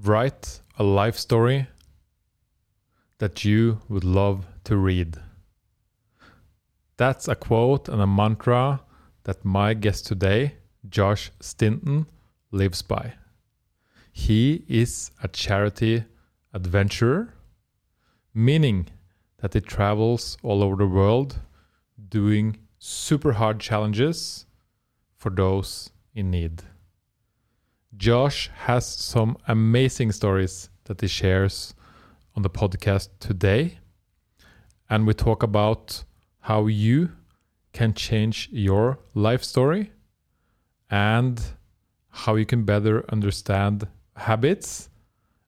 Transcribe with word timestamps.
Write 0.00 0.60
a 0.78 0.84
life 0.84 1.16
story 1.16 1.66
that 3.18 3.44
you 3.44 3.80
would 3.88 4.04
love 4.04 4.46
to 4.62 4.76
read. 4.76 5.16
That's 6.96 7.26
a 7.26 7.34
quote 7.34 7.88
and 7.88 8.00
a 8.00 8.06
mantra 8.06 8.82
that 9.24 9.44
my 9.44 9.74
guest 9.74 10.06
today, 10.06 10.54
Josh 10.88 11.32
Stanton, 11.40 12.06
lives 12.52 12.80
by. 12.80 13.14
He 14.12 14.64
is 14.68 15.10
a 15.20 15.26
charity 15.26 16.04
adventurer, 16.54 17.34
meaning 18.32 18.86
that 19.38 19.54
he 19.54 19.60
travels 19.60 20.38
all 20.44 20.62
over 20.62 20.76
the 20.76 20.86
world 20.86 21.40
doing 22.08 22.58
super 22.78 23.32
hard 23.32 23.58
challenges 23.58 24.46
for 25.16 25.30
those 25.30 25.90
in 26.14 26.30
need. 26.30 26.62
Josh 27.98 28.48
has 28.54 28.86
some 28.86 29.36
amazing 29.48 30.12
stories 30.12 30.70
that 30.84 31.00
he 31.00 31.08
shares 31.08 31.74
on 32.36 32.42
the 32.42 32.48
podcast 32.48 33.08
today. 33.18 33.78
And 34.88 35.04
we 35.04 35.14
talk 35.14 35.42
about 35.42 36.04
how 36.38 36.68
you 36.68 37.10
can 37.72 37.94
change 37.94 38.48
your 38.52 39.00
life 39.14 39.42
story 39.42 39.90
and 40.88 41.42
how 42.10 42.36
you 42.36 42.46
can 42.46 42.62
better 42.62 43.04
understand 43.10 43.88
habits. 44.14 44.88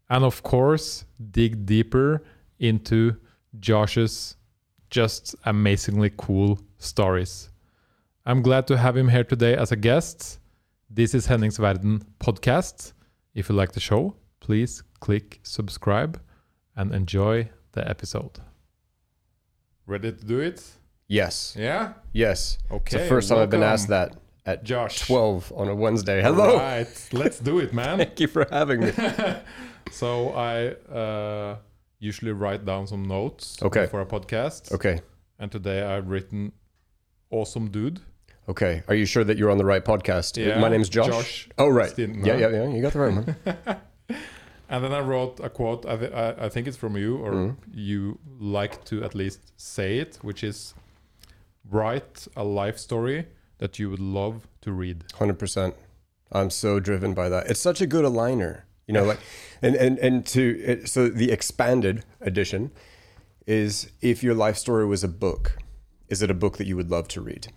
And 0.08 0.24
of 0.24 0.42
course, 0.42 1.04
dig 1.30 1.64
deeper 1.64 2.24
into 2.58 3.14
Josh's 3.60 4.36
just 4.90 5.36
amazingly 5.44 6.10
cool 6.16 6.58
stories. 6.78 7.50
I'm 8.26 8.42
glad 8.42 8.66
to 8.66 8.76
have 8.76 8.96
him 8.96 9.08
here 9.08 9.24
today 9.24 9.54
as 9.54 9.70
a 9.70 9.76
guest. 9.76 10.39
This 10.92 11.14
is 11.14 11.26
Henningsverden 11.28 12.02
podcast. 12.18 12.94
If 13.34 13.48
you 13.48 13.54
like 13.54 13.72
the 13.72 13.80
show, 13.80 14.16
please 14.40 14.82
click 14.98 15.38
subscribe 15.44 16.20
and 16.76 16.92
enjoy 16.92 17.48
the 17.72 17.88
episode. 17.88 18.40
Ready 19.86 20.12
to 20.12 20.24
do 20.24 20.40
it? 20.40 20.64
Yes. 21.06 21.54
Yeah? 21.56 21.92
Yes. 22.12 22.58
Okay. 22.70 22.96
It's 22.96 23.04
the 23.04 23.08
first 23.08 23.28
time 23.28 23.38
I've 23.38 23.50
been 23.50 23.60
welcome, 23.60 23.72
asked 23.74 23.88
that 23.88 24.16
at 24.46 24.64
Josh. 24.64 25.06
12 25.06 25.52
on 25.54 25.68
a 25.68 25.74
Wednesday. 25.74 26.22
Hello. 26.22 26.56
Right. 26.56 27.08
Let's 27.12 27.38
do 27.38 27.60
it, 27.60 27.72
man. 27.72 27.98
Thank 28.04 28.18
you 28.18 28.26
for 28.26 28.46
having 28.50 28.80
me. 28.80 28.92
so 29.92 30.30
I 30.30 30.70
uh, 30.92 31.56
usually 32.00 32.32
write 32.32 32.64
down 32.64 32.86
some 32.88 33.04
notes 33.04 33.62
Okay. 33.62 33.86
for 33.86 34.00
a 34.00 34.06
podcast. 34.06 34.72
Okay. 34.72 35.00
And 35.38 35.50
today 35.52 35.82
I've 35.82 36.08
written 36.08 36.52
awesome 37.30 37.70
dude. 37.70 38.00
Okay. 38.50 38.82
Are 38.88 38.96
you 38.96 39.06
sure 39.06 39.22
that 39.22 39.38
you're 39.38 39.50
on 39.50 39.58
the 39.58 39.64
right 39.64 39.84
podcast? 39.84 40.36
Yeah. 40.36 40.58
My 40.58 40.68
name's 40.68 40.88
Josh. 40.88 41.06
Josh 41.06 41.48
oh, 41.56 41.68
right. 41.68 41.96
Yeah, 41.96 42.36
yeah, 42.36 42.48
yeah. 42.48 42.68
You 42.68 42.82
got 42.82 42.92
the 42.92 42.98
right 42.98 43.14
one. 43.14 43.36
And 44.72 44.84
then 44.84 44.92
I 44.92 45.00
wrote 45.00 45.40
a 45.40 45.50
quote. 45.50 45.84
I, 45.84 45.96
th- 45.96 46.12
I, 46.12 46.48
think 46.48 46.68
it's 46.68 46.76
from 46.76 46.96
you, 46.96 47.16
or 47.16 47.32
Mhm. 47.32 47.56
you 47.74 48.20
like 48.38 48.84
to 48.84 49.02
at 49.02 49.16
least 49.16 49.40
say 49.56 49.98
it, 49.98 50.20
which 50.22 50.44
is 50.44 50.74
write 51.68 52.28
a 52.36 52.44
life 52.44 52.78
story 52.78 53.26
that 53.58 53.80
you 53.80 53.90
would 53.90 53.98
love 53.98 54.46
to 54.60 54.70
read. 54.70 55.08
100%. 55.18 55.74
I'm 56.30 56.50
so 56.50 56.78
driven 56.78 57.14
by 57.14 57.28
that. 57.28 57.50
It's 57.50 57.58
such 57.58 57.80
a 57.80 57.86
good 57.86 58.04
aligner. 58.04 58.62
You 58.86 58.94
know, 58.94 59.04
like, 59.04 59.18
and, 59.62 59.74
and, 59.74 59.98
and 59.98 60.24
to, 60.26 60.60
it, 60.64 60.88
so 60.88 61.08
the 61.08 61.32
expanded 61.32 62.04
edition 62.20 62.70
is 63.48 63.90
if 64.00 64.22
your 64.22 64.34
life 64.34 64.56
story 64.56 64.86
was 64.86 65.02
a 65.02 65.08
book, 65.08 65.58
is 66.08 66.22
it 66.22 66.30
a 66.30 66.34
book 66.34 66.58
that 66.58 66.68
you 66.68 66.76
would 66.76 66.92
love 66.92 67.08
to 67.08 67.20
read? 67.20 67.48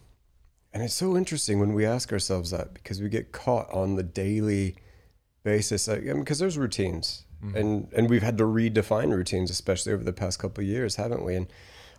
And 0.74 0.82
it's 0.82 0.96
so 0.96 1.16
interesting 1.16 1.60
when 1.60 1.74
we 1.74 1.86
ask 1.86 2.12
ourselves 2.12 2.50
that 2.50 2.74
because 2.74 3.00
we 3.02 3.08
get 3.08 3.32
caught 3.32 3.72
on 3.72 3.96
the 3.96 4.04
daily 4.04 4.76
basis 5.44 5.88
like, 5.88 6.00
I 6.00 6.14
mean, 6.14 6.22
because 6.22 6.40
there's 6.40 6.58
routines. 6.58 7.26
And 7.58 7.90
and 7.94 8.10
we've 8.10 8.24
had 8.24 8.38
to 8.38 8.46
redefine 8.46 9.14
routines 9.14 9.52
especially 9.52 9.92
over 9.92 10.04
the 10.04 10.14
past 10.14 10.40
couple 10.40 10.64
of 10.64 10.68
years 10.68 10.96
haven't 10.96 11.24
we? 11.26 11.36
And 11.36 11.48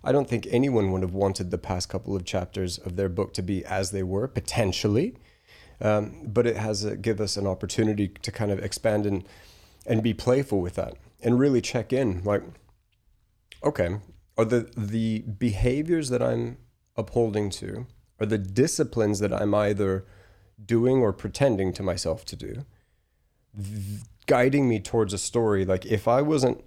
I 0.03 0.11
don't 0.11 0.29
think 0.29 0.47
anyone 0.51 0.91
would 0.93 1.03
have 1.03 1.15
wanted 1.15 1.51
the 1.51 1.59
past 1.59 1.89
couple 1.89 2.17
of 2.17 2.25
chapters 2.25 2.79
of 2.79 2.97
their 2.97 3.09
book 3.09 3.33
to 3.35 3.43
be 3.43 3.65
as 3.65 3.91
they 3.91 4.03
were 4.03 4.27
potentially. 4.27 5.17
Um, 5.81 6.23
but 6.27 6.47
it 6.47 6.57
has 6.57 6.87
uh, 6.87 6.95
give 7.01 7.21
us 7.21 7.37
an 7.37 7.47
opportunity 7.47 8.09
to 8.09 8.33
kind 8.33 8.51
of 8.51 8.59
expand 8.59 9.07
and 9.07 9.25
and 9.87 10.03
be 10.03 10.15
playful 10.15 10.61
with 10.61 10.77
that 10.77 10.95
and 11.23 11.39
really 11.39 11.61
check 11.61 11.93
in 11.93 12.23
like 12.25 12.43
okay 13.63 13.99
are 14.39 14.45
the 14.45 14.71
the 14.77 15.21
behaviors 15.21 16.09
that 16.09 16.23
I'm 16.23 16.59
upholding 16.97 17.51
to 17.51 17.87
are 18.21 18.27
the 18.27 18.39
disciplines 18.39 19.19
that 19.21 19.33
I'm 19.33 19.55
either 19.55 20.05
doing 20.65 20.99
or 20.99 21.13
pretending 21.13 21.73
to 21.75 21.83
myself 21.83 22.25
to 22.27 22.37
do 22.37 22.65
guiding 24.27 24.69
me 24.69 24.81
towards 24.81 25.13
a 25.13 25.19
story. 25.19 25.65
Like 25.65 25.87
if 25.87 26.09
I 26.09 26.23
wasn't 26.23 26.65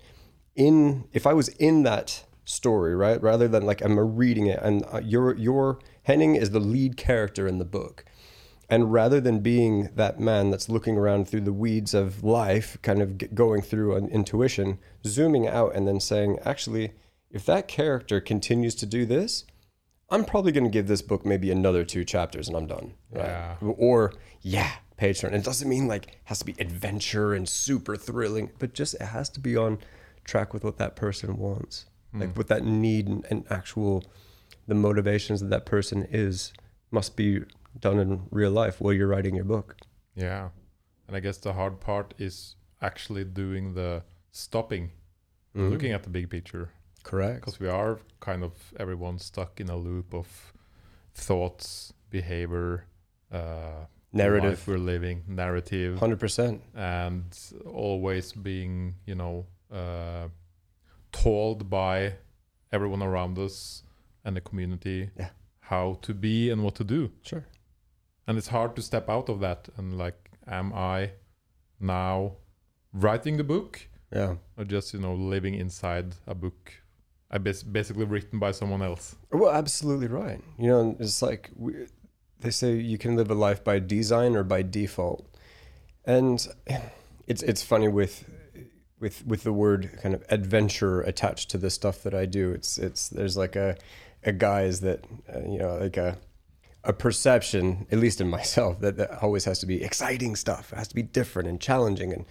in 0.56 1.06
if 1.14 1.28
I 1.28 1.34
was 1.34 1.50
in 1.50 1.84
that 1.84 2.24
story 2.46 2.96
right 2.96 3.22
rather 3.22 3.48
than 3.48 3.66
like 3.66 3.82
I'm 3.82 4.00
reading 4.16 4.48
it 4.48 4.60
and 4.62 4.86
uh, 4.92 5.02
your 5.04 5.36
your 5.36 5.80
Henning 6.04 6.36
is 6.36 6.52
the 6.52 6.60
lead 6.60 6.96
character 6.96 7.48
in 7.48 7.58
the 7.58 7.66
book. 7.66 8.06
And 8.70 8.92
rather 8.92 9.22
than 9.22 9.40
being 9.40 9.90
that 9.96 10.20
man 10.20 10.52
that's 10.52 10.70
looking 10.70 10.98
around 10.98 11.28
through 11.28 11.42
the 11.42 11.54
weeds 11.54 11.94
of 11.94 12.24
life 12.24 12.78
kind 12.82 13.02
of 13.02 13.34
going 13.34 13.62
through 13.62 13.96
an 13.96 14.08
intuition 14.10 14.80
zooming 15.06 15.48
out 15.48 15.76
and 15.76 15.88
then 15.88 16.00
saying 16.00 16.40
actually 16.44 16.94
if 17.30 17.46
that 17.46 17.68
character 17.68 18.22
continues 18.22 18.76
to 18.76 18.86
do 18.86 19.06
this 19.06 19.46
I'm 20.10 20.24
probably 20.24 20.52
going 20.52 20.64
to 20.64 20.70
give 20.70 20.88
this 20.88 21.02
book 21.02 21.26
maybe 21.26 21.52
another 21.52 21.84
two 21.84 22.06
chapters 22.06 22.48
and 22.48 22.56
I'm 22.56 22.68
done. 22.68 22.94
Right? 23.12 23.26
Yeah. 23.26 23.56
Or, 23.62 24.14
yeah, 24.42 24.72
page 24.96 25.20
turn. 25.20 25.34
It 25.34 25.44
doesn't 25.44 25.68
mean 25.68 25.88
like 25.88 26.08
it 26.08 26.16
has 26.26 26.40
to 26.40 26.46
be 26.46 26.56
adventure 26.60 27.34
and 27.34 27.48
super 27.48 27.96
thrilling, 27.98 28.52
but 28.60 28.74
just 28.74 28.94
it 28.96 29.02
has 29.02 29.30
to 29.32 29.40
be 29.40 29.58
on 29.58 29.80
track 30.24 30.54
with 30.54 30.64
what 30.64 30.78
that 30.78 30.96
person 30.96 31.38
wants. 31.38 31.86
Like 32.14 32.36
with 32.36 32.48
that 32.48 32.64
need 32.64 33.08
and, 33.08 33.26
and 33.30 33.46
actual, 33.52 34.04
the 34.68 34.74
motivations 34.74 35.42
that 35.42 35.50
that 35.52 35.68
person 35.68 36.08
is 36.10 36.52
must 36.90 37.16
be 37.16 37.42
done 37.80 38.00
in 38.00 38.24
real 38.32 38.50
life 38.50 38.82
while 38.82 38.92
you're 38.94 39.08
writing 39.08 39.36
your 39.36 39.46
book. 39.46 39.76
Yeah. 40.16 40.50
And 41.08 41.16
I 41.16 41.20
guess 41.20 41.38
the 41.38 41.54
hard 41.54 41.80
part 41.80 42.16
is 42.18 42.56
actually 42.82 43.24
doing 43.26 43.76
the 43.76 44.02
stopping, 44.32 44.92
Mhm. 45.56 45.70
looking 45.70 45.92
at 45.92 46.02
the 46.04 46.10
big 46.10 46.30
picture. 46.32 46.72
Correct. 47.08 47.40
Because 47.42 47.60
we 47.60 47.68
are 47.70 48.00
kind 48.20 48.44
of 48.44 48.52
everyone 48.78 49.18
stuck 49.20 49.60
in 49.62 49.70
a 49.70 49.78
loop 49.78 50.14
of 50.14 50.28
thoughts, 51.14 51.94
behavior, 52.10 52.86
uh, 53.32 53.86
Narrative. 54.14 54.52
life 54.52 54.68
we're 54.68 54.78
living, 54.78 55.24
narrative, 55.28 56.00
100%. 56.00 56.62
and 56.76 57.24
always 57.66 58.34
being, 58.34 58.96
you 59.06 59.16
know, 59.16 59.46
uh, 59.72 60.28
told 61.12 61.70
by 61.70 62.14
everyone 62.72 63.02
around 63.02 63.38
us 63.40 63.84
and 64.26 64.36
the 64.36 64.42
community 64.42 65.10
Yeah. 65.18 65.30
how 65.60 65.98
to 66.02 66.14
be 66.14 66.50
and 66.50 66.64
what 66.64 66.76
to 66.76 66.84
do. 66.84 67.12
Sure. 67.22 67.46
And 68.28 68.38
it's 68.38 68.48
hard 68.50 68.76
to 68.76 68.82
step 68.82 69.10
out 69.10 69.30
of 69.30 69.40
that 69.40 69.70
and 69.78 69.98
like, 69.98 70.32
am 70.48 70.74
I 70.74 71.12
now 71.80 72.38
writing 72.94 73.38
the 73.38 73.44
book 73.44 73.88
Yeah. 74.12 74.36
or 74.58 74.64
just 74.66 74.94
you 74.94 75.00
know 75.00 75.14
living 75.16 75.54
inside 75.56 76.16
a 76.26 76.36
book? 76.36 76.74
I 77.30 77.38
bas- 77.38 77.64
basically 77.64 78.06
written 78.06 78.40
by 78.40 78.52
someone 78.52 78.82
else. 78.82 79.16
Well, 79.32 79.52
absolutely 79.52 80.08
right. 80.08 80.42
You 80.58 80.68
know, 80.68 80.96
it's 81.00 81.22
like 81.22 81.52
we, 81.56 81.74
they 82.40 82.52
say 82.52 82.76
you 82.76 82.98
can 82.98 83.16
live 83.16 83.30
a 83.30 83.36
life 83.36 83.64
by 83.64 83.80
design 83.80 84.36
or 84.36 84.44
by 84.44 84.62
default, 84.62 85.28
and 86.06 86.48
it's 87.28 87.44
it's 87.44 87.64
funny 87.64 87.88
with 87.88 88.30
with 89.00 89.26
with 89.26 89.44
the 89.44 89.54
word 89.54 90.00
kind 90.02 90.16
of 90.16 90.24
adventure 90.30 91.02
attached 91.02 91.50
to 91.52 91.58
the 91.58 91.70
stuff 91.70 92.04
that 92.04 92.14
I 92.14 92.26
do. 92.26 92.52
It's 92.52 92.78
it's 92.78 93.10
there's 93.10 93.36
like 93.36 93.56
a 93.56 93.78
a 94.24 94.32
guise 94.32 94.80
that 94.82 95.06
uh, 95.34 95.40
you 95.40 95.60
know 95.60 95.78
like 95.78 95.98
a 95.98 96.18
a 96.84 96.94
perception, 96.94 97.86
at 97.92 98.00
least 98.00 98.22
in 98.22 98.30
myself, 98.40 98.80
that, 98.80 98.98
that 98.98 99.22
always 99.22 99.46
has 99.46 99.60
to 99.60 99.66
be 99.66 99.84
exciting 99.84 100.36
stuff. 100.36 100.72
It 100.72 100.78
has 100.78 100.88
to 100.88 100.96
be 100.96 101.04
different 101.04 101.50
and 101.50 101.60
challenging 101.60 102.14
and 102.14 102.26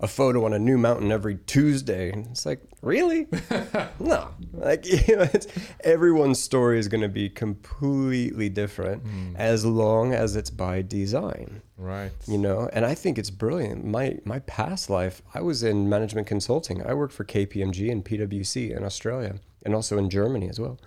a 0.00 0.08
photo 0.08 0.44
on 0.46 0.52
a 0.52 0.58
new 0.58 0.78
mountain 0.78 1.12
every 1.12 1.36
Tuesday. 1.36 2.10
And 2.10 2.26
it's 2.28 2.46
like, 2.46 2.60
really? 2.80 3.28
no. 4.00 4.28
Like, 4.52 4.86
you 5.08 5.16
know, 5.16 5.28
it's, 5.32 5.46
everyone's 5.84 6.40
story 6.42 6.78
is 6.78 6.88
going 6.88 7.02
to 7.02 7.08
be 7.08 7.28
completely 7.28 8.48
different 8.48 9.02
hmm. 9.02 9.36
as 9.36 9.64
long 9.64 10.14
as 10.14 10.36
it's 10.36 10.50
by 10.50 10.82
design, 10.82 11.62
Right. 11.76 12.12
you 12.26 12.38
know? 12.38 12.70
And 12.72 12.86
I 12.86 12.94
think 12.94 13.18
it's 13.18 13.30
brilliant. 13.30 13.84
My, 13.84 14.18
my 14.24 14.38
past 14.40 14.88
life, 14.88 15.22
I 15.34 15.42
was 15.42 15.62
in 15.62 15.88
management 15.88 16.26
consulting. 16.26 16.84
I 16.84 16.94
worked 16.94 17.12
for 17.12 17.24
KPMG 17.24 17.90
and 17.92 18.04
PwC 18.04 18.74
in 18.74 18.84
Australia 18.84 19.36
and 19.64 19.74
also 19.74 19.98
in 19.98 20.08
Germany 20.08 20.48
as 20.48 20.58
well. 20.58 20.78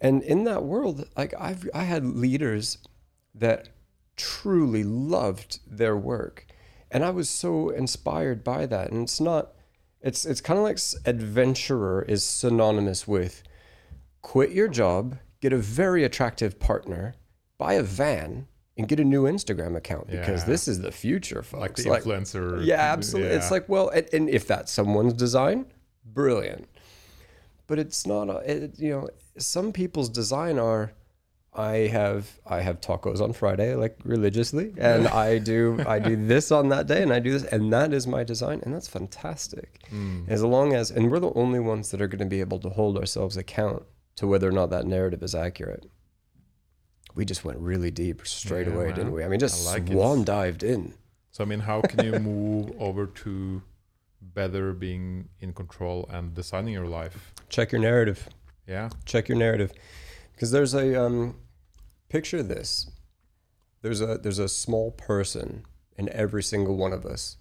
And 0.00 0.22
in 0.22 0.44
that 0.44 0.64
world, 0.64 1.08
like 1.16 1.34
I've, 1.38 1.68
I 1.74 1.84
had 1.84 2.04
leaders 2.04 2.78
that 3.34 3.70
truly 4.16 4.84
loved 4.84 5.60
their 5.66 5.96
work. 5.96 6.46
And 6.90 7.04
I 7.04 7.10
was 7.10 7.28
so 7.28 7.68
inspired 7.70 8.42
by 8.44 8.66
that. 8.66 8.90
And 8.90 9.02
it's 9.02 9.20
not, 9.20 9.52
it's, 10.00 10.24
it's 10.24 10.40
kind 10.40 10.58
of 10.58 10.64
like 10.64 10.78
adventurer 11.04 12.02
is 12.02 12.24
synonymous 12.24 13.06
with 13.06 13.42
quit 14.22 14.50
your 14.52 14.68
job, 14.68 15.18
get 15.40 15.52
a 15.52 15.58
very 15.58 16.04
attractive 16.04 16.58
partner, 16.58 17.14
buy 17.58 17.74
a 17.74 17.82
van, 17.82 18.46
and 18.76 18.86
get 18.88 19.00
a 19.00 19.04
new 19.04 19.24
Instagram 19.24 19.76
account 19.76 20.06
because 20.08 20.42
Yeah. 20.42 20.46
this 20.46 20.68
is 20.68 20.80
the 20.80 20.92
future, 20.92 21.42
folks. 21.42 21.84
like 21.84 22.04
the 22.04 22.10
influencer. 22.10 22.64
yeah, 22.64 22.92
absolutely. 22.92 23.34
It's 23.36 23.50
like, 23.50 23.68
well, 23.68 23.88
and, 23.88 24.08
and 24.12 24.30
if 24.30 24.46
that's 24.46 24.70
someone's 24.72 25.14
design, 25.14 25.66
brilliant. 26.04 26.68
But 27.66 27.78
it's 27.78 28.06
not. 28.06 28.30
A, 28.30 28.36
it, 28.64 28.78
you 28.78 28.90
know, 28.90 29.08
some 29.36 29.72
people's 29.72 30.08
design 30.08 30.58
are. 30.58 30.92
I 31.58 31.88
have 31.88 32.38
I 32.46 32.60
have 32.60 32.80
tacos 32.80 33.20
on 33.20 33.32
Friday, 33.32 33.74
like 33.74 33.98
religiously, 34.04 34.72
and 34.78 35.08
I 35.08 35.38
do 35.38 35.82
I 35.86 35.98
do 35.98 36.14
this 36.32 36.52
on 36.52 36.68
that 36.68 36.86
day, 36.86 37.02
and 37.02 37.12
I 37.12 37.18
do 37.18 37.32
this, 37.32 37.42
and 37.44 37.72
that 37.72 37.92
is 37.92 38.06
my 38.06 38.22
design, 38.22 38.60
and 38.64 38.72
that's 38.72 38.86
fantastic. 38.86 39.80
Mm. 39.92 40.28
As 40.28 40.44
long 40.44 40.72
as, 40.74 40.90
and 40.92 41.10
we're 41.10 41.18
the 41.18 41.32
only 41.34 41.58
ones 41.58 41.90
that 41.90 42.00
are 42.00 42.06
going 42.06 42.20
to 42.20 42.26
be 42.26 42.40
able 42.40 42.60
to 42.60 42.68
hold 42.68 42.96
ourselves 42.96 43.36
account 43.36 43.82
to 44.16 44.28
whether 44.28 44.48
or 44.48 44.52
not 44.52 44.70
that 44.70 44.86
narrative 44.86 45.22
is 45.22 45.34
accurate. 45.34 45.90
We 47.16 47.24
just 47.24 47.44
went 47.44 47.58
really 47.58 47.90
deep 47.90 48.24
straight 48.24 48.68
Yeah, 48.68 48.74
away, 48.74 48.86
man. 48.86 48.94
didn't 48.94 49.12
we? 49.12 49.24
I 49.24 49.28
mean, 49.28 49.40
just 49.40 49.66
I 49.68 49.72
like 49.72 49.90
it. 49.90 50.24
dived 50.24 50.62
in. 50.62 50.94
So 51.32 51.42
I 51.42 51.46
mean, 51.46 51.60
how 51.60 51.80
can 51.80 52.04
you 52.04 52.18
move 52.20 52.70
over 52.78 53.06
to 53.06 53.62
better 54.22 54.72
being 54.72 55.28
in 55.40 55.52
control 55.52 56.08
and 56.12 56.34
designing 56.34 56.72
your 56.72 56.86
life? 56.86 57.32
Check 57.48 57.72
your 57.72 57.80
narrative. 57.80 58.28
Yeah. 58.68 58.90
check 59.06 59.28
your 59.28 59.38
narrative 59.38 59.72
because 60.32 60.50
there's 60.50 60.74
a 60.74 60.94
um, 61.02 61.34
picture 62.08 62.42
this. 62.42 62.90
There's 63.82 64.00
a 64.00 64.18
there's 64.18 64.38
a 64.38 64.48
small 64.48 64.90
person 64.90 65.64
in 65.96 66.08
every 66.10 66.42
single 66.42 66.76
one 66.76 66.92
of 66.92 67.06
us. 67.06 67.36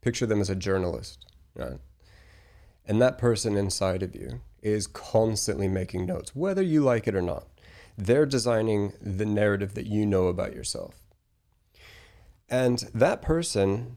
Picture 0.00 0.26
them 0.26 0.40
as 0.40 0.50
a 0.50 0.54
journalist 0.54 1.26
right? 1.56 1.78
And 2.84 3.02
that 3.02 3.18
person 3.18 3.56
inside 3.56 4.02
of 4.02 4.14
you 4.14 4.40
is 4.62 4.86
constantly 4.86 5.68
making 5.68 6.06
notes 6.06 6.34
whether 6.36 6.62
you 6.62 6.82
like 6.82 7.08
it 7.08 7.14
or 7.14 7.22
not. 7.22 7.46
They're 7.98 8.26
designing 8.26 8.92
the 9.00 9.24
narrative 9.24 9.74
that 9.74 9.86
you 9.86 10.04
know 10.04 10.26
about 10.26 10.54
yourself. 10.54 10.94
And 12.48 12.78
that 12.94 13.22
person 13.22 13.96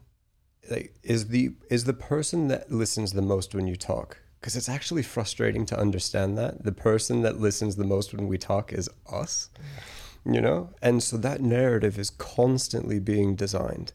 like, 0.70 0.94
is 1.02 1.28
the 1.28 1.54
is 1.70 1.84
the 1.84 1.92
person 1.92 2.48
that 2.48 2.72
listens 2.72 3.12
the 3.12 3.22
most 3.22 3.54
when 3.54 3.66
you 3.66 3.76
talk 3.76 4.18
because 4.40 4.56
it's 4.56 4.68
actually 4.68 5.02
frustrating 5.02 5.66
to 5.66 5.78
understand 5.78 6.36
that. 6.38 6.64
The 6.64 6.72
person 6.72 7.22
that 7.22 7.38
listens 7.38 7.76
the 7.76 7.84
most 7.84 8.14
when 8.14 8.26
we 8.26 8.38
talk 8.38 8.72
is 8.72 8.88
us 9.10 9.50
you 10.24 10.40
know? 10.40 10.70
And 10.82 11.02
so 11.02 11.16
that 11.18 11.40
narrative 11.40 11.98
is 11.98 12.10
constantly 12.10 12.98
being 12.98 13.34
designed. 13.36 13.92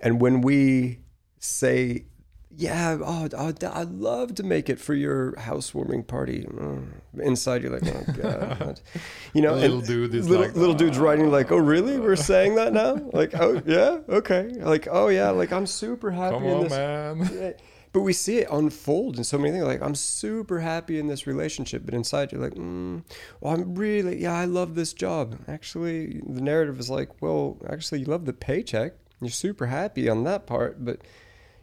And 0.00 0.20
when 0.20 0.40
we 0.40 1.00
say 1.38 2.04
yeah 2.50 2.98
oh, 3.04 3.28
oh 3.36 3.52
i'd 3.74 3.90
love 3.90 4.34
to 4.34 4.42
make 4.42 4.68
it 4.68 4.80
for 4.80 4.92
your 4.94 5.38
housewarming 5.38 6.02
party 6.02 6.44
Mm. 6.48 6.86
inside 7.20 7.62
you're 7.62 7.78
like 7.78 7.86
oh 7.86 8.12
god. 8.20 8.80
You 9.34 9.42
know 9.42 9.54
Little 9.54 9.80
dude 9.80 10.14
is 10.14 10.28
little, 10.28 10.46
like, 10.46 10.56
little 10.56 10.74
dude's 10.74 10.98
writing 10.98 11.30
like 11.30 11.52
oh 11.52 11.58
really? 11.58 12.00
We're 12.00 12.16
saying 12.32 12.56
that 12.56 12.72
now? 12.72 12.94
Like 13.12 13.34
oh 13.38 13.62
yeah 13.66 13.98
okay. 14.08 14.48
Like 14.56 14.88
oh 14.90 15.08
yeah 15.08 15.30
like 15.30 15.52
i'm 15.52 15.66
super 15.66 16.10
happy 16.10 16.36
Come 16.36 16.44
in 16.44 16.54
on, 16.54 16.62
this 16.64 16.72
man. 16.72 17.54
But 17.98 18.04
we 18.04 18.12
see 18.12 18.38
it 18.38 18.48
unfold 18.48 19.18
in 19.18 19.24
so 19.24 19.38
many 19.38 19.50
things. 19.50 19.64
Like, 19.64 19.82
I'm 19.82 19.96
super 19.96 20.60
happy 20.60 21.00
in 21.00 21.08
this 21.08 21.26
relationship, 21.26 21.82
but 21.84 21.94
inside 21.94 22.30
you're 22.30 22.40
like, 22.40 22.54
mm, 22.54 23.02
well, 23.40 23.54
I'm 23.54 23.74
really, 23.74 24.22
yeah, 24.22 24.34
I 24.34 24.44
love 24.44 24.76
this 24.76 24.92
job. 24.92 25.36
Actually, 25.48 26.20
the 26.24 26.40
narrative 26.40 26.78
is 26.78 26.88
like, 26.88 27.20
well, 27.20 27.58
actually, 27.68 27.98
you 27.98 28.04
love 28.04 28.24
the 28.24 28.32
paycheck. 28.32 28.92
You're 29.20 29.30
super 29.30 29.66
happy 29.66 30.08
on 30.08 30.22
that 30.22 30.46
part, 30.46 30.84
but 30.84 31.00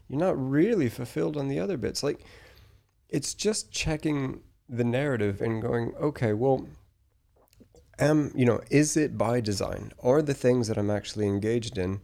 you're 0.10 0.20
not 0.20 0.36
really 0.38 0.90
fulfilled 0.90 1.38
on 1.38 1.48
the 1.48 1.58
other 1.58 1.78
bits. 1.78 2.04
Like, 2.04 2.26
it's 3.08 3.34
just 3.34 3.72
checking 3.72 4.42
the 4.68 4.84
narrative 4.84 5.40
and 5.40 5.62
going, 5.62 5.94
okay, 6.02 6.34
well, 6.34 6.68
am 7.98 8.34
you 8.36 8.44
know, 8.44 8.60
is 8.70 8.98
it 8.98 9.18
by 9.18 9.40
design? 9.40 9.94
Are 10.04 10.22
the 10.22 10.34
things 10.34 10.68
that 10.68 10.78
I'm 10.78 10.92
actually 10.92 11.28
engaged 11.28 11.78
in 11.78 12.02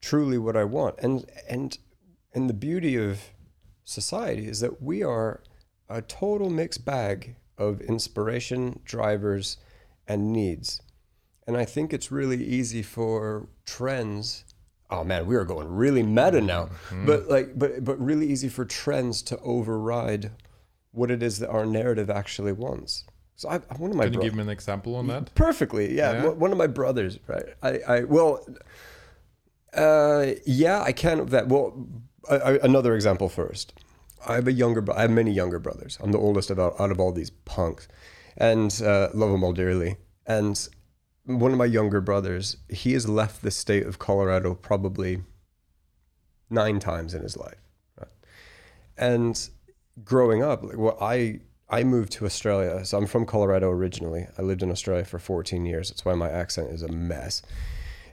truly 0.00 0.38
what 0.38 0.56
I 0.56 0.62
want? 0.62 1.00
And 1.00 1.28
and 1.48 1.76
and 2.32 2.48
the 2.48 2.54
beauty 2.54 2.94
of 2.94 3.32
society 3.86 4.46
is 4.48 4.60
that 4.60 4.82
we 4.82 5.02
are 5.02 5.40
a 5.88 6.02
total 6.02 6.50
mixed 6.50 6.84
bag 6.84 7.36
of 7.56 7.80
inspiration, 7.80 8.80
drivers, 8.84 9.56
and 10.06 10.32
needs. 10.32 10.82
And 11.46 11.56
I 11.56 11.64
think 11.64 11.92
it's 11.94 12.10
really 12.12 12.44
easy 12.44 12.82
for 12.82 13.48
trends. 13.64 14.44
Oh 14.90 15.04
man, 15.04 15.26
we 15.26 15.36
are 15.36 15.44
going 15.44 15.68
really 15.68 16.02
meta 16.02 16.40
now. 16.40 16.68
But 17.06 17.28
like 17.28 17.58
but 17.58 17.84
but 17.84 17.98
really 17.98 18.26
easy 18.26 18.48
for 18.48 18.64
trends 18.64 19.22
to 19.22 19.38
override 19.40 20.32
what 20.90 21.10
it 21.10 21.22
is 21.22 21.38
that 21.38 21.48
our 21.50 21.64
narrative 21.64 22.10
actually 22.10 22.52
wants. 22.52 23.04
So 23.36 23.48
I, 23.50 23.58
one 23.76 23.90
of 23.90 23.96
my 23.96 24.04
Can 24.04 24.14
you 24.14 24.18
bro- 24.18 24.24
give 24.24 24.34
me 24.34 24.42
an 24.42 24.48
example 24.48 24.96
on 24.96 25.06
that? 25.08 25.34
Perfectly, 25.34 25.94
yeah. 25.94 26.12
Yeah? 26.12 26.24
One- 26.26 26.38
One 26.38 26.52
of 26.52 26.58
my 26.58 26.66
brothers, 26.66 27.18
right? 27.26 27.44
I, 27.62 27.78
I 27.86 28.04
well, 28.04 28.44
uh, 29.74 30.32
yeah, 30.46 30.82
I 30.82 30.92
can 30.92 31.26
that. 31.26 31.48
Well, 31.48 31.86
I, 32.28 32.34
I, 32.36 32.52
another 32.62 32.94
example 32.94 33.28
first. 33.28 33.72
I 34.26 34.34
have 34.34 34.48
a 34.48 34.52
younger, 34.52 34.84
I 34.92 35.02
have 35.02 35.10
many 35.10 35.30
younger 35.30 35.58
brothers. 35.58 35.98
I'm 36.02 36.12
the 36.12 36.18
oldest 36.18 36.50
of 36.50 36.58
out, 36.58 36.78
of 36.78 37.00
all 37.00 37.12
these 37.12 37.30
punks, 37.30 37.86
and 38.36 38.82
uh, 38.84 39.08
love 39.14 39.30
them 39.30 39.44
all 39.44 39.52
dearly. 39.52 39.96
And 40.26 40.68
one 41.24 41.52
of 41.52 41.58
my 41.58 41.64
younger 41.64 42.00
brothers, 42.00 42.56
he 42.68 42.92
has 42.92 43.08
left 43.08 43.42
the 43.42 43.50
state 43.50 43.86
of 43.86 43.98
Colorado 43.98 44.54
probably 44.54 45.22
nine 46.50 46.80
times 46.80 47.14
in 47.14 47.22
his 47.22 47.36
life. 47.36 47.60
Right? 47.98 48.08
And 48.96 49.48
growing 50.02 50.42
up, 50.42 50.62
like, 50.62 50.78
well, 50.78 50.98
I 51.00 51.40
I 51.68 51.82
moved 51.82 52.12
to 52.12 52.26
Australia. 52.26 52.84
So 52.84 52.98
I'm 52.98 53.06
from 53.06 53.26
Colorado 53.26 53.70
originally. 53.70 54.26
I 54.38 54.42
lived 54.42 54.62
in 54.62 54.70
Australia 54.70 55.04
for 55.04 55.18
14 55.18 55.66
years. 55.66 55.90
That's 55.90 56.04
why 56.04 56.14
my 56.14 56.30
accent 56.30 56.70
is 56.70 56.82
a 56.82 56.88
mess. 56.88 57.42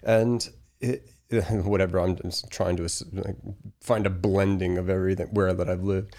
And 0.01 0.48
it, 0.80 1.07
whatever, 1.63 2.00
I'm 2.00 2.15
just 2.18 2.50
trying 2.50 2.77
to 2.77 2.88
find 3.81 4.06
a 4.06 4.09
blending 4.09 4.77
of 4.77 4.89
everything 4.89 5.27
where 5.31 5.53
that 5.53 5.69
I've 5.69 5.83
lived. 5.83 6.15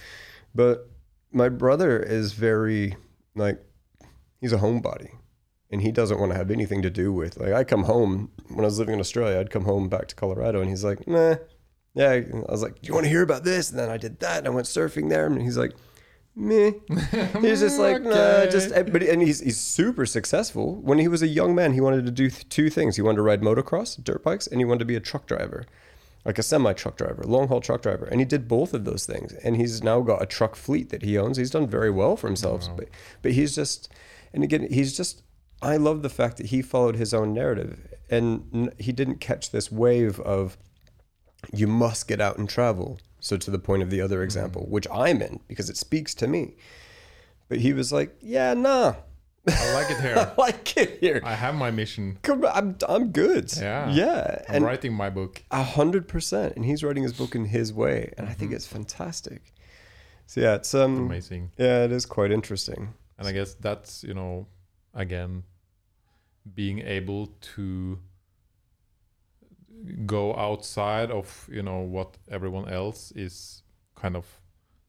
But 0.54 0.88
my 1.32 1.48
brother 1.48 1.98
is 1.98 2.32
very 2.32 2.96
like 3.34 3.60
he's 4.40 4.52
a 4.52 4.58
homebody 4.58 5.10
and 5.70 5.82
he 5.82 5.90
doesn't 5.90 6.20
want 6.20 6.30
to 6.30 6.38
have 6.38 6.50
anything 6.50 6.82
to 6.82 6.90
do 6.90 7.12
with 7.12 7.36
like 7.36 7.52
I 7.52 7.64
come 7.64 7.84
home 7.84 8.30
when 8.48 8.60
I 8.60 8.66
was 8.66 8.78
living 8.78 8.94
in 8.94 9.00
Australia, 9.00 9.40
I'd 9.40 9.50
come 9.50 9.64
home 9.64 9.88
back 9.88 10.08
to 10.08 10.14
Colorado 10.14 10.60
and 10.60 10.70
he's 10.70 10.84
like, 10.84 11.06
nah. 11.06 11.36
Yeah, 11.96 12.10
I 12.10 12.24
was 12.50 12.60
like, 12.60 12.82
"Do 12.82 12.88
you 12.88 12.94
want 12.94 13.04
to 13.04 13.10
hear 13.10 13.22
about 13.22 13.44
this?" 13.44 13.70
And 13.70 13.78
then 13.78 13.88
I 13.88 13.98
did 13.98 14.18
that, 14.18 14.38
and 14.38 14.48
I 14.48 14.50
went 14.50 14.66
surfing 14.66 15.10
there, 15.10 15.26
and 15.26 15.40
he's 15.40 15.56
like, 15.56 15.74
"Meh." 16.36 16.72
He's 17.40 17.60
just 17.60 17.78
like, 17.78 18.02
nah, 18.02 18.10
Okay. 18.10 18.50
just 18.50 18.70
but 18.92 19.02
and 19.02 19.22
he's 19.22 19.40
he's 19.40 19.58
super 19.58 20.06
successful. 20.06 20.76
When 20.76 20.98
he 20.98 21.08
was 21.08 21.22
a 21.22 21.26
young 21.28 21.54
man, 21.54 21.72
he 21.72 21.80
wanted 21.80 22.04
to 22.06 22.10
do 22.12 22.30
th- 22.30 22.48
two 22.48 22.70
things. 22.70 22.96
He 22.96 23.02
wanted 23.02 23.16
to 23.16 23.22
ride 23.22 23.40
motocross, 23.42 24.02
dirt 24.02 24.22
bikes, 24.24 24.46
and 24.46 24.60
he 24.60 24.64
wanted 24.64 24.80
to 24.80 24.84
be 24.84 24.96
a 24.96 25.00
truck 25.00 25.26
driver, 25.26 25.64
like 26.24 26.38
a 26.38 26.42
semi 26.42 26.72
truck 26.72 26.96
driver, 26.96 27.22
long 27.24 27.48
haul 27.48 27.60
truck 27.60 27.82
driver. 27.82 28.04
And 28.06 28.20
he 28.20 28.24
did 28.24 28.48
both 28.48 28.74
of 28.74 28.84
those 28.84 29.06
things. 29.06 29.32
And 29.44 29.56
he's 29.56 29.82
now 29.82 30.00
got 30.00 30.22
a 30.22 30.26
truck 30.26 30.56
fleet 30.56 30.90
that 30.90 31.02
he 31.02 31.16
owns. 31.18 31.36
He's 31.36 31.50
done 31.50 31.66
very 31.68 31.90
well 31.90 32.16
for 32.16 32.26
himself. 32.26 32.68
But 32.76 32.88
but 33.22 33.32
he's 33.32 33.54
just, 33.54 33.92
and 34.32 34.42
again, 34.42 34.66
he's 34.70 34.96
just. 34.96 35.22
I 35.62 35.76
love 35.78 36.02
the 36.02 36.10
fact 36.10 36.36
that 36.38 36.46
he 36.46 36.60
followed 36.60 36.96
his 36.96 37.14
own 37.14 37.32
narrative, 37.32 37.78
and 38.10 38.44
n- 38.52 38.70
he 38.78 38.92
didn't 38.92 39.18
catch 39.20 39.50
this 39.50 39.72
wave 39.72 40.20
of 40.20 40.58
you 41.54 41.66
must 41.66 42.06
get 42.08 42.20
out 42.20 42.36
and 42.38 42.48
travel. 42.48 42.98
So 43.24 43.38
to 43.38 43.50
the 43.50 43.58
point 43.58 43.82
of 43.82 43.88
the 43.88 44.02
other 44.02 44.22
example, 44.22 44.66
which 44.68 44.86
I'm 44.92 45.22
in 45.22 45.40
because 45.48 45.70
it 45.70 45.78
speaks 45.78 46.14
to 46.16 46.26
me. 46.26 46.56
But 47.48 47.58
he 47.60 47.72
was 47.72 47.90
like, 47.90 48.14
"Yeah, 48.20 48.52
nah, 48.52 48.96
I 49.48 49.72
like 49.72 49.90
it 49.90 49.98
here. 50.02 50.14
I 50.18 50.34
like 50.38 50.76
it 50.76 50.98
here. 51.00 51.22
I 51.24 51.34
have 51.34 51.54
my 51.54 51.70
mission. 51.70 52.18
Come, 52.20 52.44
I'm 52.44 52.76
I'm 52.86 53.12
good. 53.12 53.50
Yeah. 53.56 53.90
yeah, 53.90 54.42
I'm 54.46 54.56
and 54.56 54.64
writing 54.66 54.92
my 54.92 55.08
book. 55.08 55.42
a 55.50 55.62
hundred 55.62 56.06
percent. 56.06 56.54
And 56.54 56.66
he's 56.66 56.84
writing 56.84 57.02
his 57.02 57.14
book 57.14 57.34
in 57.34 57.46
his 57.46 57.72
way, 57.72 58.12
and 58.18 58.28
I 58.28 58.34
think 58.34 58.52
it's 58.52 58.66
fantastic. 58.66 59.54
So 60.26 60.42
yeah, 60.42 60.56
it's 60.56 60.74
um, 60.74 61.06
Amazing. 61.06 61.50
yeah, 61.56 61.84
it 61.84 61.92
is 61.92 62.04
quite 62.04 62.30
interesting. 62.30 62.92
And 63.16 63.26
I 63.26 63.32
guess 63.32 63.54
that's, 63.54 64.04
you 64.04 64.12
know, 64.12 64.48
again, 64.92 65.44
being 66.54 66.80
able 66.80 67.28
to 67.54 67.98
go 70.06 70.34
outside 70.36 71.10
of, 71.10 71.48
you 71.52 71.62
know, 71.62 71.80
what 71.80 72.16
everyone 72.30 72.68
else 72.68 73.12
is 73.12 73.62
kind 73.94 74.16
of 74.16 74.26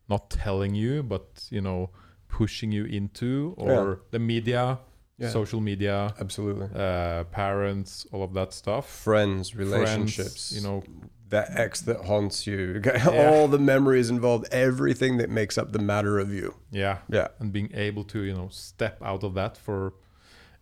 not 0.09 0.29
telling 0.29 0.75
you, 0.75 1.03
but, 1.03 1.45
you 1.49 1.61
know, 1.61 1.89
pushing 2.29 2.71
you 2.71 2.85
into, 2.85 3.53
or 3.57 4.01
the 4.11 4.19
media, 4.19 4.79
Yeah. 5.17 5.29
social 5.29 5.61
media, 5.61 6.13
Absolutely. 6.19 6.67
uh, 6.75 7.23
parents, 7.25 8.05
all 8.11 8.23
of 8.23 8.33
that 8.33 8.53
stuff. 8.53 8.85
Friends, 8.89 9.49
Friends, 9.51 9.71
relationships, 9.71 10.51
you 10.51 10.61
know, 10.61 10.83
that 11.29 11.57
ex 11.57 11.81
that 11.81 12.01
haunts 12.05 12.45
you, 12.45 12.81
all 13.11 13.47
the 13.47 13.57
memories 13.57 14.09
involved, 14.09 14.45
everything 14.51 15.17
that 15.17 15.29
makes 15.29 15.57
up 15.57 15.71
the 15.71 15.79
matter 15.79 16.19
of 16.19 16.31
you. 16.33 16.53
yeah. 16.71 16.97
Yeah, 17.09 17.29
And 17.39 17.51
being 17.51 17.71
able 17.73 18.03
to, 18.05 18.19
you 18.19 18.33
know, 18.33 18.49
step 18.49 19.01
out 19.01 19.23
of 19.23 19.33
that 19.35 19.57
for, 19.57 19.93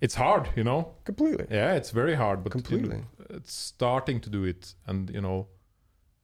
it's 0.03 0.15
hard, 0.15 0.49
you 0.55 0.63
know, 0.63 0.81
completely. 1.05 1.45
Yeah, 1.49 1.75
it's 1.79 1.91
very 1.91 2.15
hard, 2.15 2.43
but 2.43 2.53
you 2.53 2.59
know, 2.59 2.63
Completely. 2.63 2.99
Uh, 3.19 3.37
it's 3.37 3.53
starting 3.53 4.19
to 4.21 4.29
do 4.29 4.43
it, 4.43 4.75
and 4.87 5.09
you 5.09 5.21
know, 5.21 5.47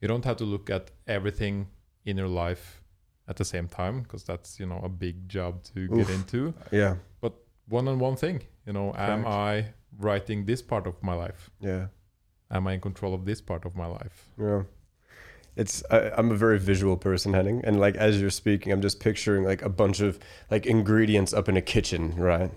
you 0.02 0.08
don't 0.08 0.26
have 0.26 0.36
to 0.38 0.46
look 0.54 0.70
at 0.70 0.92
everything 1.08 1.68
in 2.04 2.18
your 2.18 2.28
life 2.28 2.82
at 3.28 3.36
the 3.38 3.46
same 3.46 3.68
time 3.68 4.02
because 4.04 4.24
that's 4.24 4.60
you 4.60 4.66
know 4.66 4.80
a 4.84 4.90
big 4.90 5.16
job 5.30 5.64
to 5.74 5.88
get 5.88 6.10
into. 6.10 6.54
Yeah, 6.72 6.96
But 7.22 7.34
One 7.70 7.88
on 7.92 8.00
one 8.00 8.16
thing, 8.16 8.38
you 8.68 8.74
know, 8.74 8.94
am 8.98 9.26
I 9.28 9.66
writing 9.98 10.46
this 10.46 10.62
part 10.62 10.88
of 10.88 10.96
my 11.02 11.16
life? 11.26 11.50
Yeah. 11.62 11.88
Am 12.52 12.68
I 12.68 12.74
in 12.74 12.82
control 12.82 13.14
of 13.14 13.26
this 13.26 13.42
part 13.42 13.66
of 13.66 13.76
my 13.76 13.86
life? 13.86 14.18
Yeah. 14.38 14.64
It's 15.60 15.84
I, 15.92 16.12
I'm 16.18 16.32
a 16.32 16.36
very 16.36 16.58
visual 16.58 16.96
person, 16.96 17.34
Henning, 17.34 17.62
and 17.66 17.80
like 17.80 17.96
as 17.96 18.22
you're 18.22 18.30
speaking, 18.30 18.72
I'm 18.72 18.82
just 18.82 19.00
picturing 19.00 19.44
like 19.44 19.62
a 19.62 19.70
bunch 19.70 20.00
of 20.00 20.18
like 20.50 20.66
ingredients 20.66 21.34
up 21.34 21.50
in 21.50 21.58
a 21.58 21.62
kitchen, 21.62 22.16
right? 22.16 22.52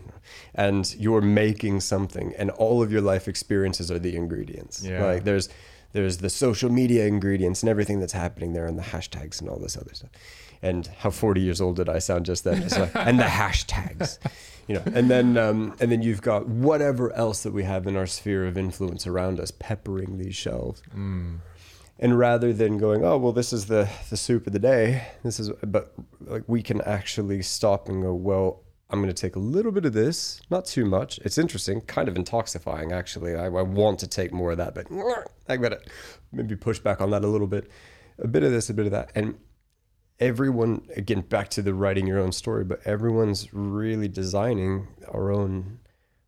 And 0.54 0.94
you're 0.94 1.20
making 1.20 1.80
something, 1.80 2.32
and 2.38 2.50
all 2.50 2.80
of 2.80 2.92
your 2.92 3.00
life 3.00 3.26
experiences 3.26 3.90
are 3.90 3.98
the 3.98 4.14
ingredients. 4.14 4.84
Yeah. 4.84 5.04
Like 5.04 5.24
there's 5.24 5.48
there's 5.92 6.18
the 6.18 6.30
social 6.30 6.70
media 6.70 7.06
ingredients 7.06 7.62
and 7.62 7.70
everything 7.70 7.98
that's 8.00 8.12
happening 8.12 8.52
there, 8.52 8.66
and 8.66 8.78
the 8.78 8.82
hashtags 8.82 9.40
and 9.40 9.50
all 9.50 9.58
this 9.58 9.76
other 9.76 9.94
stuff. 9.94 10.10
And 10.64 10.86
how 10.98 11.10
40 11.10 11.40
years 11.40 11.60
old 11.60 11.74
did 11.76 11.88
I 11.88 11.98
sound 11.98 12.24
just 12.24 12.44
then? 12.44 12.62
Just 12.62 12.78
like, 12.78 12.94
and 12.94 13.18
the 13.18 13.24
hashtags, 13.40 14.18
you 14.68 14.76
know. 14.76 14.82
And 14.94 15.10
then 15.10 15.36
um, 15.36 15.74
and 15.80 15.90
then 15.90 16.02
you've 16.02 16.22
got 16.22 16.46
whatever 16.46 17.12
else 17.14 17.42
that 17.42 17.52
we 17.52 17.64
have 17.64 17.88
in 17.88 17.96
our 17.96 18.06
sphere 18.06 18.46
of 18.46 18.56
influence 18.56 19.08
around 19.08 19.40
us, 19.40 19.50
peppering 19.50 20.18
these 20.18 20.36
shelves 20.36 20.82
Mm. 20.96 21.38
And 21.98 22.18
rather 22.18 22.52
than 22.52 22.78
going 22.78 23.04
oh 23.04 23.16
well 23.16 23.32
this 23.32 23.52
is 23.52 23.66
the 23.66 23.88
the 24.10 24.16
soup 24.16 24.46
of 24.46 24.52
the 24.52 24.58
day 24.58 25.06
this 25.22 25.38
is 25.38 25.50
but 25.64 25.92
like 26.20 26.42
we 26.46 26.62
can 26.62 26.80
actually 26.82 27.42
stop 27.42 27.88
and 27.88 28.02
go 28.02 28.14
well 28.14 28.62
i'm 28.90 29.00
going 29.00 29.12
to 29.12 29.20
take 29.20 29.36
a 29.36 29.40
little 29.40 29.72
bit 29.72 29.84
of 29.84 29.92
this 29.92 30.40
not 30.50 30.64
too 30.66 30.84
much. 30.84 31.18
It's 31.18 31.38
interesting 31.38 31.80
kind 31.80 32.08
of 32.08 32.14
intoxifying 32.14 32.92
actually. 32.92 33.34
I, 33.34 33.46
I 33.46 33.62
want 33.62 33.98
to 34.00 34.06
take 34.06 34.32
more 34.32 34.52
of 34.52 34.58
that 34.58 34.74
but 34.74 34.86
i 35.48 35.56
gotta 35.56 35.80
maybe 36.30 36.56
push 36.56 36.78
back 36.78 37.00
on 37.00 37.10
that 37.10 37.24
a 37.24 37.28
little 37.28 37.46
bit. 37.46 37.70
A 38.18 38.28
bit 38.28 38.42
of 38.42 38.52
this 38.52 38.68
a 38.68 38.74
bit 38.74 38.86
of 38.86 38.92
that. 38.92 39.10
And 39.14 39.38
everyone 40.20 40.86
again 40.94 41.22
back 41.22 41.48
to 41.48 41.62
the 41.62 41.72
writing 41.74 42.06
your 42.06 42.18
own 42.18 42.32
story 42.32 42.64
but 42.64 42.80
everyone's 42.86 43.52
really 43.54 44.08
designing 44.08 44.88
our 45.08 45.32
own 45.32 45.78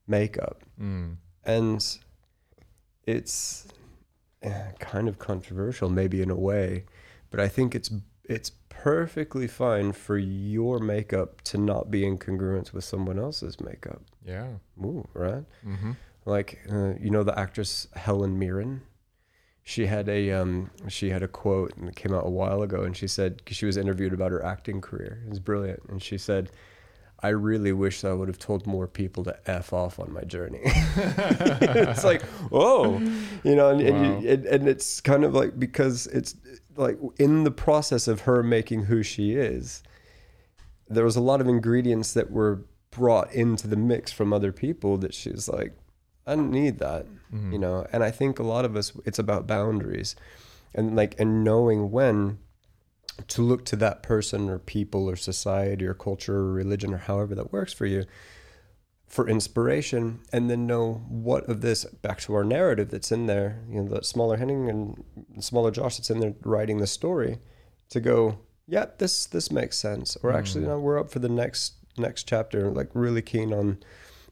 makeup. 0.07 0.63
Mm. 0.81 1.17
and 1.45 1.99
it's 3.07 3.69
kind 4.79 5.09
of 5.09 5.19
controversial 5.19 5.89
maybe 5.89 6.21
in 6.23 6.31
a 6.31 6.37
way 6.37 6.85
but 7.31 7.41
i 7.41 7.49
think 7.49 7.75
it's 7.75 7.91
it's 8.25 8.53
perfectly 8.69 9.47
fine 9.47 9.93
for 9.93 10.19
your 10.19 10.79
makeup 10.79 11.41
to 11.43 11.59
not 11.59 11.91
be 11.91 12.05
in 12.05 12.19
congruence 12.19 12.73
with 12.73 12.85
someone 12.85 13.19
else's 13.19 13.61
makeup. 13.61 14.03
Yeah. 14.27 14.49
Ooh, 14.83 15.07
right? 15.15 15.45
Mm-hmm. 15.67 15.93
like 16.25 16.61
uh, 16.71 16.95
you 17.01 17.11
know 17.11 17.23
the 17.23 17.39
actress 17.39 17.89
helen 17.95 18.39
mirren? 18.39 18.83
She 19.63 19.87
had 19.87 20.09
a 20.09 20.31
um, 20.33 20.71
she 20.89 21.11
had 21.11 21.23
a 21.23 21.29
quote 21.29 21.75
and 21.77 21.89
it 21.89 21.97
came 21.97 22.15
out 22.15 22.27
a 22.27 22.31
while 22.31 22.63
ago 22.63 22.83
and 22.83 22.97
she 22.97 23.07
said 23.07 23.45
cause 23.47 23.57
she 23.57 23.67
was 23.67 23.77
interviewed 23.77 24.13
about 24.13 24.33
her 24.33 24.45
acting 24.45 24.81
career. 24.81 25.23
It 25.27 25.31
was 25.31 25.41
brilliant. 25.41 25.83
And 25.89 26.03
she 26.03 26.19
said 26.19 26.51
i 27.29 27.31
really 27.31 27.73
wish 27.73 28.05
i 28.05 28.13
would 28.13 28.29
have 28.29 28.39
told 28.39 28.67
more 28.67 28.87
people 28.87 29.23
to 29.25 29.35
f 29.51 29.73
off 29.73 29.99
on 29.99 30.13
my 30.19 30.25
journey. 30.35 30.61
It's 31.91 32.05
like 32.05 32.23
oh, 32.53 32.99
you 33.43 33.55
know 33.59 33.69
and, 33.73 33.81
and, 33.81 33.99
you, 34.23 34.31
and, 34.33 34.43
and 34.55 34.63
it's 34.73 35.01
kind 35.01 35.25
of 35.25 35.35
like 35.35 35.59
because 35.59 36.07
it's 36.19 36.35
like 36.77 36.99
in 37.19 37.45
the 37.45 37.51
process 37.67 38.09
of 38.13 38.23
her 38.29 38.43
making 38.43 38.81
who 38.91 39.03
she 39.03 39.27
is 39.33 39.83
there 40.89 41.05
was 41.05 41.17
a 41.17 41.21
lot 41.31 41.41
of 41.41 41.49
ingredients 41.49 42.13
that 42.13 42.31
were 42.31 42.55
brought 42.91 43.33
into 43.33 43.67
the 43.67 43.77
mix 43.77 44.13
from 44.13 44.33
other 44.33 44.53
people 44.53 44.97
that 44.99 45.15
she's 45.15 45.49
like 45.49 45.73
i 46.27 46.35
don't 46.37 46.51
need 46.51 46.79
that 46.79 47.07
Mm-hmm. 47.35 47.53
you 47.55 47.59
know? 47.59 47.85
And 47.93 48.05
i 48.05 48.11
think 48.13 48.39
a 48.39 48.45
lot 48.45 48.65
of 48.65 48.77
us 48.77 48.93
it's 49.05 49.19
about 49.19 49.47
boundaries. 49.47 50.15
And 50.77 50.95
like 50.95 51.19
and 51.19 51.43
knowing 51.43 51.91
when 51.91 52.39
to 53.29 53.43
look 53.43 53.65
to 53.67 53.77
that 53.77 54.03
person 54.03 54.49
or 54.49 54.59
people 54.59 55.09
or 55.09 55.17
society 55.17 55.87
or 55.87 55.95
culture 55.95 56.37
or 56.37 56.53
religion 56.53 56.93
or 56.93 56.99
however 56.99 57.35
that 57.35 57.53
works 57.53 57.73
for 57.73 57.87
you 57.87 58.05
for 59.07 59.29
inspiration 59.29 60.21
and 60.33 60.51
then 60.51 60.67
know 60.67 61.05
what 61.09 61.49
of 61.49 61.61
this 61.61 61.85
back 61.85 62.19
to 62.21 62.35
our 62.35 62.43
narrative 62.43 62.91
that's 62.91 63.13
in 63.13 63.27
there 63.27 63.61
you 63.69 63.81
know 63.81 63.89
the 63.89 64.03
smaller 64.03 64.37
henning 64.39 64.69
and 64.69 65.05
the 65.37 65.43
smaller 65.43 65.71
josh 65.71 65.97
that's 65.97 66.11
in 66.11 66.19
there 66.21 66.35
writing 66.43 66.79
the 66.79 66.87
story 66.87 67.39
to 67.89 68.01
go 68.01 68.39
yeah 68.67 68.87
this 68.99 69.27
this 69.27 69.53
makes 69.53 69.77
sense 69.77 70.17
or 70.23 70.33
actually 70.33 70.65
Mm. 70.65 70.69
no 70.69 70.79
we're 70.81 70.99
up 70.99 71.11
for 71.11 71.21
the 71.21 71.29
next 71.29 71.75
next 71.97 72.25
chapter 72.27 72.71
like 72.71 72.89
really 72.95 73.23
keen 73.23 73.53
on 73.53 73.79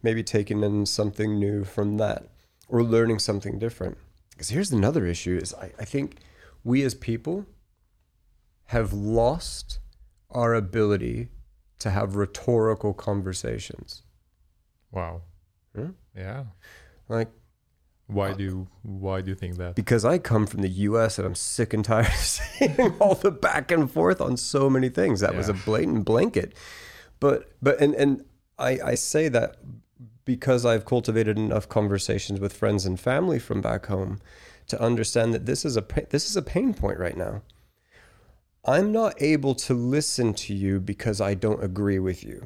maybe 0.02 0.24
taking 0.24 0.64
in 0.64 0.84
something 0.86 1.38
new 1.38 1.62
from 1.62 1.98
that 1.98 2.26
or 2.68 2.82
learning 2.82 3.20
something 3.20 3.58
different 3.60 3.96
because 4.30 4.48
here's 4.48 4.72
another 4.72 5.06
issue 5.06 5.38
is 5.40 5.54
I, 5.54 5.70
I 5.78 5.84
think 5.84 6.16
we 6.64 6.82
as 6.82 6.94
people 6.94 7.46
have 8.72 8.92
lost 8.92 9.78
our 10.30 10.54
ability 10.54 11.28
to 11.78 11.90
have 11.90 12.16
rhetorical 12.16 12.92
conversations 12.94 14.02
Wow. 14.90 15.22
Hmm? 15.74 15.90
Yeah. 16.14 16.44
like 17.08 17.30
Why 18.06 18.34
do 18.34 18.44
you, 18.44 18.68
why 18.82 19.22
do 19.22 19.30
you 19.30 19.34
think 19.34 19.56
that? 19.56 19.74
because 19.74 20.04
I 20.04 20.18
come 20.18 20.46
from 20.46 20.60
the 20.60 20.68
US 20.68 21.18
and 21.18 21.26
I'm 21.26 21.34
sick 21.34 21.72
and 21.72 21.84
tired 21.84 22.06
of 22.08 22.14
seeing 22.36 22.94
all 23.00 23.14
the 23.14 23.30
back 23.30 23.70
and 23.70 23.90
forth 23.90 24.20
on 24.20 24.36
so 24.36 24.68
many 24.68 24.90
things. 24.90 25.20
That 25.20 25.34
was 25.34 25.48
a 25.48 25.54
blatant 25.54 26.04
blanket. 26.04 26.54
But 27.20 27.52
but 27.62 27.80
and 27.80 27.94
and 27.94 28.24
I, 28.58 28.78
I 28.84 28.94
say 28.94 29.28
that 29.28 29.56
because 30.24 30.64
I've 30.66 30.84
cultivated 30.84 31.38
enough 31.38 31.68
conversations 31.68 32.38
with 32.40 32.52
friends 32.52 32.86
and 32.86 33.00
family 33.00 33.38
from 33.38 33.60
back 33.60 33.86
home 33.86 34.20
to 34.68 34.80
understand 34.80 35.32
that 35.34 35.46
this 35.46 35.64
is 35.64 35.76
a 35.76 35.84
this 36.10 36.28
is 36.28 36.36
a 36.36 36.42
pain 36.42 36.74
point 36.74 36.98
right 36.98 37.16
now. 37.16 37.42
I'm 38.64 38.92
not 38.92 39.20
able 39.20 39.54
to 39.56 39.74
listen 39.74 40.34
to 40.34 40.54
you 40.54 40.80
because 40.80 41.20
I 41.20 41.34
don't 41.34 41.62
agree 41.62 41.98
with 41.98 42.22
you. 42.24 42.44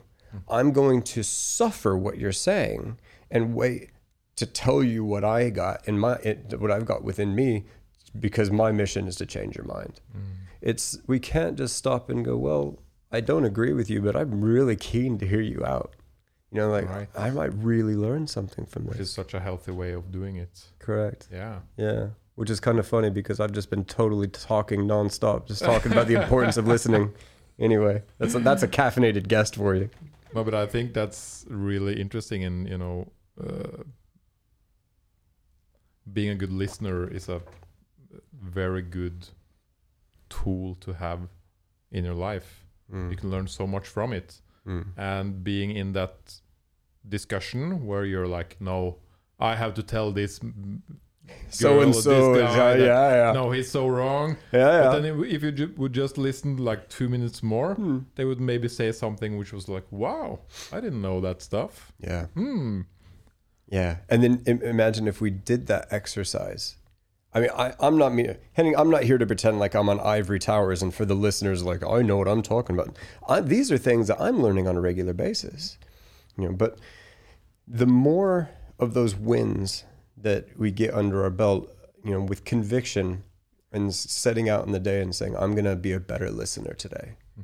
I'm 0.49 0.73
going 0.73 1.02
to 1.02 1.23
suffer 1.23 1.96
what 1.96 2.18
you're 2.18 2.32
saying 2.32 2.99
and 3.30 3.54
wait 3.54 3.90
to 4.37 4.44
tell 4.46 4.82
you 4.82 5.04
what 5.04 5.25
I 5.25 5.49
got 5.50 5.87
in 5.88 5.99
my 5.99 6.14
it, 6.16 6.61
what 6.61 6.70
I've 6.70 6.85
got 6.85 7.02
within 7.02 7.35
me 7.35 7.64
because 8.18 8.50
my 8.50 8.70
mission 8.73 9.08
is 9.08 9.16
to 9.16 9.26
change 9.26 9.56
your 9.56 9.64
mind. 9.66 10.00
Mm. 10.16 10.20
It's 10.61 10.99
we 11.06 11.18
can't 11.18 11.56
just 11.56 11.76
stop 11.76 12.11
and 12.11 12.25
go, 12.25 12.37
well, 12.37 12.78
I 13.11 13.20
don't 13.20 13.44
agree 13.44 13.73
with 13.73 13.88
you, 13.88 14.02
but 14.02 14.14
I'm 14.16 14.42
really 14.42 14.76
keen 14.76 15.16
to 15.18 15.26
hear 15.26 15.40
you 15.40 15.64
out. 15.64 15.94
You 16.50 16.61
know, 16.61 16.70
like 16.70 16.88
Right. 16.88 17.08
I 17.16 17.30
might 17.30 17.52
really 17.54 17.94
learn 17.96 18.26
something 18.26 18.66
from 18.66 18.87
Which 18.87 18.99
this. 18.99 19.08
is 19.08 19.14
such 19.14 19.32
a 19.35 19.40
healthy 19.40 19.73
way 19.73 19.92
of 19.92 20.12
doing 20.12 20.37
it. 20.37 20.64
Correct. 20.78 21.28
Yeah. 21.32 21.61
Yeah. 21.76 22.08
Which 22.36 22.50
is 22.50 22.60
kind 22.60 22.78
of 22.78 22.86
funny 22.86 23.10
because 23.10 23.40
I've 23.40 23.52
just 23.52 23.70
been 23.70 23.84
totally 23.84 24.28
talking 24.28 24.82
nonstop, 24.82 25.46
just 25.48 25.64
talking 25.64 25.90
about 25.92 26.06
the 26.06 26.20
importance 26.22 26.56
of 26.56 26.66
listening. 26.66 27.12
Anyway, 27.58 28.02
that's 28.18 28.34
a, 28.34 28.38
that's 28.40 28.62
a 28.62 28.68
caffeinated 28.68 29.28
guest 29.28 29.56
for 29.56 29.74
you. 29.74 29.88
No, 30.34 30.44
but 30.44 30.52
I 30.52 30.66
think 30.66 30.92
that's 30.92 31.46
really 31.48 31.98
interesting, 31.98 32.44
and 32.44 32.68
you 32.68 32.76
know, 32.76 33.10
uh, 33.42 33.82
being 36.12 36.28
a 36.28 36.34
good 36.34 36.52
listener 36.52 37.08
is 37.08 37.30
a 37.30 37.40
very 38.42 38.82
good 38.82 39.28
tool 40.28 40.74
to 40.80 40.92
have 40.92 41.20
in 41.90 42.04
your 42.04 42.14
life. 42.14 42.66
Mm. 42.92 43.10
You 43.10 43.16
can 43.16 43.30
learn 43.30 43.48
so 43.48 43.66
much 43.66 43.86
from 43.88 44.12
it, 44.12 44.42
Mm. 44.66 44.86
and 44.96 45.42
being 45.44 45.70
in 45.70 45.92
that 45.92 46.40
discussion 47.08 47.86
where 47.86 48.04
you're 48.04 48.26
like, 48.28 48.56
no, 48.60 48.98
I 49.38 49.54
have 49.56 49.72
to 49.74 49.82
tell 49.82 50.12
this. 50.12 50.40
So 51.49 51.80
and 51.80 51.95
so, 51.95 52.37
yeah, 52.37 52.75
yeah, 52.75 53.26
yeah, 53.26 53.33
No, 53.33 53.50
he's 53.50 53.71
so 53.71 53.88
wrong. 53.88 54.37
yeah, 54.52 54.59
yeah. 54.61 54.83
But 54.90 55.00
then 55.00 55.21
if- 55.25 55.42
you 55.42 55.52
ju- 55.52 55.75
would 55.76 55.92
just 55.92 56.18
listen 56.18 56.56
like 56.59 56.88
two 56.88 57.09
minutes 57.09 57.42
more, 57.42 57.75
Hmm. 57.75 57.99
they 58.16 58.25
would 58.25 58.40
maybe 58.40 58.68
say 58.68 58.92
something 58.92 59.37
which 59.38 59.52
was 59.52 59.68
like, 59.68 59.85
"Wow, 59.90 60.40
I 60.73 60.80
didn't 60.80 61.00
know 61.02 61.21
that 61.21 61.40
stuff." 61.42 61.92
yeah, 61.99 62.26
Hmm. 62.35 62.83
yeah. 63.68 63.99
And 64.09 64.23
then 64.23 64.42
Im- 64.47 64.62
imagine 64.62 65.09
if 65.09 65.21
we 65.21 65.30
did 65.30 65.66
that 65.68 65.87
exercise. 65.90 66.76
I 67.33 67.40
mean, 67.40 67.50
I, 67.54 67.75
I'm 67.80 67.99
not 67.99 68.14
me, 68.14 68.35
Henning. 68.54 68.75
I'm 68.76 68.88
not 68.90 69.02
here 69.04 69.18
to 69.18 69.26
pretend 69.26 69.59
like 69.59 69.75
I'm 69.75 69.88
on 69.88 70.00
ivory 70.00 70.38
towers, 70.38 70.83
and 70.83 70.95
for 70.95 71.04
the 71.04 71.14
listeners, 71.14 71.62
like 71.62 71.83
I 71.85 72.00
know 72.02 72.16
what 72.16 72.28
I'm 72.28 72.42
talking 72.42 72.75
about. 72.76 72.97
I, 73.28 73.40
these 73.40 73.71
are 73.71 73.76
things 73.78 74.06
that 74.09 74.21
I'm 74.21 74.42
learning 74.42 74.66
on 74.68 74.76
a 74.76 74.80
regular 74.80 75.12
basis, 75.12 75.76
you 76.38 76.45
know. 76.49 76.54
But 76.54 76.78
the 77.68 77.87
more 77.87 78.50
of 78.78 78.95
those 78.95 79.14
wins 79.16 79.85
that 80.26 80.59
we 80.59 80.71
get 80.73 80.92
under 80.92 81.23
our 81.25 81.30
belt, 81.30 81.62
you 82.04 82.11
know, 82.11 82.21
with 82.21 82.45
conviction 82.45 83.23
and 83.73 83.95
setting 83.95 84.49
out 84.49 84.66
in 84.66 84.73
the 84.73 84.80
day 84.80 85.00
and 85.00 85.14
saying, 85.14 85.37
I'm 85.37 85.52
going 85.52 85.64
to 85.66 85.76
be 85.76 85.92
a 85.92 86.00
better 86.00 86.30
listener 86.30 86.75
today. 86.75 87.09
Hmm. 87.37 87.42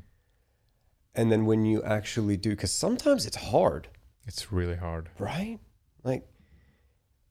And 1.15 1.31
then 1.33 1.47
when 1.47 1.65
you 1.65 1.83
actually 1.85 2.37
do, 2.37 2.51
because 2.51 2.73
sometimes 2.73 3.25
it's 3.27 3.37
hard, 3.37 3.89
It's 4.27 4.51
really 4.53 4.77
hard. 4.77 5.11
right? 5.19 5.59
Like, 6.03 6.27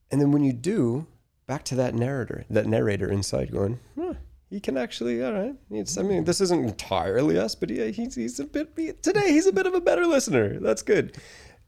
and 0.09 0.21
then 0.21 0.31
when 0.31 0.43
you 0.43 0.53
do, 0.53 1.07
back 1.47 1.63
to 1.65 1.75
that 1.75 1.93
narrator, 1.95 2.45
that 2.49 2.65
narrator 2.67 3.09
inside 3.11 3.51
going, 3.51 3.79
huh, 3.99 4.13
he 4.49 4.59
can 4.59 4.77
actually, 4.77 5.23
all 5.23 5.33
right. 5.33 5.55
It's, 5.69 5.97
I 5.97 6.01
mean, 6.03 6.23
this 6.25 6.39
isn't 6.41 6.63
entirely 6.63 7.37
us, 7.37 7.55
but 7.55 7.69
yeah, 7.69 7.87
he's, 7.87 8.15
he's 8.15 8.39
a 8.39 8.45
bit, 8.45 8.69
he- 8.77 8.93
today 9.01 9.31
he's 9.33 9.47
a 9.47 9.51
bit 9.53 9.65
of 9.67 9.73
a 9.73 9.81
better 9.81 10.05
listener. 10.05 10.59
That's 10.59 10.81
good. 10.83 11.17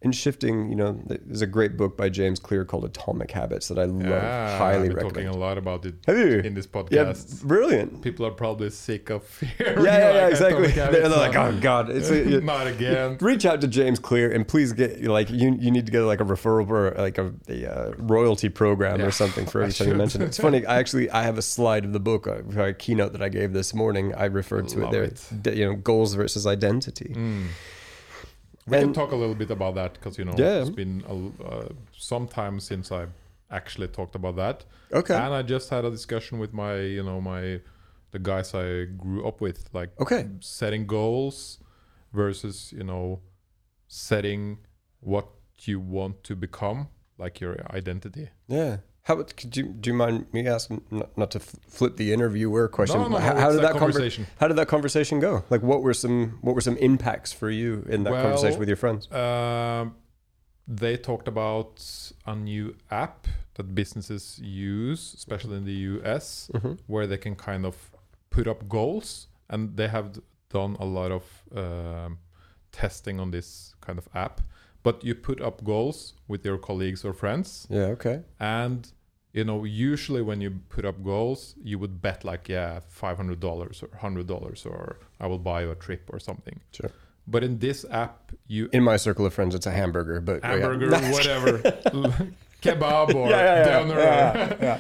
In 0.04 0.12
shifting, 0.12 0.70
you 0.70 0.76
know, 0.76 1.02
there's 1.06 1.42
a 1.42 1.48
great 1.48 1.78
book 1.78 1.96
by 1.98 2.10
James 2.10 2.40
Clear 2.40 2.66
called 2.66 2.84
Atomic 2.86 3.32
Habits 3.32 3.70
that 3.70 3.80
I 3.80 3.86
love, 3.86 4.06
Yeah, 4.06 4.58
highly 4.58 4.76
I've 4.76 4.82
been 4.84 4.96
recommend. 4.96 5.14
talking 5.16 5.28
a 5.30 5.38
lot 5.38 5.58
about 5.58 5.86
it 5.86 5.96
Have 6.06 6.18
you? 6.18 6.40
in 6.40 6.54
this 6.54 6.68
podcast. 6.68 6.92
Yeah, 7.42 7.48
brilliant. 7.48 8.02
People 8.02 8.26
are 8.26 8.32
probably 8.32 8.70
sick 8.70 9.10
of 9.10 9.24
fear. 9.40 9.50
Yeah, 9.60 9.76
yeah, 9.82 10.14
yeah, 10.14 10.28
exactly. 10.28 10.68
They're, 10.72 10.92
they're 10.92 11.10
like, 11.10 11.36
oh, 11.36 11.58
god, 11.62 11.90
it's 11.90 12.10
a, 12.10 12.42
not 12.42 12.68
again. 12.68 13.18
reach 13.22 13.46
out 13.46 13.62
to 13.62 13.68
James 13.68 13.98
Clear 14.00 14.32
and 14.32 14.48
please 14.48 14.74
get 14.74 15.02
like 15.04 15.30
you 15.30 15.56
you 15.60 15.72
need 15.72 15.86
to 15.86 15.92
get 15.92 16.02
like 16.02 16.20
a 16.20 16.26
referral 16.26 16.70
or 16.70 16.92
like 16.98 17.18
a, 17.18 17.34
a 17.48 17.66
uh, 17.66 17.94
royalty 17.98 18.50
program 18.50 19.00
Yeah, 19.00 19.06
or 19.08 19.12
something 19.12 19.46
for 19.46 19.62
every 19.62 19.74
time 19.74 19.88
you 19.88 19.96
mention 19.96 20.22
it. 20.22 20.26
It's 20.26 20.38
funny. 20.38 20.66
I 20.66 20.78
actually 20.80 21.10
I 21.10 21.24
have 21.24 21.38
a 21.38 21.42
slide 21.42 21.86
of 21.86 21.94
the 21.94 22.00
book, 22.00 22.28
a, 22.28 22.44
a 22.62 22.74
keynote 22.74 23.14
that 23.14 23.22
I 23.22 23.30
gave 23.30 23.54
this 23.54 23.74
morning. 23.74 24.14
I 24.14 24.26
referred 24.26 24.68
to 24.70 24.86
it 24.86 24.92
there. 24.92 25.04
it. 25.04 25.56
You 25.58 25.66
know, 25.70 25.76
goals 25.76 26.14
versus 26.14 26.46
identity. 26.46 27.14
Mm. 27.16 27.48
We 28.68 28.78
can 28.78 28.94
talk 28.94 29.12
a 29.12 29.16
little 29.16 29.36
bit 29.36 29.52
about 29.52 29.76
that 29.76 29.94
because 29.94 30.18
you 30.18 30.26
know 30.26 30.36
Yeah. 30.38 30.62
it's 30.62 30.70
been 30.70 31.04
a, 31.08 31.16
uh, 31.44 31.70
some 31.92 32.28
time 32.28 32.60
since 32.60 32.92
I 32.92 33.08
actually 33.52 33.88
talked 33.90 34.16
about 34.16 34.36
that, 34.38 34.66
Okay. 34.92 35.14
and 35.16 35.34
I 35.34 35.42
just 35.42 35.70
had 35.70 35.86
a 35.86 35.92
discussion 35.92 36.40
with 36.40 36.54
my 36.54 36.76
you 36.80 37.04
know 37.04 37.20
my 37.22 37.60
the 38.12 38.20
guys 38.20 38.54
I 38.54 38.86
grew 38.86 39.28
up 39.28 39.42
with, 39.42 39.70
like 39.74 39.90
Okay. 40.00 40.30
setting 40.40 40.86
goals 40.88 41.60
versus 42.14 42.72
you 42.78 42.84
know 42.84 43.22
setting 43.88 44.58
what 45.00 45.28
you 45.66 45.80
want 45.80 46.24
to 46.24 46.36
become, 46.36 46.88
like 47.18 47.40
your 47.42 47.56
identity. 47.76 48.30
Yeah. 48.48 48.78
How 49.04 49.16
about, 49.16 49.36
could 49.36 49.56
you 49.58 49.64
do 49.66 49.90
you 49.90 49.94
mind 49.94 50.28
me 50.32 50.48
asking 50.48 50.82
not, 50.90 51.18
not 51.18 51.32
to 51.32 51.40
flip 51.40 51.98
the 51.98 52.14
interviewer 52.14 52.70
question? 52.70 53.02
No, 53.02 53.08
no, 53.10 53.18
no, 53.18 53.18
how, 53.18 53.36
how 53.36 53.50
did 53.52 53.58
that 53.60 53.62
that 53.64 53.76
conver- 53.76 53.80
conversation? 53.80 54.28
how 54.40 54.48
did 54.48 54.58
that 54.58 54.68
conversation 54.70 55.20
go? 55.20 55.44
Like, 55.50 55.62
what 55.62 55.84
were 55.84 55.94
some 55.94 56.38
what 56.42 56.56
were 56.56 56.62
some 56.62 56.78
impacts 56.78 57.34
for 57.34 57.50
you 57.50 57.86
in 57.90 58.04
that 58.04 58.12
Well, 58.14 58.24
conversation 58.24 58.60
with 58.60 58.70
your 58.70 58.78
friends? 58.78 59.12
Um, 59.12 59.96
they 60.66 60.96
talked 60.96 61.28
about 61.28 61.84
a 62.26 62.34
new 62.36 62.76
app 62.90 63.28
that 63.56 63.76
businesses 63.76 64.40
use, 64.42 65.14
especially 65.14 65.58
in 65.58 65.66
the 65.66 65.80
US, 66.00 66.50
Mhm. 66.54 66.80
where 66.88 67.06
they 67.06 67.18
can 67.18 67.36
kind 67.36 67.66
of 67.66 67.92
put 68.30 68.48
up 68.48 68.70
goals, 68.70 69.28
and 69.50 69.76
they 69.76 69.90
have 69.90 70.18
done 70.50 70.78
a 70.80 70.86
lot 70.86 71.12
of 71.12 71.24
um, 71.54 72.20
testing 72.72 73.20
on 73.20 73.32
this 73.32 73.76
kind 73.82 74.00
of 74.00 74.08
app. 74.16 74.40
But 74.84 75.04
you 75.04 75.16
put 75.16 75.40
up 75.42 75.64
goals 75.64 76.14
with 76.28 76.46
your 76.46 76.58
colleagues 76.58 77.06
or 77.06 77.14
friends, 77.14 77.68
Yeah. 77.70 77.94
Okay. 77.96 78.22
and 78.40 78.92
you 79.32 79.44
know 79.46 79.64
usually 79.64 80.22
when 80.22 80.42
you 80.42 80.52
put 80.70 80.86
up 80.86 81.02
goals, 81.04 81.56
you 81.64 81.80
would 81.80 82.02
bet 82.02 82.24
like 82.24 82.50
yeah, 82.50 82.80
five 82.90 83.16
hundred 83.18 83.40
dollars 83.40 83.82
or 83.84 83.90
hundred 83.98 84.28
dollars, 84.28 84.66
or 84.66 84.98
I 85.20 85.28
will 85.28 85.40
buy 85.40 85.62
you 85.64 85.72
a 85.72 85.76
trip 85.76 86.10
or 86.14 86.20
something. 86.20 86.60
Sure. 86.72 86.92
But 87.26 87.44
in 87.44 87.60
this 87.60 87.86
app, 87.90 88.34
you 88.48 88.68
In 88.74 88.84
my 88.84 88.98
circle 88.98 89.26
of 89.26 89.34
friends, 89.34 89.56
it's 89.56 89.66
a 89.66 89.72
hamburger, 89.72 90.20
but 90.20 90.42
oh, 90.44 90.48
yeah. 90.56 90.60
hamburger, 90.60 90.90
whatever, 91.14 91.52
kebab 92.62 93.16
or 93.16 93.30
Yeah, 93.30 93.38
yeah, 93.38 93.56
yeah. 93.58 93.64
doner. 93.80 94.00
Yeah, 94.00 94.56
yeah. 94.62 94.80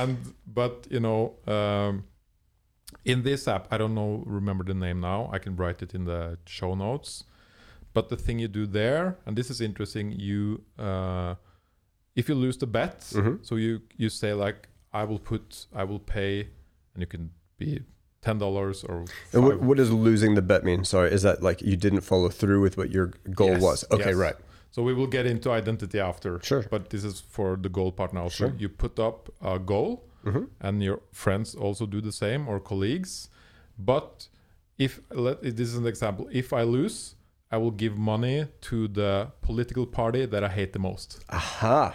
and 0.00 0.16
but 0.46 0.86
you 0.90 1.00
know, 1.00 1.34
um, 1.46 2.04
in 3.04 3.22
this 3.22 3.46
app, 3.46 3.68
I 3.70 3.76
don't 3.78 3.94
know, 3.94 4.22
remember 4.26 4.64
the 4.64 4.74
name 4.74 5.00
now. 5.00 5.28
I 5.32 5.38
can 5.38 5.54
write 5.56 5.82
it 5.82 5.94
in 5.94 6.04
the 6.06 6.38
show 6.46 6.74
notes. 6.74 7.24
But 7.96 8.10
the 8.10 8.16
thing 8.26 8.38
you 8.38 8.48
do 8.48 8.66
there, 8.66 9.16
and 9.24 9.32
this 9.38 9.48
is 9.50 9.58
interesting, 9.62 10.06
you 10.28 10.40
uh, 10.78 11.34
if 12.14 12.28
you 12.28 12.34
lose 12.46 12.58
the 12.58 12.66
bet, 12.66 13.00
Mhm. 13.14 13.38
so 13.48 13.56
you 13.56 13.80
you 14.02 14.08
say 14.10 14.34
like, 14.46 14.58
I 14.92 15.02
will 15.04 15.18
put, 15.30 15.66
I 15.80 15.84
will 15.90 15.98
pay, 16.16 16.32
and 16.92 16.98
you 17.04 17.06
can 17.14 17.30
be 17.58 17.68
ten 18.20 18.36
dollars 18.38 18.84
or 18.84 18.96
what, 19.32 19.60
what 19.66 19.76
does 19.78 19.90
losing 19.90 20.34
the 20.34 20.42
bet 20.42 20.62
mean? 20.62 20.84
Sorry, 20.84 21.10
is 21.10 21.22
that 21.22 21.42
like 21.48 21.62
you 21.70 21.76
didn't 21.76 22.02
follow 22.02 22.28
through 22.28 22.60
with 22.66 22.76
what 22.76 22.90
your 22.96 23.06
goal 23.40 23.52
Yes, 23.56 23.62
was? 23.62 23.84
Okay, 23.90 24.10
yes. 24.12 24.24
right. 24.26 24.36
So 24.70 24.82
we 24.82 24.92
will 24.92 25.10
get 25.18 25.24
into 25.24 25.48
identity 25.50 25.98
after. 25.98 26.38
Sure. 26.42 26.64
But 26.70 26.90
this 26.90 27.02
is 27.02 27.20
for 27.36 27.56
the 27.56 27.70
goal 27.70 27.92
part 27.92 28.12
now. 28.12 28.28
So 28.28 28.36
Sure. 28.36 28.52
you 28.62 28.68
put 28.68 28.98
up 28.98 29.30
a 29.40 29.58
goal, 29.58 29.90
Mhm. 30.24 30.48
and 30.60 30.82
your 30.82 30.98
friends 31.12 31.54
also 31.54 31.86
do 31.86 32.00
the 32.02 32.12
same 32.12 32.46
or 32.50 32.60
colleagues. 32.60 33.30
But 33.78 34.28
if 34.76 35.00
let 35.26 35.40
this 35.42 35.68
is 35.72 35.76
an 35.76 35.86
example, 35.86 36.28
if 36.30 36.52
I 36.52 36.62
lose, 36.64 37.15
I 37.56 37.58
will 37.58 37.76
give 37.84 37.96
money 38.14 38.38
to 38.68 38.76
the 38.88 39.28
political 39.48 39.86
party 39.86 40.26
that 40.26 40.42
I 40.44 40.48
hate 40.58 40.72
the 40.72 40.78
most, 40.78 41.08
Aha. 41.30 41.94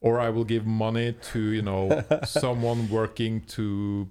or 0.00 0.20
I 0.20 0.30
will 0.30 0.44
give 0.54 0.64
money 0.66 1.08
to 1.32 1.38
you 1.56 1.62
know 1.62 1.82
someone 2.24 2.88
working 2.88 3.40
to 3.56 4.08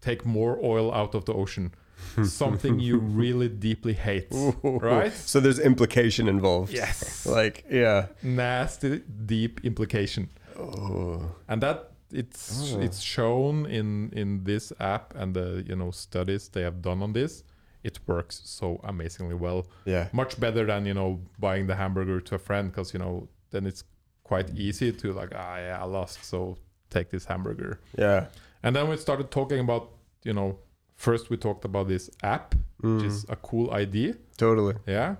take 0.00 0.24
more 0.24 0.58
oil 0.62 0.92
out 1.00 1.14
of 1.14 1.24
the 1.24 1.34
ocean, 1.34 1.74
something 2.24 2.80
you 2.80 2.98
really 2.98 3.48
deeply 3.48 3.92
hate, 3.92 4.28
right? 4.62 5.12
So 5.12 5.40
there's 5.40 5.58
implication 5.58 6.28
involved. 6.28 6.72
Yes. 6.72 7.26
Like, 7.26 7.64
yeah. 7.70 8.06
nasty 8.22 9.02
deep 9.26 9.60
implication 9.64 10.28
Oh. 10.58 11.20
and 11.48 11.60
that 11.62 11.78
it's 12.12 12.72
Oh. 12.74 12.80
it's 12.86 13.00
shown 13.00 13.66
in 13.66 14.10
in 14.12 14.44
this 14.44 14.72
app 14.80 15.14
and 15.20 15.34
the 15.34 15.46
you 15.68 15.76
know 15.76 15.90
studies 15.92 16.48
they 16.48 16.62
have 16.62 16.78
done 16.82 17.02
on 17.02 17.12
this 17.12 17.44
it 17.84 17.98
works 18.06 18.40
so 18.44 18.80
amazingly 18.84 19.34
well 19.34 19.66
Yeah. 19.84 20.08
much 20.12 20.38
better 20.40 20.64
than 20.66 20.86
you 20.86 20.94
know 20.94 21.20
buying 21.38 21.66
the 21.66 21.74
hamburger 21.76 22.20
to 22.20 22.34
a 22.34 22.38
friend 22.38 22.70
because 22.70 22.92
you 22.94 22.98
know 22.98 23.28
then 23.50 23.66
it's 23.66 23.84
quite 24.24 24.50
easy 24.56 24.92
to 24.92 25.12
like 25.12 25.32
ah 25.34 25.56
yeah 25.58 25.78
i 25.80 25.84
lost 25.84 26.24
so 26.24 26.56
take 26.90 27.08
this 27.10 27.24
hamburger 27.26 27.80
Yeah. 27.96 28.26
and 28.62 28.74
then 28.76 28.88
we 28.88 28.96
started 28.96 29.30
talking 29.30 29.60
about 29.60 29.90
you 30.24 30.32
know 30.32 30.58
first 30.96 31.30
we 31.30 31.36
talked 31.36 31.64
about 31.64 31.88
this 31.88 32.10
app 32.22 32.54
which 32.80 33.02
Mm. 33.02 33.04
is 33.06 33.26
a 33.28 33.36
cool 33.36 33.70
idea 33.72 34.14
Totally. 34.36 34.74
yeah. 34.86 35.16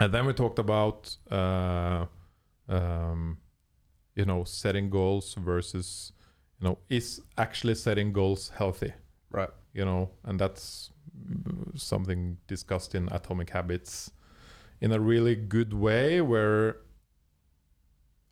And 0.00 0.12
then 0.14 0.24
we 0.26 0.32
talked 0.32 0.58
about, 0.58 1.16
uh, 1.30 2.06
um, 2.68 3.36
you 4.16 4.24
know, 4.24 4.44
setting 4.44 4.90
goals 4.90 5.34
versus, 5.34 6.12
you 6.60 6.68
know, 6.68 6.78
is 6.88 7.20
actually 7.36 7.74
setting 7.74 8.12
goals 8.12 8.50
healthy? 8.56 8.92
Right. 9.30 9.50
You 9.74 9.84
know, 9.84 10.10
and 10.24 10.38
that's 10.40 10.90
something 11.76 12.38
discussed 12.46 12.94
in 12.94 13.08
Atomic 13.10 13.50
Habits 13.50 14.10
in 14.80 14.92
a 14.92 15.00
really 15.00 15.34
good 15.36 15.72
way 15.72 16.20
where 16.20 16.76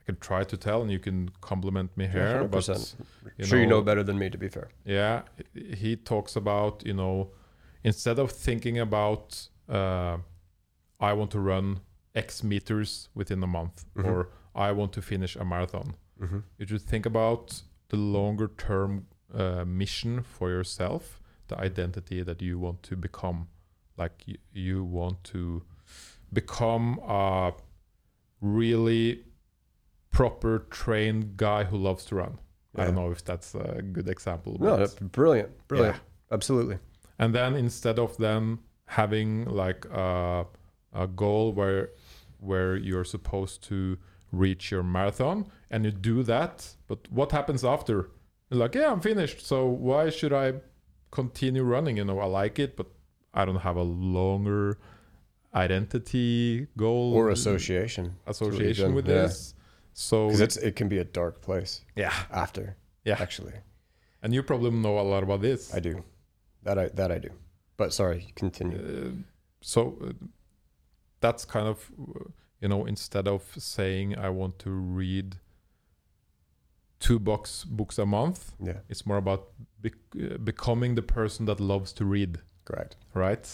I 0.01 0.03
can 0.05 0.17
try 0.17 0.45
to 0.45 0.57
tell 0.57 0.83
and 0.83 0.91
you 0.91 0.99
can 0.99 1.29
compliment 1.41 1.97
me 1.97 2.07
here. 2.07 2.45
but 2.51 2.61
100%. 2.63 2.97
you 3.39 3.45
sure, 3.47 3.61
you 3.61 3.67
know 3.67 3.77
know- 3.79 3.83
better 3.83 4.03
than 4.03 4.19
me, 4.19 4.31
to 4.31 4.39
be 4.39 4.49
fair. 4.49 4.69
yeah 4.85 5.23
he 5.55 5.97
talks 5.97 6.37
about 6.37 6.83
you 6.87 6.95
know 6.95 7.31
instead 7.85 8.19
of 8.19 8.31
thinking 8.33 8.79
about 8.79 9.49
uh, 9.69 10.19
i 11.01 11.13
want 11.13 11.31
to 11.31 11.39
run 11.41 11.81
x 12.15 12.43
meters 12.43 13.09
within 13.15 13.43
a 13.43 13.47
month 13.47 13.85
Mhm. 13.97 14.05
or 14.05 14.29
i 14.55 14.73
want 14.73 14.93
to 14.93 15.03
finish 15.03 15.37
a 15.37 15.45
marathon 15.45 15.95
Mm-hmm. 16.21 16.39
you 16.59 16.67
should 16.67 16.83
think 16.83 17.07
about 17.07 17.63
the 17.89 17.97
longer 17.97 18.49
term 18.59 19.07
uh, 19.33 19.65
mission 19.65 20.23
for 20.23 20.51
yourself 20.51 21.20
the 21.51 21.59
identity 21.69 22.19
that 22.29 22.39
you 22.43 22.55
want 22.59 22.79
to 22.89 22.95
become 22.97 23.39
like 24.03 24.17
you, 24.27 24.37
you 24.53 24.77
want 24.99 25.19
to 25.33 25.63
become 26.33 26.99
a 27.07 27.53
really 28.41 29.25
proper 30.11 30.67
trained 30.71 31.37
guy 31.37 31.65
who 31.65 31.77
loves 31.77 32.05
to 32.07 32.15
run 32.17 32.39
i 32.77 32.85
don't 32.85 32.95
know 32.95 33.11
if 33.11 33.23
that's 33.25 33.55
a 33.55 33.83
good 33.97 34.09
example 34.09 34.57
No, 34.61 34.77
that's 34.77 34.95
brilliant. 34.95 35.51
Brilliant. 35.69 35.97
Yeah. 35.97 36.35
Absolutely. 36.37 36.79
and 37.19 37.35
then 37.35 37.55
instead 37.57 37.99
of 37.99 38.17
then 38.17 38.59
having 38.87 39.45
like 39.63 39.85
a, 39.87 40.47
a 40.93 41.07
goal 41.23 41.53
where 41.53 41.91
where 42.39 42.77
you're 42.77 43.05
supposed 43.17 43.63
to 43.71 43.79
reach 44.33 44.71
your 44.71 44.83
marathon 44.97 45.47
and 45.71 45.85
you 45.85 45.91
do 45.91 46.23
that 46.23 46.55
but 46.89 46.99
what 47.11 47.33
happens 47.33 47.65
after 47.65 47.97
you're 48.49 48.61
like 48.65 48.75
yeah 48.75 48.91
i'm 48.93 49.01
finished 49.01 49.39
so 49.45 49.67
why 49.67 50.09
should 50.11 50.33
i 50.33 50.53
continue 51.11 51.63
running 51.63 51.97
you 51.97 52.05
know 52.05 52.19
i 52.21 52.25
like 52.25 52.59
it 52.59 52.77
but 52.77 52.87
i 53.35 53.45
don't 53.45 53.57
have 53.63 53.77
a 53.77 53.83
longer 53.83 54.79
identity 55.55 56.67
goal 56.77 57.13
Or 57.15 57.31
association. 57.31 58.17
association 58.27 58.95
with 58.95 59.07
yeah. 59.09 59.23
this 59.23 59.55
so 59.93 60.31
it's 60.31 60.57
it 60.57 60.77
can 60.77 60.89
be 60.89 60.99
a 60.99 61.05
dark 61.05 61.41
place 61.43 61.85
yeah 61.97 62.13
after. 62.31 62.77
Yeah. 63.05 63.17
Actually, 63.19 63.55
and 64.23 64.33
you 64.35 64.43
probably 64.43 64.71
know 64.71 64.99
a 64.99 65.03
lot 65.03 65.23
about 65.23 65.41
this 65.41 65.75
I 65.75 65.81
do. 65.81 66.05
That 66.63 66.79
I 66.79 66.89
that 66.89 67.11
I 67.11 67.19
do. 67.19 67.31
But 67.77 67.93
sorry, 67.93 68.29
continue. 68.37 68.79
Uh, 68.79 69.23
so 69.63 69.97
uh, 70.05 70.13
that's 71.21 71.45
kind 71.45 71.67
of 71.67 71.91
uh, 71.99 72.25
you 72.61 72.69
know 72.69 72.85
instead 72.87 73.27
of 73.27 73.43
saying 73.59 74.17
i 74.19 74.29
want 74.29 74.59
to 74.61 74.71
read 74.71 75.37
two 77.01 77.19
books 77.19 77.65
books 77.65 77.99
a 77.99 78.07
month 78.07 78.53
yeah. 78.63 78.79
it's 78.89 79.05
more 79.07 79.17
about 79.17 79.49
bec- 79.81 79.93
uh, 80.23 80.37
becoming 80.39 80.95
the 80.95 81.03
person 81.03 81.47
that 81.47 81.59
loves 81.61 81.93
to 81.93 82.05
read 82.05 82.39
Correct. 82.65 82.97
right 83.15 83.49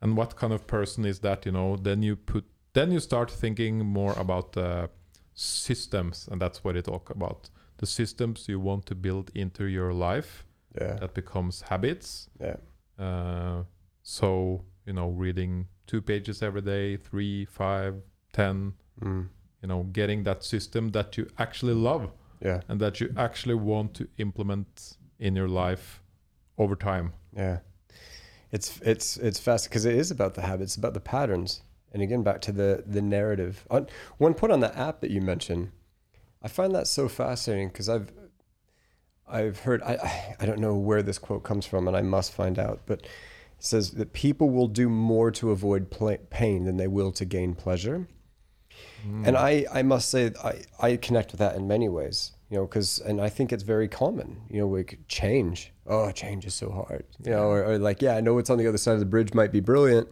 and 0.00 0.16
what 0.16 0.34
kind 0.36 0.52
of 0.52 0.66
person 0.66 1.04
is 1.04 1.20
that 1.20 1.46
you 1.46 1.52
know 1.52 1.76
then 1.76 2.02
you 2.02 2.16
put 2.16 2.44
then 2.72 2.90
you 2.90 3.00
start 3.00 3.30
thinking 3.30 3.78
more 3.84 4.14
about 4.18 4.52
the 4.52 4.88
systems 5.34 6.28
and 6.30 6.40
that's 6.40 6.64
what 6.64 6.74
they 6.74 6.82
talk 6.82 7.10
about 7.10 7.50
the 7.78 7.86
systems 7.86 8.48
you 8.48 8.58
want 8.60 8.86
to 8.86 8.94
build 8.94 9.30
into 9.34 9.64
your 9.64 9.92
life 9.92 10.44
Yeah. 10.80 10.94
that 11.00 11.14
becomes 11.14 11.62
habits 11.62 12.28
Yeah. 12.40 12.56
uh, 12.98 13.64
so 14.02 14.64
you 14.86 14.92
know, 14.92 15.08
reading 15.08 15.66
two 15.86 16.02
pages 16.02 16.42
every 16.42 16.60
day, 16.60 16.98
three, 16.98 17.46
five, 17.46 17.94
ten. 18.32 18.74
Mm. 19.00 19.28
you 19.62 19.68
know 19.68 19.82
getting 19.92 20.24
that 20.24 20.44
system 20.44 20.90
that 20.92 21.16
you 21.16 21.26
actually 21.38 21.74
love 21.74 22.10
Yeah. 22.44 22.60
and 22.68 22.80
that 22.80 23.00
you 23.00 23.12
actually 23.16 23.54
want 23.54 23.94
to 23.94 24.06
implement 24.18 24.96
in 25.18 25.34
your 25.36 25.48
life 25.48 26.02
over 26.58 26.76
time 26.76 27.12
Yeah, 27.36 27.58
it's 28.52 28.80
it's 28.82 29.16
it's 29.16 29.40
fast 29.40 29.68
because 29.68 29.84
it 29.84 29.94
is 29.96 30.10
about 30.10 30.34
the 30.34 30.42
habits, 30.42 30.76
about 30.76 30.94
the 30.94 31.00
patterns, 31.00 31.62
and 31.92 32.02
again 32.02 32.22
back 32.22 32.40
to 32.42 32.52
the 32.52 32.84
the 32.86 33.02
narrative. 33.02 33.66
On 33.70 33.86
one 34.18 34.34
point 34.34 34.52
on 34.52 34.60
the 34.60 34.76
app 34.78 35.00
that 35.00 35.10
you 35.10 35.20
mentioned, 35.20 35.70
I 36.42 36.48
find 36.48 36.74
that 36.74 36.86
so 36.86 37.08
fascinating 37.08 37.68
because 37.68 37.88
I've 37.88 38.12
I've 39.26 39.60
heard 39.60 39.82
I 39.82 39.94
I- 40.40 40.46
don't 40.46 40.60
know 40.60 40.76
where 40.76 41.02
this 41.02 41.18
quote 41.18 41.42
comes 41.42 41.66
from, 41.66 41.88
and 41.88 41.96
I 41.96 42.02
must 42.02 42.32
find 42.32 42.58
out, 42.58 42.80
but 42.86 43.00
it 43.02 43.08
says 43.64 43.92
that 43.92 44.12
people 44.12 44.50
will 44.50 44.68
do 44.68 44.88
more 44.88 45.30
to 45.32 45.50
avoid 45.50 45.90
pla 45.90 46.16
pain 46.30 46.64
than 46.64 46.76
they 46.76 46.88
will 46.88 47.10
to 47.12 47.24
gain 47.24 47.54
pleasure. 47.54 48.06
Hmm. 49.02 49.24
And 49.26 49.36
I, 49.36 49.64
I 49.72 49.82
must 49.82 50.08
say, 50.10 50.32
I, 50.42 50.62
I 50.80 50.96
connect 50.96 51.32
with 51.32 51.38
that 51.38 51.56
in 51.56 51.66
many 51.68 51.88
ways, 51.88 52.32
you 52.50 52.56
know, 52.58 52.66
because, 52.66 52.98
and 53.00 53.20
I 53.20 53.28
think 53.28 53.52
it's 53.52 53.62
very 53.62 53.88
common, 53.88 54.42
you 54.50 54.60
know, 54.60 54.68
like 54.68 54.98
change. 55.08 55.72
Oh, 55.86 56.10
change 56.12 56.44
is 56.46 56.54
so 56.54 56.70
hard, 56.70 57.04
you 57.24 57.30
know, 57.30 57.44
or, 57.48 57.64
or 57.64 57.78
like, 57.78 58.00
yeah, 58.02 58.16
I 58.16 58.20
know 58.20 58.34
what's 58.34 58.50
on 58.50 58.58
the 58.58 58.66
other 58.68 58.78
side 58.78 58.94
of 58.94 59.00
the 59.00 59.06
bridge 59.06 59.34
might 59.34 59.52
be 59.52 59.60
brilliant, 59.60 60.08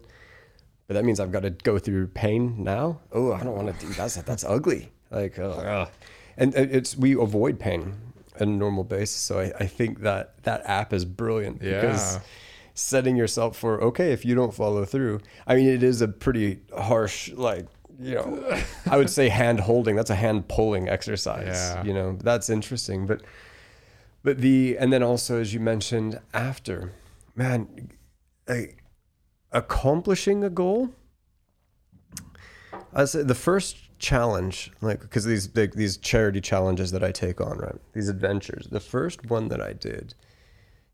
but 0.87 0.95
that 0.95 1.05
means 1.05 1.21
I've 1.21 1.33
got 1.33 1.42
to 1.42 1.51
go 1.51 1.79
through 1.79 2.09
pain 2.09 2.62
now. 2.64 3.01
Oh, 3.12 3.33
I 3.33 3.42
don't 3.42 3.55
want 3.57 3.79
to 3.79 3.87
do 3.87 3.92
that's 3.95 4.16
that's 4.16 4.45
ugly. 4.45 4.90
Like, 5.11 5.38
oh, 5.38 5.88
and 6.37 6.55
it's 6.55 6.97
we 6.97 7.12
avoid 7.14 7.59
pain 7.59 7.95
on 8.40 8.49
a 8.49 8.51
normal 8.51 8.85
basis. 8.85 9.16
So 9.21 9.38
I, 9.38 9.53
I 9.61 9.66
think 9.66 10.01
that 10.01 10.42
that 10.45 10.62
app 10.66 10.92
is 10.92 11.05
brilliant 11.05 11.61
because 11.61 12.14
Yeah. 12.16 12.21
setting 12.75 13.14
yourself 13.16 13.57
for 13.57 13.83
okay 13.83 14.12
if 14.12 14.25
you 14.25 14.35
don't 14.35 14.55
follow 14.55 14.85
through. 14.87 15.21
I 15.47 15.57
mean, 15.57 15.68
it 15.68 15.83
is 15.83 16.01
a 16.01 16.09
pretty 16.09 16.61
harsh 16.77 17.31
like 17.33 17.66
you 18.03 18.15
know 18.15 18.62
I 18.91 18.97
would 18.97 19.11
say 19.11 19.29
hand 19.29 19.61
holding. 19.61 19.97
That's 19.97 20.11
a 20.11 20.15
hand 20.15 20.49
pulling 20.49 20.88
exercise. 20.88 21.47
Yeah. 21.47 21.85
You 21.85 21.95
know 21.95 22.19
that's 22.23 22.51
interesting, 22.51 23.07
but 23.07 23.23
but 24.23 24.38
the 24.38 24.77
and 24.79 24.93
then 24.93 25.03
also 25.03 25.41
as 25.41 25.55
you 25.55 25.61
mentioned 25.61 26.21
after, 26.35 26.93
man, 27.35 27.91
a, 28.49 28.75
accomplishing 29.53 30.45
a 30.45 30.51
goal. 30.51 30.91
I 32.95 33.05
say 33.07 33.23
the 33.23 33.35
first 33.35 33.77
challenge, 33.99 34.71
like 34.81 35.01
because 35.01 35.25
these 35.25 35.47
big 35.47 35.75
these 35.75 35.97
charity 35.97 36.41
challenges 36.41 36.91
that 36.91 37.03
I 37.03 37.12
take 37.12 37.41
on, 37.41 37.59
right? 37.59 37.77
These 37.95 38.09
adventures. 38.09 38.67
The 38.71 38.81
first 38.81 39.31
one 39.31 39.49
that 39.49 39.62
I 39.62 39.73
did, 39.73 40.15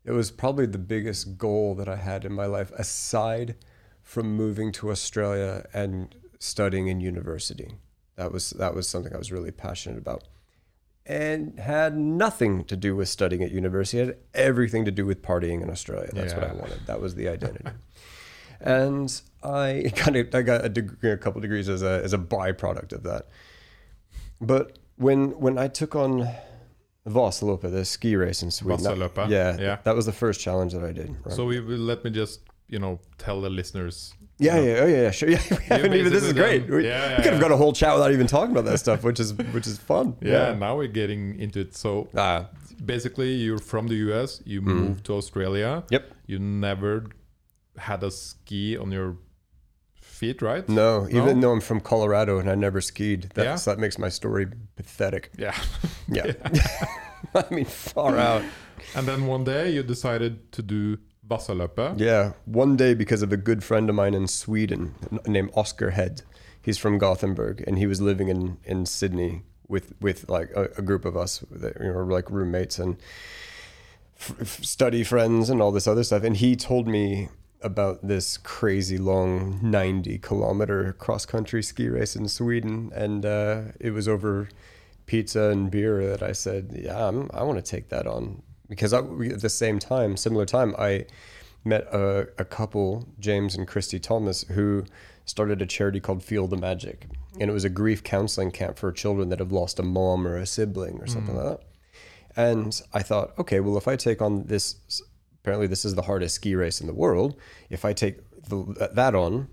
it 0.05 0.11
was 0.11 0.31
probably 0.31 0.65
the 0.65 0.77
biggest 0.77 1.37
goal 1.37 1.75
that 1.75 1.89
I 1.89 1.97
had 1.97 2.23
in 2.23 2.31
my 2.31 2.45
life, 2.45 2.71
aside 2.77 3.55
from 4.01 4.35
moving 4.35 4.71
to 4.73 4.91
Australia 4.91 5.65
and 5.73 6.15
studying 6.39 6.87
in 6.87 6.99
university. 6.99 7.75
That 8.15 8.31
was 8.31 8.51
that 8.51 8.73
was 8.73 8.87
something 8.87 9.13
I 9.13 9.17
was 9.17 9.31
really 9.31 9.51
passionate 9.51 9.97
about, 9.97 10.27
and 11.05 11.59
had 11.59 11.97
nothing 11.97 12.65
to 12.65 12.75
do 12.75 12.95
with 12.95 13.09
studying 13.09 13.43
at 13.43 13.51
university. 13.51 13.99
It 13.99 14.07
had 14.07 14.17
everything 14.33 14.85
to 14.85 14.91
do 14.91 15.05
with 15.05 15.21
partying 15.21 15.61
in 15.61 15.69
Australia. 15.69 16.09
That's 16.13 16.33
what 16.33 16.43
I 16.43 16.53
wanted. 16.53 16.85
That 16.87 16.99
was 16.99 17.15
the 17.15 17.29
identity. 17.29 17.65
and 18.61 19.21
I 19.43 19.91
kind 19.95 20.15
of 20.17 20.33
I 20.33 20.41
got 20.41 20.65
a, 20.65 20.69
degree, 20.69 21.11
a 21.11 21.17
couple 21.17 21.41
degrees 21.41 21.69
as 21.69 21.81
a 21.81 22.01
as 22.03 22.13
a 22.13 22.17
byproduct 22.17 22.93
of 22.93 23.03
that. 23.03 23.27
But 24.41 24.79
when 24.95 25.39
when 25.39 25.57
I 25.57 25.67
took 25.67 25.95
on 25.95 26.29
Vasaloppet, 27.07 27.71
the 27.71 27.85
ski 27.85 28.15
race 28.15 28.43
in 28.43 28.51
Sweden, 28.51 28.85
Vasaloppet, 28.85 29.29
yeah, 29.29 29.57
yeah. 29.59 29.77
that 29.83 29.95
was 29.95 30.05
the 30.05 30.13
first 30.13 30.41
challenge 30.41 30.73
that 30.73 30.83
I 30.83 30.91
did. 30.91 31.15
right? 31.23 31.33
so 31.33 31.45
we 31.45 31.59
will 31.59 31.77
let 31.77 32.03
me 32.03 32.11
just 32.11 32.41
you 32.67 32.79
know 32.79 32.99
tell 33.17 33.41
the 33.41 33.49
listeners 33.49 34.13
yeah, 34.39 34.55
you 34.59 34.61
know, 34.61 34.73
yeah, 34.75 34.81
oh 34.81 34.87
yeah, 34.87 35.01
yeah, 35.03 35.11
sure. 35.11 35.29
Yeah, 35.35 35.39
we 35.49 35.55
haven't 35.65 35.93
even. 35.93 36.11
This 36.13 36.23
is 36.23 36.33
great. 36.33 36.67
done- 36.67 36.77
We, 36.77 36.85
Yeah, 36.87 36.89
yeah, 37.09 37.09
we 37.17 37.23
could 37.23 37.33
have 37.33 37.41
yeah. 37.41 37.47
got 37.47 37.51
a 37.51 37.57
whole 37.57 37.73
chat 37.73 37.93
without 37.93 38.11
even 38.11 38.27
talking 38.27 38.51
about 38.51 38.65
that 38.65 38.77
stuff, 38.79 39.03
which 39.03 39.19
is 39.19 39.33
which 39.33 39.67
is 39.67 39.77
fun. 39.77 40.15
yeah, 40.21 40.53
now 40.53 40.77
we're 40.77 40.87
getting 40.87 41.39
into 41.39 41.59
it 41.59 41.75
so 41.75 42.07
Ah, 42.15 42.47
basically 42.83 43.31
you're 43.33 43.57
from 43.59 43.87
the 43.87 43.95
us 44.21 44.41
you 44.45 44.61
moved 44.61 45.05
to 45.05 45.13
australia 45.13 45.83
yep. 45.89 46.03
you 46.27 46.39
never 46.39 47.05
had 47.77 48.01
a 48.03 48.09
ski 48.11 48.77
on 48.77 48.89
your 48.91 49.17
feet 50.01 50.41
right 50.41 50.67
No, 50.69 51.07
even 51.09 51.39
though 51.41 51.51
I'm 51.51 51.61
from 51.61 51.79
Colorado 51.81 52.39
and 52.39 52.49
I 52.49 52.55
never 52.55 52.79
skied, 52.81 53.31
that's, 53.33 53.65
that 53.65 53.79
makes 53.79 53.97
my 53.97 54.09
story 54.09 54.47
pathetic. 54.77 55.31
yeah 55.37 55.55
Yeah. 56.07 56.33
I 57.35 57.43
mean, 57.51 57.65
far 57.65 58.17
out. 58.17 58.43
and 58.95 59.05
then 59.07 59.27
one 59.27 59.43
day 59.43 59.71
you 59.71 59.83
decided 59.83 60.51
to 60.53 60.61
do 60.61 60.97
Yeah, 61.97 62.33
one 62.45 62.75
day 62.75 62.93
because 62.93 63.21
of 63.21 63.31
a 63.31 63.37
good 63.37 63.63
friend 63.63 63.89
of 63.89 63.95
mine 63.95 64.13
in 64.13 64.27
Sweden 64.27 64.95
named 65.25 65.51
Oscar 65.55 65.91
Head. 65.91 66.23
He's 66.61 66.77
from 66.77 66.97
Gothenburg 66.97 67.63
and 67.65 67.77
he 67.77 67.87
was 67.87 68.01
living 68.01 68.27
in, 68.27 68.57
in 68.65 68.85
Sydney 68.85 69.43
with 69.67 69.93
with 70.01 70.27
like 70.29 70.49
a, 70.55 70.63
a 70.77 70.81
group 70.81 71.05
of 71.05 71.15
us 71.15 71.43
that 71.51 71.77
you 71.79 71.87
know, 71.87 71.93
were 71.93 72.11
like 72.11 72.29
roommates 72.29 72.79
and 72.79 72.97
f- 74.19 74.63
study 74.63 75.03
friends 75.03 75.49
and 75.49 75.61
all 75.61 75.71
this 75.71 75.87
other 75.87 76.03
stuff. 76.03 76.23
And 76.23 76.35
he 76.35 76.55
told 76.55 76.87
me 76.87 77.29
about 77.61 78.05
this 78.05 78.37
crazy 78.37 78.97
long 78.97 79.59
90 79.61 80.17
kilometer 80.19 80.93
cross 80.93 81.25
country 81.25 81.61
ski 81.61 81.87
race 81.89 82.15
in 82.15 82.27
Sweden. 82.27 82.91
And 82.95 83.25
uh, 83.25 83.61
it 83.79 83.91
was 83.91 84.07
over 84.07 84.49
pizza 85.05 85.49
and 85.49 85.69
beer 85.71 86.05
that 86.07 86.23
I 86.23 86.31
said, 86.31 86.71
yeah, 86.83 87.07
I'm, 87.07 87.29
I 87.33 87.43
want 87.43 87.63
to 87.63 87.71
take 87.71 87.89
that 87.89 88.07
on. 88.07 88.41
Because 88.69 88.93
I, 88.93 89.01
we, 89.01 89.31
at 89.31 89.41
the 89.41 89.49
same 89.49 89.79
time, 89.79 90.15
similar 90.15 90.45
time, 90.45 90.75
I 90.77 91.05
met 91.65 91.83
a, 91.93 92.29
a 92.37 92.45
couple, 92.45 93.07
James 93.19 93.55
and 93.55 93.67
Christy 93.67 93.99
Thomas, 93.99 94.43
who 94.43 94.85
started 95.25 95.61
a 95.61 95.65
charity 95.65 95.99
called 95.99 96.23
Feel 96.23 96.47
the 96.47 96.57
Magic. 96.57 97.07
And 97.39 97.49
it 97.49 97.53
was 97.53 97.65
a 97.65 97.69
grief 97.69 98.03
counseling 98.03 98.51
camp 98.51 98.77
for 98.77 98.91
children 98.91 99.29
that 99.29 99.39
have 99.39 99.51
lost 99.51 99.79
a 99.79 99.83
mom 99.83 100.27
or 100.27 100.37
a 100.37 100.45
sibling 100.45 100.99
or 100.99 101.07
something 101.07 101.35
like 101.35 101.45
that. 101.45 101.61
And 102.35 102.81
I 102.93 103.01
thought, 103.01 103.37
okay, 103.37 103.59
well, 103.59 103.77
if 103.77 103.87
I 103.87 103.95
take 103.95 104.21
on 104.21 104.45
this, 104.45 104.75
apparently 105.41 105.67
this 105.67 105.85
is 105.85 105.95
the 105.95 106.03
hardest 106.03 106.35
ski 106.35 106.55
race 106.55 106.81
in 106.81 106.87
the 106.87 106.93
world. 106.93 107.35
If 107.69 107.85
I 107.85 107.93
take 107.93 108.17
the, 108.47 108.89
that 108.93 109.15
on 109.15 109.49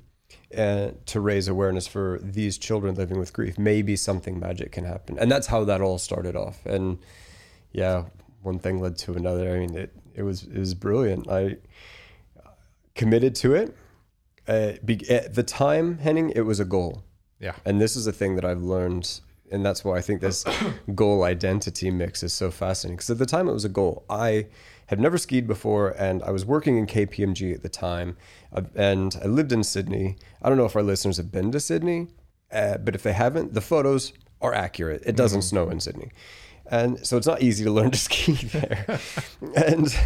uh, 0.57 0.91
to 1.07 1.21
raise 1.21 1.49
awareness 1.49 1.87
for 1.87 2.21
these 2.23 2.59
children 2.59 2.95
living 2.95 3.19
with 3.19 3.33
grief, 3.33 3.59
maybe 3.59 3.97
something 3.97 4.39
magic 4.39 4.73
can 4.73 4.85
happen. 4.85 5.19
And 5.19 5.31
that's 5.31 5.49
how 5.49 5.65
that 5.65 5.81
all 5.81 5.99
started 5.99 6.37
off. 6.37 6.65
And 6.65 6.99
yeah, 7.73 8.05
one 8.47 8.59
thing 8.59 8.81
led 8.81 8.97
to 8.99 9.13
another. 9.13 9.55
I 9.55 9.59
mean, 9.59 9.75
it, 9.77 9.93
it 10.15 10.23
was 10.23 10.45
it 10.45 10.59
was 10.59 10.75
brilliant. 10.75 11.29
I 11.29 11.59
committed 12.95 13.35
to 13.37 13.55
it. 13.55 13.77
Uh, 14.49 14.73
be, 14.85 15.09
at 15.11 15.35
the 15.35 15.43
time, 15.43 15.99
Henning, 15.99 16.31
it 16.31 16.43
was 16.43 16.61
a 16.61 16.65
goal. 16.65 17.05
Yeah. 17.41 17.55
And 17.65 17.81
this 17.81 17.97
is 17.97 18.07
a 18.07 18.13
thing 18.13 18.37
that 18.37 18.45
I've 18.45 18.63
learned, 18.63 19.21
and 19.53 19.65
that's 19.65 19.85
why 19.85 19.99
I 19.99 20.01
think 20.01 20.21
this 20.21 20.45
goal 20.95 21.25
identity 21.25 21.91
mix 21.91 22.23
is 22.23 22.33
so 22.33 22.51
fascinating. 22.51 22.97
Because 22.97 23.11
at 23.11 23.19
the 23.19 23.27
time, 23.27 23.49
it 23.49 23.53
was 23.53 23.65
a 23.65 23.69
goal. 23.69 24.05
I 24.09 24.47
had 24.87 25.01
never 25.01 25.19
skied 25.19 25.47
before, 25.47 25.91
and 25.99 26.23
I 26.23 26.31
was 26.31 26.45
working 26.45 26.79
in 26.79 26.87
KPMG 26.87 27.55
at 27.55 27.63
the 27.63 27.69
time, 27.69 28.17
uh, 28.53 28.63
and 28.75 29.17
I 29.23 29.27
lived 29.27 29.53
in 29.53 29.65
Sydney. 29.65 30.17
I 30.41 30.49
don't 30.49 30.57
know 30.57 30.65
if 30.65 30.77
our 30.77 30.83
listeners 30.83 31.17
have 31.17 31.33
been 31.33 31.51
to 31.53 31.61
Sydney, 31.61 32.09
uh, 32.53 32.79
but 32.79 32.95
if 32.95 33.03
they 33.03 33.13
haven't, 33.13 33.53
the 33.53 33.61
photos 33.61 34.13
are 34.41 34.55
accurate. 34.55 35.03
It 35.05 35.17
doesn't 35.17 35.43
snow 35.43 35.69
in 35.71 35.81
Sydney. 35.81 36.13
And 36.71 37.07
so 37.07 37.17
it's 37.17 37.27
not 37.27 37.43
easy 37.43 37.65
to 37.65 37.71
learn 37.71 37.91
to 37.91 37.99
ski 38.07 38.33
there. 38.33 38.99
and 39.55 39.97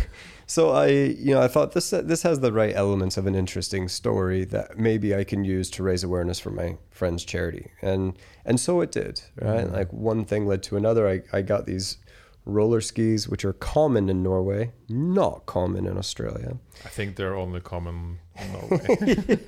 so 0.46 0.70
I, 0.70 0.88
you 0.88 1.32
know, 1.32 1.40
I 1.40 1.48
thought 1.48 1.72
this 1.72 1.90
this 1.90 2.22
has 2.22 2.40
the 2.40 2.52
right 2.52 2.74
elements 2.74 3.16
of 3.16 3.26
an 3.26 3.34
interesting 3.34 3.88
story 3.88 4.44
that 4.46 4.78
maybe 4.78 5.14
I 5.14 5.22
can 5.22 5.44
use 5.44 5.70
to 5.70 5.82
raise 5.82 6.02
awareness 6.02 6.40
for 6.40 6.50
my 6.50 6.76
friend's 6.90 7.24
charity. 7.24 7.70
And 7.82 8.18
and 8.44 8.58
so 8.58 8.80
it 8.80 8.90
did, 8.90 9.22
right? 9.40 9.66
Mm. 9.66 9.72
Like 9.72 9.92
one 9.92 10.24
thing 10.24 10.46
led 10.46 10.62
to 10.64 10.76
another. 10.76 11.08
I, 11.08 11.22
I 11.32 11.42
got 11.42 11.66
these 11.66 11.98
roller 12.44 12.80
skis, 12.80 13.28
which 13.28 13.44
are 13.44 13.52
common 13.52 14.08
in 14.08 14.22
Norway, 14.22 14.72
not 14.88 15.46
common 15.46 15.86
in 15.86 15.96
Australia. 15.96 16.56
I 16.84 16.88
think 16.88 17.16
they're 17.16 17.36
only 17.36 17.60
common 17.60 18.18
in 18.36 18.52
Norway. 18.52 19.38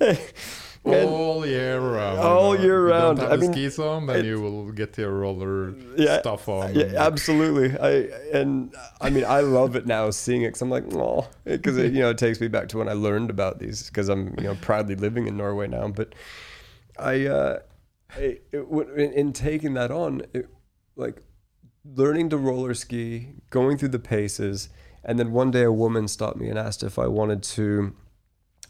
all 0.94 1.46
year 1.46 1.80
round. 1.80 2.18
All 2.18 2.52
you 2.52 2.58
know. 2.58 2.64
year 2.64 2.88
round. 2.88 3.20
I 3.20 3.36
mean, 3.36 3.52
skis 3.52 3.78
on, 3.78 4.06
then 4.06 4.20
it- 4.20 4.24
you 4.26 4.40
will 4.40 4.70
get 4.72 4.96
your 4.98 5.12
roller 5.12 5.74
Yeah, 5.96 6.20
stuff 6.20 6.48
on. 6.48 6.74
Yeah, 6.74 6.92
absolutely. 6.96 7.78
I 7.78 8.08
and 8.36 8.74
I 9.00 9.10
mean 9.10 9.24
I 9.24 9.40
love 9.40 9.76
it 9.76 9.86
now 9.86 10.10
seeing 10.10 10.42
it 10.42 10.48
because 10.48 10.62
I'm 10.62 10.70
like 10.70 10.84
oh 10.94 11.28
because 11.44 11.76
it 11.78 11.92
you 11.92 12.00
know 12.00 12.10
it 12.10 12.18
takes 12.18 12.40
me 12.40 12.48
back 12.48 12.68
to 12.70 12.78
when 12.78 12.88
I 12.88 12.94
learned 12.94 13.30
about 13.30 13.58
these 13.58 13.88
because 13.88 14.08
I'm 14.08 14.34
you 14.38 14.44
know 14.44 14.56
proudly 14.60 14.94
living 14.96 15.26
in 15.26 15.36
Norway 15.36 15.66
now. 15.68 15.88
But 15.88 16.14
I, 16.98 17.26
uh, 17.26 17.58
I 18.16 18.38
it, 18.52 18.68
in, 18.96 19.12
in 19.12 19.32
taking 19.32 19.74
that 19.74 19.90
on, 19.90 20.22
it, 20.34 20.48
like 20.96 21.22
learning 21.84 22.28
to 22.30 22.36
roller 22.36 22.74
ski, 22.74 23.28
going 23.50 23.78
through 23.78 23.90
the 23.90 23.98
paces, 23.98 24.68
and 25.04 25.18
then 25.18 25.32
one 25.32 25.50
day 25.50 25.62
a 25.62 25.72
woman 25.72 26.08
stopped 26.08 26.36
me 26.36 26.48
and 26.48 26.58
asked 26.58 26.82
if 26.82 26.98
I 26.98 27.06
wanted 27.06 27.42
to 27.44 27.94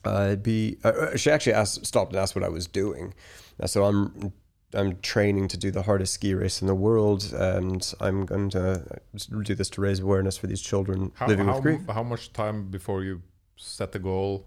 uh, 0.05 0.37
be. 0.37 0.79
Uh, 0.85 0.89
uh, 0.89 1.17
she 1.17 1.31
actually 1.31 1.55
asked, 1.55 1.85
stopped 1.87 2.13
and 2.13 2.21
asked 2.21 2.35
what 2.35 2.45
I 2.45 2.49
was 2.49 2.67
doing. 2.67 3.15
Uh, 3.61 3.67
so 3.67 3.85
I'm 3.85 4.33
I'm 4.75 4.99
training 5.01 5.49
to 5.49 5.57
do 5.57 5.71
the 5.71 5.83
hardest 5.83 6.15
ski 6.15 6.35
race 6.35 6.61
in 6.61 6.67
the 6.67 6.75
world, 6.75 7.33
and 7.33 7.95
I'm 8.01 8.27
going 8.27 8.51
to 8.51 9.01
do 9.43 9.55
this 9.55 9.71
to 9.71 9.81
raise 9.81 10.01
awareness 10.01 10.37
for 10.37 10.47
these 10.47 10.61
children 10.61 11.13
How, 11.15 11.27
living 11.27 11.47
how, 11.47 11.55
with 11.55 11.63
grief. 11.63 11.81
how 11.89 12.03
much 12.03 12.33
time 12.33 12.69
before 12.71 13.03
you 13.03 13.23
set 13.57 13.93
the 13.93 13.99
goal? 13.99 14.47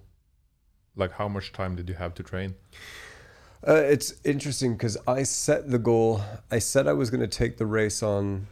Like 0.95 1.13
how 1.13 1.27
much 1.27 1.53
time 1.53 1.75
did 1.75 1.89
you 1.89 1.95
have 1.95 2.13
to 2.15 2.23
train? 2.23 2.55
Uh, 3.67 3.75
it's 3.75 4.13
interesting 4.23 4.73
because 4.73 4.97
I 5.07 5.23
set 5.23 5.69
the 5.71 5.79
goal. 5.79 6.21
I 6.51 6.59
said 6.59 6.87
I 6.87 6.93
was 6.93 7.09
going 7.09 7.21
to 7.21 7.27
take 7.27 7.57
the 7.57 7.65
race 7.65 8.03
on 8.03 8.47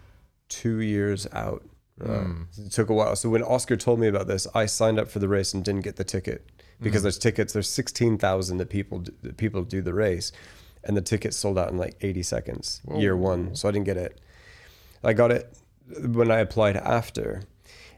two 0.48 0.80
years 0.80 1.28
out. 1.34 1.64
Uh, 2.02 2.06
Hmm. 2.06 2.44
It 2.58 2.72
took 2.72 2.90
a 2.90 2.94
while. 2.94 3.16
So 3.16 3.30
when 3.30 3.44
Oscar 3.44 3.76
told 3.76 4.00
me 4.00 4.08
about 4.08 4.28
this, 4.28 4.48
I 4.56 4.68
signed 4.68 5.00
up 5.00 5.10
for 5.10 5.20
the 5.20 5.28
race 5.28 5.54
and 5.54 5.66
didn't 5.66 5.84
get 5.84 5.98
the 5.98 6.06
ticket 6.06 6.50
because 6.82 7.04
there's 7.04 7.18
tickets. 7.18 7.54
There's 7.54 7.70
sixteen 7.70 8.18
thousand 8.18 8.58
that 8.58 8.70
people 8.70 9.00
do, 9.00 9.14
that 9.24 9.38
people 9.38 9.64
do 9.64 9.82
the 9.82 9.94
race, 9.94 10.32
and 10.84 10.96
the 10.98 11.02
tickets 11.02 11.38
sold 11.38 11.58
out 11.58 11.70
in 11.72 11.78
like 11.78 11.96
eighty 12.02 12.24
seconds 12.24 12.82
year 12.96 13.16
one. 13.18 13.56
So 13.56 13.68
I 13.68 13.72
didn't 13.72 13.86
get 13.86 13.98
it. 13.98 14.20
I 15.04 15.14
got 15.14 15.32
it 15.32 15.56
when 16.06 16.32
I 16.32 16.40
applied 16.40 16.78
after. 16.78 17.44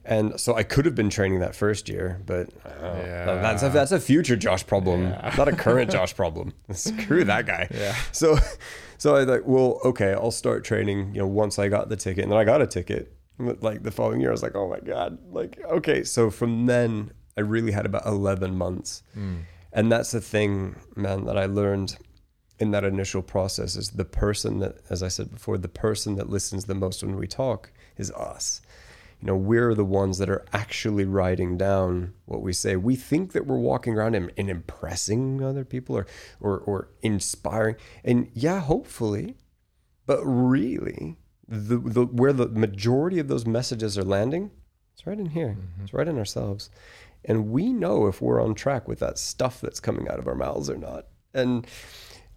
And 0.03 0.39
so 0.39 0.55
I 0.55 0.63
could 0.63 0.85
have 0.85 0.95
been 0.95 1.11
training 1.11 1.41
that 1.41 1.53
first 1.55 1.87
year, 1.87 2.19
but 2.25 2.49
uh, 2.65 2.69
Yeah. 3.05 3.25
that's 3.39 3.61
a, 3.61 3.69
that's 3.69 3.91
a 3.91 3.99
future 3.99 4.35
Josh 4.35 4.65
problem, 4.65 5.11
not 5.37 5.47
a 5.47 5.51
current 5.55 5.91
Josh 5.95 6.15
problem. 6.15 6.53
Screw 6.71 7.23
that 7.25 7.45
guy. 7.45 7.67
Yeah. 7.69 7.95
So, 8.11 8.35
so 8.97 9.15
I 9.15 9.25
like, 9.25 9.43
well, 9.45 9.79
okay, 9.85 10.13
I'll 10.13 10.31
start 10.31 10.63
training. 10.63 11.13
You 11.13 11.21
know, 11.21 11.27
once 11.27 11.59
I 11.59 11.67
got 11.67 11.89
the 11.89 11.95
ticket, 11.95 12.23
and 12.23 12.31
then 12.31 12.39
I 12.39 12.43
got 12.45 12.63
a 12.63 12.67
ticket. 12.67 13.13
Like 13.37 13.83
the 13.83 13.91
following 13.91 14.21
year, 14.21 14.29
I 14.29 14.31
was 14.31 14.41
like, 14.41 14.55
oh 14.55 14.67
my 14.67 14.79
god, 14.79 15.19
like 15.31 15.59
okay. 15.69 16.03
So 16.03 16.31
from 16.31 16.65
then, 16.65 17.11
I 17.37 17.41
really 17.41 17.71
had 17.71 17.85
about 17.85 18.05
eleven 18.05 18.57
months, 18.57 19.03
hmm. 19.13 19.39
and 19.71 19.91
that's 19.91 20.11
the 20.11 20.21
thing, 20.21 20.75
man, 20.95 21.25
that 21.25 21.37
I 21.37 21.45
learned 21.45 21.97
in 22.59 22.71
that 22.71 22.83
initial 22.83 23.23
process 23.23 23.75
is 23.75 23.89
the 23.89 24.05
person 24.05 24.59
that, 24.59 24.77
as 24.89 25.01
I 25.01 25.07
said 25.07 25.31
before, 25.31 25.57
the 25.57 25.67
person 25.67 26.15
that 26.17 26.29
listens 26.29 26.65
the 26.65 26.75
most 26.75 27.03
when 27.03 27.15
we 27.15 27.27
talk 27.27 27.71
is 27.97 28.11
us. 28.11 28.61
You 29.19 29.27
know, 29.27 29.35
we're 29.35 29.73
the 29.73 29.85
ones 29.85 30.17
that 30.19 30.29
are 30.29 30.45
actually 30.53 31.05
writing 31.05 31.57
down 31.57 32.13
what 32.25 32.41
we 32.41 32.53
say. 32.53 32.75
We 32.75 32.95
think 32.95 33.33
that 33.33 33.45
we're 33.45 33.57
walking 33.57 33.95
around 33.95 34.15
and, 34.15 34.31
and 34.37 34.49
impressing 34.49 35.43
other 35.43 35.65
people 35.65 35.95
or, 35.95 36.07
or, 36.39 36.59
or 36.59 36.89
inspiring. 37.01 37.75
And 38.03 38.29
yeah, 38.33 38.59
hopefully, 38.59 39.37
but 40.05 40.23
really, 40.23 41.17
the, 41.47 41.77
the 41.77 42.05
where 42.05 42.33
the 42.33 42.47
majority 42.47 43.19
of 43.19 43.27
those 43.27 43.45
messages 43.45 43.97
are 43.97 44.03
landing, 44.03 44.51
it's 44.93 45.05
right 45.05 45.19
in 45.19 45.27
here. 45.27 45.57
Mm-hmm. 45.59 45.83
It's 45.83 45.93
right 45.93 46.07
in 46.07 46.17
ourselves. 46.17 46.69
And 47.25 47.49
we 47.51 47.71
know 47.71 48.07
if 48.07 48.21
we're 48.21 48.41
on 48.41 48.55
track 48.55 48.87
with 48.87 48.99
that 48.99 49.17
stuff 49.17 49.61
that's 49.61 49.79
coming 49.79 50.07
out 50.09 50.19
of 50.19 50.27
our 50.27 50.35
mouths 50.35 50.69
or 50.69 50.77
not. 50.77 51.05
And 51.33 51.67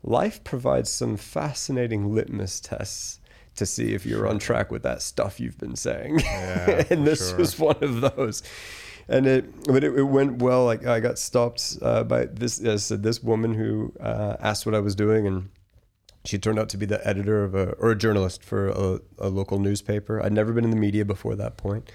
life 0.03 0.45
provides 0.45 0.91
some 0.91 1.17
fascinating 1.17 2.15
litmus 2.15 2.61
tests 2.61 3.21
to 3.57 3.67
see 3.67 3.95
if 3.95 4.05
you're 4.05 4.27
on 4.27 4.39
track 4.39 4.71
with 4.71 4.83
that 4.83 5.01
stuff 5.01 5.41
you've 5.41 5.59
been 5.59 5.77
saying. 5.77 6.21
Yeah, 6.21 6.85
and 6.91 7.07
this 7.07 7.31
sure. 7.31 7.39
was 7.39 7.59
one 7.59 7.83
of 7.83 8.01
those. 8.01 8.43
And 9.09 9.27
it, 9.27 9.65
but 9.67 9.85
it, 9.85 9.97
it 9.97 10.03
went 10.03 10.43
well. 10.43 10.65
Like 10.65 10.87
I 10.87 11.01
got 11.01 11.19
stopped 11.19 11.79
uh, 11.83 12.05
by 12.05 12.27
this, 12.27 12.59
as 12.61 12.67
I 12.67 12.77
said, 12.77 13.03
this 13.03 13.23
woman 13.23 13.55
who 13.55 13.93
uh, 14.01 14.37
asked 14.41 14.67
what 14.67 14.75
I 14.75 14.81
was 14.81 14.95
doing, 14.95 15.27
and 15.27 15.51
she 16.25 16.39
turned 16.39 16.59
out 16.59 16.71
to 16.71 16.79
be 16.79 16.87
the 16.87 17.07
editor 17.07 17.45
of 17.45 17.55
a 17.55 17.73
or 17.73 17.91
a 17.91 17.97
journalist 17.97 18.43
for 18.43 18.69
a, 18.69 19.01
a 19.19 19.29
local 19.29 19.59
newspaper. 19.59 20.23
I'd 20.23 20.33
never 20.33 20.53
been 20.53 20.65
in 20.65 20.71
the 20.71 20.77
media 20.77 21.05
before 21.05 21.37
that 21.37 21.57
point. 21.57 21.91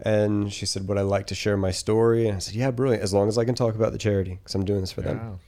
And 0.00 0.52
she 0.52 0.66
said, 0.66 0.88
"Would 0.88 0.98
I 0.98 1.02
like 1.02 1.26
to 1.28 1.34
share 1.34 1.56
my 1.56 1.70
story?" 1.70 2.26
And 2.26 2.36
I 2.36 2.38
said, 2.40 2.54
"Yeah, 2.54 2.70
brilliant. 2.70 3.02
As 3.02 3.12
long 3.14 3.28
as 3.28 3.38
I 3.38 3.44
can 3.44 3.54
talk 3.54 3.74
about 3.74 3.92
the 3.92 3.98
charity, 3.98 4.38
because 4.42 4.54
I'm 4.54 4.64
doing 4.64 4.80
this 4.80 4.92
for 4.92 5.02
them." 5.02 5.38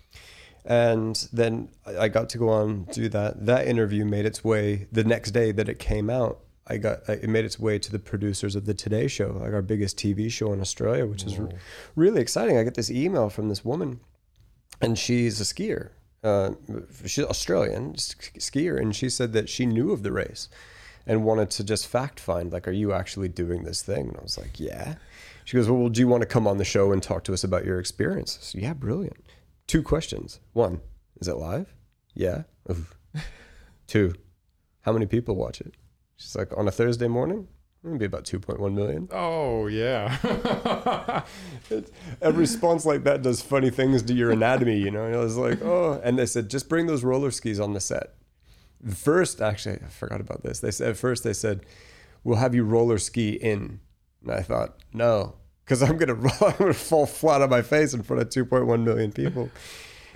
And 0.65 1.29
then 1.33 1.69
I 1.87 1.99
I 2.05 2.09
got 2.09 2.29
to 2.31 2.39
go 2.39 2.49
on 2.49 2.85
do 2.93 3.09
that. 3.09 3.47
That 3.47 3.67
interview 3.69 4.05
made 4.05 4.25
its 4.27 4.43
way 4.45 4.87
the 4.93 5.05
next 5.05 5.31
day 5.33 5.53
that 5.53 5.69
it 5.69 5.79
came 5.79 6.11
out. 6.11 6.41
I 6.69 6.79
got 6.79 7.09
it 7.09 7.29
made 7.29 7.45
its 7.45 7.59
way 7.61 7.79
to 7.79 7.93
the 7.93 7.99
producers 8.01 8.57
of 8.57 8.67
the 8.67 8.75
Today 8.75 9.07
Show, 9.07 9.39
like 9.41 9.53
our 9.53 9.63
biggest 9.63 9.97
TV 9.97 10.31
show 10.31 10.53
in 10.53 10.61
Australia, 10.61 11.07
which 11.07 11.25
is 11.25 11.39
re- 11.39 11.53
really 11.95 12.21
exciting. 12.21 12.57
I 12.59 12.65
get 12.65 12.75
this 12.75 12.91
email 12.91 13.31
from 13.31 13.49
this 13.49 13.65
woman, 13.65 14.01
and 14.81 14.99
she's 14.99 15.41
a 15.41 15.45
skier. 15.45 15.91
Uh, 16.25 16.53
she's 17.05 17.25
Australian 17.25 17.97
sk- 17.99 18.35
skier, 18.39 18.81
and 18.81 18.97
she 18.97 19.09
said 19.09 19.33
that 19.33 19.49
she 19.49 19.65
knew 19.67 19.93
of 19.93 20.03
the 20.03 20.11
race 20.11 20.49
and 21.07 21.25
wanted 21.25 21.51
to 21.51 21.65
just 21.65 21.87
fact 21.87 22.19
find, 22.19 22.53
like, 22.53 22.67
are 22.67 22.73
you 22.73 22.93
actually 22.93 23.29
doing 23.29 23.65
this 23.65 23.83
thing? 23.83 24.09
And 24.09 24.17
I 24.17 24.23
was 24.23 24.37
like, 24.37 24.59
yeah. 24.59 24.97
She 25.45 25.57
goes, 25.57 25.71
well, 25.71 25.89
do 25.89 26.01
you 26.01 26.09
want 26.09 26.23
to 26.23 26.27
come 26.27 26.47
on 26.47 26.59
the 26.59 26.65
show 26.65 26.91
and 26.91 27.03
talk 27.03 27.23
to 27.25 27.33
us 27.33 27.45
about 27.45 27.65
your 27.65 27.79
experience? 27.79 28.39
Said, 28.41 28.61
yeah, 28.61 28.75
brilliant. 28.75 29.25
Two 29.69 29.83
questions. 29.83 30.41
One, 30.53 30.81
is 31.21 31.29
it 31.29 31.37
live? 31.37 31.73
Yeah. 32.15 32.43
Two, 33.87 34.15
how 34.83 34.93
many 34.93 35.07
people 35.07 35.37
watch 35.37 35.61
it? 35.61 35.75
She's 36.17 36.35
like, 36.35 36.57
on 36.57 36.67
a 36.67 36.73
Thursday 36.73 37.07
morning, 37.07 37.47
maybe 37.83 38.05
about 38.05 38.25
2.1 38.25 38.73
million. 38.73 39.09
Oh 39.13 39.67
yeah. 39.67 41.23
A 42.21 42.33
response 42.33 42.85
like 42.85 43.05
that 43.05 43.23
does 43.23 43.41
funny 43.41 43.71
things 43.71 44.03
to 44.03 44.15
your 44.15 44.33
anatomy, 44.33 44.79
you 44.79 44.91
know. 44.91 45.05
And 45.05 45.15
I 45.15 45.19
was 45.19 45.37
like, 45.37 45.63
oh, 45.63 46.01
and 46.03 46.19
they 46.19 46.27
said, 46.27 46.51
just 46.51 46.69
bring 46.69 46.87
those 46.87 47.05
roller 47.05 47.31
skis 47.31 47.61
on 47.61 47.75
the 47.75 47.81
set. 47.81 48.15
First, 48.95 49.41
actually, 49.41 49.79
I 49.85 49.89
forgot 49.89 50.21
about 50.21 50.43
this. 50.43 50.61
They 50.61 50.71
said 50.71 50.91
at 50.91 50.97
first 50.97 51.25
they 51.25 51.33
said, 51.33 51.65
we'll 52.25 52.37
have 52.37 52.55
you 52.55 52.65
roller 52.65 52.99
ski 52.99 53.31
in, 53.31 53.81
and 54.23 54.33
I 54.33 54.41
thought, 54.41 54.77
no, 54.93 55.35
because 55.65 55.83
I'm 55.83 55.97
gonna 55.97 56.15
I'm 56.41 56.57
gonna 56.57 56.75
fall 56.75 57.07
flat 57.07 57.43
on 57.43 57.51
my 57.51 57.63
face 57.63 57.95
in 57.95 58.03
front 58.03 58.23
of 58.23 58.29
2.1 58.29 58.83
million 58.83 59.13
people. 59.13 59.51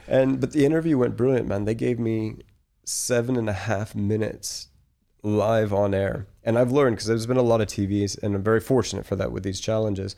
And 0.06 0.40
but 0.40 0.52
the 0.52 0.64
interview 0.64 0.98
went 0.98 1.16
brilliant, 1.16 1.48
man. 1.48 1.64
They 1.64 1.74
gave 1.74 1.98
me 1.98 2.38
seven 2.84 3.36
and 3.36 3.48
a 3.48 3.54
half 3.54 3.94
minutes 3.94 4.68
live 5.22 5.72
on 5.72 5.94
air. 5.94 6.26
And 6.42 6.58
I've 6.58 6.72
learned 6.72 6.96
because 6.96 7.06
there's 7.06 7.26
been 7.26 7.36
a 7.36 7.42
lot 7.42 7.60
of 7.60 7.68
TVs, 7.68 8.20
and 8.22 8.34
I'm 8.34 8.42
very 8.42 8.60
fortunate 8.60 9.06
for 9.06 9.16
that 9.16 9.32
with 9.32 9.42
these 9.42 9.60
challenges 9.60 10.16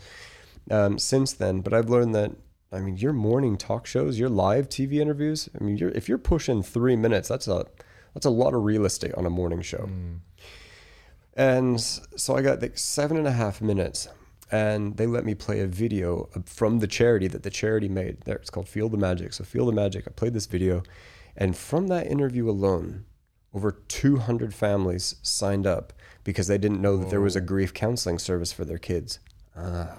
um, 0.70 0.98
since 0.98 1.32
then. 1.32 1.60
But 1.60 1.74
I've 1.74 1.90
learned 1.90 2.14
that 2.14 2.32
I 2.72 2.80
mean, 2.80 2.96
your 2.96 3.12
morning 3.12 3.58
talk 3.58 3.86
shows, 3.86 4.18
your 4.18 4.30
live 4.30 4.68
TV 4.68 4.94
interviews. 4.94 5.48
I 5.58 5.62
mean, 5.62 5.76
you're, 5.76 5.90
if 5.90 6.08
you're 6.08 6.16
pushing 6.16 6.62
three 6.62 6.96
minutes, 6.96 7.28
that's 7.28 7.46
a 7.46 7.66
that's 8.14 8.26
a 8.26 8.30
lot 8.30 8.54
of 8.54 8.62
real 8.62 8.84
estate 8.84 9.14
on 9.14 9.26
a 9.26 9.30
morning 9.30 9.62
show. 9.62 9.88
And 11.34 11.80
so 11.80 12.36
I 12.36 12.42
got 12.42 12.60
like 12.60 12.78
seven 12.78 13.16
and 13.16 13.26
a 13.26 13.32
half 13.32 13.62
minutes, 13.62 14.08
and 14.50 14.96
they 14.96 15.06
let 15.06 15.24
me 15.24 15.34
play 15.34 15.60
a 15.60 15.66
video 15.66 16.28
from 16.44 16.80
the 16.80 16.86
charity 16.86 17.26
that 17.28 17.42
the 17.42 17.50
charity 17.50 17.88
made. 17.88 18.20
There, 18.22 18.36
it's 18.36 18.50
called 18.50 18.68
Feel 18.68 18.88
the 18.88 18.98
Magic. 18.98 19.32
So 19.32 19.44
Feel 19.44 19.66
the 19.66 19.72
Magic. 19.72 20.04
I 20.06 20.10
played 20.10 20.34
this 20.34 20.46
video, 20.46 20.82
and 21.36 21.56
from 21.56 21.88
that 21.88 22.06
interview 22.06 22.50
alone, 22.50 23.06
over 23.54 23.72
200 23.72 24.54
families 24.54 25.16
signed 25.22 25.66
up 25.66 25.92
because 26.24 26.46
they 26.46 26.58
didn't 26.58 26.80
know 26.80 26.96
that 26.96 27.10
there 27.10 27.20
was 27.20 27.36
a 27.36 27.40
grief 27.40 27.74
counseling 27.74 28.18
service 28.18 28.52
for 28.52 28.64
their 28.64 28.78
kids. 28.78 29.18
Ah, 29.56 29.96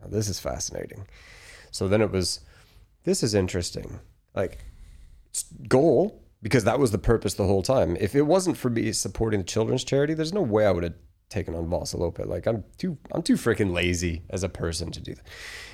now 0.00 0.08
this 0.08 0.28
is 0.28 0.40
fascinating. 0.40 1.06
So 1.70 1.88
then 1.88 2.00
it 2.00 2.10
was, 2.10 2.40
this 3.04 3.22
is 3.22 3.34
interesting. 3.34 4.00
Like, 4.34 4.64
goal, 5.68 6.22
because 6.42 6.64
that 6.64 6.78
was 6.78 6.90
the 6.90 6.98
purpose 6.98 7.34
the 7.34 7.46
whole 7.46 7.62
time. 7.62 7.96
If 7.98 8.14
it 8.14 8.22
wasn't 8.22 8.56
for 8.56 8.70
me 8.70 8.92
supporting 8.92 9.40
the 9.40 9.46
children's 9.46 9.84
charity, 9.84 10.14
there's 10.14 10.32
no 10.32 10.42
way 10.42 10.66
I 10.66 10.70
would 10.70 10.84
have 10.84 10.94
taken 11.28 11.54
on 11.54 11.68
Vasaloppet. 11.68 12.26
Like, 12.26 12.46
I'm 12.46 12.64
too, 12.78 12.98
I'm 13.12 13.22
too 13.22 13.34
freaking 13.34 13.72
lazy 13.72 14.22
as 14.30 14.42
a 14.42 14.48
person 14.48 14.90
to 14.92 15.00
do 15.00 15.14
that. 15.14 15.26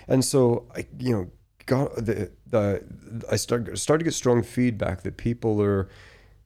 And 0.09 0.25
so 0.25 0.69
I, 0.75 0.87
you 0.99 1.13
know, 1.13 1.31
got 1.67 1.95
the, 1.97 2.31
the, 2.47 2.85
I 3.31 3.37
started, 3.37 3.79
started 3.79 4.05
to 4.05 4.05
get 4.05 4.15
strong 4.15 4.43
feedback 4.43 5.03
that 5.03 5.17
people 5.17 5.61
are 5.63 5.89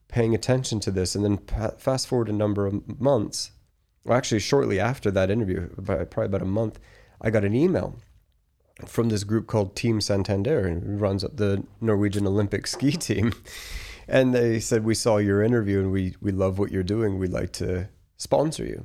paying 0.07 0.33
attention 0.35 0.79
to 0.81 0.91
this. 0.91 1.15
And 1.15 1.23
then 1.23 1.37
pa- 1.37 1.75
fast 1.77 2.07
forward 2.07 2.29
a 2.29 2.33
number 2.33 2.65
of 2.65 2.99
months, 2.99 3.51
actually, 4.09 4.39
shortly 4.39 4.79
after 4.79 5.11
that 5.11 5.29
interview, 5.29 5.67
probably 5.77 6.25
about 6.25 6.41
a 6.41 6.45
month, 6.45 6.79
I 7.21 7.29
got 7.29 7.45
an 7.45 7.55
email 7.55 7.99
from 8.85 9.09
this 9.09 9.23
group 9.23 9.47
called 9.47 9.75
Team 9.75 9.99
Santander, 9.99 10.67
and 10.67 10.83
who 10.83 10.97
runs 10.97 11.23
up 11.23 11.37
the 11.37 11.63
Norwegian 11.81 12.27
Olympic 12.27 12.67
ski 12.67 12.91
team. 12.97 13.33
And 14.07 14.33
they 14.33 14.59
said, 14.59 14.83
"We 14.83 14.95
saw 14.95 15.17
your 15.17 15.41
interview, 15.43 15.79
and 15.79 15.91
we 15.91 16.15
we 16.21 16.31
love 16.31 16.59
what 16.59 16.71
you're 16.71 16.83
doing. 16.83 17.19
We'd 17.19 17.31
like 17.31 17.51
to 17.53 17.89
sponsor 18.17 18.65
you." 18.65 18.83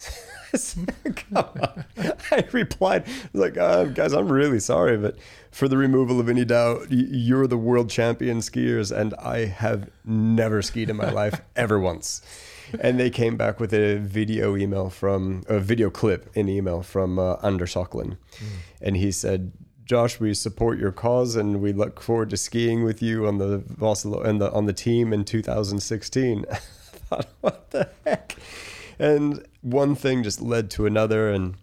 I 0.54 0.56
said, 0.56 0.94
"Come 1.16 1.36
on." 1.36 1.84
I 2.30 2.44
replied, 2.52 3.04
"Like, 3.32 3.56
uh, 3.56 3.84
guys, 3.84 4.12
I'm 4.12 4.30
really 4.30 4.60
sorry, 4.60 4.96
but 4.96 5.16
for 5.50 5.68
the 5.68 5.76
removal 5.76 6.20
of 6.20 6.28
any 6.28 6.44
doubt, 6.44 6.86
you're 6.90 7.46
the 7.46 7.58
world 7.58 7.90
champion 7.90 8.38
skiers, 8.38 8.94
and 8.94 9.14
I 9.14 9.46
have 9.46 9.90
never 10.04 10.62
skied 10.62 10.90
in 10.90 10.96
my 10.96 11.10
life 11.22 11.40
ever 11.56 11.78
once." 11.78 12.22
And 12.80 12.98
they 12.98 13.10
came 13.10 13.36
back 13.36 13.60
with 13.60 13.74
a 13.74 13.96
video 13.96 14.56
email 14.56 14.88
from 14.88 15.42
a 15.46 15.60
video 15.60 15.90
clip 15.90 16.30
in 16.34 16.48
email 16.48 16.82
from 16.82 17.18
uh, 17.18 17.34
Anders 17.42 17.74
Aukland, 17.74 18.16
and 18.80 18.96
he 18.96 19.12
said, 19.12 19.52
"Josh, 19.92 20.18
we 20.18 20.32
support 20.32 20.78
your 20.78 20.90
cause, 20.90 21.36
and 21.36 21.60
we 21.60 21.74
look 21.74 22.00
forward 22.00 22.30
to 22.30 22.38
skiing 22.38 22.82
with 22.82 23.02
you 23.02 23.26
on 23.26 23.36
the 23.36 23.58
Vasalo 23.58 24.24
and 24.24 24.40
the 24.40 24.50
on 24.50 24.64
the 24.64 24.72
team 24.72 25.12
in 25.12 25.22
2016." 25.26 26.46
I 26.50 26.54
thought, 26.54 27.28
what 27.42 27.70
the 27.72 27.90
heck? 28.06 28.36
And 28.98 29.46
one 29.60 29.94
thing 29.94 30.22
just 30.22 30.40
led 30.40 30.70
to 30.70 30.86
another, 30.86 31.30
and 31.30 31.56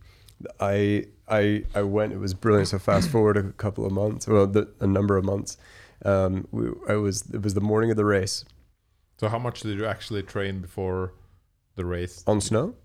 I 0.60 1.06
I 1.28 1.64
I 1.74 1.82
went. 1.82 2.14
It 2.14 2.20
was 2.20 2.36
brilliant. 2.36 2.68
So 2.68 2.78
fast 2.78 3.10
forward 3.10 3.36
a 3.36 3.52
couple 3.54 3.84
of 3.84 3.92
months, 3.92 4.28
well, 4.28 4.46
the, 4.46 4.68
a 4.80 4.86
number 4.86 5.18
of 5.18 5.26
months. 5.26 5.58
Um, 6.06 6.48
we, 6.52 6.70
I 6.88 6.98
was 6.98 7.28
it 7.34 7.42
was 7.42 7.56
the 7.56 7.62
morning 7.62 7.90
of 7.90 7.98
the 7.98 8.06
race 8.06 8.46
So 9.18 9.28
how 9.28 9.40
much 9.40 9.62
did 9.62 9.78
you 9.80 9.88
actually 9.88 10.22
train 10.22 10.62
before 10.62 11.14
the 11.76 11.84
race? 11.84 12.24
on 12.28 12.42
snow. 12.42 12.76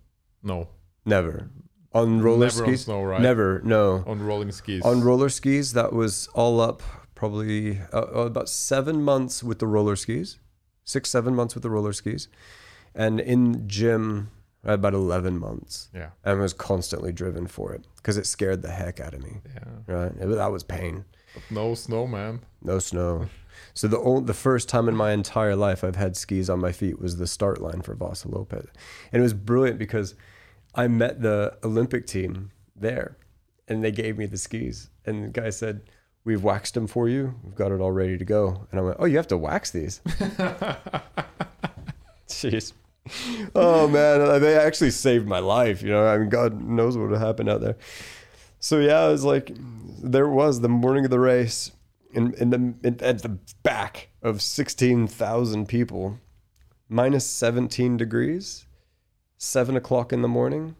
No, 0.42 0.68
Never 1.04 1.50
on 1.94 2.20
roller 2.20 2.46
never 2.46 2.64
on 2.64 2.68
skis. 2.70 2.85
snow, 2.85 3.02
right? 3.02 3.20
Never. 3.20 3.61
No. 3.64 4.02
on 4.07 4.20
rolling 4.22 4.50
skis. 4.52 4.83
On 4.83 5.00
roller 5.02 5.28
skis, 5.28 5.72
that 5.74 5.92
was 5.92 6.28
all 6.35 6.61
up 6.61 6.83
probably 7.14 7.78
uh, 7.92 7.98
uh, 7.98 8.20
about 8.26 8.48
seven 8.48 9.02
months 9.02 9.42
with 9.42 9.59
the 9.61 9.66
roller 9.66 9.96
skis, 9.96 10.38
six 10.85 11.09
seven 11.11 11.35
months 11.35 11.54
with 11.54 11.62
the 11.62 11.70
roller 11.70 11.92
skis, 11.92 12.28
and 12.94 13.20
in 13.20 13.66
gym 13.68 14.30
about 14.64 14.94
eleven 14.94 15.38
months, 15.38 15.88
Yeah. 15.94 16.11
and 16.24 16.40
was 16.40 16.52
constantly 16.54 17.12
driven 17.12 17.46
for 17.46 17.72
it 17.74 17.85
because 17.96 18.16
it 18.16 18.26
scared 18.26 18.62
the 18.62 18.70
heck 18.70 18.98
out 19.00 19.14
of 19.14 19.22
me. 19.22 19.40
Yeah. 19.54 19.94
Right, 19.94 20.12
it, 20.18 20.26
that 20.26 20.50
was 20.52 20.64
pain. 20.64 21.04
But 21.35 21.42
no 21.50 21.74
snow, 21.74 22.07
man. 22.07 22.40
No 22.62 22.78
snow. 22.78 23.26
So 23.72 23.88
the 23.88 23.98
only, 24.00 24.24
the 24.24 24.35
first 24.35 24.68
time 24.68 24.88
in 24.88 24.96
my 24.96 25.12
entire 25.12 25.54
life 25.57 25.85
I've 25.85 25.96
had 25.96 26.16
skis 26.16 26.48
on 26.50 26.61
my 26.61 26.72
feet 26.72 26.98
was 27.00 27.16
the 27.18 27.26
start 27.26 27.61
line 27.61 27.83
for 27.83 27.94
Vasaloppet, 27.94 28.66
and 29.12 29.20
it 29.20 29.22
was 29.22 29.35
brilliant 29.35 29.78
because 29.78 30.14
I 30.75 30.89
met 30.89 31.23
the 31.23 31.57
Olympic 31.63 32.07
team 32.07 32.51
there, 32.75 33.17
and 33.69 33.83
they 33.83 33.93
gave 33.93 34.19
me 34.19 34.27
the 34.27 34.37
skis, 34.39 34.91
and 35.05 35.25
the 35.25 35.29
guy 35.29 35.51
said, 35.51 35.83
"We've 36.25 36.43
waxed 36.43 36.75
them 36.75 36.87
for 36.87 37.09
you. 37.09 37.35
We've 37.43 37.55
got 37.55 37.73
it 37.73 37.81
all 37.81 37.93
ready 37.93 38.19
to 38.19 38.25
go." 38.25 38.67
And 38.71 38.81
I 38.81 38.83
went, 38.83 38.97
"Oh, 38.99 39.05
you 39.07 39.17
have 39.17 39.29
to 39.29 39.37
wax 39.37 39.71
these?" 39.71 40.01
Jeez. 42.29 42.73
Oh 43.55 43.87
man, 43.87 44.21
uh, 44.23 44.39
they 44.39 44.57
actually 44.57 44.91
saved 44.91 45.27
my 45.27 45.39
life. 45.39 45.83
You 45.83 45.91
know, 45.91 46.07
I 46.07 46.19
mean, 46.19 46.31
God 46.31 46.63
knows 46.63 46.97
what 46.97 47.05
would 47.09 47.13
have 47.13 47.27
happened 47.27 47.51
out 47.51 47.61
there. 47.61 47.77
So 48.59 48.79
yeah, 48.79 49.01
I 49.01 49.09
was 49.09 49.25
like, 49.25 49.51
there 50.03 50.29
was 50.29 50.61
the 50.61 50.69
morning 50.69 51.05
of 51.05 51.11
the 51.11 51.21
race, 51.21 51.71
in 52.13 52.33
in 52.35 52.51
the 52.51 52.75
in, 52.87 52.99
at 53.03 53.23
the 53.23 53.39
back 53.63 54.09
of 54.23 54.41
sixteen 54.41 55.07
thousand 55.07 55.69
people, 55.69 56.19
minus 56.89 57.27
seventeen 57.27 57.97
degrees, 57.99 58.63
seven 59.44 59.76
o'clock 59.76 60.12
in 60.12 60.22
the 60.22 60.28
morning, 60.28 60.74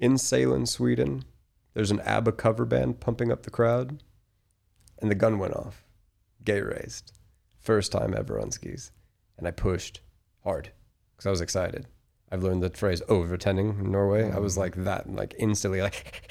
in 0.00 0.14
Sälen, 0.14 0.66
Sweden. 0.66 1.24
There's 1.74 1.90
an 1.90 2.00
ABBA 2.00 2.32
cover 2.32 2.64
band 2.64 3.00
pumping 3.00 3.30
up 3.30 3.42
the 3.42 3.50
crowd, 3.50 4.02
and 5.00 5.10
the 5.10 5.14
gun 5.14 5.38
went 5.38 5.54
off. 5.54 5.84
Gate 6.42 6.64
raised, 6.64 7.12
first 7.60 7.92
time 7.92 8.14
ever 8.16 8.40
on 8.40 8.50
skis, 8.50 8.90
and 9.36 9.46
I 9.46 9.50
pushed 9.50 10.00
hard 10.42 10.70
because 11.12 11.26
I 11.26 11.30
was 11.30 11.42
excited. 11.42 11.86
I've 12.32 12.42
learned 12.42 12.62
the 12.62 12.70
phrase 12.70 13.02
overtending 13.08 13.78
in 13.78 13.92
Norway. 13.92 14.30
I 14.30 14.38
was 14.38 14.54
mm. 14.54 14.58
like 14.58 14.74
that, 14.84 15.06
and 15.06 15.16
like 15.16 15.34
instantly 15.38 15.82
like 15.82 16.22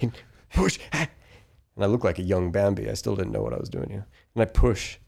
push, 0.54 0.78
ah, 0.92 1.08
and 1.74 1.84
I 1.84 1.88
looked 1.88 2.04
like 2.04 2.18
a 2.18 2.22
young 2.22 2.52
Bambi. 2.52 2.88
I 2.88 2.94
still 2.94 3.16
didn't 3.16 3.32
know 3.32 3.42
what 3.42 3.52
I 3.52 3.58
was 3.58 3.68
doing 3.68 3.90
here, 3.90 4.06
and 4.34 4.42
I 4.42 4.46
push, 4.46 4.98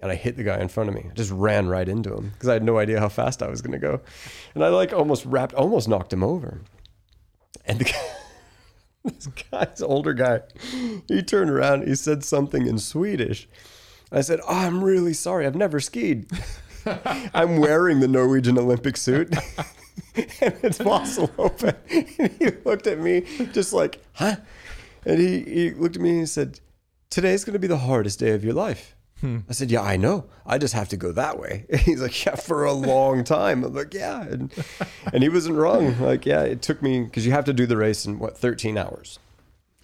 and 0.00 0.10
I 0.10 0.14
hit 0.14 0.36
the 0.36 0.44
guy 0.44 0.58
in 0.60 0.68
front 0.68 0.88
of 0.88 0.94
me. 0.94 1.06
I 1.10 1.14
just 1.14 1.30
ran 1.30 1.68
right 1.68 1.88
into 1.88 2.14
him 2.14 2.30
because 2.30 2.48
I 2.48 2.54
had 2.54 2.62
no 2.62 2.78
idea 2.78 3.00
how 3.00 3.08
fast 3.08 3.42
I 3.42 3.48
was 3.48 3.62
gonna 3.62 3.78
go, 3.78 4.00
and 4.54 4.64
I 4.64 4.68
like 4.68 4.92
almost 4.92 5.24
wrapped, 5.24 5.54
almost 5.54 5.88
knocked 5.88 6.12
him 6.12 6.22
over, 6.22 6.62
and 7.64 7.78
the 7.78 7.84
guy. 7.84 7.92
This 9.02 9.28
guy's 9.50 9.80
older 9.80 10.12
guy, 10.12 10.40
he 11.08 11.22
turned 11.22 11.48
around. 11.48 11.88
He 11.88 11.94
said 11.94 12.22
something 12.22 12.66
in 12.66 12.78
Swedish. 12.78 13.48
I 14.12 14.20
said, 14.20 14.40
"Oh, 14.46 14.54
I'm 14.54 14.84
really 14.84 15.14
sorry. 15.14 15.46
I've 15.46 15.56
never 15.56 15.80
skied." 15.80 16.30
I'm 17.34 17.58
wearing 17.58 18.00
the 18.00 18.08
Norwegian 18.08 18.58
Olympic 18.58 18.96
suit. 18.96 19.34
and 20.14 20.54
it's 20.62 20.78
Vasaloppet. 20.78 21.76
And 22.18 22.32
he 22.38 22.50
looked 22.64 22.86
at 22.86 22.98
me 22.98 23.22
just 23.52 23.72
like, 23.72 24.02
huh? 24.14 24.36
And 25.04 25.18
he, 25.18 25.40
he 25.42 25.70
looked 25.70 25.96
at 25.96 26.02
me 26.02 26.10
and 26.10 26.20
he 26.20 26.26
said, 26.26 26.60
Today's 27.08 27.44
going 27.44 27.54
to 27.54 27.58
be 27.58 27.66
the 27.66 27.78
hardest 27.78 28.20
day 28.20 28.30
of 28.30 28.44
your 28.44 28.54
life. 28.54 28.94
I 29.22 29.52
said, 29.52 29.70
Yeah, 29.70 29.82
I 29.82 29.96
know. 29.96 30.26
I 30.46 30.58
just 30.58 30.74
have 30.74 30.88
to 30.90 30.96
go 30.96 31.12
that 31.12 31.38
way. 31.38 31.66
He's 31.80 32.00
like, 32.00 32.24
Yeah, 32.24 32.34
for 32.34 32.64
a 32.64 32.72
long 32.72 33.24
time. 33.38 33.64
I'm 33.64 33.74
like, 33.74 33.94
Yeah. 33.94 34.22
And, 34.22 34.52
and 35.12 35.22
he 35.22 35.28
wasn't 35.28 35.56
wrong. 35.56 35.98
Like, 36.00 36.26
yeah, 36.26 36.42
it 36.42 36.62
took 36.62 36.82
me, 36.82 37.04
because 37.04 37.26
you 37.26 37.32
have 37.32 37.44
to 37.46 37.52
do 37.52 37.66
the 37.66 37.76
race 37.76 38.06
in 38.06 38.18
what, 38.18 38.36
13 38.36 38.78
hours. 38.78 39.18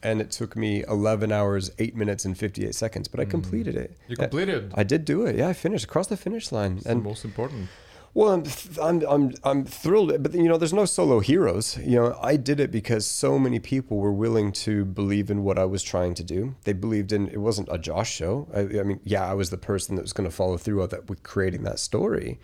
And 0.03 0.20
it 0.20 0.31
took 0.31 0.57
me 0.57 0.85
11 0.87 1.33
hours, 1.33 1.70
8 1.79 1.96
minutes, 1.96 2.25
and 2.25 2.37
58 2.37 2.75
seconds, 2.75 3.09
but 3.09 3.18
I 3.18 3.25
mm. 3.25 3.31
completed 3.31 3.77
it. 3.77 3.96
You 4.09 4.16
completed. 4.16 4.72
I 4.75 4.85
did 4.85 5.05
do 5.05 5.27
it. 5.27 5.37
Yeah, 5.37 5.49
I 5.49 5.53
finished 5.53 5.85
across 5.85 6.07
the 6.07 6.16
finish 6.16 6.53
line. 6.53 6.77
It's 6.77 6.87
and 6.87 7.01
the 7.01 7.09
most 7.09 7.25
important. 7.25 7.68
Well, 8.16 8.33
I'm, 8.33 8.44
I'm, 8.81 9.02
I'm, 9.07 9.35
I'm 9.44 9.64
thrilled, 9.66 10.22
but 10.22 10.33
you 10.33 10.48
know, 10.48 10.57
there's 10.57 10.72
no 10.72 10.87
solo 10.87 11.20
heroes. 11.20 11.76
You 11.76 11.96
know, 11.96 12.18
I 12.22 12.37
did 12.37 12.61
it 12.61 12.70
because 12.70 13.07
so 13.07 13.38
many 13.38 13.59
people 13.59 13.98
were 13.98 14.12
willing 14.12 14.52
to 14.52 14.87
believe 14.87 15.31
in 15.31 15.44
what 15.44 15.59
I 15.59 15.66
was 15.66 15.83
trying 15.83 16.14
to 16.14 16.24
do. 16.24 16.55
They 16.64 16.72
believed 16.72 17.12
in 17.12 17.29
it 17.29 17.42
wasn't 17.42 17.68
a 17.70 17.76
Josh 17.76 18.11
show. 18.11 18.48
I, 18.55 18.81
I 18.81 18.85
mean, 18.85 19.00
yeah, 19.05 19.31
I 19.31 19.35
was 19.35 19.50
the 19.50 19.59
person 19.59 19.96
that 19.96 20.02
was 20.02 20.14
going 20.14 20.26
to 20.26 20.35
follow 20.35 20.57
through 20.57 20.81
with 20.81 20.92
that 20.92 21.11
with 21.11 21.24
creating 21.24 21.64
that 21.64 21.79
story, 21.79 22.40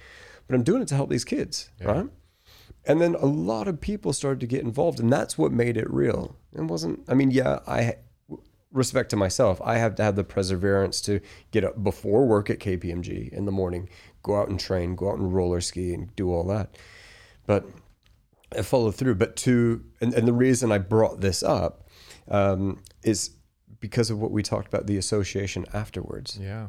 but 0.46 0.54
I'm 0.54 0.62
doing 0.62 0.82
it 0.82 0.88
to 0.88 0.94
help 0.94 1.08
these 1.08 1.24
kids, 1.24 1.70
right? 1.80 2.06
And 2.85 3.00
then 3.00 3.14
a 3.14 3.24
lot 3.24 3.66
of 3.66 3.80
people 3.80 4.12
started 4.12 4.40
to 4.40 4.46
get 4.46 4.61
involved, 4.61 5.00
and 5.00 5.11
that's 5.11 5.38
what 5.38 5.52
made 5.52 5.78
it 5.78 5.90
real. 5.90 6.37
It 6.52 6.64
wasn't. 6.64 7.00
I 7.08 7.14
mean, 7.14 7.30
yeah, 7.30 7.61
I 7.66 7.94
respect 8.72 9.11
to 9.11 9.16
myself. 9.16 9.61
I 9.64 9.78
have 9.78 9.94
to 9.96 10.02
have 10.02 10.16
the 10.16 10.24
perseverance 10.24 11.00
to 11.02 11.20
get 11.50 11.64
up 11.64 11.82
before 11.82 12.26
work 12.26 12.50
at 12.50 12.58
KPMG 12.58 13.32
in 13.32 13.44
the 13.44 13.52
morning, 13.52 13.88
go 14.22 14.38
out 14.40 14.48
and 14.48 14.58
train, 14.58 14.94
go 14.96 15.11
out 15.11 15.18
and 15.18 15.35
roller 15.35 15.61
ski, 15.61 15.92
and 15.94 16.14
do 16.16 16.30
all 16.32 16.44
that. 16.44 16.76
But 17.46 17.64
I 18.56 18.62
followed 18.62 18.94
through. 18.94 19.16
But 19.16 19.37
to 19.37 19.82
and, 20.00 20.14
and 20.14 20.26
the 20.28 20.32
reason 20.32 20.70
I 20.72 20.78
brought 20.78 21.20
this 21.20 21.42
up 21.42 21.88
um, 22.28 22.82
is 23.02 23.30
because 23.80 24.11
of 24.11 24.20
what 24.20 24.30
we 24.30 24.42
talked 24.42 24.68
about 24.68 24.87
the 24.87 24.96
association 24.96 25.66
afterwards. 25.74 26.38
Yeah. 26.40 26.68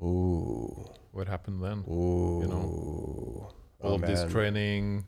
Ooh, 0.00 0.88
What 1.12 1.28
happened 1.28 1.62
then? 1.62 1.84
ooh, 1.88 2.42
know, 2.48 3.52
Oh, 3.80 3.88
All 3.88 3.94
of 3.94 4.00
this 4.02 4.30
training, 4.32 5.04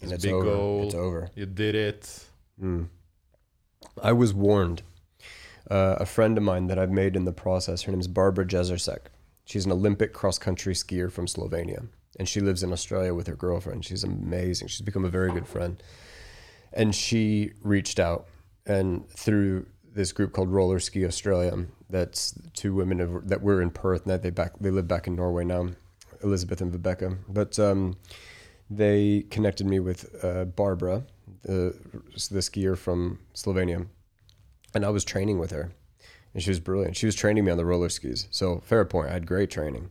and 0.00 0.10
this 0.10 0.16
it's 0.16 0.24
big 0.24 0.32
over. 0.34 0.44
goal. 0.44 0.82
It's 0.84 0.94
over. 0.94 1.30
You 1.34 1.44
did 1.46 1.74
it. 1.74 2.24
Mm. 2.62 2.88
I 4.02 4.12
was 4.12 4.32
warned. 4.34 4.82
Uh, 5.70 5.96
a 5.98 6.06
friend 6.06 6.38
of 6.38 6.44
mine 6.44 6.68
that 6.68 6.78
I've 6.78 6.90
made 6.92 7.16
in 7.16 7.24
the 7.24 7.32
process, 7.32 7.82
her 7.82 7.92
name's 7.92 8.06
Barbara 8.06 8.46
Jezersek. 8.46 9.06
She's 9.46 9.64
an 9.64 9.72
Olympic 9.72 10.12
cross 10.12 10.38
country 10.38 10.74
skier 10.74 11.10
from 11.10 11.26
Slovenia. 11.26 11.88
And 12.18 12.28
she 12.28 12.40
lives 12.40 12.62
in 12.62 12.72
Australia 12.72 13.14
with 13.14 13.26
her 13.26 13.36
girlfriend. 13.36 13.84
She's 13.84 14.04
amazing. 14.04 14.68
She's 14.68 14.80
become 14.82 15.04
a 15.04 15.10
very 15.10 15.32
good 15.32 15.46
friend. 15.46 15.82
And 16.72 16.94
she 16.94 17.52
reached 17.62 17.98
out 17.98 18.26
and 18.66 19.08
through 19.08 19.66
this 19.94 20.12
group 20.12 20.32
called 20.32 20.50
Roller 20.50 20.78
Ski 20.78 21.06
Australia, 21.06 21.66
that's 21.88 22.34
two 22.52 22.74
women 22.74 23.00
of, 23.00 23.28
that 23.28 23.42
were 23.42 23.62
in 23.62 23.70
Perth. 23.70 24.06
Now 24.06 24.16
they 24.16 24.30
back 24.30 24.52
they 24.60 24.70
live 24.70 24.88
back 24.88 25.06
in 25.06 25.16
Norway 25.16 25.44
now, 25.44 25.68
Elizabeth 26.22 26.60
and 26.60 26.72
Rebecca. 26.72 27.16
But 27.28 27.58
um, 27.58 27.96
they 28.68 29.24
connected 29.30 29.66
me 29.66 29.80
with 29.80 30.22
uh, 30.22 30.44
Barbara, 30.44 31.04
the 31.42 31.76
the 32.30 32.40
skier 32.40 32.76
from 32.76 33.20
Slovenia, 33.34 33.86
and 34.74 34.84
I 34.84 34.90
was 34.90 35.04
training 35.04 35.38
with 35.38 35.52
her, 35.52 35.72
and 36.36 36.42
she 36.42 36.50
was 36.50 36.60
brilliant. 36.60 36.94
She 36.94 37.06
was 37.06 37.14
training 37.14 37.46
me 37.46 37.50
on 37.50 37.56
the 37.56 37.64
roller 37.64 37.88
skis. 37.88 38.28
So 38.30 38.60
fair 38.62 38.84
point, 38.84 39.08
I 39.08 39.14
had 39.14 39.26
great 39.26 39.50
training, 39.50 39.88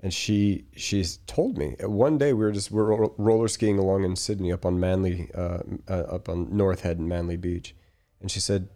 and 0.00 0.12
she 0.12 0.64
she's 0.74 1.18
told 1.28 1.56
me 1.56 1.76
one 1.78 2.18
day 2.18 2.32
we 2.32 2.44
were 2.44 2.50
just 2.50 2.72
we 2.72 2.82
we're 2.82 3.06
roller 3.16 3.46
skiing 3.46 3.78
along 3.78 4.02
in 4.02 4.16
Sydney 4.16 4.50
up 4.50 4.66
on 4.66 4.80
Manly, 4.80 5.30
uh, 5.32 5.60
uh, 5.88 5.92
up 5.92 6.28
on 6.28 6.56
North 6.56 6.80
Head 6.80 6.98
and 6.98 7.08
Manly 7.08 7.36
Beach, 7.36 7.76
and 8.20 8.28
she 8.28 8.40
said, 8.40 8.70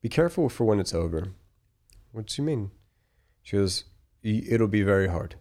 "Be 0.00 0.08
careful 0.08 0.48
for 0.48 0.64
when 0.64 0.80
it's 0.80 0.94
over." 0.94 1.34
What 2.12 2.28
do 2.28 2.40
you 2.40 2.46
mean? 2.46 2.70
She 3.42 3.58
goes, 3.58 3.84
"It'll 4.22 4.66
be 4.66 4.82
very 4.82 5.08
hard. 5.08 5.34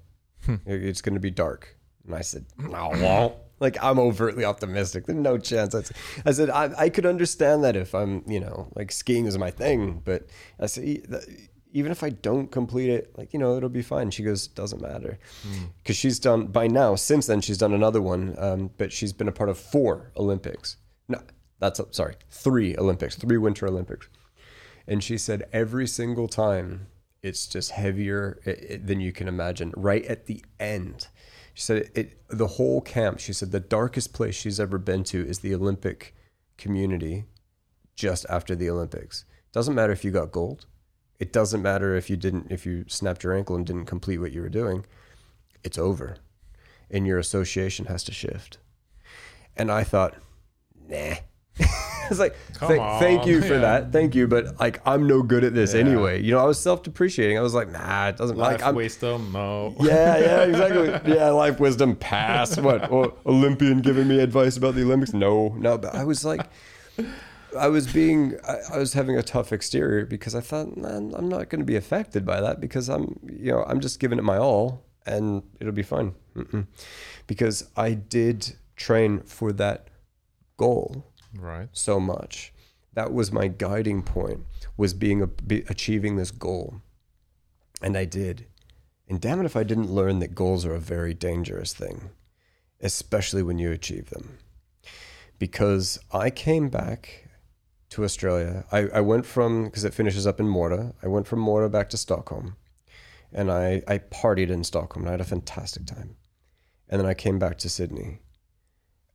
It's 0.65 1.01
going 1.01 1.15
to 1.15 1.21
be 1.21 1.31
dark." 1.31 1.77
And 2.05 2.13
I 2.13 2.21
said, 2.21 2.45
"No, 2.57 2.91
it 2.91 3.01
won't." 3.01 3.35
Like 3.59 3.77
I'm 3.83 3.99
overtly 3.99 4.45
optimistic. 4.45 5.05
There's 5.05 5.17
no 5.17 5.37
chance. 5.37 5.75
I 5.75 5.81
said, 5.81 5.97
I, 6.25 6.31
said 6.31 6.49
I, 6.49 6.71
I 6.77 6.89
could 6.89 7.05
understand 7.05 7.63
that 7.63 7.75
if 7.75 7.93
I'm, 7.93 8.23
you 8.27 8.39
know, 8.39 8.71
like 8.75 8.91
skiing 8.91 9.25
is 9.25 9.37
my 9.37 9.51
thing. 9.51 10.01
But 10.03 10.27
I 10.59 10.65
said, 10.67 10.83
"E- 10.85 11.03
even 11.71 11.91
if 11.91 12.01
I 12.01 12.09
don't 12.09 12.51
complete 12.51 12.89
it, 12.89 13.15
like 13.17 13.33
you 13.33 13.39
know, 13.39 13.55
it'll 13.57 13.69
be 13.69 13.81
fine. 13.81 14.11
She 14.11 14.23
goes, 14.23 14.47
doesn't 14.47 14.81
matter, 14.81 15.19
because 15.77 15.95
she's 15.95 16.19
done 16.19 16.47
by 16.47 16.67
now. 16.67 16.95
Since 16.95 17.27
then, 17.27 17.41
she's 17.41 17.57
done 17.57 17.73
another 17.73 18.01
one. 18.01 18.35
Um, 18.37 18.71
but 18.77 18.91
she's 18.91 19.13
been 19.13 19.27
a 19.27 19.31
part 19.31 19.49
of 19.49 19.57
four 19.57 20.11
Olympics. 20.17 20.77
No, 21.07 21.21
that's 21.59 21.79
sorry, 21.91 22.15
three 22.31 22.75
Olympics, 22.77 23.15
three 23.15 23.37
Winter 23.37 23.67
Olympics. 23.67 24.07
And 24.87 25.03
she 25.03 25.17
said 25.17 25.47
every 25.53 25.85
single 25.85 26.27
time 26.27 26.87
it's 27.21 27.45
just 27.45 27.71
heavier 27.71 28.39
than 28.83 28.99
you 29.01 29.11
can 29.11 29.27
imagine. 29.27 29.73
Right 29.75 30.05
at 30.05 30.25
the 30.25 30.43
end, 30.59 31.07
she 31.59 31.65
said 31.65 31.91
it, 31.93 32.21
the 32.29 32.47
whole 32.47 32.79
camp. 32.79 33.19
She 33.19 33.33
said 33.33 33.51
the 33.51 33.59
darkest 33.59 34.13
place 34.13 34.33
she's 34.33 34.61
ever 34.61 34.77
been 34.77 35.03
to 35.03 35.27
is 35.27 35.39
the 35.39 35.53
Olympic 35.53 36.15
community 36.57 37.25
just 37.95 38.25
after 38.29 38.55
the 38.55 38.69
Olympics. 38.69 39.25
Doesn't 39.51 39.75
matter 39.75 39.91
if 39.91 40.05
you 40.05 40.11
got 40.11 40.31
gold. 40.31 40.67
It 41.19 41.33
doesn't 41.33 41.61
matter 41.61 41.97
if 41.97 42.09
you 42.09 42.15
didn't 42.15 42.49
if 42.49 42.65
you 42.65 42.85
snapped 42.87 43.25
your 43.25 43.35
ankle 43.35 43.57
and 43.57 43.65
didn't 43.65 43.87
complete 43.87 44.19
what 44.19 44.31
you 44.31 44.41
were 44.41 44.47
doing. 44.47 44.85
It's 45.61 45.77
over. 45.77 46.15
And 46.89 47.05
your 47.05 47.19
association 47.19 47.87
has 47.87 48.05
to 48.05 48.13
shift. 48.13 48.59
And 49.57 49.69
I 49.69 49.83
thought, 49.83 50.15
nah. 50.87 51.15
I 52.09 52.13
was 52.13 52.19
like, 52.19 52.35
Come 52.55 52.69
"Thank- 52.99 53.25
you 53.27 53.41
for 53.41 53.53
yeah. 53.53 53.59
that. 53.59 53.91
Thank 53.91 54.15
you, 54.15 54.27
but 54.27 54.59
like 54.59 54.81
I'm 54.85 55.05
no 55.07 55.21
good 55.21 55.43
at 55.43 55.53
this 55.53 55.73
Yeah. 55.73 55.81
anyway. 55.81 56.21
You 56.21 56.31
know, 56.31 56.39
I 56.39 56.45
was 56.45 56.59
self-depreciating. 56.59 57.37
I 57.37 57.41
was 57.41 57.53
like, 57.53 57.71
nah, 57.71 58.07
it 58.09 58.17
doesn't 58.17 58.37
Life 58.37 58.59
like 58.59 58.63
I'm 58.67 58.75
wisdom, 58.75 59.31
no. 59.31 59.75
yeah, 59.81 60.17
yeah, 60.17 60.43
exactly. 60.43 61.13
Yeah, 61.13 61.29
life 61.29 61.59
wisdom 61.59 61.95
pass. 61.95 62.57
What? 62.57 62.89
Or 62.91 63.13
Olympian 63.25 63.81
giving 63.81 64.07
me 64.07 64.19
advice 64.19 64.57
about 64.57 64.75
the 64.75 64.81
Olympics? 64.83 65.13
No, 65.13 65.49
no. 65.57 65.77
But 65.77 65.93
I 65.95 66.03
was 66.03 66.25
like, 66.25 66.47
I 67.57 67.67
was 67.67 67.91
being, 67.91 68.35
I, 68.47 68.57
I 68.73 68.77
was 68.77 68.93
having 68.93 69.17
a 69.17 69.23
tough 69.23 69.51
exterior 69.53 70.05
because 70.05 70.35
I 70.35 70.41
thought, 70.41 70.75
man, 70.77 71.13
I'm 71.15 71.29
not 71.29 71.49
going 71.49 71.59
to 71.59 71.65
be 71.65 71.75
affected 71.75 72.25
by 72.25 72.41
that 72.41 72.59
because 72.59 72.89
I'm, 72.89 73.19
you 73.31 73.51
know, 73.51 73.63
I'm 73.67 73.79
just 73.79 73.99
giving 73.99 74.17
it 74.19 74.23
my 74.23 74.37
all 74.37 74.85
and 75.05 75.43
it'll 75.59 75.73
be 75.73 75.83
fine. 75.83 76.13
Mm-mm. 76.35 76.67
Because 77.27 77.69
I 77.75 77.93
did 77.93 78.55
train 78.75 79.21
for 79.21 79.51
that 79.53 79.87
goal 80.57 81.05
Right. 81.35 81.69
so 81.71 81.99
much. 81.99 82.53
That 82.93 83.13
was 83.13 83.31
my 83.31 83.47
guiding 83.47 84.03
point 84.03 84.45
was 84.75 84.93
being 84.93 85.21
a, 85.21 85.27
be, 85.27 85.63
achieving 85.69 86.15
this 86.15 86.31
goal. 86.31 86.81
And 87.81 87.95
I 87.95 88.05
did. 88.05 88.47
And 89.07 89.21
damn 89.21 89.39
it 89.39 89.45
if 89.45 89.55
I 89.55 89.63
didn't 89.63 89.91
learn 89.91 90.19
that 90.19 90.35
goals 90.35 90.65
are 90.65 90.73
a 90.73 90.79
very 90.79 91.13
dangerous 91.13 91.73
thing, 91.73 92.09
especially 92.81 93.43
when 93.43 93.57
you 93.57 93.71
achieve 93.71 94.09
them. 94.09 94.37
Because 95.37 95.99
I 96.11 96.29
came 96.29 96.69
back 96.69 97.29
to 97.91 98.03
Australia. 98.03 98.65
I, 98.71 98.87
I 98.89 99.01
went 99.01 99.25
from, 99.25 99.65
because 99.65 99.83
it 99.83 99.93
finishes 99.93 100.27
up 100.27 100.39
in 100.39 100.47
Mora, 100.47 100.93
I 101.01 101.07
went 101.07 101.27
from 101.27 101.39
Mora 101.39 101.69
back 101.69 101.89
to 101.89 101.97
Stockholm. 101.97 102.55
And 103.31 103.51
I, 103.51 103.83
I 103.87 103.99
partied 103.99 104.49
in 104.49 104.63
Stockholm 104.63 105.03
and 105.03 105.09
I 105.09 105.13
had 105.13 105.21
a 105.21 105.25
fantastic 105.25 105.85
time. 105.85 106.15
And 106.87 106.99
then 106.99 107.07
I 107.07 107.13
came 107.13 107.37
back 107.37 107.57
to 107.59 107.69
Sydney. 107.69 108.19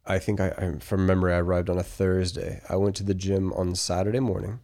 I 0.07 0.19
think 0.19 0.41
I, 0.41 0.49
I 0.59 0.79
from 0.81 1.07
memory 1.07 1.33
I 1.33 1.39
arrived 1.39 1.71
on 1.71 1.79
a 1.79 1.83
Thursday. 1.83 2.61
I 2.69 2.77
went 2.77 2.97
to 2.97 3.05
the 3.05 3.15
gym 3.15 3.53
on 3.55 3.75
Saturday 3.75 4.21
morning, 4.21 4.61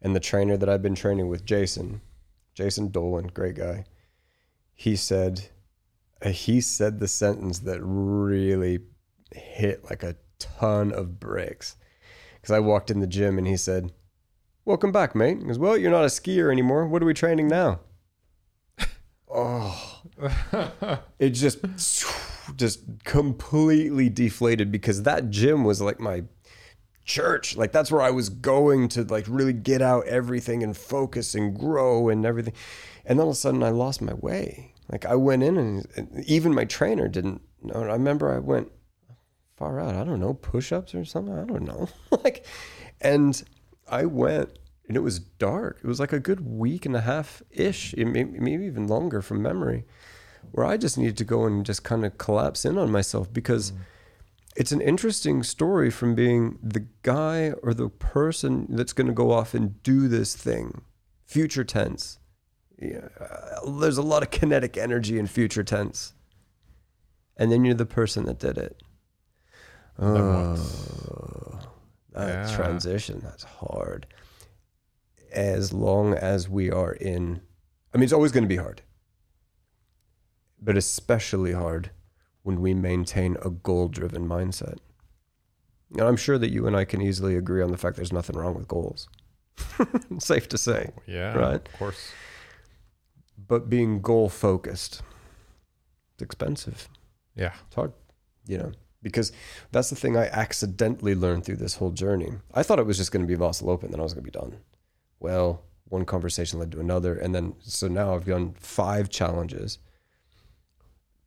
and 0.00 0.14
the 0.14 0.20
trainer 0.20 0.56
that 0.56 0.68
I've 0.68 0.82
been 0.82 0.94
training 0.94 1.28
with, 1.28 1.44
Jason, 1.44 2.00
Jason 2.54 2.90
Dolan, 2.90 3.28
great 3.28 3.56
guy. 3.56 3.84
He 4.74 4.96
said, 4.96 5.48
uh, 6.22 6.30
he 6.30 6.60
said 6.60 6.98
the 6.98 7.08
sentence 7.08 7.60
that 7.60 7.80
really 7.82 8.80
hit 9.32 9.84
like 9.84 10.02
a 10.02 10.16
ton 10.38 10.92
of 10.92 11.18
bricks. 11.18 11.76
Because 12.34 12.52
I 12.52 12.60
walked 12.60 12.90
in 12.90 13.00
the 13.00 13.06
gym 13.06 13.38
and 13.38 13.46
he 13.46 13.56
said, 13.56 13.92
"Welcome 14.64 14.92
back, 14.92 15.14
mate." 15.14 15.38
He 15.38 15.44
goes, 15.44 15.58
"Well, 15.58 15.76
you're 15.76 15.90
not 15.90 16.04
a 16.04 16.08
skier 16.08 16.52
anymore. 16.52 16.86
What 16.86 17.02
are 17.02 17.06
we 17.06 17.14
training 17.14 17.48
now?" 17.48 17.80
oh, 19.28 20.02
it 21.18 21.30
just 21.30 21.58
just 22.56 23.04
completely 23.04 24.08
deflated 24.08 24.70
because 24.70 25.02
that 25.02 25.30
gym 25.30 25.64
was 25.64 25.80
like 25.80 26.00
my 26.00 26.24
church. 27.04 27.56
Like 27.56 27.72
that's 27.72 27.92
where 27.92 28.02
i 28.02 28.10
was 28.10 28.28
going 28.28 28.88
to 28.88 29.04
like 29.04 29.26
really 29.28 29.52
get 29.52 29.82
out 29.82 30.06
everything 30.06 30.62
and 30.62 30.76
focus 30.76 31.34
and 31.34 31.58
grow 31.58 32.08
and 32.08 32.24
everything. 32.24 32.54
And 33.04 33.18
then 33.18 33.24
all 33.24 33.30
of 33.30 33.36
a 33.36 33.38
sudden 33.38 33.62
i 33.62 33.70
lost 33.70 34.02
my 34.02 34.14
way. 34.14 34.72
Like 34.90 35.04
i 35.04 35.14
went 35.14 35.42
in 35.42 35.56
and, 35.56 35.86
and 35.96 36.24
even 36.26 36.54
my 36.54 36.64
trainer 36.64 37.08
didn't 37.08 37.42
know. 37.62 37.82
I 37.82 37.92
remember 37.92 38.32
i 38.32 38.38
went 38.38 38.70
far 39.56 39.80
out. 39.80 39.94
I 39.94 40.04
don't 40.04 40.20
know 40.20 40.34
push-ups 40.34 40.94
or 40.94 41.04
something? 41.04 41.38
I 41.38 41.44
don't 41.44 41.64
know. 41.64 41.88
Like 42.24 42.46
and 43.00 43.42
i 43.88 44.04
went 44.04 44.58
and 44.86 44.96
it 44.96 45.00
was 45.00 45.18
dark. 45.18 45.80
It 45.82 45.86
was 45.86 46.00
like 46.00 46.12
a 46.12 46.20
good 46.20 46.40
week 46.40 46.86
and 46.86 46.96
a 46.96 47.00
half 47.00 47.42
ish 47.50 47.94
maybe 47.96 48.64
even 48.64 48.86
longer 48.86 49.20
from 49.20 49.42
memory 49.42 49.84
where 50.52 50.66
I 50.66 50.76
just 50.76 50.98
needed 50.98 51.16
to 51.18 51.24
go 51.24 51.44
and 51.44 51.64
just 51.64 51.84
kind 51.84 52.04
of 52.04 52.18
collapse 52.18 52.64
in 52.64 52.78
on 52.78 52.90
myself 52.90 53.32
because 53.32 53.72
mm. 53.72 53.78
it's 54.56 54.72
an 54.72 54.80
interesting 54.80 55.42
story 55.42 55.90
from 55.90 56.14
being 56.14 56.58
the 56.62 56.86
guy 57.02 57.52
or 57.62 57.74
the 57.74 57.88
person 57.88 58.66
that's 58.70 58.92
going 58.92 59.06
to 59.06 59.12
go 59.12 59.30
off 59.30 59.54
and 59.54 59.82
do 59.82 60.08
this 60.08 60.34
thing, 60.34 60.82
future 61.26 61.64
tense. 61.64 62.18
Yeah, 62.80 63.08
uh, 63.20 63.70
there's 63.78 63.98
a 63.98 64.02
lot 64.02 64.22
of 64.22 64.30
kinetic 64.30 64.76
energy 64.76 65.18
in 65.18 65.26
future 65.26 65.64
tense. 65.64 66.14
And 67.36 67.50
then 67.50 67.64
you're 67.64 67.74
the 67.74 67.86
person 67.86 68.26
that 68.26 68.38
did 68.38 68.58
it. 68.58 68.80
Oh, 69.98 71.60
that 72.12 72.48
yeah. 72.48 72.56
transition, 72.56 73.20
that's 73.22 73.44
hard. 73.44 74.06
As 75.32 75.72
long 75.72 76.14
as 76.14 76.48
we 76.48 76.70
are 76.70 76.92
in, 76.92 77.40
I 77.92 77.96
mean, 77.96 78.04
it's 78.04 78.12
always 78.12 78.30
going 78.30 78.44
to 78.44 78.48
be 78.48 78.56
hard 78.56 78.82
but 80.64 80.76
especially 80.76 81.52
hard 81.52 81.90
when 82.42 82.60
we 82.60 82.74
maintain 82.74 83.36
a 83.42 83.50
goal 83.50 83.88
driven 83.88 84.26
mindset. 84.26 84.78
And 85.92 86.02
I'm 86.02 86.16
sure 86.16 86.38
that 86.38 86.50
you 86.50 86.66
and 86.66 86.74
I 86.74 86.84
can 86.84 87.02
easily 87.02 87.36
agree 87.36 87.62
on 87.62 87.70
the 87.70 87.76
fact 87.76 87.96
there's 87.96 88.12
nothing 88.12 88.36
wrong 88.36 88.54
with 88.54 88.66
goals. 88.66 89.08
Safe 90.18 90.48
to 90.48 90.58
say. 90.58 90.90
Oh, 90.96 91.02
yeah. 91.06 91.34
Right? 91.34 91.68
Of 91.68 91.78
course. 91.78 92.12
But 93.46 93.68
being 93.68 94.00
goal 94.00 94.28
focused, 94.28 95.02
it's 96.14 96.22
expensive. 96.22 96.88
Yeah. 97.36 97.52
It's 97.66 97.74
hard, 97.74 97.92
you 98.46 98.58
know, 98.58 98.72
because 99.02 99.32
that's 99.70 99.90
the 99.90 99.96
thing 99.96 100.16
I 100.16 100.26
accidentally 100.26 101.14
learned 101.14 101.44
through 101.44 101.56
this 101.56 101.76
whole 101.76 101.90
journey. 101.90 102.32
I 102.54 102.62
thought 102.62 102.78
it 102.78 102.86
was 102.86 102.96
just 102.96 103.12
going 103.12 103.26
to 103.26 103.28
be 103.28 103.40
Vasaloppet, 103.40 103.68
Open, 103.68 103.90
then 103.90 104.00
I 104.00 104.04
was 104.04 104.14
going 104.14 104.24
to 104.24 104.30
be 104.30 104.38
done. 104.38 104.58
Well, 105.20 105.62
one 105.84 106.04
conversation 106.04 106.58
led 106.58 106.72
to 106.72 106.80
another. 106.80 107.14
And 107.14 107.34
then, 107.34 107.54
so 107.60 107.86
now 107.86 108.14
I've 108.14 108.24
done 108.24 108.54
five 108.58 109.10
challenges 109.10 109.78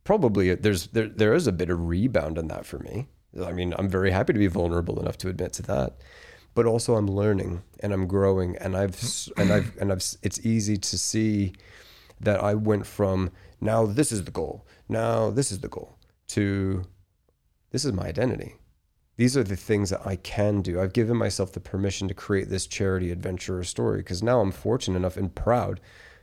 probably 0.08 0.54
there's 0.54 0.86
there 0.86 1.06
there 1.06 1.34
is 1.34 1.46
a 1.46 1.52
bit 1.52 1.68
of 1.68 1.86
rebound 1.86 2.38
in 2.38 2.48
that 2.48 2.64
for 2.64 2.78
me. 2.78 3.08
I 3.44 3.52
mean, 3.52 3.74
I'm 3.76 3.90
very 3.90 4.10
happy 4.10 4.32
to 4.32 4.38
be 4.38 4.46
vulnerable 4.46 4.98
enough 4.98 5.18
to 5.18 5.28
admit 5.28 5.52
to 5.54 5.62
that, 5.64 5.98
but 6.54 6.64
also 6.64 6.94
I'm 6.96 7.08
learning 7.08 7.62
and 7.80 7.92
I'm 7.92 8.06
growing, 8.06 8.56
and 8.56 8.74
I've 8.74 8.98
and 9.36 9.52
I've 9.52 9.76
and 9.76 9.92
I've. 9.92 10.02
It's 10.22 10.40
easy 10.46 10.78
to 10.78 10.96
see 10.96 11.52
that 12.20 12.42
I 12.42 12.54
went 12.54 12.86
from 12.86 13.32
now 13.60 13.84
this 13.84 14.10
is 14.10 14.24
the 14.24 14.30
goal, 14.30 14.66
now 14.88 15.28
this 15.28 15.52
is 15.52 15.58
the 15.60 15.68
goal, 15.68 15.98
to 16.28 16.84
this 17.70 17.84
is 17.84 17.92
my 17.92 18.06
identity. 18.06 18.54
These 19.18 19.36
are 19.36 19.44
the 19.44 19.56
things 19.56 19.90
that 19.90 20.06
I 20.06 20.16
can 20.16 20.62
do. 20.62 20.80
I've 20.80 20.94
given 20.94 21.18
myself 21.18 21.52
the 21.52 21.60
permission 21.60 22.08
to 22.08 22.14
create 22.14 22.48
this 22.48 22.66
charity 22.66 23.10
adventurer 23.10 23.62
story 23.62 23.98
because 23.98 24.22
now 24.22 24.40
I'm 24.40 24.52
fortunate 24.52 24.96
enough 24.96 25.18
and 25.18 25.34
proud 25.34 25.80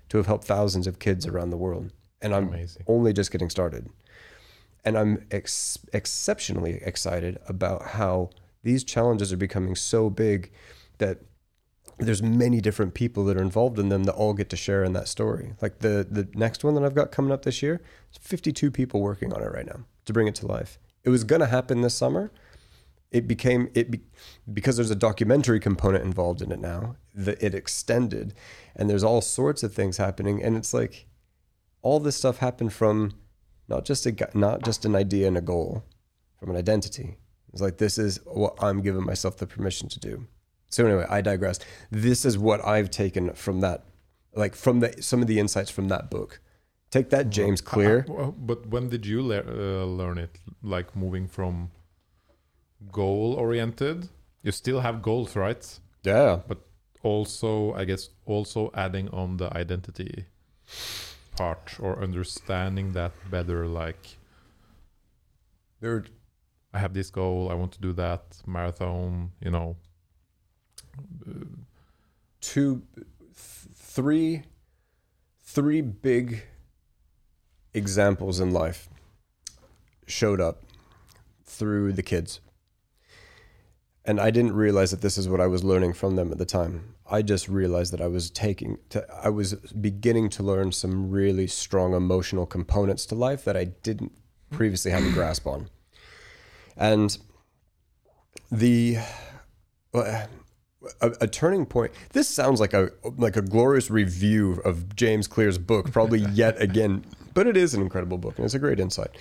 to 0.10 0.18
have 0.18 0.26
helped 0.26 0.46
thousands 0.46 0.88
of 0.88 0.98
kids 0.98 1.28
around 1.28 1.52
the 1.52 1.64
world 1.66 1.92
and 2.26 2.34
I'm 2.34 2.48
Amazing. 2.48 2.84
only 2.88 3.14
just 3.14 3.32
getting 3.32 3.52
started. 3.52 3.88
And 4.84 4.98
I'm 4.98 5.26
ex- 5.30 5.78
exceptionally 5.94 6.82
excited 6.84 7.38
about 7.48 7.90
how 7.90 8.32
these 8.64 8.84
challenges 8.84 9.32
are 9.32 9.38
becoming 9.38 9.76
so 9.76 10.10
big 10.10 10.52
that 10.98 11.20
there's 12.00 12.24
many 12.24 12.62
different 12.62 12.96
people 12.96 13.24
that 13.26 13.38
are 13.38 13.42
involved 13.42 13.78
in 13.78 13.90
them 13.90 14.06
that 14.06 14.14
all 14.14 14.34
get 14.34 14.50
to 14.50 14.56
share 14.56 14.84
in 14.84 14.94
that 14.94 15.08
story. 15.08 15.54
Like 15.62 15.80
the 15.80 16.06
the 16.10 16.28
next 16.34 16.64
one 16.64 16.74
that 16.76 16.84
I've 16.84 16.96
got 16.96 17.12
coming 17.12 17.32
up 17.32 17.44
this 17.44 17.62
year, 17.62 17.82
52 18.20 18.72
people 18.72 19.02
working 19.02 19.32
on 19.32 19.42
it 19.42 19.52
right 19.52 19.66
now 19.66 19.86
to 20.06 20.12
bring 20.12 20.28
it 20.28 20.36
to 20.36 20.48
life. 20.48 20.80
It 21.04 21.10
was 21.10 21.24
going 21.24 21.42
to 21.42 21.48
happen 21.48 21.82
this 21.82 21.94
summer. 21.94 22.32
It 23.12 23.28
became 23.28 23.70
it 23.76 23.92
be, 23.92 24.02
because 24.52 24.76
there's 24.78 24.92
a 24.92 24.96
documentary 24.96 25.60
component 25.60 26.04
involved 26.04 26.42
in 26.42 26.52
it 26.52 26.60
now. 26.60 26.96
That 27.14 27.42
it 27.42 27.54
extended, 27.54 28.34
and 28.76 28.90
there's 28.90 29.04
all 29.04 29.22
sorts 29.22 29.62
of 29.62 29.74
things 29.74 29.98
happening, 29.98 30.44
and 30.44 30.58
it's 30.58 30.74
like 30.74 31.08
all 31.86 32.00
this 32.00 32.16
stuff 32.16 32.40
happened 32.40 32.74
from 32.74 33.14
not 33.68 33.86
just 33.86 34.08
a 34.08 34.30
not 34.34 34.64
just 34.64 34.86
an 34.86 34.96
idea 34.96 35.28
and 35.28 35.38
a 35.38 35.42
goal, 35.42 35.86
from 36.40 36.50
an 36.50 36.58
identity. 36.58 37.18
It's 37.54 37.62
like 37.62 37.78
this 37.78 37.98
is 38.00 38.20
what 38.26 38.56
I'm 38.62 38.82
giving 38.82 39.06
myself 39.06 39.38
the 39.38 39.46
permission 39.46 39.88
to 39.90 40.00
do. 40.00 40.26
So 40.70 40.86
anyway, 40.88 41.06
I 41.08 41.22
digress. 41.22 41.60
This 41.92 42.26
is 42.26 42.40
what 42.40 42.66
I've 42.66 42.90
taken 42.90 43.34
from 43.34 43.62
that, 43.62 43.86
like 44.34 44.56
from 44.56 44.80
the 44.80 44.90
some 45.00 45.22
of 45.22 45.28
the 45.28 45.40
insights 45.40 45.70
from 45.70 45.88
that 45.90 46.10
book. 46.10 46.42
Take 46.90 47.12
that, 47.12 47.30
James 47.30 47.62
Clear. 47.62 48.06
Uh, 48.10 48.32
but 48.32 48.66
when 48.68 48.90
did 48.90 49.06
you 49.06 49.22
le- 49.22 49.48
uh, 49.48 49.86
learn 49.86 50.18
it? 50.18 50.40
Like 50.64 50.96
moving 50.96 51.28
from 51.28 51.70
goal 52.92 53.36
oriented, 53.38 54.10
you 54.42 54.52
still 54.52 54.80
have 54.80 55.04
goals, 55.04 55.36
right? 55.36 55.64
Yeah. 56.04 56.40
But 56.48 56.60
also, 57.04 57.74
I 57.74 57.86
guess, 57.86 58.10
also 58.26 58.72
adding 58.74 59.08
on 59.10 59.38
the 59.38 59.56
identity 59.56 60.26
part 61.36 61.78
or 61.80 62.02
understanding 62.02 62.94
that 62.94 63.12
better 63.30 63.68
like 63.68 64.18
there 65.82 66.06
i 66.74 66.80
have 66.80 66.94
this 66.94 67.10
goal 67.10 67.50
i 67.50 67.54
want 67.54 67.72
to 67.72 67.82
do 67.82 67.94
that 67.94 68.42
marathon 68.46 69.32
you 69.42 69.52
know 69.52 69.76
two 72.42 72.84
th- 72.96 73.08
three 73.76 74.44
three 75.44 75.82
big 75.82 76.44
examples 77.74 78.40
in 78.40 78.52
life 78.52 78.88
showed 80.08 80.40
up 80.40 80.64
through 81.44 81.92
the 81.92 82.04
kids 82.04 82.40
and 84.06 84.20
I 84.20 84.30
didn't 84.30 84.54
realize 84.54 84.92
that 84.92 85.02
this 85.02 85.18
is 85.18 85.28
what 85.28 85.42
I 85.42 85.48
was 85.48 85.64
learning 85.64 85.94
from 85.94 86.16
them 86.16 86.32
at 86.32 86.38
the 86.38 86.46
time. 86.46 86.95
I 87.10 87.22
just 87.22 87.48
realized 87.48 87.94
that 87.94 88.02
I 88.02 88.08
was 88.08 88.32
taking, 88.32 88.80
to, 88.90 89.06
I 89.14 89.30
was 89.30 89.54
beginning 89.54 90.30
to 90.30 90.44
learn 90.44 90.72
some 90.72 91.12
really 91.12 91.48
strong 91.48 91.94
emotional 91.94 92.46
components 92.46 93.06
to 93.08 93.16
life 93.16 93.46
that 93.46 93.56
I 93.56 93.66
didn't 93.66 94.12
previously 94.52 94.92
have 94.92 95.06
a 95.06 95.12
grasp 95.12 95.46
on. 95.46 95.70
And 96.76 97.18
the, 98.52 98.98
uh, 99.94 100.26
a, 101.02 101.14
a, 101.22 101.28
turning 101.28 101.66
point. 101.66 101.92
This 102.14 102.28
sounds 102.28 102.60
like 102.60 102.74
a 102.74 102.92
like 103.18 103.36
a 103.36 103.42
glorious 103.42 103.90
review 103.90 104.62
of 104.66 104.96
James 104.96 105.28
Clear's 105.28 105.58
book, 105.58 105.92
probably 105.92 106.20
yet 106.34 106.62
again, 106.62 107.06
but 107.34 107.48
it 107.48 107.58
is 107.58 107.74
an 107.74 107.82
incredible 107.82 108.18
book 108.18 108.38
and 108.38 108.46
it's 108.46 108.54
a 108.54 108.60
great 108.60 108.80
insight. 108.80 109.18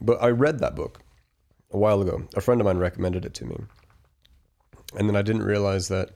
But 0.00 0.22
I 0.22 0.28
read 0.28 0.58
that 0.58 0.74
book 0.74 1.00
a 1.70 1.78
while 1.78 2.00
ago. 2.02 2.26
A 2.34 2.40
friend 2.40 2.60
of 2.60 2.66
mine 2.66 2.78
recommended 2.78 3.24
it 3.24 3.34
to 3.34 3.46
me 3.46 3.56
And 4.96 5.08
then 5.08 5.16
I 5.16 5.22
didn't 5.22 5.42
realize 5.42 5.88
that 5.88 6.10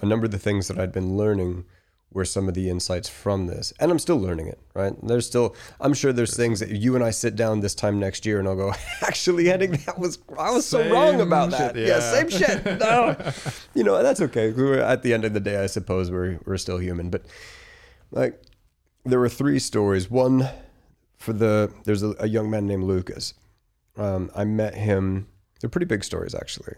a 0.00 0.06
number 0.06 0.26
of 0.26 0.32
the 0.32 0.38
things 0.38 0.68
that 0.68 0.78
I'd 0.78 0.92
been 0.92 1.16
learning 1.16 1.64
were 2.10 2.24
some 2.24 2.48
of 2.48 2.54
the 2.54 2.70
insights 2.70 3.08
from 3.08 3.46
this. 3.46 3.72
And 3.78 3.90
I'm 3.90 3.98
still 3.98 4.18
learning 4.18 4.46
it, 4.46 4.58
right? 4.74 4.94
There's 5.02 5.26
still, 5.26 5.54
I'm 5.80 5.92
sure 5.92 6.12
there's 6.12 6.34
things 6.34 6.58
that 6.60 6.70
you 6.70 6.94
and 6.94 7.04
I 7.04 7.10
sit 7.10 7.36
down 7.36 7.60
this 7.60 7.74
time 7.74 8.00
next 8.00 8.24
year 8.24 8.38
and 8.38 8.48
I'll 8.48 8.56
go, 8.56 8.72
actually, 9.02 9.46
Henning, 9.46 9.72
that 9.86 9.98
was, 9.98 10.18
I 10.38 10.50
was 10.50 10.64
so 10.64 10.88
wrong 10.90 11.20
about 11.20 11.50
shit, 11.50 11.58
that. 11.58 11.76
Yeah. 11.76 11.86
yeah. 11.86 12.00
same 12.00 12.30
shit. 12.30 12.64
No. 12.78 13.16
you 13.74 13.84
know, 13.84 14.02
that's 14.02 14.20
okay. 14.20 14.52
We're, 14.52 14.78
at 14.78 15.02
the 15.02 15.12
end 15.12 15.24
of 15.24 15.34
the 15.34 15.40
day, 15.40 15.62
I 15.62 15.66
suppose 15.66 16.10
we're, 16.10 16.38
we're 16.46 16.56
still 16.56 16.78
human. 16.78 17.10
But 17.10 17.26
like, 18.10 18.40
there 19.04 19.18
were 19.18 19.28
three 19.28 19.58
stories. 19.58 20.10
One 20.10 20.48
for 21.16 21.32
the, 21.32 21.72
there's 21.84 22.02
a, 22.02 22.14
a 22.20 22.28
young 22.28 22.48
man 22.48 22.66
named 22.66 22.84
Lucas. 22.84 23.34
Um, 23.96 24.30
I 24.34 24.44
met 24.44 24.74
him, 24.74 25.26
they're 25.60 25.70
pretty 25.70 25.86
big 25.86 26.04
stories 26.04 26.34
actually. 26.34 26.76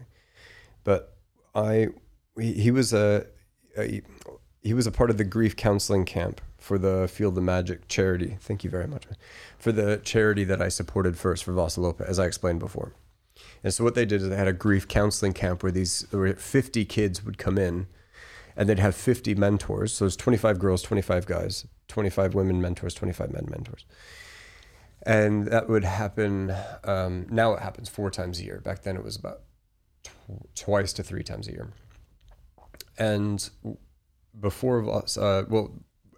But 0.82 1.14
I, 1.54 1.88
he, 2.40 2.70
was 2.70 2.92
a, 2.92 3.26
a 3.76 4.02
he 4.62 4.74
was 4.74 4.86
a 4.86 4.92
part 4.92 5.10
of 5.10 5.18
the 5.18 5.24
grief 5.24 5.56
counseling 5.56 6.04
camp 6.04 6.40
for 6.58 6.78
the 6.78 7.08
Field 7.08 7.36
of 7.38 7.44
Magic 7.44 7.88
charity. 7.88 8.36
Thank 8.40 8.64
you 8.64 8.70
very 8.70 8.86
much 8.86 9.04
for 9.58 9.72
the 9.72 10.00
charity 10.04 10.44
that 10.44 10.60
I 10.60 10.68
supported 10.68 11.16
first 11.16 11.44
for 11.44 11.52
Vasaloppet, 11.52 12.06
as 12.06 12.18
I 12.18 12.26
explained 12.26 12.60
before. 12.60 12.92
And 13.64 13.72
so 13.72 13.84
what 13.84 13.94
they 13.94 14.04
did 14.04 14.22
is 14.22 14.28
they 14.28 14.36
had 14.36 14.48
a 14.48 14.52
grief 14.52 14.86
counseling 14.86 15.32
camp 15.32 15.62
where 15.62 15.72
these 15.72 16.06
were 16.12 16.32
50 16.32 16.84
kids 16.84 17.24
would 17.24 17.38
come 17.38 17.58
in, 17.58 17.86
and 18.56 18.68
they'd 18.68 18.78
have 18.78 18.94
50 18.94 19.34
mentors. 19.34 19.92
So 19.92 20.06
it's 20.06 20.16
25 20.16 20.58
girls, 20.58 20.82
25 20.82 21.26
guys, 21.26 21.66
25 21.88 22.34
women 22.34 22.60
mentors, 22.60 22.94
25 22.94 23.32
men 23.32 23.46
mentors. 23.50 23.84
And 25.06 25.46
that 25.46 25.68
would 25.68 25.84
happen. 25.84 26.54
Um, 26.84 27.26
now 27.30 27.54
it 27.54 27.60
happens 27.60 27.88
four 27.88 28.10
times 28.10 28.40
a 28.40 28.44
year. 28.44 28.60
Back 28.60 28.82
then 28.82 28.96
it 28.96 29.04
was 29.04 29.16
about 29.16 29.40
tw- 30.02 30.54
twice 30.54 30.92
to 30.94 31.02
three 31.02 31.22
times 31.22 31.48
a 31.48 31.52
year. 31.52 31.68
And 33.00 33.48
before 34.38 34.88
us, 34.88 35.16
uh, 35.16 35.44
well, 35.48 35.72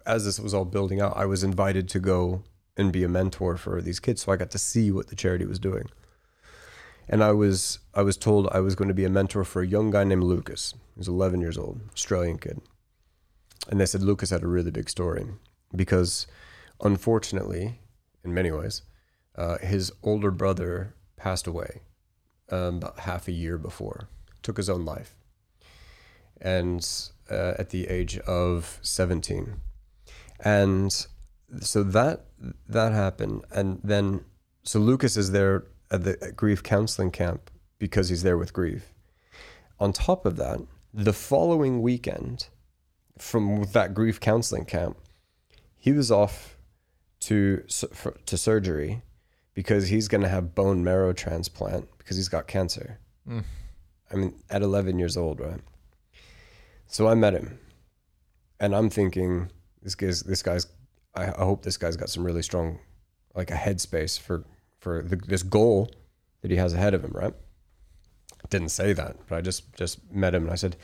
as 0.05 0.25
this 0.25 0.37
was 0.37 0.53
all 0.53 0.65
building 0.65 0.99
out, 0.99 1.15
I 1.15 1.25
was 1.25 1.41
invited 1.41 1.87
to 1.89 1.99
go 1.99 2.43
and 2.75 2.91
be 2.91 3.05
a 3.05 3.09
mentor 3.09 3.55
for 3.55 3.81
these 3.81 4.01
kids, 4.01 4.21
so 4.21 4.33
I 4.33 4.35
got 4.35 4.51
to 4.51 4.57
see 4.57 4.91
what 4.91 5.07
the 5.07 5.15
charity 5.15 5.45
was 5.45 5.59
doing. 5.59 5.89
And 7.07 7.23
I 7.23 7.31
was 7.31 7.79
I 7.93 8.01
was 8.01 8.17
told 8.17 8.49
I 8.51 8.59
was 8.59 8.75
going 8.75 8.89
to 8.89 8.93
be 8.93 9.05
a 9.05 9.09
mentor 9.09 9.45
for 9.45 9.61
a 9.61 9.67
young 9.67 9.91
guy 9.91 10.03
named 10.03 10.23
Lucas. 10.23 10.73
He 10.93 10.99
was 10.99 11.07
11 11.07 11.39
years 11.39 11.57
old, 11.57 11.79
Australian 11.93 12.37
kid. 12.37 12.59
And 13.69 13.79
they 13.79 13.85
said 13.85 14.03
Lucas 14.03 14.29
had 14.29 14.43
a 14.43 14.47
really 14.47 14.71
big 14.71 14.89
story 14.89 15.25
because, 15.73 16.27
unfortunately, 16.81 17.79
in 18.25 18.33
many 18.33 18.51
ways, 18.51 18.81
uh, 19.37 19.57
his 19.59 19.91
older 20.03 20.31
brother 20.31 20.95
passed 21.15 21.47
away 21.47 21.81
um, 22.51 22.77
about 22.77 22.99
half 22.99 23.29
a 23.29 23.31
year 23.31 23.57
before, 23.57 24.09
took 24.41 24.57
his 24.57 24.69
own 24.69 24.83
life, 24.83 25.15
and 26.43 27.09
uh, 27.31 27.53
at 27.57 27.69
the 27.69 27.87
age 27.87 28.17
of 28.19 28.79
17 28.81 29.61
and 30.43 31.07
so 31.61 31.83
that 31.83 32.25
that 32.67 32.91
happened. 32.91 33.45
And 33.51 33.79
then 33.83 34.25
so 34.63 34.79
lucas 34.79 35.17
is 35.17 35.31
there 35.31 35.65
at 35.91 36.03
the 36.03 36.33
grief 36.35 36.63
counseling 36.63 37.11
camp 37.11 37.49
because 37.79 38.09
he's 38.09 38.23
there 38.23 38.37
with 38.37 38.53
grief. 38.53 38.93
On 39.79 39.93
top 39.93 40.25
of 40.25 40.35
that 40.37 40.59
the 40.93 41.13
following 41.13 41.81
weekend 41.81 42.47
from 43.17 43.65
that 43.73 43.93
grief 43.93 44.19
counseling 44.19 44.65
camp 44.65 44.97
he 45.77 45.91
was 45.91 46.11
off 46.11 46.57
to 47.19 47.63
for, 47.69 48.11
to 48.25 48.37
surgery 48.37 49.01
because 49.53 49.87
he's 49.87 50.07
going 50.07 50.21
to 50.21 50.29
have 50.29 50.55
bone 50.55 50.83
marrow 50.83 51.13
transplant 51.13 51.87
because 51.97 52.17
he's 52.17 52.29
got 52.29 52.47
cancer. 52.47 52.99
Mm. 53.27 53.43
i 54.11 54.15
mean 54.15 54.33
at 54.49 54.61
11 54.61 54.99
years 54.99 55.15
old 55.15 55.39
right 55.39 55.61
so 56.87 57.07
I 57.07 57.15
met 57.15 57.33
him, 57.33 57.59
and 58.59 58.75
I'm 58.75 58.89
thinking 58.89 59.49
this 59.81 59.95
guy's 59.95 60.21
this 60.21 60.43
guy's. 60.43 60.67
I, 61.15 61.25
I 61.25 61.45
hope 61.45 61.63
this 61.63 61.77
guy's 61.77 61.97
got 61.97 62.09
some 62.09 62.23
really 62.23 62.41
strong, 62.41 62.79
like 63.35 63.51
a 63.51 63.55
headspace 63.55 64.19
for 64.19 64.45
for 64.79 65.01
the, 65.01 65.15
this 65.15 65.43
goal 65.43 65.91
that 66.41 66.51
he 66.51 66.57
has 66.57 66.73
ahead 66.73 66.93
of 66.93 67.03
him. 67.03 67.11
Right? 67.13 67.33
Didn't 68.49 68.69
say 68.69 68.93
that, 68.93 69.17
but 69.27 69.37
I 69.37 69.41
just 69.41 69.73
just 69.73 70.11
met 70.11 70.35
him 70.35 70.43
and 70.43 70.51
I 70.51 70.55
said, 70.55 70.75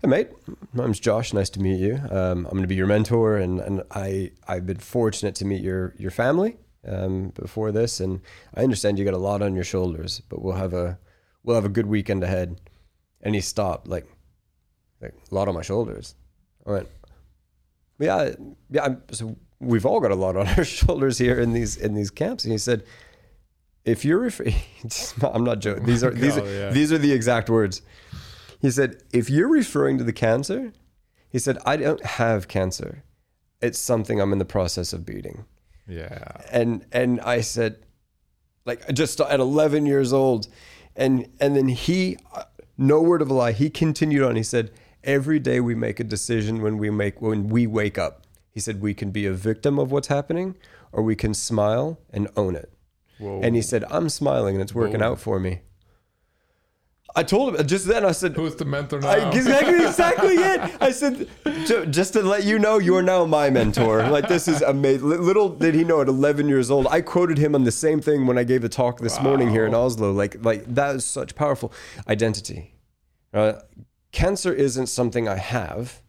"Hey 0.00 0.08
mate, 0.08 0.28
my 0.72 0.84
name's 0.84 1.00
Josh. 1.00 1.32
Nice 1.32 1.50
to 1.50 1.60
meet 1.60 1.80
you. 1.80 1.94
Um, 2.10 2.46
I'm 2.46 2.52
going 2.52 2.62
to 2.62 2.68
be 2.68 2.74
your 2.74 2.86
mentor, 2.86 3.36
and 3.36 3.60
and 3.60 3.82
I 3.90 4.32
I've 4.46 4.66
been 4.66 4.78
fortunate 4.78 5.34
to 5.36 5.44
meet 5.44 5.62
your 5.62 5.94
your 5.98 6.10
family 6.10 6.56
um, 6.86 7.30
before 7.30 7.72
this, 7.72 8.00
and 8.00 8.20
I 8.54 8.62
understand 8.62 8.98
you 8.98 9.04
got 9.04 9.14
a 9.14 9.18
lot 9.18 9.42
on 9.42 9.54
your 9.54 9.64
shoulders, 9.64 10.20
but 10.28 10.42
we'll 10.42 10.54
have 10.54 10.74
a 10.74 10.98
we'll 11.42 11.56
have 11.56 11.64
a 11.64 11.70
good 11.70 11.86
weekend 11.86 12.24
ahead." 12.24 12.60
And 13.24 13.36
he 13.36 13.40
stopped 13.40 13.86
like 13.86 14.06
like 15.02 15.14
a 15.30 15.34
lot 15.34 15.48
on 15.48 15.54
my 15.54 15.62
shoulders. 15.62 16.14
I 16.66 16.70
went, 16.70 16.88
yeah, 17.98 18.30
yeah. 18.70 18.84
I'm, 18.84 19.02
so 19.10 19.36
we've 19.60 19.86
all 19.86 20.00
got 20.00 20.10
a 20.10 20.16
lot 20.16 20.36
on 20.36 20.46
our 20.56 20.64
shoulders 20.64 21.18
here 21.18 21.40
in 21.40 21.52
these 21.52 21.76
in 21.76 21.94
these 21.94 22.10
camps. 22.10 22.44
And 22.44 22.52
he 22.52 22.58
said, 22.58 22.84
if 23.84 24.04
you're, 24.04 24.20
ref- 24.20 24.40
I'm 25.22 25.44
not 25.44 25.60
joking. 25.60 25.84
These 25.84 26.04
are 26.04 26.10
these 26.14 26.36
God, 26.36 26.46
are 26.46 26.52
yeah. 26.52 26.70
these 26.70 26.92
are 26.92 26.98
the 26.98 27.12
exact 27.12 27.50
words. 27.50 27.82
He 28.60 28.70
said, 28.70 29.02
if 29.12 29.28
you're 29.28 29.48
referring 29.48 29.98
to 29.98 30.04
the 30.04 30.12
cancer, 30.12 30.72
he 31.28 31.38
said, 31.38 31.58
I 31.66 31.76
don't 31.76 32.04
have 32.04 32.46
cancer. 32.46 33.02
It's 33.60 33.78
something 33.78 34.20
I'm 34.20 34.32
in 34.32 34.38
the 34.38 34.44
process 34.44 34.92
of 34.92 35.04
beating. 35.04 35.44
Yeah. 35.88 36.36
And 36.50 36.86
and 36.92 37.20
I 37.20 37.40
said, 37.40 37.78
like 38.64 38.92
just 38.92 39.20
at 39.20 39.40
11 39.40 39.86
years 39.86 40.12
old, 40.12 40.48
and 40.94 41.28
and 41.40 41.56
then 41.56 41.68
he, 41.68 42.18
uh, 42.34 42.44
no 42.78 43.00
word 43.00 43.22
of 43.22 43.30
a 43.30 43.34
lie, 43.34 43.52
he 43.52 43.70
continued 43.70 44.22
on. 44.22 44.36
He 44.36 44.42
said, 44.42 44.70
every 45.04 45.38
day 45.38 45.60
we 45.60 45.74
make 45.74 46.00
a 46.00 46.04
decision 46.04 46.62
when 46.62 46.78
we 46.78 46.90
make 46.90 47.20
when 47.20 47.48
we 47.48 47.66
wake 47.66 47.98
up. 47.98 48.26
He 48.50 48.60
said 48.60 48.80
we 48.80 48.94
can 48.94 49.10
be 49.10 49.26
a 49.26 49.32
victim 49.32 49.78
of 49.78 49.90
what's 49.90 50.08
happening, 50.08 50.56
or 50.92 51.02
we 51.02 51.16
can 51.16 51.34
smile 51.34 51.98
and 52.10 52.28
own 52.36 52.54
it. 52.54 52.72
Whoa. 53.18 53.40
And 53.42 53.54
he 53.54 53.62
said, 53.62 53.84
I'm 53.90 54.08
smiling 54.08 54.56
and 54.56 54.62
it's 54.62 54.74
working 54.74 54.98
Boom. 54.98 55.12
out 55.12 55.20
for 55.20 55.38
me. 55.38 55.60
I 57.14 57.22
told 57.22 57.54
him 57.54 57.66
just 57.66 57.86
then. 57.86 58.04
I 58.04 58.12
said, 58.12 58.34
Who's 58.34 58.56
the 58.56 58.64
mentor 58.64 59.00
now? 59.00 59.10
I, 59.10 59.30
exactly, 59.30 59.84
exactly 59.84 60.34
it. 60.34 60.76
I 60.80 60.90
said, 60.90 61.28
just 61.92 62.14
to 62.14 62.22
let 62.22 62.44
you 62.44 62.58
know, 62.58 62.78
you 62.78 62.96
are 62.96 63.02
now 63.02 63.26
my 63.26 63.50
mentor. 63.50 64.08
Like 64.08 64.28
this 64.28 64.48
is 64.48 64.62
amazing. 64.62 65.08
Little 65.08 65.50
did 65.50 65.74
he 65.74 65.84
know, 65.84 66.00
at 66.00 66.08
11 66.08 66.48
years 66.48 66.70
old, 66.70 66.86
I 66.88 67.02
quoted 67.02 67.36
him 67.36 67.54
on 67.54 67.64
the 67.64 67.72
same 67.72 68.00
thing 68.00 68.26
when 68.26 68.38
I 68.38 68.44
gave 68.44 68.64
a 68.64 68.68
talk 68.68 69.00
this 69.00 69.20
morning 69.20 69.50
here 69.50 69.66
in 69.66 69.74
Oslo. 69.74 70.10
Like, 70.10 70.42
like 70.42 70.64
that 70.74 70.96
is 70.96 71.04
such 71.04 71.34
powerful 71.34 71.72
identity. 72.08 72.74
Uh, 73.34 73.54
cancer 74.12 74.52
isn't 74.52 74.86
something 74.86 75.28
I 75.28 75.36
have; 75.36 76.02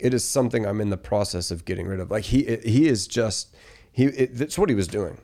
it 0.00 0.14
is 0.14 0.24
something 0.24 0.66
I'm 0.66 0.80
in 0.80 0.90
the 0.90 0.96
process 0.96 1.50
of 1.50 1.64
getting 1.64 1.86
rid 1.86 2.00
of. 2.00 2.10
Like 2.10 2.24
he, 2.24 2.44
he 2.64 2.88
is 2.88 3.06
just 3.06 3.54
he. 3.90 4.04
It, 4.04 4.36
that's 4.36 4.58
what 4.58 4.68
he 4.68 4.74
was 4.74 4.88
doing. 4.88 5.18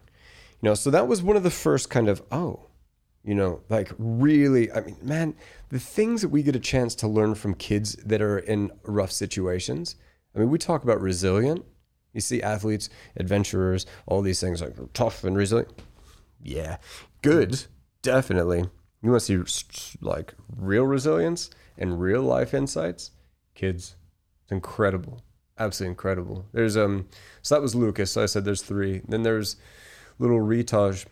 You 0.61 0.71
know, 0.71 0.75
so 0.75 0.91
that 0.91 1.09
was 1.09 1.23
one 1.23 1.37
of 1.37 1.43
the 1.43 1.51
first 1.51 1.89
kind 1.89 2.09
of 2.09 2.23
oh 2.31 2.69
you 3.29 3.35
know 3.35 3.61
like 3.69 3.91
really 3.99 4.71
i 4.73 4.81
mean 4.81 4.97
man 5.03 5.35
the 5.69 5.79
things 5.79 6.23
that 6.23 6.29
we 6.29 6.43
get 6.43 6.57
a 6.57 6.61
chance 6.61 6.95
to 6.95 7.07
learn 7.07 7.35
from 7.35 7.55
kids 7.55 7.95
that 7.97 8.23
are 8.23 8.39
in 8.39 8.71
rough 8.85 9.13
situations 9.13 9.97
i 10.35 10.39
mean 10.39 10.49
we 10.49 10.59
talk 10.59 10.83
about 10.83 11.01
resilient 11.01 11.65
you 12.13 12.21
see 12.21 12.43
athletes 12.43 12.89
adventurers 13.17 13.87
all 14.07 14.23
these 14.23 14.41
things 14.41 14.63
like 14.63 14.75
tough 14.95 15.25
and 15.25 15.37
resilient 15.37 15.83
yeah 16.43 16.79
good 17.23 17.65
definitely 18.03 18.65
you 19.03 19.11
want 19.11 19.23
to 19.23 19.47
see 19.47 19.95
like 20.01 20.35
real 20.57 20.85
resilience 20.85 21.51
and 21.79 22.01
real 22.01 22.23
life 22.23 22.53
insights 22.53 23.13
kids 23.55 23.97
it's 24.43 24.53
incredible 24.53 25.23
absolutely 25.59 25.91
incredible 25.91 26.47
there's 26.53 26.77
um 26.77 27.09
so 27.43 27.55
that 27.55 27.63
was 27.63 27.75
lucas 27.75 28.13
so 28.13 28.23
i 28.23 28.27
said 28.27 28.45
there's 28.45 28.63
three 28.63 29.01
then 29.09 29.23
there's 29.23 29.57
little 30.19 30.41
Ritaj 30.41 31.07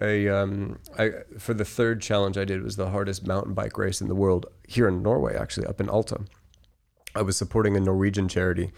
a 0.00 0.28
um 0.28 0.78
I 0.98 1.10
for 1.38 1.54
the 1.54 1.64
third 1.64 2.00
challenge 2.00 2.36
I 2.36 2.44
did 2.44 2.62
was 2.62 2.76
the 2.76 2.90
hardest 2.90 3.26
mountain 3.26 3.54
bike 3.54 3.78
race 3.78 4.00
in 4.00 4.08
the 4.08 4.14
world 4.14 4.46
here 4.66 4.88
in 4.88 5.02
Norway 5.02 5.36
actually 5.36 5.66
up 5.66 5.80
in 5.80 5.88
Alta. 5.88 6.20
I 7.14 7.22
was 7.22 7.36
supporting 7.36 7.76
a 7.76 7.80
Norwegian 7.80 8.28
charity 8.28 8.72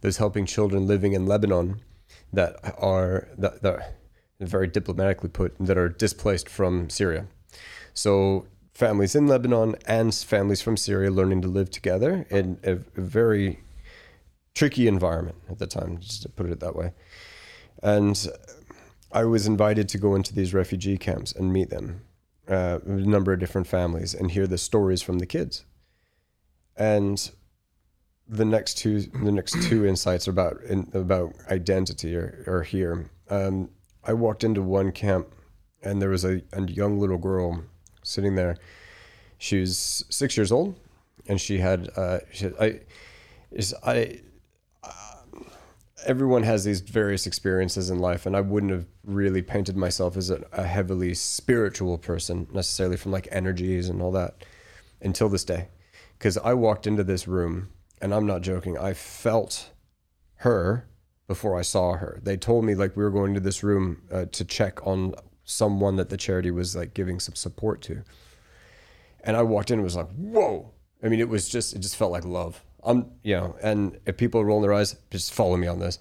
that's 0.00 0.18
helping 0.18 0.46
children 0.46 0.86
living 0.86 1.12
in 1.14 1.26
Lebanon 1.26 1.82
that 2.32 2.56
are 2.78 3.28
that, 3.38 3.62
that 3.62 3.94
very 4.40 4.66
diplomatically 4.66 5.28
put 5.28 5.54
that 5.58 5.78
are 5.78 5.88
displaced 5.88 6.48
from 6.48 6.88
Syria. 6.90 7.26
So 7.92 8.46
families 8.72 9.14
in 9.14 9.26
Lebanon 9.26 9.76
and 9.86 10.14
families 10.14 10.62
from 10.62 10.76
Syria 10.76 11.10
learning 11.10 11.42
to 11.42 11.48
live 11.48 11.70
together 11.70 12.26
in 12.30 12.58
a, 12.64 12.72
a 12.72 13.00
very 13.00 13.60
tricky 14.54 14.86
environment 14.88 15.38
at 15.48 15.58
the 15.58 15.66
time, 15.66 15.98
just 15.98 16.22
to 16.22 16.28
put 16.28 16.50
it 16.50 16.60
that 16.60 16.76
way. 16.76 16.92
And 17.82 18.28
I 19.10 19.24
was 19.24 19.46
invited 19.46 19.88
to 19.90 19.98
go 19.98 20.14
into 20.14 20.34
these 20.34 20.54
refugee 20.54 20.98
camps 20.98 21.32
and 21.32 21.52
meet 21.52 21.70
them, 21.70 22.02
uh, 22.48 22.78
a 22.84 22.90
number 22.90 23.32
of 23.32 23.40
different 23.40 23.66
families, 23.66 24.14
and 24.14 24.30
hear 24.30 24.46
the 24.46 24.58
stories 24.58 25.02
from 25.02 25.18
the 25.18 25.26
kids. 25.26 25.64
And 26.76 27.30
the 28.26 28.44
next 28.44 28.78
two, 28.78 29.00
the 29.00 29.32
next 29.32 29.62
two 29.62 29.84
insights 29.92 30.26
about 30.26 30.62
in, 30.62 30.90
about 30.94 31.34
identity 31.50 32.16
are, 32.16 32.44
are 32.46 32.62
here. 32.62 33.10
Um, 33.28 33.70
I 34.04 34.14
walked 34.14 34.44
into 34.44 34.62
one 34.62 34.92
camp, 34.92 35.28
and 35.82 36.00
there 36.00 36.08
was 36.08 36.24
a, 36.24 36.42
a 36.52 36.62
young 36.62 36.98
little 36.98 37.18
girl 37.18 37.64
sitting 38.02 38.34
there. 38.34 38.56
She 39.38 39.60
was 39.60 40.04
six 40.08 40.36
years 40.36 40.52
old, 40.52 40.78
and 41.26 41.40
she 41.40 41.58
had 41.58 41.90
uh, 41.96 42.20
she 42.32 42.50
I 42.60 42.80
is 43.50 43.74
I. 43.84 44.20
Uh, 44.82 44.90
everyone 46.04 46.42
has 46.42 46.64
these 46.64 46.80
various 46.80 47.26
experiences 47.26 47.90
in 47.90 47.98
life, 47.98 48.26
and 48.26 48.36
I 48.36 48.40
wouldn't 48.40 48.72
have 48.72 48.86
really 49.04 49.42
painted 49.42 49.76
myself 49.76 50.16
as 50.16 50.30
a, 50.30 50.44
a 50.52 50.64
heavily 50.64 51.14
spiritual 51.14 51.98
person 51.98 52.46
necessarily 52.52 52.96
from 52.96 53.12
like 53.12 53.28
energies 53.30 53.88
and 53.88 54.00
all 54.02 54.12
that 54.12 54.44
until 55.00 55.28
this 55.28 55.44
day, 55.44 55.68
because 56.18 56.38
I 56.38 56.54
walked 56.54 56.86
into 56.86 57.04
this 57.04 57.26
room, 57.26 57.70
and 58.00 58.14
I'm 58.14 58.26
not 58.26 58.42
joking. 58.42 58.78
I 58.78 58.94
felt 58.94 59.70
her 60.36 60.86
before 61.26 61.58
I 61.58 61.62
saw 61.62 61.94
her. 61.94 62.20
They 62.22 62.36
told 62.36 62.64
me 62.64 62.74
like 62.74 62.96
we 62.96 63.02
were 63.02 63.10
going 63.10 63.34
to 63.34 63.40
this 63.40 63.62
room 63.62 64.02
uh, 64.12 64.26
to 64.26 64.44
check 64.44 64.86
on 64.86 65.14
someone 65.52 65.96
that 65.96 66.08
the 66.08 66.16
charity 66.16 66.50
was 66.50 66.74
like 66.74 66.94
giving 66.94 67.20
some 67.20 67.34
support 67.34 67.82
to. 67.82 68.02
And 69.24 69.36
I 69.36 69.42
walked 69.42 69.70
in 69.70 69.78
and 69.78 69.84
was 69.84 69.96
like, 69.96 70.10
whoa. 70.16 70.70
I 71.02 71.08
mean, 71.08 71.20
it 71.20 71.28
was 71.28 71.48
just, 71.48 71.74
it 71.74 71.80
just 71.80 71.96
felt 71.96 72.12
like 72.12 72.24
love. 72.24 72.62
I'm, 72.84 73.12
you 73.22 73.36
know, 73.36 73.56
and 73.62 73.98
if 74.06 74.16
people 74.16 74.40
are 74.40 74.44
rolling 74.44 74.62
their 74.62 74.72
eyes, 74.72 74.96
just 75.10 75.32
follow 75.32 75.56
me 75.56 75.68
on 75.68 75.78
this. 75.78 75.98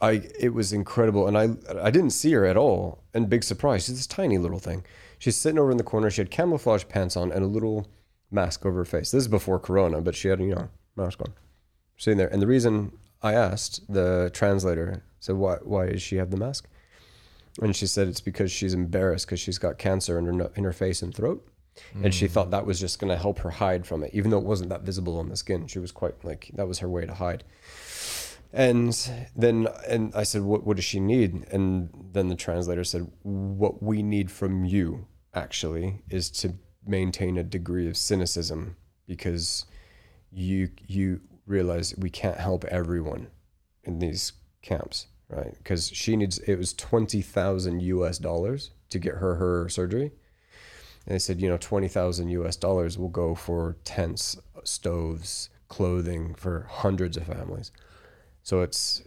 I, 0.00 0.28
it 0.38 0.52
was 0.52 0.72
incredible. 0.72 1.26
And 1.26 1.38
I, 1.38 1.50
I 1.80 1.90
didn't 1.90 2.10
see 2.10 2.32
her 2.32 2.44
at 2.44 2.56
all. 2.56 3.02
And 3.14 3.28
big 3.28 3.44
surprise, 3.44 3.86
she's 3.86 3.96
this 3.96 4.06
tiny 4.06 4.38
little 4.38 4.58
thing. 4.58 4.84
She's 5.18 5.36
sitting 5.36 5.58
over 5.58 5.70
in 5.70 5.76
the 5.76 5.84
corner. 5.84 6.10
She 6.10 6.20
had 6.20 6.30
camouflage 6.30 6.84
pants 6.88 7.16
on 7.16 7.30
and 7.32 7.44
a 7.44 7.48
little 7.48 7.88
mask 8.30 8.66
over 8.66 8.78
her 8.78 8.84
face. 8.84 9.10
This 9.12 9.22
is 9.22 9.28
before 9.28 9.58
Corona, 9.58 10.00
but 10.00 10.14
she 10.14 10.28
had, 10.28 10.40
you 10.40 10.54
know, 10.54 10.68
mask 10.96 11.20
on, 11.20 11.32
sitting 11.96 12.18
there. 12.18 12.28
And 12.28 12.42
the 12.42 12.46
reason 12.46 12.92
I 13.22 13.34
asked 13.34 13.92
the 13.92 14.30
translator, 14.32 15.04
so 15.20 15.34
why, 15.36 15.56
why 15.62 15.90
does 15.90 16.02
she 16.02 16.16
have 16.16 16.30
the 16.30 16.36
mask? 16.36 16.68
And 17.60 17.76
she 17.76 17.86
said 17.86 18.08
it's 18.08 18.20
because 18.20 18.50
she's 18.50 18.74
embarrassed 18.74 19.26
because 19.26 19.40
she's 19.40 19.58
got 19.58 19.78
cancer 19.78 20.18
in 20.18 20.26
her, 20.26 20.50
in 20.56 20.64
her 20.64 20.72
face 20.72 21.02
and 21.02 21.14
throat. 21.14 21.46
And 22.02 22.14
she 22.14 22.26
mm. 22.26 22.30
thought 22.30 22.50
that 22.50 22.66
was 22.66 22.78
just 22.78 22.98
going 22.98 23.10
to 23.10 23.16
help 23.16 23.38
her 23.40 23.50
hide 23.50 23.86
from 23.86 24.02
it, 24.04 24.10
even 24.12 24.30
though 24.30 24.38
it 24.38 24.44
wasn't 24.44 24.70
that 24.70 24.82
visible 24.82 25.18
on 25.18 25.28
the 25.28 25.36
skin. 25.36 25.66
She 25.66 25.78
was 25.78 25.90
quite 25.90 26.22
like, 26.24 26.50
that 26.54 26.68
was 26.68 26.80
her 26.80 26.88
way 26.88 27.06
to 27.06 27.14
hide. 27.14 27.44
And 28.52 28.94
then, 29.34 29.68
and 29.88 30.14
I 30.14 30.24
said, 30.24 30.42
what, 30.42 30.64
what 30.64 30.76
does 30.76 30.84
she 30.84 31.00
need? 31.00 31.46
And 31.50 31.88
then 32.12 32.28
the 32.28 32.34
translator 32.34 32.84
said, 32.84 33.10
what 33.22 33.82
we 33.82 34.02
need 34.02 34.30
from 34.30 34.64
you 34.66 35.06
actually 35.34 36.02
is 36.10 36.30
to 36.30 36.54
maintain 36.86 37.38
a 37.38 37.42
degree 37.42 37.88
of 37.88 37.96
cynicism 37.96 38.76
because 39.06 39.64
you, 40.30 40.68
you 40.86 41.22
realize 41.46 41.94
we 41.96 42.10
can't 42.10 42.36
help 42.38 42.64
everyone 42.66 43.28
in 43.84 43.98
these 43.98 44.32
camps, 44.60 45.06
right? 45.32 45.54
Because 45.58 45.88
she 45.88 46.16
needs, 46.16 46.38
it 46.38 46.56
was 46.56 46.72
20,000 46.74 47.80
US 47.80 48.18
dollars 48.18 48.70
to 48.90 48.98
get 48.98 49.14
her 49.14 49.36
her 49.36 49.68
surgery. 49.68 50.12
And 51.06 51.14
they 51.14 51.18
said, 51.18 51.40
you 51.40 51.48
know, 51.48 51.56
20,000 51.56 52.28
US 52.28 52.56
dollars 52.56 52.98
will 52.98 53.08
go 53.08 53.34
for 53.34 53.76
tents, 53.84 54.38
stoves, 54.64 55.50
clothing 55.68 56.34
for 56.34 56.66
hundreds 56.70 57.16
of 57.16 57.26
families. 57.26 57.72
So 58.42 58.60
it's 58.60 59.02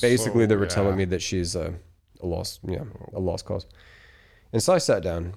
basically 0.00 0.44
So, 0.44 0.46
they 0.46 0.56
were 0.56 0.64
yeah. 0.64 0.68
telling 0.70 0.96
me 0.96 1.04
that 1.06 1.22
she's 1.22 1.54
a, 1.54 1.74
a 2.20 2.26
lost, 2.26 2.60
yeah, 2.66 2.84
a 3.12 3.20
lost 3.20 3.44
cause. 3.44 3.66
And 4.52 4.62
so 4.62 4.72
I 4.72 4.78
sat 4.78 5.02
down 5.02 5.34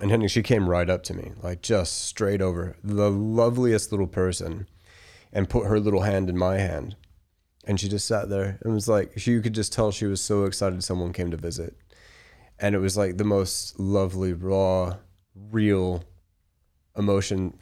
and 0.00 0.10
Henry, 0.10 0.26
she 0.28 0.42
came 0.42 0.68
right 0.68 0.90
up 0.90 1.02
to 1.04 1.14
me, 1.14 1.32
like 1.42 1.62
just 1.62 2.02
straight 2.02 2.40
over, 2.40 2.76
the 2.82 3.10
loveliest 3.10 3.92
little 3.92 4.06
person, 4.06 4.66
and 5.32 5.48
put 5.48 5.66
her 5.66 5.78
little 5.78 6.02
hand 6.02 6.28
in 6.28 6.36
my 6.36 6.58
hand. 6.58 6.96
And 7.64 7.78
she 7.78 7.88
just 7.88 8.08
sat 8.08 8.28
there 8.28 8.58
and 8.62 8.74
was 8.74 8.88
like, 8.88 9.18
she, 9.18 9.32
you 9.32 9.40
could 9.40 9.54
just 9.54 9.72
tell 9.72 9.92
she 9.92 10.06
was 10.06 10.20
so 10.20 10.44
excited 10.44 10.82
someone 10.82 11.12
came 11.12 11.30
to 11.30 11.36
visit. 11.36 11.76
And 12.58 12.74
it 12.74 12.78
was 12.78 12.96
like 12.96 13.16
the 13.16 13.24
most 13.24 13.78
lovely, 13.78 14.32
raw, 14.32 14.96
real 15.34 16.04
emotion 16.96 17.58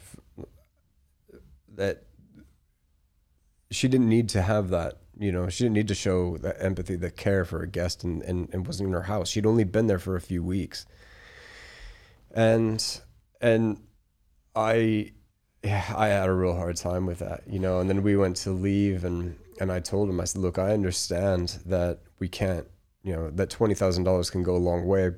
that 1.75 2.03
she 3.69 3.87
didn't 3.87 4.09
need 4.09 4.29
to 4.29 4.41
have 4.41 4.69
that. 4.69 4.97
You 5.17 5.31
know, 5.31 5.49
she 5.49 5.63
didn't 5.63 5.75
need 5.75 5.87
to 5.89 5.95
show 5.95 6.37
that 6.37 6.57
empathy, 6.59 6.95
that 6.95 7.15
care 7.15 7.45
for 7.45 7.61
a 7.61 7.67
guest 7.67 8.03
and, 8.03 8.23
and, 8.23 8.49
and 8.51 8.65
wasn't 8.65 8.87
in 8.87 8.93
her 8.93 9.03
house. 9.03 9.29
She'd 9.29 9.45
only 9.45 9.63
been 9.63 9.87
there 9.87 9.99
for 9.99 10.15
a 10.15 10.21
few 10.21 10.43
weeks. 10.43 10.85
And, 12.33 12.83
and 13.39 13.81
I, 14.55 15.11
yeah, 15.63 15.93
I 15.95 16.07
had 16.07 16.27
a 16.27 16.33
real 16.33 16.55
hard 16.55 16.75
time 16.77 17.05
with 17.05 17.19
that, 17.19 17.43
you 17.47 17.59
know. 17.59 17.79
And 17.79 17.89
then 17.89 18.01
we 18.01 18.15
went 18.15 18.37
to 18.37 18.51
leave, 18.51 19.05
and 19.05 19.37
and 19.61 19.71
I 19.71 19.79
told 19.79 20.09
him, 20.09 20.19
I 20.19 20.23
said, 20.23 20.41
look, 20.41 20.57
I 20.57 20.73
understand 20.73 21.59
that 21.67 21.99
we 22.17 22.27
can't, 22.27 22.65
you 23.03 23.13
know, 23.15 23.29
that 23.29 23.51
twenty 23.51 23.75
thousand 23.75 24.05
dollars 24.05 24.31
can 24.31 24.41
go 24.41 24.55
a 24.55 24.57
long 24.69 24.87
way, 24.87 25.11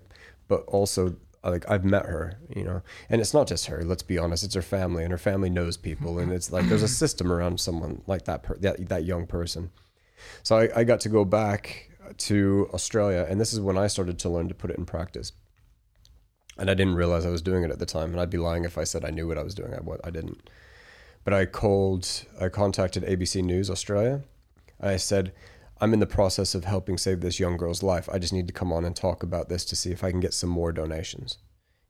but 0.49 0.63
also 0.67 1.15
like 1.45 1.69
I've 1.71 1.85
met 1.85 2.05
her, 2.05 2.39
you 2.53 2.65
know, 2.65 2.81
and 3.09 3.21
it's 3.21 3.33
not 3.33 3.47
just 3.47 3.67
her. 3.67 3.83
Let's 3.83 4.03
be 4.03 4.17
honest, 4.17 4.43
it's 4.43 4.55
her 4.55 4.61
family, 4.61 5.03
and 5.03 5.11
her 5.11 5.17
family 5.17 5.49
knows 5.49 5.77
people, 5.77 6.19
and 6.19 6.31
it's 6.31 6.51
like 6.51 6.67
there's 6.67 6.83
a 6.83 6.87
system 6.89 7.31
around 7.31 7.61
someone 7.61 8.01
like 8.05 8.25
that, 8.25 8.43
per, 8.43 8.57
that 8.57 8.89
that 8.89 9.05
young 9.05 9.27
person. 9.27 9.71
So 10.43 10.57
I, 10.57 10.79
I 10.79 10.83
got 10.83 10.99
to 11.01 11.09
go 11.09 11.23
back 11.23 11.89
to 12.17 12.69
Australia, 12.73 13.25
and 13.29 13.39
this 13.39 13.53
is 13.53 13.61
when 13.61 13.77
I 13.77 13.87
started 13.87 14.19
to 14.19 14.29
learn 14.29 14.49
to 14.49 14.53
put 14.53 14.71
it 14.71 14.77
in 14.77 14.85
practice. 14.85 15.31
And 16.57 16.69
I 16.69 16.73
didn't 16.75 16.95
realize 16.95 17.25
I 17.25 17.29
was 17.29 17.41
doing 17.41 17.63
it 17.63 17.71
at 17.71 17.79
the 17.79 17.85
time, 17.85 18.11
and 18.11 18.19
I'd 18.19 18.29
be 18.29 18.37
lying 18.37 18.65
if 18.65 18.77
I 18.77 18.83
said 18.83 19.05
I 19.05 19.09
knew 19.09 19.27
what 19.27 19.37
I 19.37 19.43
was 19.43 19.55
doing. 19.55 19.73
I, 19.73 19.79
wa- 19.79 20.03
I 20.03 20.11
didn't. 20.11 20.49
But 21.23 21.33
I 21.33 21.45
called, 21.45 22.25
I 22.39 22.49
contacted 22.49 23.03
ABC 23.03 23.41
News 23.41 23.69
Australia. 23.69 24.23
I 24.83 24.97
said, 24.97 25.33
I'm 25.79 25.93
in 25.93 25.99
the 25.99 26.05
process 26.05 26.55
of 26.55 26.65
helping 26.65 26.97
save 26.97 27.21
this 27.21 27.39
young 27.39 27.57
girl's 27.57 27.83
life. 27.83 28.07
I 28.11 28.19
just 28.19 28.33
need 28.33 28.47
to 28.47 28.53
come 28.53 28.71
on 28.71 28.85
and 28.85 28.95
talk 28.95 29.23
about 29.23 29.49
this 29.49 29.65
to 29.65 29.75
see 29.75 29.91
if 29.91 30.03
I 30.03 30.11
can 30.11 30.19
get 30.19 30.33
some 30.33 30.49
more 30.49 30.71
donations. 30.71 31.37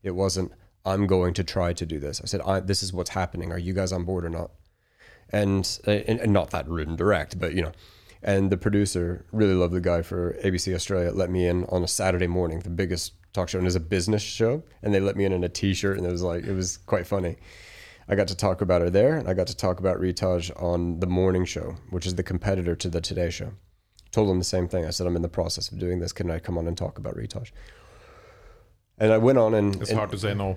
It 0.02 0.12
wasn't, 0.12 0.52
I'm 0.84 1.06
going 1.06 1.34
to 1.34 1.44
try 1.44 1.72
to 1.72 1.86
do 1.86 1.98
this. 1.98 2.20
I 2.22 2.26
said, 2.26 2.40
I, 2.42 2.60
this 2.60 2.82
is 2.82 2.92
what's 2.92 3.10
happening. 3.10 3.52
Are 3.52 3.58
you 3.58 3.72
guys 3.72 3.92
on 3.92 4.04
board 4.04 4.24
or 4.24 4.30
not? 4.30 4.50
And, 5.30 5.78
uh, 5.86 5.90
and, 5.90 6.20
and 6.20 6.32
not 6.32 6.50
that 6.50 6.68
rude 6.68 6.88
and 6.88 6.98
direct, 6.98 7.38
but 7.38 7.54
you 7.54 7.62
know. 7.62 7.72
And 8.22 8.50
the 8.50 8.56
producer, 8.56 9.26
really 9.32 9.52
lovely 9.52 9.82
guy 9.82 10.00
for 10.00 10.34
ABC 10.42 10.74
Australia, 10.74 11.10
let 11.10 11.30
me 11.30 11.46
in 11.46 11.64
on 11.66 11.84
a 11.84 11.88
Saturday 11.88 12.26
morning, 12.26 12.60
the 12.60 12.70
biggest 12.70 13.12
talk 13.34 13.50
show, 13.50 13.58
and 13.58 13.66
it's 13.66 13.76
a 13.76 13.80
business 13.80 14.22
show. 14.22 14.62
And 14.82 14.94
they 14.94 15.00
let 15.00 15.16
me 15.16 15.26
in 15.26 15.32
in 15.32 15.44
a 15.44 15.48
t-shirt, 15.48 15.98
and 15.98 16.06
it 16.06 16.10
was 16.10 16.22
like, 16.22 16.44
it 16.44 16.54
was 16.54 16.78
quite 16.78 17.06
funny. 17.06 17.36
I 18.08 18.14
got 18.14 18.28
to 18.28 18.36
talk 18.36 18.60
about 18.60 18.82
her 18.82 18.90
there, 18.90 19.16
and 19.16 19.28
I 19.28 19.34
got 19.34 19.46
to 19.46 19.56
talk 19.56 19.80
about 19.80 19.98
Ritaj 19.98 20.50
on 20.62 21.00
the 21.00 21.06
morning 21.06 21.44
show, 21.44 21.76
which 21.90 22.06
is 22.06 22.14
the 22.16 22.22
competitor 22.22 22.76
to 22.76 22.88
the 22.88 23.00
Today 23.00 23.30
Show. 23.30 23.52
Told 24.12 24.28
them 24.28 24.38
the 24.38 24.44
same 24.44 24.68
thing. 24.68 24.84
I 24.84 24.90
said, 24.90 25.06
I'm 25.06 25.16
in 25.16 25.22
the 25.22 25.28
process 25.28 25.72
of 25.72 25.78
doing 25.78 26.00
this. 26.00 26.12
Can 26.12 26.30
I 26.30 26.38
come 26.38 26.58
on 26.58 26.66
and 26.68 26.76
talk 26.76 26.98
about 26.98 27.16
Ritaj? 27.16 27.50
And 28.98 29.12
I 29.12 29.18
went 29.18 29.38
on 29.38 29.54
and, 29.54 29.74
It's 29.80 29.90
and- 29.90 29.98
hard 29.98 30.10
to 30.12 30.18
say 30.18 30.34
no, 30.34 30.56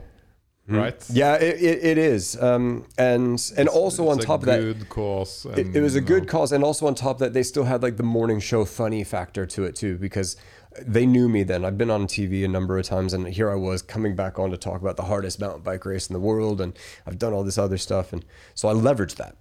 right? 0.67 1.03
yeah, 1.09 1.35
it, 1.35 1.59
it, 1.61 1.83
it 1.85 1.97
is. 1.97 2.39
Um, 2.41 2.85
and 2.97 3.39
and 3.57 3.67
also 3.69 4.09
on 4.09 4.17
It's 4.17 4.25
a 4.25 4.27
top 4.27 4.41
of 4.41 4.45
that, 4.47 4.59
good 4.59 4.89
cause. 4.89 5.45
it, 5.45 5.57
and, 5.67 5.75
it 5.75 5.81
was 5.81 5.95
a 5.95 6.01
good 6.01 6.23
know, 6.23 6.29
cause, 6.29 6.51
and 6.51 6.63
also 6.63 6.85
on 6.85 6.93
top 6.95 7.15
of 7.15 7.19
that, 7.19 7.33
they 7.33 7.43
still 7.43 7.63
had 7.63 7.81
like 7.81 7.97
the 7.97 8.03
morning 8.03 8.39
show 8.39 8.63
funny 8.65 9.03
factor 9.03 9.45
to 9.47 9.63
it 9.63 9.75
too, 9.75 9.97
because 9.97 10.35
they 10.81 11.05
knew 11.05 11.27
me 11.27 11.43
then. 11.43 11.65
I've 11.65 11.77
been 11.77 11.89
on 11.89 12.07
TV 12.07 12.43
a 12.45 12.47
number 12.47 12.77
of 12.77 12.85
times, 12.85 13.13
and 13.13 13.27
here 13.27 13.49
I 13.49 13.55
was 13.55 13.81
coming 13.81 14.15
back 14.15 14.37
on 14.39 14.51
to 14.51 14.57
talk 14.57 14.81
about 14.81 14.97
the 14.97 15.03
hardest 15.03 15.39
mountain 15.39 15.61
bike 15.61 15.85
race 15.85 16.07
in 16.07 16.13
the 16.13 16.19
world, 16.19 16.61
and 16.61 16.77
I've 17.05 17.19
done 17.19 17.33
all 17.33 17.43
this 17.43 17.57
other 17.57 17.77
stuff, 17.77 18.13
and 18.13 18.23
so 18.53 18.69
I 18.69 18.73
leveraged 18.73 19.15
that. 19.15 19.35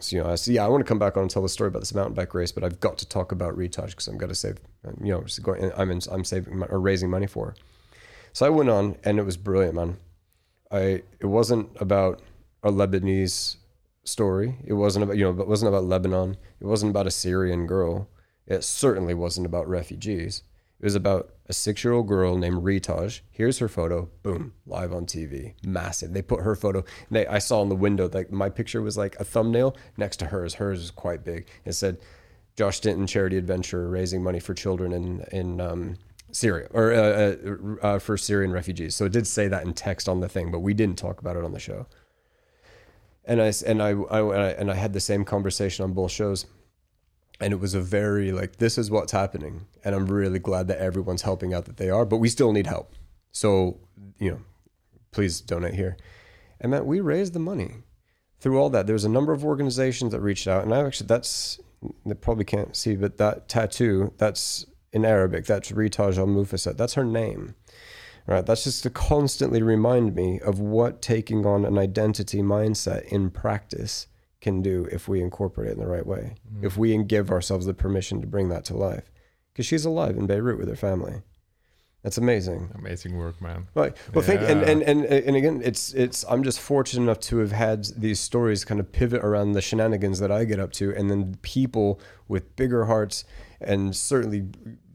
So 0.00 0.16
you 0.16 0.22
know, 0.22 0.30
I 0.30 0.34
said, 0.34 0.54
yeah, 0.54 0.64
I 0.64 0.68
want 0.68 0.84
to 0.84 0.88
come 0.88 0.98
back 0.98 1.16
on 1.16 1.22
and 1.22 1.30
tell 1.30 1.42
the 1.42 1.48
story 1.48 1.68
about 1.68 1.80
this 1.80 1.94
mountain 1.94 2.14
bike 2.14 2.34
race, 2.34 2.52
but 2.52 2.64
I've 2.64 2.80
got 2.80 2.98
to 2.98 3.08
talk 3.08 3.32
about 3.32 3.56
Ritaj 3.56 3.88
because 3.88 4.08
I'm 4.08 4.18
got 4.18 4.28
to 4.28 4.34
save, 4.34 4.58
you 5.02 5.12
know, 5.12 5.24
going, 5.42 5.72
I'm 5.76 5.90
in, 5.90 6.00
I'm 6.10 6.24
saving 6.24 6.62
or 6.64 6.80
raising 6.80 7.10
money 7.10 7.26
for 7.26 7.46
her. 7.46 7.54
So 8.32 8.44
I 8.44 8.50
went 8.50 8.68
on, 8.68 8.96
and 9.04 9.18
it 9.18 9.22
was 9.24 9.36
brilliant, 9.36 9.74
man. 9.74 9.96
I 10.70 11.02
it 11.20 11.26
wasn't 11.26 11.70
about 11.80 12.20
a 12.62 12.70
Lebanese 12.70 13.56
story. 14.04 14.56
It 14.64 14.74
wasn't 14.74 15.04
about 15.04 15.16
you 15.16 15.24
know, 15.24 15.40
it 15.40 15.48
wasn't 15.48 15.70
about 15.70 15.84
Lebanon. 15.84 16.36
It 16.60 16.66
wasn't 16.66 16.90
about 16.90 17.06
a 17.06 17.10
Syrian 17.10 17.66
girl. 17.66 18.08
It 18.46 18.64
certainly 18.64 19.14
wasn't 19.14 19.46
about 19.46 19.68
refugees. 19.68 20.42
It 20.78 20.84
was 20.84 20.94
about 20.94 21.30
a 21.48 21.52
six-year-old 21.52 22.06
girl 22.06 22.36
named 22.36 22.62
Ritaj. 22.62 23.20
Here's 23.30 23.58
her 23.58 23.68
photo. 23.68 24.10
Boom, 24.22 24.52
live 24.66 24.92
on 24.92 25.06
TV, 25.06 25.54
massive. 25.64 26.12
They 26.12 26.22
put 26.22 26.40
her 26.40 26.54
photo. 26.54 26.80
And 26.80 27.16
they, 27.16 27.26
I 27.26 27.38
saw 27.38 27.62
in 27.62 27.70
the 27.70 27.76
window 27.76 28.10
like 28.12 28.30
my 28.30 28.50
picture 28.50 28.82
was 28.82 28.96
like 28.96 29.16
a 29.18 29.24
thumbnail 29.24 29.74
next 29.96 30.18
to 30.18 30.26
hers. 30.26 30.54
Hers 30.54 30.80
is 30.80 30.90
quite 30.90 31.24
big. 31.24 31.46
It 31.64 31.72
said, 31.72 31.98
"Josh 32.56 32.76
Stanton 32.76 33.06
Charity 33.06 33.38
Adventure, 33.38 33.88
raising 33.88 34.22
money 34.22 34.40
for 34.40 34.52
children 34.52 34.92
in 34.92 35.24
in 35.32 35.60
um, 35.62 35.96
Syria 36.30 36.68
or 36.72 36.92
uh, 36.92 37.00
uh, 37.00 37.76
uh, 37.82 37.98
for 37.98 38.18
Syrian 38.18 38.52
refugees." 38.52 38.94
So 38.94 39.06
it 39.06 39.12
did 39.12 39.26
say 39.26 39.48
that 39.48 39.64
in 39.64 39.72
text 39.72 40.10
on 40.10 40.20
the 40.20 40.28
thing, 40.28 40.50
but 40.50 40.58
we 40.60 40.74
didn't 40.74 40.98
talk 40.98 41.20
about 41.20 41.36
it 41.36 41.44
on 41.44 41.52
the 41.52 41.60
show. 41.60 41.86
And 43.24 43.40
I 43.40 43.52
and 43.66 43.82
I, 43.82 43.90
I 43.90 44.50
and 44.50 44.70
I 44.70 44.74
had 44.74 44.92
the 44.92 45.00
same 45.00 45.24
conversation 45.24 45.84
on 45.84 45.94
both 45.94 46.10
shows 46.10 46.44
and 47.40 47.52
it 47.52 47.56
was 47.56 47.74
a 47.74 47.80
very 47.80 48.32
like 48.32 48.56
this 48.56 48.78
is 48.78 48.90
what's 48.90 49.12
happening. 49.12 49.66
And 49.84 49.94
i'm 49.94 50.06
really 50.06 50.38
glad 50.38 50.68
that 50.68 50.78
everyone's 50.78 51.22
helping 51.22 51.54
out 51.54 51.64
that 51.66 51.76
they 51.76 51.90
are 51.90 52.04
but 52.04 52.18
we 52.18 52.28
still 52.28 52.52
need 52.52 52.66
help. 52.66 52.94
So 53.32 53.78
you 54.18 54.30
know 54.30 54.40
please 55.12 55.40
donate 55.40 55.74
here. 55.74 55.96
And 56.60 56.72
that 56.72 56.86
we 56.86 57.00
raised 57.00 57.32
the 57.32 57.38
money 57.38 57.70
through 58.40 58.58
all 58.58 58.70
that. 58.70 58.86
There 58.86 58.94
was 58.94 59.04
a 59.04 59.10
number 59.10 59.32
of 59.32 59.44
organizations 59.44 60.12
that 60.12 60.20
reached 60.20 60.48
out. 60.48 60.64
And 60.64 60.74
i 60.74 60.84
actually 60.84 61.06
that's 61.06 61.60
they 62.04 62.14
probably 62.14 62.44
can't 62.44 62.74
see 62.74 62.96
but 62.96 63.18
that 63.18 63.48
tattoo 63.48 64.12
that's 64.18 64.66
in 64.92 65.04
arabic. 65.04 65.46
That's 65.46 65.72
ritaj 65.72 66.18
al 66.18 66.26
mufasa 66.26 66.76
that's 66.76 66.94
her 66.94 67.04
name 67.04 67.54
right? 68.26 68.44
That's 68.44 68.64
just 68.64 68.82
to 68.82 68.90
constantly 68.90 69.62
remind 69.62 70.14
me 70.14 70.40
of 70.40 70.58
what 70.58 71.00
taking 71.00 71.46
on 71.46 71.64
an 71.64 71.78
identity 71.78 72.42
mindset 72.42 73.04
in 73.04 73.30
practice 73.30 74.08
can 74.46 74.62
do 74.62 74.86
if 74.92 75.08
we 75.08 75.20
incorporate 75.20 75.70
it 75.70 75.72
in 75.72 75.80
the 75.80 75.88
right 75.88 76.06
way. 76.06 76.36
Mm. 76.54 76.64
If 76.64 76.76
we 76.76 76.96
give 77.02 77.32
ourselves 77.32 77.66
the 77.66 77.74
permission 77.74 78.20
to 78.20 78.28
bring 78.28 78.48
that 78.50 78.64
to 78.66 78.76
life. 78.76 79.10
Because 79.52 79.66
she's 79.66 79.84
alive 79.84 80.16
in 80.16 80.28
Beirut 80.28 80.56
with 80.56 80.68
her 80.68 80.76
family. 80.76 81.22
That's 82.04 82.16
amazing. 82.16 82.70
Amazing 82.76 83.16
work, 83.18 83.42
man. 83.42 83.66
Right. 83.74 83.96
Well, 84.14 84.22
think 84.22 84.40
and, 84.42 84.60
Yeah. 84.60 84.70
and 84.70 84.82
and 84.82 85.04
and 85.04 85.34
again, 85.36 85.60
it's 85.64 85.92
it's. 85.94 86.24
I'm 86.28 86.44
just 86.44 86.60
fortunate 86.60 87.02
enough 87.02 87.18
to 87.30 87.38
have 87.38 87.50
had 87.50 87.86
these 87.96 88.20
stories 88.20 88.64
kind 88.64 88.78
of 88.78 88.92
pivot 88.92 89.24
around 89.24 89.52
the 89.52 89.60
shenanigans 89.60 90.20
that 90.20 90.30
I 90.30 90.44
get 90.44 90.60
up 90.60 90.70
to, 90.74 90.94
and 90.94 91.10
then 91.10 91.36
people 91.42 92.00
with 92.28 92.54
bigger 92.54 92.84
hearts 92.84 93.24
and 93.60 93.96
certainly 93.96 94.42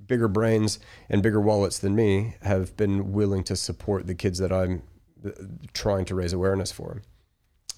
bigger 0.07 0.29
brains 0.29 0.79
and 1.09 1.21
bigger 1.21 1.41
wallets 1.41 1.77
than 1.79 1.93
me 1.95 2.35
have 2.43 2.77
been 2.77 3.11
willing 3.11 3.43
to 3.43 3.57
support 3.57 4.07
the 4.07 4.15
kids 4.15 4.39
that 4.39 4.53
I'm 4.53 4.83
uh, 5.25 5.31
trying 5.73 6.05
to 6.05 6.15
raise 6.15 6.31
awareness 6.31 6.71
for. 6.71 7.01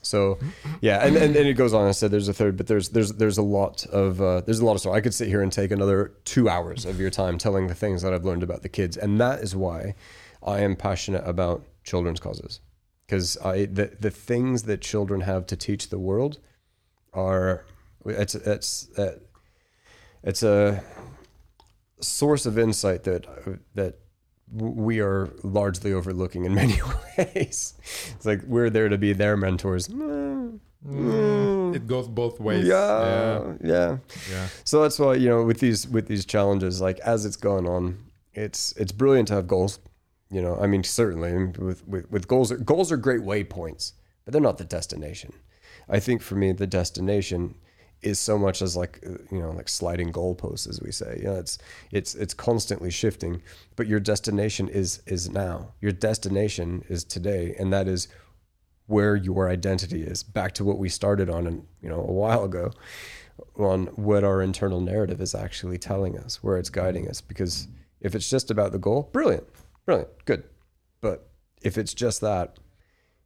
So, 0.04 0.38
yeah, 0.82 1.06
and, 1.06 1.16
and, 1.16 1.36
and 1.36 1.47
it 1.47 1.54
goes 1.54 1.74
on. 1.74 1.88
I 1.88 1.91
said 1.91 2.12
there's 2.12 2.28
a 2.28 2.34
third, 2.34 2.58
but 2.58 2.68
there's 2.68 2.89
there's 2.89 3.14
there's 3.14 3.38
a 3.38 3.43
lot 3.43 3.86
of 3.88 4.22
uh, 4.22 4.41
there's 4.41 4.60
a 4.60 4.66
lot 4.66 4.74
of 4.74 4.82
stuff. 4.82 4.93
I 4.93 5.01
could 5.01 5.14
sit 5.14 5.28
here 5.28 5.41
and 5.41 5.51
take 5.51 5.72
another 5.72 6.14
two 6.26 6.49
hours 6.49 6.86
of 6.86 6.99
your 6.99 7.10
time 7.10 7.38
telling 7.38 7.68
the 7.68 7.76
things 7.76 8.01
that 8.01 8.14
I've 8.14 8.26
learned 8.26 8.43
about 8.43 8.62
the 8.62 8.70
kids, 8.70 8.97
and 8.97 9.20
that 9.20 9.39
is 9.39 9.56
why 9.56 9.95
I 10.43 10.60
am 10.60 10.76
passionate 10.76 11.24
about 11.26 11.64
children's 11.84 12.20
causes 12.20 12.60
because 13.06 13.38
I 13.38 13.66
the 13.66 13.95
the 13.99 14.12
things 14.12 14.64
that 14.64 14.82
children 14.82 15.22
have 15.22 15.45
to 15.47 15.56
teach 15.56 15.89
the 15.89 15.99
world 15.99 16.39
are 17.14 17.66
it's 18.06 18.36
it's 18.36 18.89
uh, 18.97 19.20
it's 20.24 20.43
a 20.43 20.84
source 21.99 22.45
of 22.45 22.58
insight 22.58 23.04
that 23.04 23.26
that 23.76 23.99
we 24.54 24.99
are 24.99 25.30
largely 25.43 25.93
overlooking 25.93 26.45
in 26.45 26.54
many 26.62 26.80
ways. 27.18 27.74
It's 28.16 28.26
like 28.26 28.41
we're 28.43 28.70
there 28.70 28.89
to 28.89 28.97
be 28.97 29.14
their 29.14 29.36
mentors. 29.38 29.88
Mm, 29.88 30.60
Mm. 30.86 31.74
It 31.74 31.88
goes 31.88 32.10
both 32.10 32.41
ways. 32.41 32.68
yeah, 32.68 33.54
yeah. 33.64 33.97
yeah. 34.30 34.47
So 34.66 34.82
that's 34.82 34.99
why 34.99 35.14
you 35.16 35.30
know 35.30 35.43
with 35.43 35.60
these 35.62 35.88
with 35.88 36.08
these 36.08 36.26
challenges, 36.26 36.82
like 36.82 36.99
as 36.99 37.26
it's 37.26 37.38
going 37.38 37.66
on, 37.68 37.99
it's 38.34 38.74
it's 38.74 38.91
brilliant 38.91 39.30
to 39.30 39.36
have 39.36 39.47
goals. 39.47 39.80
You 40.30 40.41
know, 40.41 40.58
I 40.60 40.68
mean, 40.68 40.84
certainly 40.84 41.45
with 41.58 41.88
with, 41.88 42.12
with 42.12 42.28
goals, 42.28 42.51
goals 42.51 42.91
are 42.91 42.97
great 42.97 43.22
waypoints, 43.22 43.93
but 44.26 44.34
they're 44.34 44.41
not 44.41 44.58
the 44.58 44.66
destination. 44.66 45.32
I 45.88 46.01
think 46.01 46.22
for 46.22 46.36
me, 46.36 46.51
the 46.51 46.68
destination 46.68 47.56
is 48.04 48.20
so 48.20 48.38
much 48.38 48.62
as 48.62 48.76
like 48.76 48.99
uh, 49.06 49.18
you 49.32 49.39
know 49.39 49.51
like 49.51 49.70
sliding 49.70 50.12
goalposts, 50.12 50.68
as 50.68 50.82
we 50.82 50.91
say. 50.91 51.18
You 51.20 51.26
know, 51.26 51.36
it's 51.36 51.58
it's 51.91 52.16
it's 52.16 52.34
constantly 52.34 52.91
shifting, 52.91 53.41
but 53.76 53.88
your 53.88 53.99
destination 53.99 54.70
is 54.70 55.01
is 55.08 55.30
now. 55.30 55.74
Your 55.82 55.91
destination 55.91 56.84
is 56.89 57.04
today, 57.04 57.56
and 57.58 57.72
that 57.74 57.88
is 57.88 58.08
where 58.88 59.16
your 59.16 59.49
identity 59.49 60.04
is. 60.04 60.24
Back 60.24 60.54
to 60.56 60.64
what 60.64 60.78
we 60.78 60.89
started 60.89 61.30
on, 61.30 61.47
and 61.47 61.66
you 61.82 61.89
know, 61.89 61.99
a 61.99 62.12
while 62.12 62.43
ago 62.43 62.72
on 63.58 63.88
what 63.95 64.24
our 64.24 64.41
internal 64.41 64.80
narrative 64.80 65.20
is 65.20 65.34
actually 65.34 65.78
telling 65.78 66.18
us, 66.18 66.43
where 66.43 66.58
it's 66.58 66.70
guiding 66.70 67.10
us. 67.10 67.22
Because 67.22 67.68
if 68.01 68.16
it's 68.16 68.30
just 68.30 68.51
about 68.51 68.72
the 68.72 68.80
goal, 68.80 69.10
brilliant, 69.12 69.47
brilliant, 69.86 70.10
good. 70.26 70.43
But 71.01 71.28
if 71.62 71.78
it's 71.78 71.93
just 71.93 72.22
that, 72.22 72.58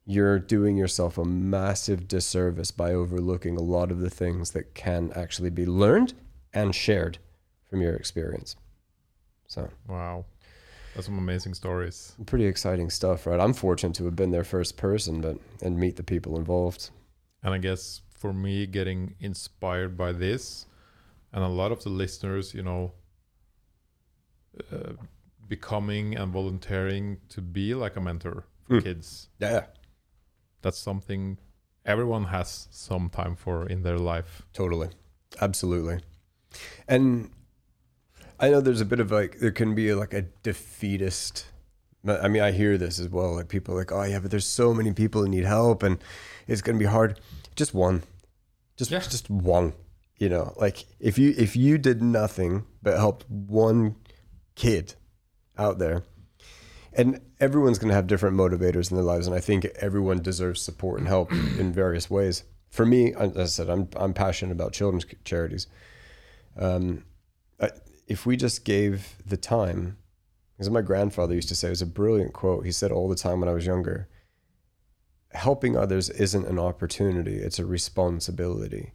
you're 0.10 0.40
doing 0.40 0.78
yourself 0.78 1.18
a 1.18 1.26
massive 1.26 2.08
disservice 2.08 2.72
by 2.72 2.94
overlooking 2.94 3.58
a 3.58 3.62
lot 3.62 3.92
of 3.92 4.00
the 4.00 4.10
things 4.10 4.52
that 4.52 4.74
can 4.74 5.12
actually 5.14 5.50
be 5.50 5.66
learned 5.66 6.14
and 6.54 6.74
shared 6.74 7.18
from 7.70 7.82
your 7.82 7.94
experience. 7.94 8.56
So, 9.48 9.70
Wow. 9.88 10.26
That's 10.96 11.06
some 11.06 11.20
amazing 11.20 11.54
stories. 11.54 12.16
pretty 12.26 12.46
exciting 12.46 12.90
stuff, 12.90 13.28
right? 13.28 13.40
I'm 13.40 13.54
fortunate 13.54 13.94
to 13.98 14.06
have 14.06 14.16
been 14.16 14.32
there 14.32 14.44
first 14.46 14.78
person, 14.78 15.22
but 15.22 15.38
and 15.62 15.78
meet 15.78 15.96
the 15.98 16.04
people 16.04 16.38
involved. 16.38 16.90
And 17.44 17.54
I 17.54 17.60
guess 17.60 18.02
for 18.10 18.34
me, 18.34 18.66
getting 18.66 19.14
inspired 19.20 19.96
by 19.96 20.12
this, 20.14 20.66
and 21.32 21.44
a 21.44 21.48
lot 21.50 21.72
of 21.72 21.84
the 21.84 21.90
listeners, 21.90 22.54
you 22.56 22.64
know, 22.64 22.94
uh, 24.72 24.94
becoming 25.48 26.16
and 26.16 26.32
volunteering 26.34 27.18
to 27.30 27.42
be 27.42 27.76
like 27.76 27.96
a 27.96 28.02
mentor 28.02 28.46
for 28.64 28.76
Mm. 28.78 28.84
kids. 28.84 29.30
Yeah, 29.40 29.66
That's 30.68 30.78
something 30.78 31.38
everyone 31.86 32.26
has 32.26 32.68
some 32.72 33.10
time 33.10 33.38
for 33.38 33.66
in 33.66 33.84
their 33.84 33.98
life. 33.98 34.42
Totally. 34.52 34.90
Absolutely. 35.40 36.00
And 36.90 37.30
I 38.38 38.50
know 38.50 38.60
there's 38.60 38.82
a 38.82 38.86
bit 38.86 39.00
of 39.00 39.10
like, 39.10 39.40
there 39.40 39.52
can 39.52 39.76
be 39.76 39.94
like 39.94 40.14
a 40.14 40.24
defeatist. 40.44 41.46
I 42.06 42.28
mean, 42.28 42.42
I 42.42 42.52
hear 42.52 42.78
this 42.78 43.00
as 43.00 43.08
well. 43.08 43.36
Like 43.36 43.48
people 43.48 43.76
are 43.76 43.78
like, 43.78 43.94
oh, 43.94 44.04
yeah, 44.04 44.20
but 44.20 44.30
there's 44.30 44.46
so 44.46 44.74
many 44.74 44.92
people 44.92 45.22
that 45.22 45.30
need 45.30 45.46
help 45.46 45.84
and 45.84 46.00
it's 46.48 46.62
going 46.62 46.78
to 46.78 46.84
be 46.84 46.92
hard. 46.92 47.18
Just 47.56 47.74
one. 47.74 48.04
Just, 48.76 48.92
Yeah. 48.92 49.00
just 49.00 49.30
one. 49.30 49.72
You 50.20 50.28
know, 50.28 50.54
like 50.58 50.84
if 51.00 51.18
you 51.18 51.34
if 51.38 51.56
you 51.56 51.78
did 51.78 52.02
nothing 52.02 52.66
but 52.84 52.98
helped 52.98 53.30
one 53.30 53.96
kid 54.56 54.96
out 55.58 55.78
there, 55.80 56.04
and 56.98 57.22
everyone's 57.40 57.78
going 57.78 57.90
to 57.90 57.96
have 57.96 58.08
different 58.08 58.36
motivators 58.36 58.90
in 58.90 58.98
their 58.98 59.06
lives 59.06 59.28
and 59.28 59.36
i 59.36 59.40
think 59.40 59.66
everyone 59.80 60.22
deserves 60.22 60.62
support 60.62 61.00
and 61.00 61.08
help 61.08 61.32
in 61.60 61.72
various 61.72 62.10
ways. 62.10 62.44
For 62.70 62.86
me 62.86 63.14
as 63.14 63.38
i 63.38 63.46
said 63.46 63.70
i'm, 63.70 63.88
I'm 63.96 64.14
passionate 64.14 64.52
about 64.52 64.74
children's 64.74 65.06
charities. 65.24 65.68
Um, 66.58 67.04
I, 67.62 67.70
if 68.08 68.26
we 68.26 68.36
just 68.36 68.66
gave 68.66 69.16
the 69.26 69.38
time 69.38 69.98
as 70.60 70.70
my 70.70 70.82
grandfather 70.82 71.36
used 71.36 71.50
to 71.50 71.56
say 71.56 71.68
it 71.68 71.72
was 71.72 71.82
a 71.82 71.86
brilliant 71.86 72.34
quote 72.34 72.66
he 72.66 72.72
said 72.72 72.92
all 72.92 73.08
the 73.08 73.16
time 73.16 73.40
when 73.40 73.50
i 73.50 73.54
was 73.54 73.66
younger 73.66 74.10
helping 75.32 75.78
others 75.78 76.10
isn't 76.10 76.48
an 76.48 76.60
opportunity 76.60 77.38
it's 77.38 77.60
a 77.60 77.66
responsibility. 77.66 78.92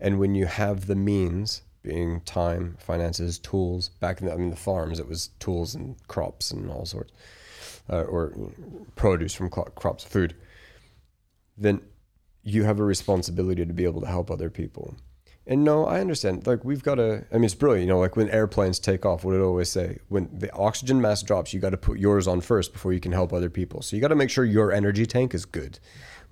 And 0.00 0.18
when 0.18 0.34
you 0.34 0.46
have 0.46 0.86
the 0.86 0.96
means 0.96 1.62
being 1.84 2.20
time 2.22 2.76
finances 2.80 3.38
tools. 3.38 3.90
Back 4.00 4.20
in 4.20 4.26
the, 4.26 4.32
i 4.32 4.36
mean 4.36 4.50
the 4.50 4.56
farms 4.56 4.98
it 4.98 5.08
was 5.08 5.28
tools 5.38 5.74
and 5.76 5.94
crops 6.08 6.50
and 6.50 6.68
all 6.70 6.86
sorts 6.86 7.12
uh, 7.88 8.02
or 8.02 8.32
produce 8.96 9.34
from 9.34 9.50
cro- 9.50 9.64
crops 9.64 10.02
food. 10.02 10.34
Then 11.56 11.82
you 12.42 12.64
have 12.64 12.80
a 12.80 12.84
responsibility 12.84 13.64
to 13.64 13.72
be 13.72 13.84
able 13.84 14.00
to 14.00 14.08
help 14.08 14.30
other 14.30 14.50
people. 14.50 14.96
And 15.46 15.62
no 15.62 15.84
i 15.84 16.00
understand 16.00 16.46
like 16.46 16.64
we've 16.64 16.82
got 16.82 16.94
to 16.94 17.22
i 17.30 17.34
mean 17.34 17.44
it's 17.44 17.54
brilliant 17.54 17.86
you 17.86 17.92
know 17.92 17.98
like 17.98 18.16
when 18.16 18.30
airplanes 18.30 18.78
take 18.78 19.04
off 19.04 19.24
what 19.24 19.34
it 19.34 19.42
always 19.42 19.70
say 19.70 19.98
when 20.08 20.30
the 20.32 20.50
oxygen 20.54 21.02
mask 21.02 21.26
drops 21.26 21.52
you 21.52 21.60
got 21.60 21.68
to 21.68 21.76
put 21.76 21.98
yours 21.98 22.26
on 22.26 22.40
first 22.40 22.72
before 22.72 22.94
you 22.94 23.00
can 23.00 23.12
help 23.12 23.30
other 23.30 23.50
people. 23.50 23.82
So 23.82 23.94
you 23.94 24.00
got 24.00 24.08
to 24.08 24.14
make 24.14 24.30
sure 24.30 24.46
your 24.46 24.72
energy 24.72 25.04
tank 25.04 25.34
is 25.34 25.44
good 25.44 25.78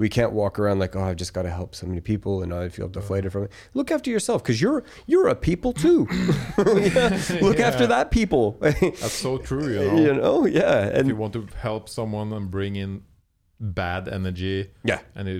we 0.03 0.09
can't 0.09 0.32
walk 0.32 0.59
around 0.59 0.78
like 0.84 0.94
oh 0.96 1.05
i've 1.09 1.16
just 1.24 1.32
got 1.36 1.42
to 1.42 1.50
help 1.50 1.70
so 1.74 1.86
many 1.86 2.00
people 2.00 2.42
and 2.42 2.53
i 2.53 2.68
feel 2.76 2.88
deflated 2.88 3.30
from 3.32 3.42
it 3.44 3.53
look 3.78 3.90
after 3.96 4.11
yourself 4.11 4.42
because 4.42 4.61
you're 4.61 4.82
you're 5.07 5.28
a 5.28 5.34
people 5.50 5.72
too 5.72 6.07
Yeah, 6.59 7.20
look 7.46 7.59
Yeah. 7.59 7.68
after 7.70 7.86
that 7.94 8.11
people 8.11 8.44
That's 8.61 9.12
so 9.26 9.38
true, 9.38 9.68
you 9.76 9.80
know. 9.86 9.96
you 10.07 10.12
know 10.22 10.46
yeah 10.46 10.98
If 11.00 11.07
you 11.07 11.16
want 11.16 11.32
to 11.38 11.46
help 11.68 11.88
someone 11.88 12.32
and 12.36 12.50
bring 12.50 12.74
in 12.76 13.03
bad 13.61 14.09
energy, 14.09 14.70
yeah 14.90 15.00
and 15.14 15.28
you, 15.28 15.38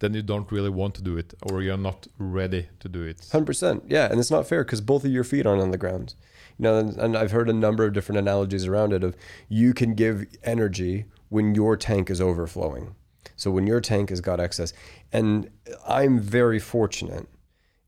then 0.00 0.14
you 0.14 0.22
don't 0.22 0.50
really 0.56 0.70
want 0.80 0.94
to 0.94 1.02
do 1.02 1.14
it, 1.22 1.34
or 1.42 1.60
you're 1.60 1.76
not 1.90 2.00
ready 2.18 2.68
to 2.82 2.88
do 2.88 3.02
it. 3.02 3.18
Hundred 3.32 3.46
percent, 3.52 3.82
yeah, 3.88 4.06
and 4.10 4.18
it's 4.20 4.30
not 4.30 4.46
fair 4.48 4.62
because 4.64 4.80
both 4.80 5.04
of 5.04 5.10
your 5.10 5.24
feet 5.24 5.44
aren't 5.46 5.60
on 5.60 5.72
the 5.72 5.82
ground. 5.84 6.14
You 6.56 6.62
know, 6.64 6.78
and, 6.78 6.96
and 7.04 7.16
I've 7.16 7.32
heard 7.32 7.48
a 7.50 7.52
number 7.66 7.84
of 7.84 7.92
different 7.92 8.18
analogies 8.18 8.64
around 8.66 8.92
it. 8.92 9.02
Of 9.04 9.16
you 9.48 9.74
can 9.74 9.94
give 9.94 10.24
energy 10.44 11.06
when 11.30 11.54
your 11.54 11.76
tank 11.76 12.10
is 12.10 12.20
overflowing. 12.20 12.94
So 13.36 13.50
when 13.50 13.66
your 13.66 13.80
tank 13.80 14.10
has 14.10 14.20
got 14.20 14.40
excess, 14.40 14.72
and 15.12 15.50
I'm 15.86 16.18
very 16.18 16.58
fortunate, 16.58 17.28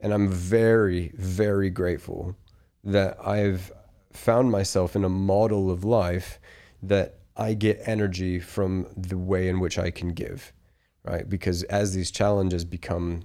and 0.00 0.12
I'm 0.12 0.28
very 0.28 1.12
very 1.14 1.70
grateful 1.70 2.36
that 2.84 3.18
I've 3.24 3.72
found 4.12 4.50
myself 4.50 4.96
in 4.96 5.04
a 5.04 5.08
model 5.08 5.70
of 5.70 5.84
life 5.84 6.38
that 6.82 7.18
I 7.36 7.54
get 7.54 7.80
energy 7.84 8.40
from 8.40 8.86
the 8.96 9.18
way 9.18 9.48
in 9.48 9.60
which 9.60 9.78
I 9.78 9.90
can 9.90 10.08
give, 10.08 10.52
right? 11.04 11.28
Because 11.28 11.62
as 11.64 11.94
these 11.94 12.10
challenges 12.10 12.64
become 12.64 13.22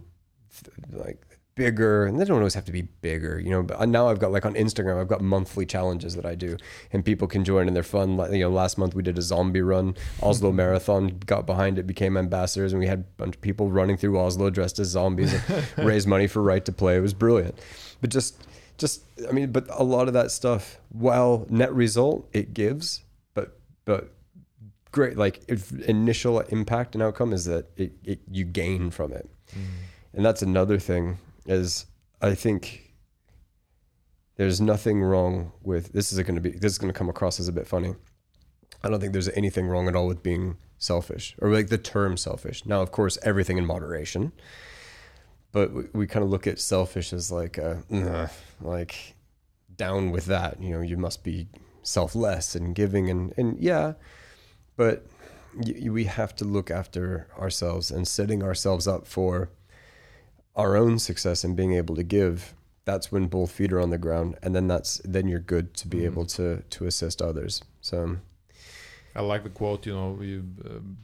like 0.91 1.24
bigger 1.55 2.05
and 2.05 2.19
they 2.19 2.25
don't 2.25 2.37
always 2.39 2.53
have 2.53 2.65
to 2.65 2.71
be 2.71 2.81
bigger 2.81 3.39
you 3.39 3.49
know 3.49 3.63
but 3.63 3.79
uh, 3.79 3.85
now 3.85 4.09
i've 4.09 4.19
got 4.19 4.29
like 4.29 4.45
on 4.45 4.53
instagram 4.55 4.99
i've 4.99 5.07
got 5.07 5.21
monthly 5.21 5.65
challenges 5.65 6.13
that 6.15 6.25
i 6.25 6.35
do 6.35 6.57
and 6.91 7.05
people 7.05 7.29
can 7.29 7.45
join 7.45 7.65
and 7.67 7.73
they're 7.73 7.81
fun 7.81 8.17
like 8.17 8.29
you 8.31 8.39
know 8.39 8.49
last 8.49 8.77
month 8.77 8.93
we 8.93 9.01
did 9.01 9.17
a 9.17 9.21
zombie 9.21 9.61
run 9.61 9.95
oslo 10.21 10.49
mm-hmm. 10.49 10.57
marathon 10.57 11.17
got 11.25 11.45
behind 11.45 11.79
it 11.79 11.87
became 11.87 12.17
ambassadors 12.17 12.73
and 12.73 12.79
we 12.81 12.87
had 12.87 12.99
a 12.99 13.03
bunch 13.17 13.35
of 13.35 13.41
people 13.41 13.71
running 13.71 13.95
through 13.95 14.19
oslo 14.19 14.49
dressed 14.49 14.79
as 14.79 14.87
zombies 14.87 15.33
and 15.33 15.77
raised 15.77 16.07
money 16.07 16.27
for 16.27 16.41
right 16.41 16.65
to 16.65 16.71
play. 16.71 16.97
It 16.97 17.01
was 17.01 17.13
brilliant. 17.13 17.57
But 18.01 18.09
just 18.09 18.45
just 18.77 19.03
i 19.29 19.31
mean 19.31 19.53
but 19.53 19.65
a 19.69 19.83
lot 19.83 20.09
of 20.09 20.13
that 20.13 20.31
stuff 20.31 20.79
while 20.89 21.45
net 21.49 21.73
result 21.73 22.27
it 22.33 22.53
gives 22.53 23.05
but 23.33 23.57
but 23.85 24.11
great 24.91 25.17
like 25.17 25.41
if 25.47 25.71
initial 25.87 26.41
impact 26.41 26.93
and 26.93 27.01
outcome 27.01 27.31
is 27.31 27.45
that 27.45 27.67
it, 27.77 27.93
it 28.03 28.19
you 28.29 28.43
gain 28.43 28.89
from 28.89 29.13
it. 29.13 29.29
Mm. 29.51 29.61
And 30.13 30.25
that's 30.25 30.41
another 30.41 30.77
thing 30.77 31.17
is 31.45 31.85
I 32.21 32.35
think 32.35 32.93
there's 34.37 34.59
nothing 34.59 35.01
wrong 35.01 35.51
with 35.61 35.93
this 35.93 36.11
is 36.11 36.19
going 36.21 36.35
to 36.35 36.41
be 36.41 36.51
this 36.51 36.73
is 36.73 36.77
going 36.77 36.91
to 36.91 36.97
come 36.97 37.09
across 37.09 37.39
as 37.39 37.47
a 37.47 37.53
bit 37.53 37.67
funny. 37.67 37.95
I 38.83 38.89
don't 38.89 38.99
think 38.99 39.13
there's 39.13 39.29
anything 39.29 39.67
wrong 39.67 39.87
at 39.87 39.95
all 39.95 40.07
with 40.07 40.21
being 40.21 40.57
selfish 40.77 41.35
or 41.41 41.49
like 41.49 41.69
the 41.69 41.77
term 41.77 42.17
selfish. 42.17 42.65
Now, 42.65 42.81
of 42.81 42.91
course, 42.91 43.17
everything 43.23 43.57
in 43.57 43.65
moderation, 43.65 44.31
but 45.51 45.71
we, 45.71 45.83
we 45.93 46.07
kind 46.07 46.23
of 46.23 46.29
look 46.29 46.47
at 46.47 46.59
selfish 46.59 47.13
as 47.13 47.31
like 47.31 47.57
a, 47.57 47.83
like 48.61 49.15
down 49.75 50.11
with 50.11 50.25
that. 50.25 50.61
You 50.61 50.71
know, 50.71 50.81
you 50.81 50.97
must 50.97 51.23
be 51.23 51.47
selfless 51.81 52.55
and 52.55 52.75
giving 52.75 53.09
and 53.09 53.33
and 53.37 53.59
yeah, 53.59 53.93
but 54.75 55.05
y- 55.55 55.89
we 55.89 56.05
have 56.05 56.35
to 56.37 56.45
look 56.45 56.69
after 56.69 57.27
ourselves 57.37 57.91
and 57.91 58.07
setting 58.07 58.43
ourselves 58.43 58.87
up 58.87 59.07
for 59.07 59.49
our 60.55 60.75
own 60.77 60.99
success 60.99 61.43
and 61.43 61.55
being 61.55 61.73
able 61.73 61.95
to 61.95 62.03
give 62.03 62.53
that's 62.85 63.11
when 63.11 63.25
both 63.27 63.51
feet 63.51 63.73
are 63.73 63.79
on 63.81 63.89
the 63.89 63.97
ground 63.97 64.37
and 64.43 64.53
then 64.55 64.67
that's 64.67 65.01
then 65.03 65.27
you're 65.27 65.39
good 65.39 65.73
to 65.73 65.87
be 65.87 65.97
Mhm. 65.99 66.05
able 66.05 66.25
to 66.25 66.61
to 66.69 66.85
assist 66.85 67.21
others. 67.21 67.61
So 67.81 68.17
I 69.15 69.21
like 69.21 69.43
the 69.43 69.49
quote. 69.49 69.85
You 69.87 69.93
know, 69.93 70.11
we 70.19 70.37
um, 70.37 70.97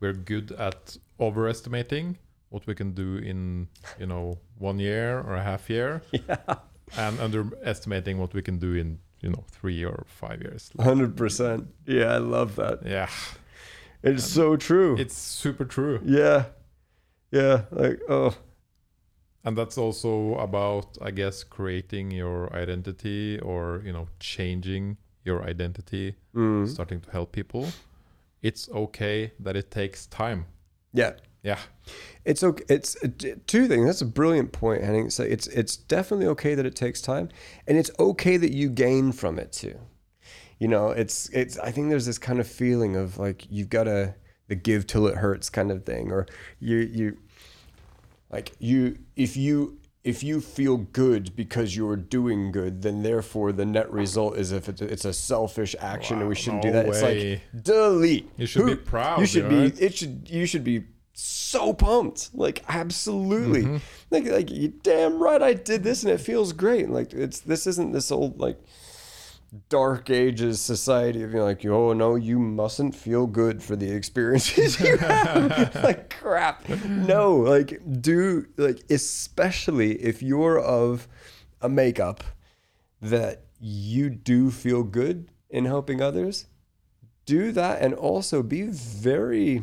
we're 0.00 0.12
good 0.14 0.52
at 0.52 0.96
overestimating 1.18 2.18
what 2.48 2.66
we 2.66 2.74
can 2.74 2.92
do 2.92 3.16
in 3.16 3.68
you 3.98 4.06
know 4.06 4.38
one 4.58 4.78
year 4.80 5.20
or 5.20 5.36
a 5.36 5.42
half 5.42 5.70
year, 5.70 6.02
yeah. 6.12 6.56
And 6.98 7.20
underestimating 7.20 8.18
what 8.18 8.34
we 8.34 8.42
can 8.42 8.58
do 8.58 8.74
in 8.74 8.98
you 9.22 9.30
know 9.30 9.44
three 9.48 9.84
or 9.84 10.04
five 10.06 10.40
years. 10.42 10.70
100% 10.76 11.66
yeah 11.86 12.14
i 12.14 12.18
love 12.18 12.56
that. 12.56 12.78
Yeah, 12.84 13.08
it's 14.02 14.24
so 14.24 14.56
true. 14.56 14.96
it's 14.98 15.16
super 15.16 15.64
true, 15.64 16.00
yeah. 16.04 16.44
Yeah 17.30 17.62
like 17.70 18.00
oh 18.08 18.34
and 19.44 19.56
that's 19.56 19.78
also 19.78 20.34
about, 20.34 20.98
I 21.00 21.10
guess, 21.10 21.44
creating 21.44 22.10
your 22.10 22.54
identity 22.54 23.38
or 23.40 23.82
you 23.84 23.92
know 23.92 24.08
changing 24.18 24.96
your 25.24 25.42
identity, 25.44 26.16
mm. 26.34 26.68
starting 26.68 27.00
to 27.00 27.10
help 27.10 27.32
people. 27.32 27.68
It's 28.42 28.68
okay 28.70 29.32
that 29.40 29.56
it 29.56 29.70
takes 29.70 30.06
time. 30.06 30.46
yeah 30.92 31.12
Yeah, 31.42 31.58
It's 32.24 32.42
okay. 32.42 32.64
It's 32.68 32.96
uh, 33.02 33.08
two 33.46 33.66
things. 33.66 33.86
That's 33.86 34.02
a 34.02 34.06
brilliant 34.06 34.52
point, 34.52 34.82
Henning. 34.82 35.08
So 35.10 35.22
it's 35.22 35.46
it's 35.46 35.76
definitely 35.76 36.26
okay 36.28 36.54
that 36.54 36.66
it 36.66 36.76
takes 36.76 37.00
time, 37.00 37.30
and 37.66 37.78
it's 37.78 37.90
okay 37.98 38.36
that 38.36 38.52
you 38.52 38.68
gain 38.68 39.12
from 39.12 39.38
it 39.38 39.52
too. 39.52 39.78
You 40.58 40.68
know, 40.68 40.90
it's 40.90 41.30
it's. 41.30 41.58
I 41.58 41.70
think 41.70 41.88
there's 41.88 42.04
this 42.04 42.18
kind 42.18 42.40
of 42.40 42.46
feeling 42.46 42.94
of 42.94 43.18
like 43.18 43.46
you've 43.50 43.70
got 43.70 43.84
to 43.84 44.14
the 44.48 44.54
give 44.54 44.86
till 44.86 45.06
it 45.06 45.16
hurts 45.16 45.48
kind 45.48 45.70
of 45.70 45.86
thing, 45.86 46.12
or 46.12 46.26
you 46.58 46.76
you 46.76 47.16
like 48.30 48.52
you 48.58 48.98
if 49.16 49.36
you 49.36 49.78
if 50.02 50.22
you 50.22 50.40
feel 50.40 50.78
good 50.78 51.36
because 51.36 51.76
you're 51.76 51.96
doing 51.96 52.52
good, 52.52 52.82
then 52.82 53.02
therefore 53.02 53.52
the 53.52 53.66
net 53.66 53.90
result 53.92 54.38
is 54.38 54.50
if 54.50 54.68
it's 54.68 54.80
a, 54.80 54.90
it's 54.90 55.04
a 55.04 55.12
selfish 55.12 55.76
action 55.78 56.20
and 56.20 56.28
we 56.28 56.34
shouldn't 56.34 56.64
no 56.64 56.70
do 56.70 56.72
that. 56.72 56.86
It's 56.86 57.02
like 57.02 57.42
delete. 57.62 58.30
You 58.36 58.46
should 58.46 58.66
be 58.66 58.76
proud, 58.76 59.20
You 59.20 59.26
should 59.26 59.44
right? 59.44 59.76
be. 59.76 59.84
It 59.84 59.94
should. 59.94 60.30
You 60.30 60.46
should 60.46 60.64
be 60.64 60.84
so 61.12 61.74
pumped. 61.74 62.30
Like 62.34 62.64
absolutely. 62.68 63.62
Mm-hmm. 63.64 63.76
Like 64.10 64.24
like 64.24 64.50
you 64.50 64.68
damn 64.68 65.22
right 65.22 65.42
I 65.42 65.52
did 65.52 65.82
this 65.82 66.02
and 66.02 66.12
it 66.12 66.18
feels 66.18 66.52
great. 66.52 66.88
Like 66.88 67.12
it's 67.12 67.40
this 67.40 67.66
isn't 67.66 67.92
this 67.92 68.10
old 68.10 68.40
like 68.40 68.58
dark 69.68 70.10
ages 70.10 70.60
society 70.60 71.22
of 71.22 71.32
you 71.32 71.38
know, 71.38 71.44
like 71.44 71.64
oh 71.66 71.92
no 71.92 72.14
you 72.14 72.38
mustn't 72.38 72.94
feel 72.94 73.26
good 73.26 73.62
for 73.62 73.76
the 73.76 73.90
experiences 73.90 74.78
you 74.80 74.96
have. 74.98 75.74
Like 75.82 76.10
crap. 76.18 76.68
No 76.86 77.36
like 77.36 77.80
do 78.00 78.46
like 78.56 78.82
especially 78.90 79.92
if 80.02 80.22
you're 80.22 80.58
of 80.58 81.08
a 81.60 81.68
makeup 81.68 82.22
that 83.02 83.44
you 83.60 84.10
do 84.10 84.50
feel 84.50 84.82
good 84.82 85.28
in 85.48 85.64
helping 85.64 86.00
others 86.00 86.46
do 87.26 87.52
that 87.52 87.82
and 87.82 87.94
also 87.94 88.42
be 88.42 88.62
very 88.62 89.62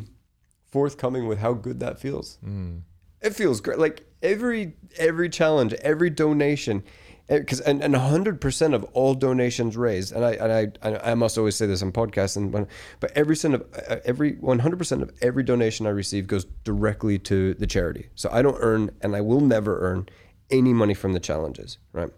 forthcoming 0.70 1.26
with 1.26 1.38
how 1.38 1.54
good 1.54 1.80
that 1.80 1.98
feels. 1.98 2.38
Mm. 2.44 2.82
it 3.22 3.34
feels 3.34 3.60
great. 3.60 3.78
Like 3.78 4.04
every 4.22 4.74
every 4.98 5.28
challenge 5.28 5.72
every 5.74 6.10
donation 6.10 6.82
because 7.28 7.60
and, 7.60 7.82
and 7.82 7.94
100% 7.94 8.74
of 8.74 8.84
all 8.94 9.14
donations 9.14 9.76
raised 9.76 10.12
and 10.12 10.24
I, 10.24 10.32
and 10.32 10.78
I 10.82 11.10
I 11.10 11.14
must 11.14 11.36
always 11.36 11.56
say 11.56 11.66
this 11.66 11.82
on 11.82 11.92
podcasts 11.92 12.36
and 12.36 12.52
when, 12.52 12.66
but 13.00 13.12
every 13.14 13.36
cent 13.36 13.54
of 13.54 13.66
uh, 13.88 13.96
every 14.04 14.34
100% 14.36 15.02
of 15.02 15.12
every 15.20 15.42
donation 15.42 15.86
I 15.86 15.90
receive 15.90 16.26
goes 16.26 16.46
directly 16.64 17.18
to 17.20 17.54
the 17.54 17.66
charity. 17.66 18.08
So 18.14 18.30
I 18.32 18.42
don't 18.42 18.56
earn 18.60 18.90
and 19.02 19.14
I 19.14 19.20
will 19.20 19.40
never 19.40 19.78
earn 19.80 20.08
any 20.50 20.72
money 20.72 20.94
from 20.94 21.12
the 21.12 21.20
challenges 21.20 21.76
right? 21.92 22.10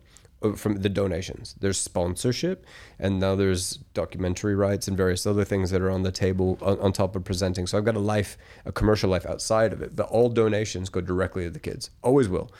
Uh, 0.43 0.53
from 0.53 0.77
the 0.77 0.89
donations. 0.89 1.57
There's 1.59 1.79
sponsorship 1.79 2.65
and 3.01 3.19
now 3.19 3.35
there's 3.35 3.79
documentary 3.95 4.55
rights 4.55 4.87
and 4.87 4.97
various 4.97 5.27
other 5.27 5.45
things 5.45 5.73
that 5.73 5.83
are 5.83 5.91
on 5.91 6.03
the 6.03 6.13
table 6.13 6.57
on, 6.63 6.79
on 6.79 6.93
top 6.93 7.17
of 7.17 7.25
presenting. 7.25 7.67
So 7.67 7.77
I've 7.77 7.85
got 7.85 7.97
a 7.97 8.01
life 8.01 8.39
a 8.65 8.71
commercial 8.71 9.11
life 9.11 9.27
outside 9.27 9.73
of 9.73 9.83
it 9.83 9.97
but 9.97 10.07
all 10.07 10.29
donations 10.29 10.89
go 10.89 11.01
directly 11.01 11.45
to 11.45 11.51
the 11.51 11.59
kids. 11.59 11.91
Always 12.01 12.29
will. 12.29 12.53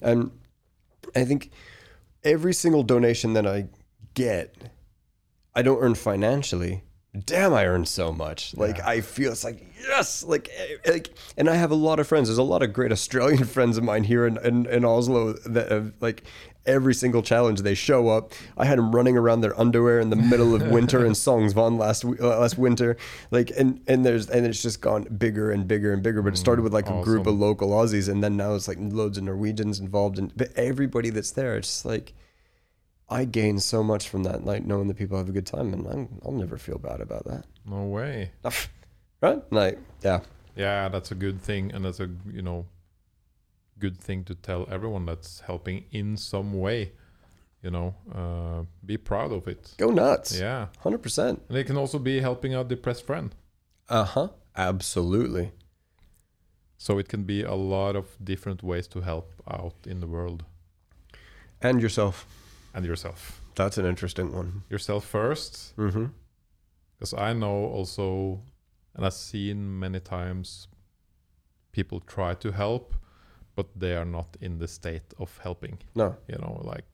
And 0.00 0.30
I 1.14 1.24
think 1.24 1.50
every 2.24 2.54
single 2.54 2.82
donation 2.82 3.32
that 3.34 3.46
I 3.46 3.66
get, 4.14 4.54
I 5.54 5.62
don't 5.62 5.80
earn 5.80 5.94
financially. 5.94 6.82
Damn, 7.26 7.52
I 7.52 7.66
earn 7.66 7.84
so 7.84 8.10
much. 8.10 8.56
Like 8.56 8.78
Yeah. 8.78 8.88
I 8.88 9.00
feel 9.02 9.32
it's 9.32 9.44
like 9.44 9.62
yes, 9.86 10.22
like 10.22 10.48
eh, 10.56 10.90
like, 10.90 11.10
and 11.36 11.50
I 11.50 11.56
have 11.56 11.70
a 11.70 11.74
lot 11.74 12.00
of 12.00 12.06
friends. 12.06 12.28
There's 12.28 12.38
a 12.38 12.42
lot 12.42 12.62
of 12.62 12.72
great 12.72 12.90
Australian 12.90 13.44
friends 13.56 13.76
of 13.76 13.84
mine 13.84 14.04
here 14.04 14.26
in 14.26 14.38
in, 14.38 14.64
in 14.66 14.84
Oslo 14.84 15.34
that 15.34 15.70
have 15.70 15.92
like 16.00 16.24
every 16.66 16.94
single 16.94 17.22
challenge 17.22 17.62
they 17.62 17.74
show 17.74 18.08
up. 18.08 18.32
I 18.56 18.64
had 18.64 18.78
them 18.78 18.94
running 18.94 19.16
around 19.16 19.40
their 19.40 19.58
underwear 19.58 20.00
in 20.00 20.10
the 20.10 20.16
middle 20.16 20.54
of 20.54 20.66
winter 20.68 21.04
in 21.04 21.12
Sognsvann 21.24 21.78
last 21.78 22.04
uh, 22.04 22.38
last 22.38 22.58
winter. 22.58 22.96
Like 23.30 23.50
and 23.56 23.80
and 23.86 24.04
there's 24.04 24.28
and 24.30 24.46
it's 24.46 24.62
just 24.62 24.80
gone 24.80 25.04
bigger 25.04 25.50
and 25.50 25.66
bigger 25.66 25.92
and 25.92 26.02
bigger. 26.02 26.22
But 26.22 26.34
it 26.34 26.38
started 26.38 26.62
with 26.62 26.72
like 26.72 26.88
a 26.88 27.02
group 27.02 27.26
of 27.26 27.34
local 27.34 27.70
Aussies, 27.70 28.08
and 28.08 28.22
then 28.22 28.36
now 28.36 28.54
it's 28.54 28.68
like 28.68 28.78
loads 28.80 29.18
of 29.18 29.24
Norwegians 29.24 29.80
involved. 29.80 30.18
And 30.18 30.34
but 30.36 30.52
everybody 30.56 31.10
that's 31.10 31.32
there, 31.32 31.56
it's 31.56 31.68
just 31.68 31.84
like 31.84 32.12
I 33.12 33.24
gain 33.26 33.58
so 33.58 33.82
much 33.82 34.08
from 34.08 34.22
that, 34.22 34.44
like 34.44 34.64
knowing 34.64 34.88
that 34.88 34.96
people 34.96 35.18
have 35.18 35.28
a 35.28 35.32
good 35.32 35.46
time, 35.46 35.74
and 35.74 35.86
I'm, 35.86 36.08
I'll 36.24 36.32
never 36.32 36.56
feel 36.56 36.78
bad 36.78 37.00
about 37.00 37.24
that, 37.26 37.44
No 37.66 37.84
way. 37.84 38.30
right? 39.20 39.42
Like, 39.52 39.78
yeah, 40.02 40.20
Yeah, 40.56 40.88
that's 40.88 41.10
a 41.10 41.14
good 41.14 41.42
thing, 41.42 41.72
and 41.72 41.84
that's 41.84 42.00
a 42.00 42.08
you 42.32 42.40
know 42.42 42.66
good 43.82 43.98
thing 44.06 44.24
to 44.24 44.34
tell 44.34 44.62
everyone 44.70 45.04
that's 45.10 45.40
helping 45.46 45.84
in 45.90 46.16
some 46.16 46.48
way. 46.66 46.92
You 47.64 47.70
know, 47.70 47.94
uh, 48.20 48.64
be 48.84 48.96
proud 48.98 49.32
of 49.32 49.46
it. 49.48 49.74
go 49.78 49.90
nuts, 49.90 50.38
Yeah, 50.40 50.66
hundred 50.84 51.02
percent. 51.02 51.36
and 51.48 51.56
it 51.58 51.66
can 51.66 51.76
also 51.76 51.98
be 51.98 52.20
helping 52.20 52.54
out 52.56 52.66
a 52.66 52.68
depressed 52.76 53.06
friend. 53.06 53.28
Uh 53.88 54.04
huh. 54.14 54.28
Absolutely. 54.56 55.50
So 56.78 56.98
it 56.98 57.08
can 57.08 57.22
be 57.24 57.42
a 57.44 57.54
lot 57.54 57.96
of 57.96 58.06
different 58.24 58.62
ways 58.62 58.88
to 58.88 59.00
help 59.00 59.26
out 59.46 59.74
in 59.86 60.00
the 60.00 60.06
world 60.06 60.44
And 61.60 61.80
yourself. 61.82 62.26
and 62.74 62.84
yourself. 62.84 63.40
That's 63.54 63.78
an 63.78 63.86
interesting 63.86 64.32
one. 64.36 64.62
Yourself 64.70 65.04
first, 65.04 65.74
Mm-hmm. 65.76 66.06
because 66.98 67.14
I 67.14 67.32
know 67.34 67.66
also, 67.76 68.40
and 68.96 69.04
I've 69.06 69.14
seen 69.32 69.78
many 69.78 70.00
times 70.00 70.68
people 71.72 72.00
try 72.00 72.34
to 72.34 72.50
help, 72.52 72.94
but 73.54 73.66
they 73.76 73.94
are 73.96 74.04
not 74.04 74.36
in 74.40 74.58
the 74.58 74.68
state 74.68 75.14
of 75.18 75.36
helping. 75.42 75.78
No. 75.94 76.16
You 76.28 76.36
know, 76.38 76.60
like 76.64 76.84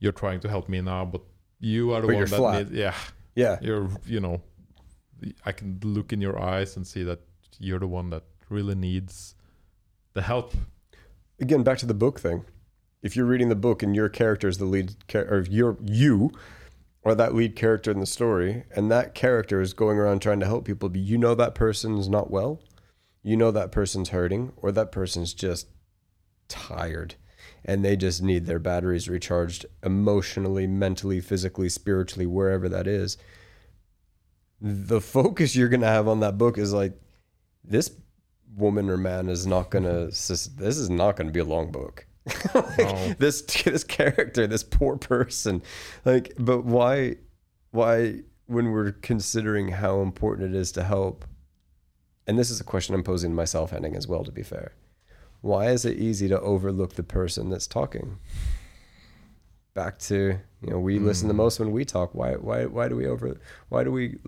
you're 0.00 0.12
trying 0.12 0.40
to 0.40 0.48
help 0.48 0.68
me 0.68 0.80
now, 0.80 1.04
but 1.04 1.22
you 1.60 1.92
are 1.92 2.00
the 2.00 2.06
But 2.08 2.14
one 2.16 2.24
that 2.24 2.36
flat. 2.36 2.70
need, 2.70 2.78
yeah, 2.78 2.94
Yeah. 3.34 3.58
you're 3.60 3.88
you 4.06 4.20
know, 4.20 4.40
I 5.44 5.52
can 5.52 5.78
look 5.82 6.12
in 6.12 6.20
your 6.20 6.38
eyes 6.40 6.76
and 6.76 6.86
see 6.86 7.02
that 7.04 7.20
you're 7.58 7.80
the 7.80 7.88
one 7.88 8.10
that 8.10 8.22
really 8.48 8.74
needs 8.76 9.34
the 10.14 10.22
help. 10.22 10.54
Again, 11.40 11.62
back 11.62 11.78
to 11.78 11.86
the 11.86 11.94
book 11.94 12.20
thing. 12.20 12.44
If 13.02 13.14
you're 13.16 13.26
reading 13.26 13.48
the 13.48 13.54
book 13.56 13.82
and 13.82 13.94
your 13.94 14.08
character 14.08 14.48
is 14.48 14.58
the 14.58 14.64
lead, 14.64 14.94
char- 15.08 15.26
or 15.28 15.42
you're 15.48 15.76
you, 15.84 16.32
or 17.02 17.14
that 17.14 17.34
lead 17.34 17.54
character 17.56 17.90
in 17.92 18.00
the 18.00 18.06
story, 18.06 18.64
and 18.74 18.90
that 18.90 19.14
character 19.14 19.60
is 19.60 19.72
going 19.72 19.98
around 19.98 20.20
trying 20.20 20.40
to 20.40 20.46
help 20.46 20.64
people, 20.64 20.88
but 20.88 21.00
you 21.00 21.16
know 21.18 21.34
that 21.36 21.54
person's 21.54 22.08
not 22.08 22.30
well, 22.30 22.60
you 23.22 23.36
know 23.36 23.50
that 23.50 23.72
person's 23.72 24.10
hurting, 24.10 24.52
or 24.56 24.72
that 24.72 24.92
person's 24.92 25.34
just 25.34 25.68
tired, 26.48 27.14
and 27.64 27.84
they 27.84 27.96
just 27.96 28.22
need 28.22 28.46
their 28.46 28.58
batteries 28.58 29.08
recharged 29.08 29.66
emotionally, 29.82 30.66
mentally, 30.66 31.20
physically, 31.20 31.68
spiritually, 31.68 32.26
wherever 32.26 32.68
that 32.68 32.86
is. 32.86 33.16
The 34.60 35.00
focus 35.00 35.54
you're 35.54 35.68
gonna 35.68 35.86
have 35.86 36.08
on 36.08 36.20
that 36.20 36.38
book 36.38 36.58
is 36.58 36.72
like, 36.72 36.98
this 37.64 37.90
woman 38.56 38.88
or 38.90 38.96
man 38.96 39.28
is 39.28 39.46
not 39.46 39.70
gonna. 39.70 40.06
This 40.06 40.30
is 40.30 40.90
not 40.90 41.16
gonna 41.16 41.30
be 41.30 41.40
a 41.40 41.44
long 41.44 41.70
book. 41.70 42.06
Like, 42.54 42.78
No. 42.78 43.14
This 43.18 43.42
this 43.42 43.84
character, 43.84 44.46
this 44.46 44.62
poor 44.62 44.96
person, 44.96 45.62
like, 46.04 46.32
but 46.38 46.64
why, 46.64 47.16
why 47.70 48.20
when 48.46 48.70
we're 48.70 48.92
considering 48.92 49.68
how 49.68 50.00
important 50.00 50.54
it 50.54 50.58
is 50.58 50.72
to 50.72 50.84
help, 50.84 51.24
and 52.28 52.38
this 52.38 52.50
is 52.50 52.60
a 52.60 52.64
question 52.64 52.94
I'm 52.94 53.02
posing 53.02 53.32
to 53.32 53.34
myself, 53.34 53.70
Henning, 53.72 53.96
as 53.96 54.06
well. 54.06 54.22
To 54.22 54.30
be 54.30 54.44
fair, 54.44 54.72
why 55.40 55.70
is 55.70 55.84
it 55.84 55.98
easy 55.98 56.28
to 56.28 56.40
overlook 56.40 56.94
the 56.94 57.02
person 57.02 57.50
that's 57.50 57.66
talking? 57.66 58.18
back 59.78 59.96
to 59.96 60.36
you 60.60 60.70
know 60.70 60.80
we 60.80 60.98
listen 60.98 61.28
the 61.28 61.34
most 61.34 61.60
when 61.60 61.70
we 61.70 61.84
talk. 61.84 62.12
Why 62.12 62.32
why 62.32 62.66
why 62.66 62.88
do 62.88 62.96
we 62.96 63.06
over 63.06 63.38
why 63.68 63.84
do 63.84 63.92
we 63.92 64.18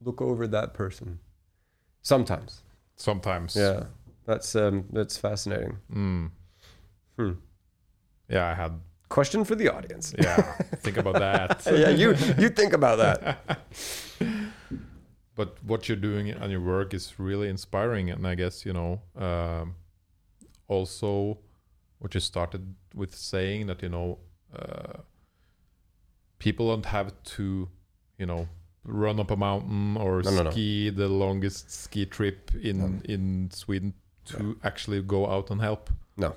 look 0.00 0.20
over 0.20 0.48
that 0.48 0.74
person? 0.74 1.20
Sometimes, 2.02 2.62
Sometimes. 2.96 3.54
yeah. 3.54 3.84
That's 4.26 4.56
um 4.56 4.84
that's 4.92 5.16
fascinating. 5.16 5.78
Mm. 5.92 6.30
Hmm. 7.16 7.32
Yeah, 8.28 8.46
I 8.46 8.54
had. 8.54 8.72
Question 9.08 9.44
for 9.44 9.54
the 9.54 9.72
audience. 9.72 10.14
Yeah, 10.18 10.36
think 10.84 10.98
about 10.98 11.14
that. 11.14 11.62
yeah, 11.82 11.88
you 11.88 12.10
you 12.42 12.50
think 12.50 12.74
about 12.74 12.98
that. 12.98 13.60
but 15.38 15.48
what 15.70 15.80
you're 15.88 16.02
doing 16.10 16.30
and 16.30 16.48
your 16.54 16.60
work 16.76 16.90
is 16.98 17.04
really 17.28 17.48
inspiring 17.56 18.06
and 18.14 18.26
i 18.32 18.34
guess 18.42 18.56
you 18.66 18.72
know 18.78 18.92
um, 19.26 19.74
also 20.74 21.38
what 22.00 22.14
you 22.14 22.20
started 22.20 22.62
with 23.00 23.12
saying 23.14 23.66
that 23.68 23.78
you 23.84 23.88
know 23.96 24.08
uh, 24.60 24.94
people 26.38 26.64
don't 26.72 26.86
have 26.86 27.12
to 27.36 27.68
you 28.18 28.26
know 28.26 28.48
run 28.84 29.20
up 29.20 29.30
a 29.30 29.36
mountain 29.36 29.96
or 29.96 30.22
No, 30.22 30.30
no, 30.30 30.42
no. 30.44 30.50
ski 30.50 30.90
the 30.90 31.08
longest 31.08 31.70
ski 31.70 32.06
trip 32.06 32.50
in 32.68 32.78
No. 32.78 32.86
in 33.14 33.50
sweden 33.52 33.92
to 34.30 34.56
actually 34.62 35.02
go 35.02 35.20
out 35.34 35.50
and 35.50 35.60
help 35.60 35.90
No. 36.16 36.34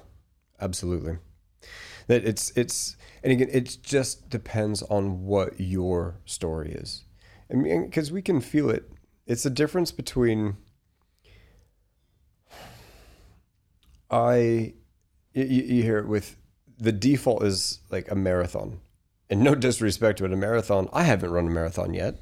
Absolutely. 0.59 1.17
That 2.07 2.23
it's 2.31 2.51
it's 2.55 2.95
and 3.23 3.31
again 3.33 3.49
it 3.51 3.77
just 3.95 4.29
depends 4.29 4.83
on 4.83 5.03
what 5.25 5.59
your 5.59 6.15
story 6.25 6.71
is. 6.83 7.03
I 7.51 7.55
mean 7.55 7.85
because 7.85 8.11
we 8.11 8.21
can 8.21 8.41
feel 8.41 8.69
it. 8.69 8.89
It's 9.27 9.43
the 9.43 9.49
difference 9.49 9.91
between 9.91 10.57
I 14.09 14.73
you, 15.33 15.43
you 15.43 15.83
hear 15.83 15.99
it 15.99 16.07
with 16.07 16.37
the 16.77 16.91
default 16.91 17.43
is 17.43 17.79
like 17.89 18.11
a 18.11 18.15
marathon. 18.15 18.81
And 19.29 19.41
no 19.41 19.55
disrespect 19.55 20.17
to 20.17 20.25
it, 20.25 20.33
a 20.33 20.35
marathon. 20.35 20.89
I 20.91 21.03
haven't 21.03 21.31
run 21.31 21.47
a 21.47 21.51
marathon 21.51 21.93
yet. 21.93 22.17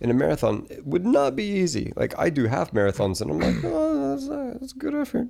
In 0.00 0.10
a 0.10 0.14
marathon, 0.14 0.66
it 0.70 0.86
would 0.86 1.04
not 1.04 1.34
be 1.34 1.44
easy. 1.44 1.92
Like 1.96 2.16
I 2.18 2.30
do 2.30 2.46
half 2.46 2.72
marathons, 2.72 3.20
and 3.20 3.30
I'm 3.30 3.40
like, 3.40 3.64
oh, 3.64 4.10
that's, 4.10 4.28
uh, 4.28 4.58
that's 4.60 4.72
a 4.72 4.76
good 4.76 4.94
effort. 4.94 5.28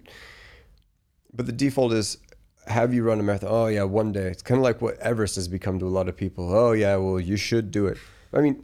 But 1.32 1.46
the 1.46 1.53
default 1.53 1.92
is 1.92 2.18
have 2.66 2.92
you 2.92 3.03
run 3.03 3.18
a 3.18 3.22
marathon? 3.22 3.48
Oh 3.50 3.66
yeah, 3.66 3.84
one 3.84 4.12
day. 4.12 4.28
It's 4.28 4.42
kind 4.42 4.59
of 4.59 4.62
like 4.62 4.82
what 4.82 4.98
Everest 4.98 5.36
has 5.36 5.48
become 5.48 5.78
to 5.78 5.86
a 5.86 5.88
lot 5.88 6.09
of 6.09 6.16
people. 6.16 6.55
Oh 6.55 6.72
yeah, 6.72 6.96
well 6.96 7.20
you 7.20 7.36
should 7.36 7.70
do 7.70 7.86
it. 7.86 7.98
I 8.32 8.40
mean, 8.40 8.62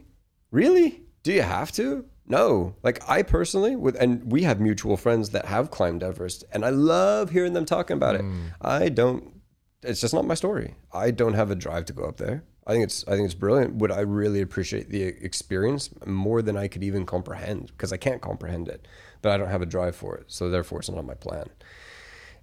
really? 0.51 1.03
Do 1.23 1.33
you 1.33 1.41
have 1.41 1.71
to? 1.73 2.05
No. 2.25 2.75
Like 2.83 3.01
I 3.09 3.23
personally 3.23 3.75
with 3.75 3.95
and 3.95 4.31
we 4.31 4.43
have 4.43 4.59
mutual 4.59 4.97
friends 4.97 5.31
that 5.31 5.45
have 5.45 5.71
climbed 5.71 6.03
Everest 6.03 6.43
and 6.51 6.63
I 6.63 6.69
love 6.69 7.31
hearing 7.31 7.53
them 7.53 7.65
talking 7.65 7.97
about 7.97 8.15
it. 8.15 8.21
Hmm. 8.21 8.47
I 8.61 8.89
don't 8.89 9.41
it's 9.81 10.01
just 10.01 10.13
not 10.13 10.25
my 10.25 10.33
story. 10.33 10.75
I 10.91 11.11
don't 11.11 11.33
have 11.33 11.51
a 11.51 11.55
drive 11.55 11.85
to 11.85 11.93
go 11.93 12.03
up 12.03 12.17
there. 12.17 12.43
I 12.67 12.73
think 12.73 12.83
it's 12.83 13.07
I 13.07 13.11
think 13.11 13.25
it's 13.25 13.33
brilliant. 13.33 13.75
Would 13.75 13.91
I 13.91 14.01
really 14.01 14.41
appreciate 14.41 14.89
the 14.89 15.03
experience 15.03 15.89
more 16.05 16.41
than 16.41 16.55
I 16.55 16.67
could 16.67 16.83
even 16.83 17.05
comprehend 17.05 17.67
because 17.67 17.91
I 17.91 17.97
can't 17.97 18.21
comprehend 18.21 18.67
it, 18.67 18.87
but 19.21 19.31
I 19.31 19.37
don't 19.37 19.49
have 19.49 19.63
a 19.63 19.65
drive 19.65 19.95
for 19.95 20.15
it. 20.15 20.25
So 20.27 20.49
therefore 20.49 20.79
it's 20.79 20.89
not 20.89 20.99
on 20.99 21.07
my 21.07 21.15
plan 21.15 21.49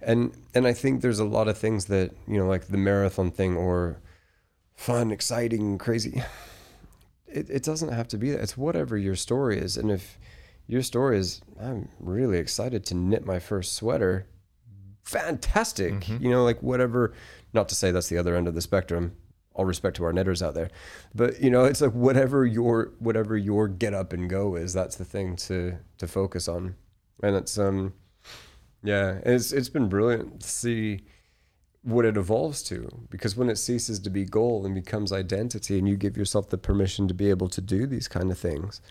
and 0.01 0.31
and 0.53 0.67
I 0.67 0.73
think 0.73 1.01
there's 1.01 1.19
a 1.19 1.25
lot 1.25 1.47
of 1.47 1.57
things 1.57 1.85
that 1.85 2.11
you 2.27 2.37
know, 2.37 2.47
like 2.47 2.67
the 2.67 2.77
marathon 2.77 3.31
thing 3.31 3.55
or 3.55 3.99
fun, 4.75 5.11
exciting, 5.11 5.77
crazy. 5.77 6.21
It 7.27 7.49
it 7.49 7.63
doesn't 7.63 7.91
have 7.91 8.07
to 8.09 8.17
be 8.17 8.31
that. 8.31 8.41
It's 8.41 8.57
whatever 8.57 8.97
your 8.97 9.15
story 9.15 9.57
is, 9.59 9.77
and 9.77 9.91
if 9.91 10.17
your 10.65 10.81
story 10.81 11.17
is, 11.17 11.41
I'm 11.59 11.89
really 11.99 12.37
excited 12.37 12.85
to 12.85 12.95
knit 12.95 13.25
my 13.25 13.39
first 13.39 13.73
sweater. 13.73 14.27
Fantastic, 15.03 16.07
you 16.09 16.29
know, 16.29 16.43
like 16.43 16.61
whatever. 16.61 17.13
Not 17.53 17.69
to 17.69 17.75
say 17.75 17.91
that's 17.91 18.09
the 18.09 18.17
other 18.17 18.35
end 18.35 18.47
of 18.47 18.55
the 18.55 18.61
spectrum. 18.61 19.15
All 19.53 19.65
respect 19.65 19.95
to 19.97 20.03
our 20.03 20.13
knitters 20.13 20.43
out 20.43 20.53
there, 20.53 20.69
but 21.15 21.41
you 21.41 21.49
know, 21.49 21.65
it's 21.65 21.81
like 21.81 21.93
whatever 21.93 22.45
your 22.45 22.93
whatever 22.99 23.35
your 23.35 23.67
get 23.67 23.93
up 23.93 24.13
and 24.13 24.29
go 24.29 24.55
is. 24.55 24.73
That's 24.73 24.97
the 24.97 25.05
thing 25.05 25.35
to 25.37 25.77
to 25.97 26.07
focus 26.07 26.47
on, 26.47 26.75
and 27.23 27.35
it's 27.35 27.57
um 27.57 27.93
yeah, 28.83 29.19
it's 29.25 29.51
it's 29.51 29.69
been 29.69 29.89
brilliant 29.89 30.41
to 30.41 30.47
see 30.47 31.01
what 31.83 32.05
it 32.05 32.17
evolves 32.17 32.61
to 32.63 33.05
because 33.09 33.35
when 33.35 33.49
it 33.49 33.57
ceases 33.57 33.99
to 33.99 34.09
be 34.09 34.25
goal 34.25 34.65
and 34.65 34.75
becomes 34.75 35.11
identity 35.13 35.77
and 35.77 35.87
you 35.87 35.95
give 35.95 36.17
yourself 36.17 36.49
the 36.49 36.57
permission 36.57 37.07
to 37.07 37.13
be 37.13 37.29
able 37.29 37.47
to 37.47 37.61
do 37.61 37.85
these 37.85 38.07
kind 38.07 38.31
of 38.31 38.37
things 38.37 38.81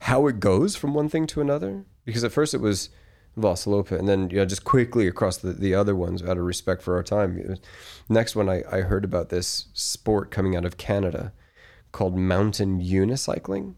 how 0.00 0.26
it 0.26 0.38
goes 0.38 0.76
from 0.76 0.94
one 0.94 1.08
thing 1.08 1.26
to 1.26 1.40
another 1.40 1.84
because 2.04 2.22
at 2.22 2.32
first 2.32 2.54
it 2.54 2.60
was 2.60 2.90
Vasaloppet 3.38 3.98
and 3.98 4.08
then 4.08 4.30
you 4.30 4.36
know, 4.36 4.46
just 4.46 4.64
quickly 4.64 5.06
across 5.06 5.38
the, 5.38 5.52
the 5.52 5.74
other 5.74 5.94
ones 5.94 6.22
out 6.22 6.38
of 6.38 6.44
respect 6.44 6.82
for 6.82 6.94
our 6.94 7.02
time 7.02 7.56
next 8.08 8.36
one 8.36 8.48
I, 8.48 8.62
I 8.70 8.82
heard 8.82 9.04
about 9.04 9.28
this 9.28 9.66
sport 9.72 10.30
coming 10.30 10.54
out 10.56 10.64
of 10.64 10.76
Canada 10.76 11.32
called 11.92 12.16
mountain 12.16 12.80
unicycling 12.80 13.74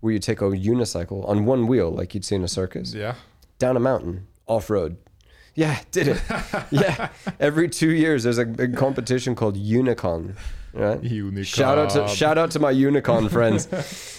where 0.00 0.12
you 0.12 0.18
take 0.18 0.40
a 0.40 0.44
unicycle 0.44 1.26
on 1.28 1.46
one 1.46 1.66
wheel 1.66 1.90
like 1.90 2.14
you'd 2.14 2.24
see 2.24 2.34
in 2.34 2.44
a 2.44 2.48
circus 2.48 2.92
yeah 2.94 3.14
down 3.62 3.76
a 3.76 3.80
mountain 3.80 4.26
off 4.46 4.68
road. 4.68 4.96
Yeah, 5.54 5.78
did 5.90 6.08
it. 6.08 6.22
yeah, 6.70 7.10
every 7.38 7.68
two 7.68 7.90
years 7.90 8.24
there's 8.24 8.38
a 8.38 8.46
big 8.46 8.76
competition 8.76 9.34
called 9.34 9.56
Unicon. 9.56 10.36
Right? 10.72 11.00
Unicon. 11.02 11.46
Shout 11.46 11.78
out 11.78 11.90
to 11.90 12.08
shout 12.08 12.38
out 12.38 12.50
to 12.52 12.58
my 12.58 12.72
Unicon 12.72 13.30
friends. 13.30 13.68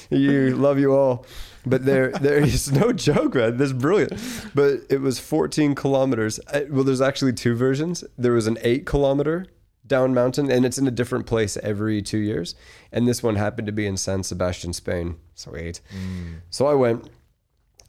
you 0.10 0.56
love 0.56 0.80
you 0.80 0.94
all. 0.94 1.26
But 1.66 1.86
there 1.86 2.12
there 2.12 2.38
is 2.38 2.72
no 2.72 2.92
joke, 2.94 3.36
man. 3.36 3.58
This 3.58 3.68
is 3.68 3.74
brilliant. 3.74 4.14
But 4.54 4.82
it 4.90 5.02
was 5.02 5.20
14 5.20 5.76
kilometers. 5.76 6.40
Well, 6.70 6.84
there's 6.84 7.02
actually 7.02 7.34
two 7.34 7.56
versions. 7.56 8.04
There 8.18 8.34
was 8.34 8.48
an 8.48 8.58
eight 8.62 8.86
kilometer 8.86 9.48
down 9.86 10.14
mountain, 10.14 10.52
and 10.52 10.66
it's 10.66 10.78
in 10.78 10.88
a 10.88 10.92
different 10.92 11.26
place 11.26 11.58
every 11.58 12.02
two 12.02 12.18
years. 12.20 12.56
And 12.92 13.08
this 13.08 13.24
one 13.24 13.36
happened 13.36 13.66
to 13.68 13.72
be 13.72 13.86
in 13.86 13.98
San 13.98 14.24
Sebastian, 14.24 14.74
Spain. 14.74 15.18
Sweet. 15.36 15.82
Mm. 15.96 16.42
So 16.50 16.68
I 16.68 16.74
went 16.74 17.10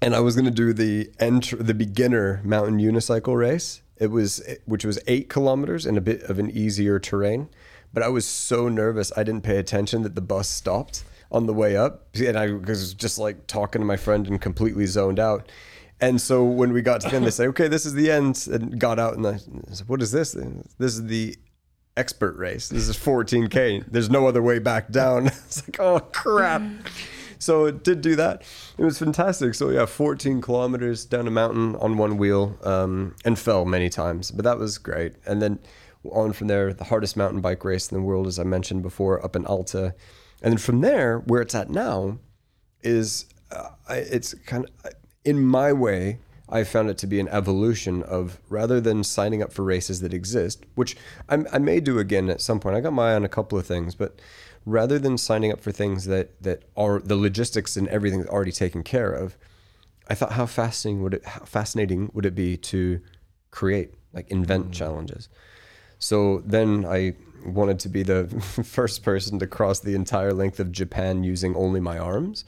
and 0.05 0.15
I 0.15 0.21
was 0.21 0.37
going 0.37 0.45
to 0.45 0.51
do 0.51 0.75
the 0.75 1.11
enter 1.19 1.57
the 1.57 1.73
beginner 1.73 2.43
mountain 2.45 2.79
unicycle 2.79 3.37
race. 3.37 3.81
It 3.97 4.09
was 4.09 4.43
which 4.67 4.85
was 4.85 4.99
eight 5.07 5.31
kilometers 5.31 5.87
in 5.87 5.97
a 5.97 6.03
bit 6.03 6.23
of 6.25 6.39
an 6.39 6.51
easier 6.51 6.99
terrain, 6.99 7.49
but 7.93 8.03
I 8.03 8.09
was 8.09 8.27
so 8.27 8.69
nervous 8.69 9.13
I 9.17 9.23
didn't 9.23 9.45
pay 9.45 9.57
attention 9.57 10.03
that 10.03 10.15
the 10.15 10.21
bus 10.21 10.49
stopped 10.49 11.05
on 11.33 11.47
the 11.47 11.55
way 11.55 11.75
up, 11.75 12.15
and 12.15 12.37
I 12.39 12.53
was 12.53 12.93
just 12.93 13.19
like 13.19 13.47
talking 13.47 13.81
to 13.81 13.87
my 13.87 13.97
friend 13.97 14.27
and 14.27 14.41
completely 14.41 14.85
zoned 14.85 15.19
out. 15.19 15.51
And 16.01 16.21
so 16.21 16.45
when 16.45 16.75
we 16.75 16.83
got 16.83 17.01
to 17.01 17.09
the 17.09 17.17
end, 17.17 17.25
they 17.25 17.31
say, 17.31 17.47
"Okay, 17.47 17.69
this 17.69 17.87
is 17.87 17.95
the 17.95 18.11
end," 18.11 18.47
and 18.53 18.79
got 18.79 18.99
out, 18.99 19.17
and 19.17 19.27
I 19.27 19.39
said, 19.73 19.89
"What 19.89 20.03
is 20.03 20.13
this? 20.13 20.33
This 20.33 20.95
is 20.95 21.07
the 21.07 21.35
expert 21.97 22.37
race. 22.37 22.69
This 22.69 22.89
is 22.89 22.97
14k. 22.97 23.85
There's 23.91 24.11
no 24.11 24.27
other 24.27 24.43
way 24.43 24.59
back 24.59 24.91
down." 24.91 25.27
it's 25.47 25.67
like, 25.67 25.81
"Oh 25.81 26.01
crap." 26.01 26.61
Mm-hmm. 26.61 27.14
So 27.45 27.67
it 27.67 27.85
did 27.85 28.01
do 28.01 28.17
that. 28.17 28.43
It 28.79 28.85
was 28.85 28.99
fantastic. 28.99 29.55
So 29.55 29.69
yeah, 29.69 29.85
14 29.85 30.41
kilometers 30.41 31.05
down 31.05 31.27
a 31.27 31.31
mountain 31.31 31.77
on 31.77 31.99
one 31.99 32.17
wheel, 32.17 32.59
um, 32.63 33.15
and 33.25 33.39
fell 33.39 33.67
many 33.67 33.91
times, 33.91 34.31
but 34.31 34.45
that 34.45 34.59
was 34.59 34.79
great. 34.79 35.17
And 35.27 35.43
then 35.43 35.59
on 36.11 36.33
from 36.33 36.47
there, 36.47 36.73
the 36.73 36.85
hardest 36.85 37.17
mountain 37.19 37.43
bike 37.43 37.63
race 37.63 37.91
in 37.91 37.99
the 37.99 38.03
world, 38.03 38.27
as 38.27 38.39
I 38.39 38.45
mentioned 38.45 38.83
before, 38.83 39.23
up 39.23 39.37
in 39.37 39.45
Alta, 39.45 39.95
and 40.43 40.53
then 40.53 40.59
from 40.59 40.81
there, 40.81 41.19
where 41.19 41.43
it's 41.43 41.55
at 41.55 41.69
now, 41.69 42.19
is 42.83 43.27
uh, 43.51 43.71
it's 43.89 44.35
kind 44.47 44.65
of 44.65 44.93
in 45.25 45.45
my 45.45 45.73
way. 45.73 46.19
I 46.47 46.63
found 46.63 46.91
it 46.91 46.99
to 46.99 47.07
be 47.07 47.21
an 47.21 47.29
evolution 47.29 48.03
of 48.03 48.39
rather 48.51 48.81
than 48.81 49.03
signing 49.03 49.43
up 49.43 49.53
for 49.53 49.65
races 49.65 50.03
that 50.03 50.13
exist, 50.13 50.65
which 50.75 50.95
I, 51.29 51.39
I 51.53 51.59
may 51.59 51.81
do 51.81 51.99
again 51.99 52.29
at 52.29 52.43
some 52.43 52.61
point. 52.61 52.77
I 52.77 52.81
got 52.81 52.93
my 52.93 53.13
eye 53.13 53.15
on 53.15 53.25
a 53.25 53.29
couple 53.29 53.59
of 53.59 53.67
things, 53.67 53.95
but 53.95 54.21
rather 54.67 54.99
than 54.99 55.19
signing 55.19 55.53
up 55.53 55.61
for 55.61 55.73
things 55.73 56.07
that 56.07 56.43
that 56.43 56.63
are 56.77 57.01
the 57.01 57.17
logistics 57.17 57.77
and 57.77 57.89
everything 57.89 58.21
is 58.21 58.27
already 58.27 58.53
taken 58.53 58.83
care 58.83 59.13
of, 59.13 59.37
I 60.09 60.15
thought 60.15 60.33
how 60.33 60.47
fascinating 60.47 61.03
would 61.03 61.15
it 61.15 61.25
how 61.25 61.45
fascinating 61.45 62.11
would 62.15 62.27
it 62.27 62.35
be 62.35 62.57
to 62.57 63.01
create 63.51 63.95
like 64.13 64.31
invent 64.31 64.71
mm. 64.71 64.73
challenges. 64.73 65.29
So 65.99 66.43
then 66.45 66.85
I 66.85 67.15
wanted 67.45 67.79
to 67.81 67.89
be 67.89 68.03
the 68.03 68.27
first 68.65 69.03
person 69.03 69.39
to 69.39 69.47
cross 69.47 69.81
the 69.81 69.95
entire 69.95 70.33
length 70.33 70.61
of 70.61 70.73
Japan 70.73 71.25
using 71.25 71.55
only 71.57 71.81
my 71.81 71.99
arms. 71.99 72.45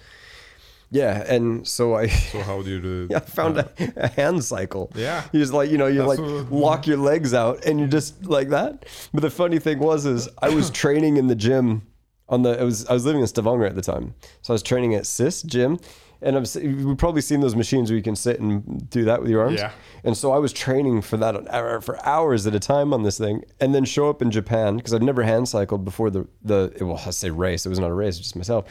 Yeah, 0.91 1.25
and 1.27 1.67
so 1.67 1.95
I 1.97 2.07
So 2.07 2.41
how 2.51 2.63
do 2.63 2.71
you 2.71 2.81
do? 2.81 3.09
yeah, 3.11 3.19
I 3.19 3.21
found 3.21 3.59
a, 3.59 3.71
a 3.97 4.09
hand 4.09 4.45
cycle. 4.45 4.93
Yeah. 4.95 5.25
You 5.33 5.41
just 5.41 5.53
like, 5.53 5.71
you 5.71 5.79
know, 5.79 5.89
you 5.89 6.07
That's 6.07 6.19
like 6.19 6.51
lock 6.51 6.87
your 6.87 6.99
legs 6.99 7.35
out 7.35 7.65
and 7.65 7.81
you 7.81 7.87
just 7.87 8.25
like 8.25 8.51
that. 8.51 8.87
But 9.13 9.23
the 9.23 9.31
funny 9.31 9.59
thing 9.59 9.81
was 9.81 10.07
is 10.07 10.29
I 10.41 10.51
was 10.51 10.71
training 10.83 11.17
in 11.17 11.27
the 11.27 11.35
gym 11.35 11.83
on 12.29 12.43
the 12.43 12.61
I 12.61 12.65
was 12.65 12.87
I 12.87 12.93
was 12.93 13.05
living 13.05 13.21
in 13.21 13.27
Stavanger 13.27 13.67
at 13.67 13.75
the 13.75 13.83
time. 13.83 14.15
So 14.43 14.53
I 14.53 14.55
was 14.55 14.63
training 14.63 14.95
at 14.95 15.07
SIS 15.07 15.43
gym 15.43 15.79
and 16.23 16.37
I've 16.37 16.49
you've 16.55 16.99
probably 16.99 17.21
seen 17.21 17.41
those 17.41 17.55
machines 17.55 17.91
where 17.91 17.97
you 17.97 18.03
can 18.03 18.17
sit 18.17 18.41
and 18.41 18.89
do 18.91 19.05
that 19.05 19.21
with 19.21 19.31
your 19.31 19.43
arms. 19.43 19.61
Yeah. 19.61 19.73
And 20.03 20.17
so 20.17 20.33
I 20.33 20.39
was 20.39 20.53
training 20.53 21.03
for 21.03 21.17
that 21.19 21.83
for 21.85 22.05
hours 22.07 22.47
at 22.47 22.55
a 22.55 22.61
time 22.61 22.93
on 22.93 23.03
this 23.03 23.19
thing 23.19 23.45
and 23.61 23.75
then 23.75 23.85
show 23.85 24.09
up 24.09 24.23
in 24.23 24.31
Japan 24.31 24.77
because 24.77 24.95
I've 24.95 25.03
never 25.03 25.23
hand 25.23 25.49
cycled 25.49 25.85
before 25.85 26.11
the 26.11 26.27
the 26.43 26.73
well 26.81 27.01
I 27.05 27.11
say 27.11 27.31
race, 27.31 27.67
it 27.67 27.69
was 27.69 27.79
not 27.79 27.91
a 27.91 27.95
race, 27.95 28.19
just 28.19 28.37
myself. 28.37 28.65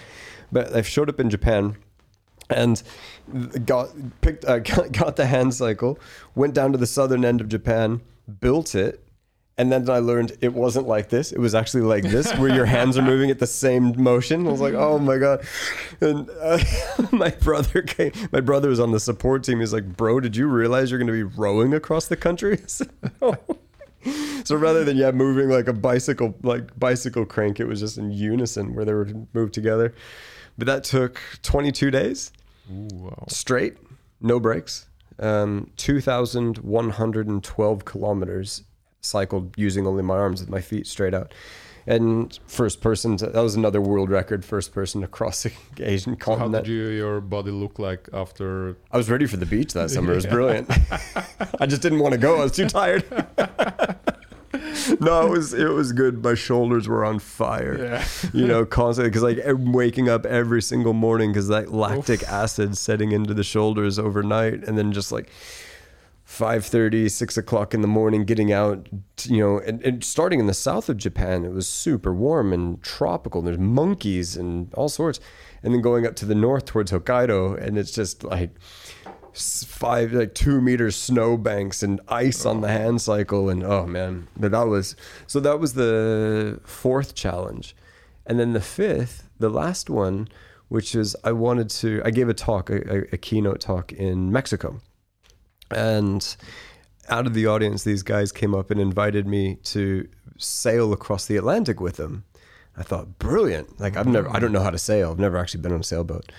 But 0.52 0.76
I 0.76 0.82
showed 0.82 1.10
up 1.10 1.20
in 1.20 1.30
Japan 1.30 1.78
and 2.50 2.84
got 3.66 3.90
picked 4.22 4.46
uh, 4.46 4.60
got, 4.60 4.92
got 4.92 5.16
the 5.16 5.26
hand 5.26 5.54
cycle 5.54 6.00
went 6.36 6.54
down 6.54 6.72
to 6.72 6.78
the 6.78 6.86
southern 6.86 7.26
end 7.26 7.42
of 7.42 7.50
japan 7.50 8.02
built 8.40 8.76
it 8.76 9.05
And 9.58 9.72
then 9.72 9.90
I 9.90 10.00
learned 10.00 10.34
it 10.42 10.54
wasn't 10.54 10.86
like 10.86 11.10
this. 11.10 11.32
It 11.32 11.40
was 11.40 11.56
actually 11.56 11.84
like 11.84 12.04
this, 12.04 12.30
where 12.34 12.54
your 12.54 12.66
hands 12.66 12.98
are 12.98 13.02
moving 13.02 13.32
at 13.32 13.40
the 13.40 13.48
same 13.48 14.02
motion. 14.02 14.46
I 14.48 14.52
was 14.52 14.60
like, 14.60 14.74
oh 14.74 15.00
my 15.00 15.18
god! 15.18 15.46
And 16.02 16.30
uh, 16.42 16.60
my 17.14 17.30
brother 17.30 17.82
came. 17.82 18.12
My 18.34 18.42
brother 18.42 18.68
was 18.68 18.82
on 18.82 18.92
the 18.92 19.00
support 19.00 19.46
team. 19.46 19.62
He's 19.62 19.72
like, 19.72 19.96
bro, 19.96 20.20
did 20.20 20.36
you 20.36 20.48
realize 20.48 20.92
you're 20.92 21.00
going 21.00 21.08
to 21.08 21.14
be 21.14 21.24
rowing 21.24 21.74
across 21.74 22.08
the 22.08 22.18
country? 22.18 22.60
Said, 22.68 22.90
no. 23.22 23.38
So 24.44 24.56
rather 24.56 24.84
than 24.84 24.98
yeah 24.98 25.12
moving 25.12 25.50
like 25.50 25.68
a 25.68 25.74
bicycle 25.74 26.36
like 26.44 26.78
bicycle 26.78 27.26
crank, 27.26 27.62
it 27.62 27.66
was 27.66 27.80
just 27.80 27.98
in 27.98 28.12
unison 28.12 28.76
where 28.76 28.84
they 28.84 28.94
were 28.94 29.08
moved 29.34 29.54
together. 29.54 29.96
But 30.58 30.68
that 30.68 30.84
took 30.84 31.22
22 31.44 31.92
days 31.92 32.32
Ooh, 32.72 32.88
wow. 32.92 33.26
straight, 33.28 33.78
no 34.22 34.40
breaks. 34.40 34.88
Um, 35.18 35.72
2,112 35.78 37.86
kilometers 37.86 38.64
cycled 39.06 39.54
using 39.58 39.88
only 39.88 40.04
my 40.04 40.16
arms 40.16 40.42
with 40.42 40.50
my 40.50 40.62
feet 40.62 40.88
straight 40.88 41.14
out. 41.14 41.34
And 41.88 42.38
first 42.48 42.82
person, 42.82 43.16
to, 43.18 43.28
that 43.28 43.42
was 43.42 43.56
another 43.56 43.80
world 43.80 44.10
record, 44.10 44.44
first 44.44 44.74
person 44.74 45.04
across 45.04 45.44
the 45.44 45.52
Asian 45.80 46.20
So 46.20 46.36
how 46.36 46.48
did 46.48 46.68
you, 46.68 46.88
your 46.88 47.22
body 47.22 47.52
look 47.52 47.78
like 47.78 48.10
after? 48.12 48.78
I 48.92 48.98
was 48.98 49.10
ready 49.10 49.28
for 49.28 49.38
the 49.38 49.46
beach 49.46 49.74
that 49.74 49.92
summer. 49.92 50.14
It 50.14 50.16
was 50.16 50.26
brilliant. 50.38 50.70
I 51.60 51.68
just 51.68 51.82
didn't 51.84 52.00
want 52.00 52.14
to 52.14 52.18
go. 52.18 52.40
I 52.40 52.44
was 52.44 52.54
too 52.54 52.68
tired. 52.68 53.04
no, 55.00 55.28
it 55.28 55.30
was 55.30 55.54
it 55.54 55.70
was 55.70 55.92
good. 55.92 56.24
My 56.24 56.34
shoulders 56.34 56.88
were 56.88 57.06
on 57.06 57.20
fire. 57.20 57.78
Yeah. 57.78 58.06
You 58.34 58.48
know, 58.48 58.66
constantly 58.66 59.10
because 59.12 59.22
like 59.24 59.46
I'm 59.46 59.72
waking 59.72 60.10
up 60.10 60.26
every 60.26 60.62
single 60.62 60.94
morning 60.94 61.32
because 61.32 61.50
that 61.50 61.72
lactic 61.72 62.24
acid 62.24 62.78
setting 62.78 63.12
into 63.12 63.34
the 63.34 63.44
shoulders 63.44 64.00
overnight, 64.00 64.64
and 64.64 64.78
then 64.78 64.92
just 64.92 65.12
like 65.12 65.30
5.30 66.36 67.10
6 67.10 67.38
o'clock 67.38 67.74
in 67.74 67.82
the 67.82 67.88
morning 67.88 68.26
getting 68.26 68.52
out 68.52 68.90
you 69.24 69.40
know 69.40 69.60
and, 69.60 69.82
and 69.84 70.04
starting 70.04 70.40
in 70.40 70.48
the 70.48 70.54
south 70.54 70.90
of 70.90 70.98
japan 70.98 71.46
it 71.46 71.52
was 71.52 71.66
super 71.66 72.14
warm 72.14 72.52
and 72.52 72.84
tropical 72.84 73.42
there's 73.42 73.58
monkeys 73.58 74.36
and 74.36 74.74
all 74.74 74.90
sorts 74.90 75.20
and 75.64 75.74
then 75.74 75.82
going 75.82 76.06
up 76.06 76.16
to 76.16 76.26
the 76.26 76.36
north 76.36 76.66
towards 76.66 76.92
hokkaido 76.92 77.58
and 77.58 77.78
it's 77.78 77.92
just 77.92 78.24
like 78.26 78.52
five 79.34 80.14
like 80.14 80.34
two 80.34 80.62
meters 80.62 80.96
snow 80.96 81.38
banks 81.38 81.84
and 81.84 82.02
ice 82.08 82.46
on 82.46 82.62
the 82.62 82.70
hand 82.70 83.02
cycle 83.02 83.50
and 83.50 83.64
oh 83.64 83.86
man 83.86 84.28
but 84.38 84.52
that 84.52 84.68
was 84.68 84.96
so 85.28 85.40
that 85.40 85.60
was 85.60 85.74
the 85.74 86.60
fourth 86.64 87.16
challenge. 87.16 87.76
And 88.28 88.40
then 88.40 88.54
the 88.54 88.62
fifth 88.62 89.30
the 89.40 89.50
last 89.50 89.90
one 89.90 90.28
which 90.68 90.96
is 90.96 91.16
i 91.24 91.32
wanted 91.32 91.70
to 91.70 92.02
i 92.04 92.10
gave 92.10 92.28
a 92.28 92.34
talk 92.34 92.70
a, 92.70 92.78
a, 92.92 92.98
a 93.14 93.18
keynote 93.18 93.60
talk 93.60 93.92
in 93.92 94.32
mexico 94.32 94.80
and 95.72 96.36
out 97.10 97.28
of 97.28 97.34
the 97.34 97.46
audience, 97.48 97.84
these 97.84 98.04
guys 98.04 98.32
came 98.32 98.54
up 98.56 98.72
and 98.72 98.80
invited 98.80 99.28
me 99.28 99.56
to 99.64 100.08
sail 100.38 100.92
across 100.94 101.26
the 101.26 101.38
Atlantic 101.38 101.80
with 101.80 101.98
them. 101.98 102.24
I 102.78 102.84
thought, 102.84 103.20
brilliant. 103.20 103.80
Like, 103.80 103.96
I've 103.96 104.08
never, 104.08 104.30
I 104.30 104.40
don't 104.40 104.52
know 104.52 104.62
how 104.62 104.70
to 104.70 104.78
sail. 104.78 105.12
I've 105.12 105.20
never 105.20 105.38
actually 105.38 105.62
been 105.62 105.72
on 105.72 105.80
a 105.80 105.84
sailboat. 105.84 106.32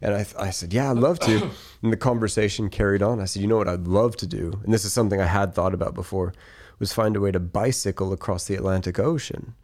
And 0.00 0.14
I, 0.14 0.26
I 0.38 0.50
said, 0.50 0.72
yeah, 0.72 0.90
I'd 0.90 0.96
love 0.96 1.18
to. 1.20 1.50
And 1.82 1.92
the 1.92 1.96
conversation 1.96 2.70
carried 2.70 3.02
on. 3.02 3.20
I 3.20 3.24
said, 3.26 3.42
you 3.42 3.48
know 3.48 3.56
what 3.58 3.68
I'd 3.68 3.86
love 3.86 4.16
to 4.16 4.26
do? 4.26 4.60
And 4.64 4.72
this 4.72 4.84
is 4.84 4.92
something 4.92 5.20
I 5.20 5.26
had 5.26 5.54
thought 5.54 5.74
about 5.74 5.94
before 5.94 6.32
was 6.78 6.92
find 6.92 7.14
a 7.14 7.20
way 7.20 7.30
to 7.30 7.38
bicycle 7.40 8.12
across 8.12 8.46
the 8.46 8.54
Atlantic 8.54 8.98
Ocean. 8.98 9.54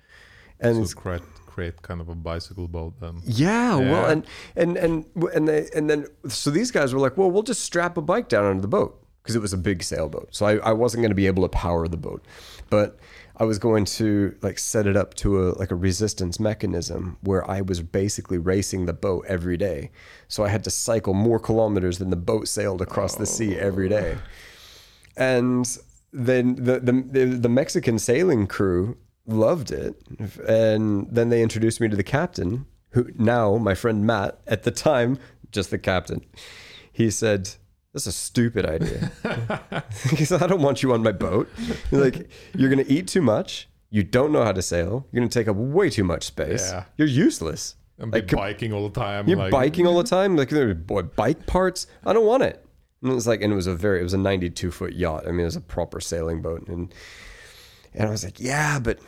And 0.60 0.76
So 0.76 0.82
it's 0.82 0.94
create 0.94 1.22
create 1.46 1.82
kind 1.82 2.00
of 2.00 2.08
a 2.08 2.14
bicycle 2.14 2.68
boat 2.68 2.94
then. 3.00 3.20
yeah, 3.24 3.74
well, 3.76 4.04
and 4.06 4.24
and 4.54 4.76
and 4.76 5.04
and 5.34 5.48
they 5.48 5.68
and 5.74 5.90
then 5.90 6.06
so 6.28 6.50
these 6.50 6.70
guys 6.70 6.94
were 6.94 7.00
like, 7.00 7.16
well, 7.16 7.30
we'll 7.30 7.42
just 7.42 7.62
strap 7.62 7.96
a 7.96 8.02
bike 8.02 8.28
down 8.28 8.44
onto 8.44 8.60
the 8.60 8.68
boat 8.68 9.02
because 9.28 9.36
it 9.36 9.42
was 9.42 9.52
a 9.52 9.58
big 9.58 9.82
sailboat. 9.82 10.26
So 10.30 10.46
I, 10.46 10.56
I 10.56 10.72
wasn't 10.72 11.02
going 11.02 11.10
to 11.10 11.14
be 11.14 11.26
able 11.26 11.42
to 11.42 11.50
power 11.50 11.86
the 11.86 11.98
boat, 11.98 12.24
but 12.70 12.98
I 13.36 13.44
was 13.44 13.58
going 13.58 13.84
to 13.84 14.34
like 14.40 14.58
set 14.58 14.86
it 14.86 14.96
up 14.96 15.12
to 15.16 15.42
a 15.42 15.44
like 15.58 15.70
a 15.70 15.74
resistance 15.74 16.40
mechanism 16.40 17.18
where 17.20 17.48
I 17.48 17.60
was 17.60 17.82
basically 17.82 18.38
racing 18.38 18.86
the 18.86 18.94
boat 18.94 19.26
every 19.28 19.58
day. 19.58 19.90
So 20.28 20.46
I 20.46 20.48
had 20.48 20.64
to 20.64 20.70
cycle 20.70 21.12
more 21.12 21.38
kilometers 21.38 21.98
than 21.98 22.08
the 22.08 22.16
boat 22.16 22.48
sailed 22.48 22.80
across 22.80 23.16
the 23.16 23.26
sea 23.26 23.54
every 23.54 23.84
oh. 23.88 24.00
day. 24.00 24.18
And 25.18 25.78
then 26.10 26.54
the, 26.54 26.80
the 26.80 26.92
the 26.92 27.24
the 27.26 27.48
Mexican 27.50 27.98
sailing 27.98 28.46
crew 28.46 28.96
loved 29.26 29.70
it, 29.70 29.94
and 30.48 31.06
then 31.10 31.28
they 31.28 31.42
introduced 31.42 31.82
me 31.82 31.88
to 31.88 31.96
the 31.96 32.02
captain, 32.02 32.64
who 32.92 33.10
now 33.18 33.58
my 33.58 33.74
friend 33.74 34.06
Matt 34.06 34.40
at 34.46 34.62
the 34.62 34.70
time 34.70 35.18
just 35.52 35.70
the 35.70 35.76
captain. 35.76 36.24
He 36.90 37.10
said, 37.10 37.50
"That's 38.04 38.06
a 38.06 38.12
stupid 38.12 38.64
idea." 38.66 39.10
because 40.10 40.32
"I 40.32 40.46
don't 40.46 40.62
want 40.62 40.82
you 40.82 40.92
on 40.92 41.02
my 41.02 41.12
boat. 41.12 41.48
Like, 41.90 42.28
you're 42.54 42.70
gonna 42.70 42.84
eat 42.86 43.08
too 43.08 43.22
much. 43.22 43.68
You 43.90 44.02
don't 44.02 44.32
know 44.32 44.44
how 44.44 44.52
to 44.52 44.62
sail. 44.62 45.06
You're 45.10 45.20
gonna 45.20 45.30
take 45.30 45.48
up 45.48 45.56
way 45.56 45.90
too 45.90 46.04
much 46.04 46.24
space. 46.24 46.70
Yeah. 46.70 46.84
You're 46.96 47.08
useless. 47.08 47.74
I'm 48.00 48.10
Like, 48.10 48.30
biking 48.30 48.72
all 48.72 48.88
the 48.88 49.00
time. 49.00 49.26
you're 49.28 49.38
like, 49.38 49.50
biking 49.50 49.86
all 49.86 49.98
the 49.98 50.08
time. 50.08 50.36
Like 50.36 50.50
there 50.50 50.72
boy, 50.74 51.02
bike 51.02 51.46
parts. 51.46 51.86
I 52.04 52.12
don't 52.12 52.26
want 52.26 52.44
it. 52.44 52.64
And 53.02 53.10
it 53.10 53.14
was 53.14 53.26
like, 53.26 53.42
and 53.42 53.52
it 53.52 53.56
was 53.56 53.66
a 53.66 53.74
very, 53.74 54.00
it 54.00 54.04
was 54.04 54.14
a 54.14 54.18
92 54.18 54.70
foot 54.70 54.92
yacht. 54.94 55.24
I 55.26 55.30
mean, 55.30 55.40
it 55.40 55.44
was 55.44 55.56
a 55.56 55.60
proper 55.60 56.00
sailing 56.00 56.42
boat. 56.42 56.68
And 56.68 56.94
and 57.94 58.08
I 58.08 58.10
was 58.10 58.22
like, 58.24 58.38
yeah, 58.38 58.78
but 58.78 58.98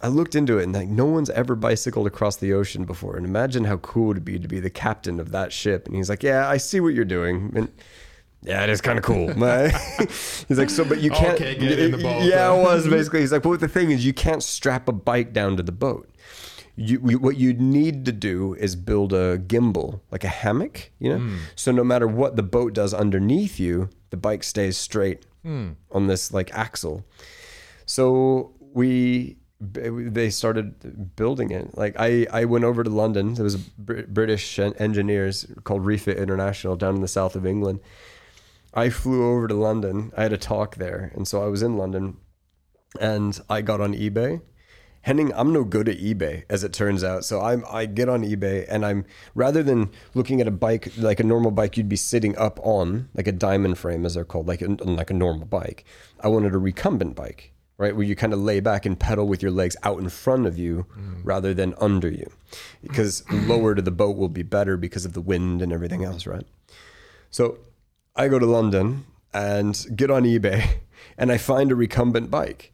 I 0.00 0.08
looked 0.08 0.34
into 0.36 0.58
it 0.58 0.64
and 0.64 0.72
like 0.72 0.88
no 0.88 1.06
one's 1.06 1.30
ever 1.30 1.56
bicycled 1.56 2.06
across 2.06 2.36
the 2.36 2.52
ocean 2.52 2.84
before. 2.84 3.16
And 3.16 3.26
imagine 3.26 3.64
how 3.64 3.78
cool 3.78 4.12
it'd 4.12 4.24
be 4.24 4.38
to 4.38 4.46
be 4.48 4.60
the 4.60 4.70
captain 4.70 5.18
of 5.18 5.32
that 5.32 5.52
ship. 5.52 5.86
And 5.86 5.96
he's 5.96 6.08
like, 6.08 6.22
yeah, 6.22 6.48
I 6.48 6.58
see 6.58 6.78
what 6.80 6.94
you're 6.94 7.04
doing. 7.04 7.52
And 7.56 7.72
yeah, 8.42 8.62
it 8.62 8.70
is 8.70 8.80
kind 8.80 8.98
of 8.98 9.04
cool. 9.04 9.28
he's 10.48 10.58
like, 10.58 10.70
so, 10.70 10.84
but 10.84 11.00
you 11.00 11.10
can't. 11.10 11.34
Okay, 11.34 11.56
get 11.56 11.78
in 11.78 11.90
the 11.90 11.98
boat. 11.98 12.22
Yeah, 12.22 12.54
it 12.54 12.62
was 12.62 12.86
basically. 12.86 13.20
He's 13.20 13.32
like, 13.32 13.42
but 13.42 13.60
the 13.60 13.68
thing 13.68 13.90
is, 13.90 14.04
you 14.04 14.12
can't 14.12 14.42
strap 14.42 14.88
a 14.88 14.92
bike 14.92 15.32
down 15.32 15.56
to 15.56 15.62
the 15.62 15.72
boat. 15.72 16.08
You, 16.76 17.02
you, 17.04 17.18
what 17.18 17.36
you 17.36 17.54
need 17.54 18.04
to 18.04 18.12
do 18.12 18.54
is 18.54 18.76
build 18.76 19.12
a 19.12 19.36
gimbal, 19.38 20.00
like 20.12 20.22
a 20.22 20.28
hammock, 20.28 20.92
you 21.00 21.10
know? 21.10 21.18
Hmm. 21.18 21.36
So 21.56 21.72
no 21.72 21.82
matter 21.82 22.06
what 22.06 22.36
the 22.36 22.44
boat 22.44 22.72
does 22.72 22.94
underneath 22.94 23.58
you, 23.58 23.90
the 24.10 24.16
bike 24.16 24.44
stays 24.44 24.76
straight 24.76 25.26
hmm. 25.42 25.70
on 25.90 26.06
this 26.06 26.32
like 26.32 26.54
axle. 26.54 27.04
So 27.84 28.52
we 28.60 29.38
they 29.60 30.30
started 30.30 31.16
building 31.16 31.50
it. 31.50 31.76
Like 31.76 31.96
I 31.98 32.28
I 32.30 32.44
went 32.44 32.64
over 32.64 32.84
to 32.84 32.90
London. 32.90 33.34
There 33.34 33.42
was 33.42 33.56
Br- 33.56 34.02
British 34.02 34.58
engineers 34.58 35.46
called 35.64 35.84
Refit 35.84 36.16
International 36.16 36.76
down 36.76 36.94
in 36.94 37.00
the 37.00 37.08
south 37.08 37.34
of 37.34 37.44
England. 37.44 37.80
I 38.74 38.90
flew 38.90 39.30
over 39.30 39.48
to 39.48 39.54
London. 39.54 40.12
I 40.16 40.22
had 40.22 40.32
a 40.32 40.38
talk 40.38 40.76
there, 40.76 41.12
and 41.14 41.26
so 41.26 41.42
I 41.42 41.46
was 41.46 41.62
in 41.62 41.76
London, 41.76 42.16
and 43.00 43.40
I 43.48 43.62
got 43.62 43.80
on 43.80 43.94
eBay. 43.94 44.42
Henning, 45.02 45.32
I'm 45.34 45.52
no 45.52 45.64
good 45.64 45.88
at 45.88 45.98
eBay, 45.98 46.44
as 46.50 46.64
it 46.64 46.72
turns 46.72 47.02
out. 47.02 47.24
So 47.24 47.40
I'm 47.40 47.64
I 47.70 47.86
get 47.86 48.08
on 48.08 48.24
eBay, 48.24 48.66
and 48.68 48.84
I'm 48.84 49.06
rather 49.34 49.62
than 49.62 49.90
looking 50.12 50.40
at 50.40 50.48
a 50.48 50.50
bike 50.50 50.92
like 50.98 51.20
a 51.20 51.24
normal 51.24 51.50
bike 51.50 51.76
you'd 51.76 51.88
be 51.88 51.96
sitting 51.96 52.36
up 52.36 52.58
on, 52.62 53.08
like 53.14 53.26
a 53.26 53.32
diamond 53.32 53.78
frame 53.78 54.04
as 54.04 54.14
they're 54.14 54.24
called, 54.24 54.48
like 54.48 54.60
a, 54.60 54.66
like 54.66 55.10
a 55.10 55.14
normal 55.14 55.46
bike. 55.46 55.84
I 56.20 56.28
wanted 56.28 56.52
a 56.52 56.58
recumbent 56.58 57.14
bike, 57.14 57.52
right, 57.78 57.96
where 57.96 58.04
you 58.04 58.16
kind 58.16 58.34
of 58.34 58.40
lay 58.40 58.60
back 58.60 58.84
and 58.84 58.98
pedal 58.98 59.26
with 59.26 59.40
your 59.40 59.52
legs 59.52 59.76
out 59.82 59.98
in 59.98 60.08
front 60.10 60.46
of 60.46 60.58
you 60.58 60.84
mm. 60.98 61.20
rather 61.24 61.54
than 61.54 61.74
under 61.80 62.10
you, 62.10 62.30
because 62.82 63.24
lower 63.30 63.74
to 63.74 63.80
the 63.80 63.92
boat 63.92 64.16
will 64.16 64.28
be 64.28 64.42
better 64.42 64.76
because 64.76 65.06
of 65.06 65.14
the 65.14 65.22
wind 65.22 65.62
and 65.62 65.72
everything 65.72 66.04
else, 66.04 66.26
right? 66.26 66.46
So 67.30 67.58
I 68.18 68.26
go 68.26 68.40
to 68.40 68.46
London 68.46 69.06
and 69.32 69.86
get 69.94 70.10
on 70.10 70.24
eBay 70.24 70.80
and 71.18 71.30
I 71.30 71.38
find 71.38 71.70
a 71.70 71.76
recumbent 71.76 72.30
bike. 72.30 72.72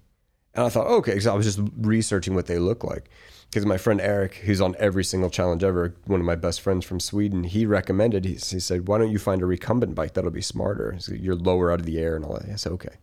And 0.55 0.65
I 0.65 0.71
thought, 0.71 0.87
okay, 0.87 1.21
so 1.21 1.33
I 1.33 1.37
was 1.37 1.45
just 1.45 1.69
researching 1.77 2.35
what 2.35 2.47
they 2.47 2.59
look 2.59 2.83
like. 2.83 3.11
Because 3.51 3.67
my 3.67 3.77
friend 3.77 4.01
Eric, 4.01 4.37
who's 4.37 4.61
on 4.61 4.75
every 4.79 5.05
single 5.05 5.29
challenge 5.29 5.63
ever, 5.63 5.95
one 6.07 6.19
of 6.19 6.27
my 6.27 6.35
best 6.35 6.61
friends 6.61 6.87
from 6.87 6.99
Sweden, 6.99 7.45
he 7.45 7.67
recommended, 7.67 8.25
he, 8.25 8.33
he 8.33 8.59
said, 8.59 8.89
why 8.89 8.99
don't 8.99 9.11
you 9.11 9.19
find 9.19 9.43
a 9.43 9.47
recumbent 9.47 9.95
bike? 9.95 10.15
That'll 10.15 10.31
be 10.31 10.41
smarter. 10.41 10.97
You're 11.09 11.37
lower 11.37 11.71
out 11.71 11.81
of 11.81 11.87
the 11.87 11.99
air 11.99 12.17
and 12.17 12.25
all 12.25 12.35
that. 12.35 12.49
I 12.51 12.57
said, 12.57 12.73
okay. 12.73 12.97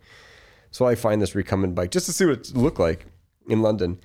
So 0.70 0.84
I 0.86 0.94
find 0.94 1.22
this 1.22 1.34
recumbent 1.34 1.74
bike 1.74 1.90
just 1.90 2.06
to 2.06 2.12
see 2.12 2.24
what 2.24 2.38
it 2.38 2.56
looked 2.56 2.80
like 2.80 3.06
in 3.48 3.62
London. 3.62 4.00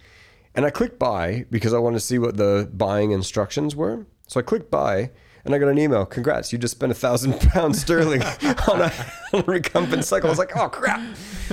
And 0.53 0.65
I 0.65 0.69
clicked 0.69 0.99
buy 0.99 1.45
because 1.49 1.73
I 1.73 1.79
wanted 1.79 1.97
to 1.97 2.05
see 2.05 2.19
what 2.19 2.37
the 2.37 2.69
buying 2.71 3.11
instructions 3.11 3.75
were. 3.75 4.05
So 4.27 4.39
I 4.39 4.43
clicked 4.43 4.69
buy 4.69 5.11
and 5.47 5.55
I 5.55 5.59
got 5.59 5.69
an 5.69 5.79
email. 5.79 6.05
Congrats, 6.05 6.51
you 6.51 6.59
just 6.59 6.75
spent 6.75 6.91
a 6.91 6.95
thousand 6.95 7.39
pounds 7.39 7.79
sterling 7.79 8.21
on 8.67 8.81
a, 8.81 8.91
on 9.33 9.39
a 9.39 9.43
recumbent 9.43 10.03
cycle. 10.03 10.27
I 10.27 10.31
was 10.31 10.37
like, 10.39 10.55
oh 10.55 10.69
crap. 10.69 11.01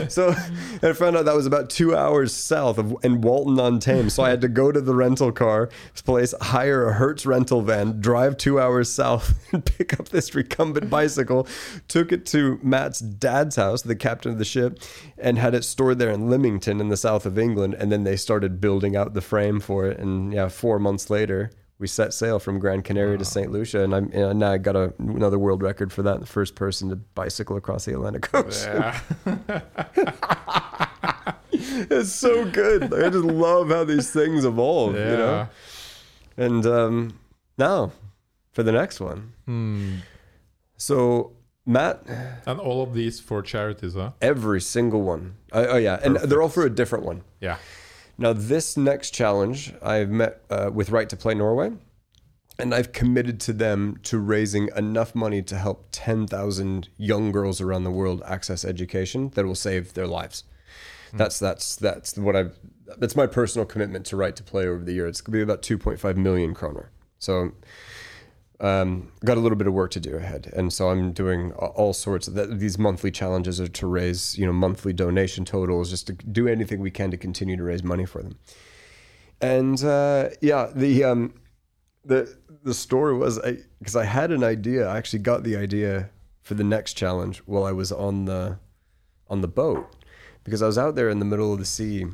So 0.08 0.30
and 0.30 0.84
I 0.84 0.92
found 0.92 1.16
out 1.16 1.24
that 1.26 1.36
was 1.36 1.46
about 1.46 1.70
two 1.70 1.96
hours 1.96 2.32
south 2.32 2.78
of 2.78 2.96
in 3.04 3.20
Walton 3.20 3.60
on 3.60 3.78
Thames. 3.78 4.14
So 4.14 4.24
I 4.24 4.30
had 4.30 4.40
to 4.40 4.48
go 4.48 4.72
to 4.72 4.80
the 4.80 4.94
rental 4.94 5.30
car 5.30 5.70
place, 6.04 6.34
hire 6.40 6.88
a 6.88 6.92
Hertz 6.94 7.24
rental 7.24 7.62
van, 7.62 8.00
drive 8.00 8.36
two 8.36 8.60
hours 8.60 8.90
south, 8.90 9.34
and 9.52 9.64
pick 9.64 9.98
up 9.98 10.08
this 10.08 10.34
recumbent 10.34 10.90
bicycle. 10.90 11.46
Took 11.86 12.10
it 12.10 12.26
to 12.26 12.58
Matt's 12.62 12.98
dad's 12.98 13.56
house, 13.56 13.82
the 13.82 13.96
captain 13.96 14.32
of 14.32 14.38
the 14.38 14.44
ship, 14.44 14.80
and 15.16 15.38
had 15.38 15.54
it 15.54 15.64
stored 15.64 16.00
there 16.00 16.10
in 16.10 16.28
Lymington 16.28 16.80
in 16.80 16.88
the 16.88 16.96
south 16.96 17.24
of 17.24 17.38
England. 17.38 17.74
And 17.74 17.92
then 17.92 18.02
they 18.02 18.16
started 18.16 18.60
building 18.60 18.96
out 18.96 19.14
the 19.14 19.20
frame 19.20 19.60
for 19.60 19.86
it. 19.86 20.00
And 20.00 20.32
yeah, 20.32 20.48
four 20.48 20.80
months 20.80 21.08
later, 21.08 21.52
we 21.84 21.88
set 21.88 22.14
sail 22.14 22.38
from 22.38 22.58
Grand 22.58 22.82
Canaria 22.82 23.18
to 23.18 23.26
St. 23.26 23.52
Lucia, 23.52 23.84
and 23.84 23.94
I'm 23.94 24.10
and 24.14 24.38
now 24.38 24.52
I 24.52 24.56
got 24.56 24.74
a, 24.74 24.94
another 24.98 25.38
world 25.38 25.62
record 25.62 25.92
for 25.92 26.02
that. 26.04 26.18
The 26.18 26.24
first 26.26 26.54
person 26.54 26.88
to 26.88 26.96
bicycle 26.96 27.58
across 27.58 27.84
the 27.84 27.92
Atlantic 27.92 28.34
Ocean. 28.34 28.74
Yeah. 28.74 29.60
it's 31.52 32.10
so 32.10 32.46
good. 32.46 32.90
Like, 32.90 33.04
I 33.04 33.10
just 33.10 33.26
love 33.26 33.68
how 33.68 33.84
these 33.84 34.10
things 34.10 34.46
evolve, 34.46 34.94
yeah. 34.94 35.10
you 35.10 35.16
know. 35.18 35.48
And 36.38 36.66
um, 36.66 37.18
now 37.58 37.92
for 38.52 38.62
the 38.62 38.72
next 38.72 38.98
one. 38.98 39.34
Hmm. 39.44 39.96
So 40.78 41.32
Matt, 41.66 42.02
And 42.46 42.58
all 42.58 42.82
of 42.82 42.94
these 42.94 43.20
for 43.20 43.42
charities, 43.42 43.92
huh? 43.92 44.12
every 44.22 44.62
single 44.62 45.02
one. 45.02 45.34
Oh, 45.52 45.66
oh 45.66 45.76
yeah, 45.76 46.00
and 46.02 46.16
they're 46.16 46.40
all 46.40 46.48
for 46.48 46.64
a 46.64 46.70
different 46.70 47.04
one. 47.04 47.24
Yeah. 47.42 47.58
Now, 48.16 48.32
this 48.32 48.76
next 48.76 49.10
challenge, 49.10 49.74
I've 49.82 50.10
met 50.10 50.42
uh, 50.48 50.70
with 50.72 50.90
Right 50.90 51.08
to 51.08 51.16
Play 51.16 51.34
Norway, 51.34 51.72
and 52.58 52.74
I've 52.74 52.92
committed 52.92 53.40
to 53.40 53.52
them 53.52 53.98
to 54.04 54.18
raising 54.18 54.70
enough 54.76 55.14
money 55.14 55.42
to 55.42 55.56
help 55.56 55.88
10,000 55.90 56.88
young 56.96 57.32
girls 57.32 57.60
around 57.60 57.84
the 57.84 57.90
world 57.90 58.22
access 58.24 58.64
education 58.64 59.30
that 59.34 59.44
will 59.44 59.56
save 59.56 59.94
their 59.94 60.06
lives. 60.06 60.44
That's 61.16 61.38
that's 61.38 61.76
that's 61.76 62.16
what 62.16 62.34
I've 62.34 62.58
that's 62.98 63.14
my 63.14 63.28
personal 63.28 63.64
commitment 63.64 64.04
to 64.06 64.16
Right 64.16 64.34
to 64.34 64.42
Play 64.42 64.66
over 64.66 64.84
the 64.84 64.92
year. 64.92 65.06
It's 65.06 65.20
gonna 65.20 65.38
be 65.38 65.42
about 65.42 65.62
2.5 65.62 66.16
million 66.16 66.54
kroner. 66.54 66.90
So 67.18 67.52
um, 68.60 69.10
got 69.24 69.36
a 69.36 69.40
little 69.40 69.56
bit 69.56 69.66
of 69.66 69.72
work 69.72 69.90
to 69.92 70.00
do 70.00 70.16
ahead, 70.16 70.50
and 70.54 70.72
so 70.72 70.88
I'm 70.88 71.12
doing 71.12 71.52
all 71.52 71.92
sorts 71.92 72.28
of. 72.28 72.60
These 72.60 72.78
monthly 72.78 73.10
challenges 73.10 73.60
are 73.60 73.68
to 73.68 73.86
raise, 73.86 74.38
you 74.38 74.46
know, 74.46 74.52
monthly 74.52 74.92
donation 74.92 75.44
totals, 75.44 75.90
just 75.90 76.06
to 76.06 76.12
do 76.12 76.46
anything 76.46 76.80
we 76.80 76.90
can 76.90 77.10
to 77.10 77.16
continue 77.16 77.56
to 77.56 77.62
raise 77.62 77.82
money 77.82 78.06
for 78.06 78.22
them. 78.22 78.38
And 79.40 79.82
uh, 79.84 80.30
yeah, 80.40 80.70
the 80.74 81.04
um, 81.04 81.34
the 82.04 82.36
the 82.62 82.74
story 82.74 83.16
was 83.16 83.38
I 83.40 83.58
because 83.78 83.96
I 83.96 84.04
had 84.04 84.30
an 84.30 84.44
idea. 84.44 84.86
I 84.86 84.98
actually 84.98 85.20
got 85.20 85.42
the 85.42 85.56
idea 85.56 86.10
for 86.42 86.54
the 86.54 86.64
next 86.64 86.94
challenge 86.94 87.38
while 87.46 87.64
I 87.64 87.72
was 87.72 87.90
on 87.90 88.26
the 88.26 88.58
on 89.28 89.40
the 89.40 89.48
boat 89.48 89.96
because 90.44 90.62
I 90.62 90.66
was 90.66 90.78
out 90.78 90.94
there 90.94 91.08
in 91.08 91.18
the 91.18 91.24
middle 91.24 91.52
of 91.52 91.58
the 91.58 91.64
sea 91.64 92.06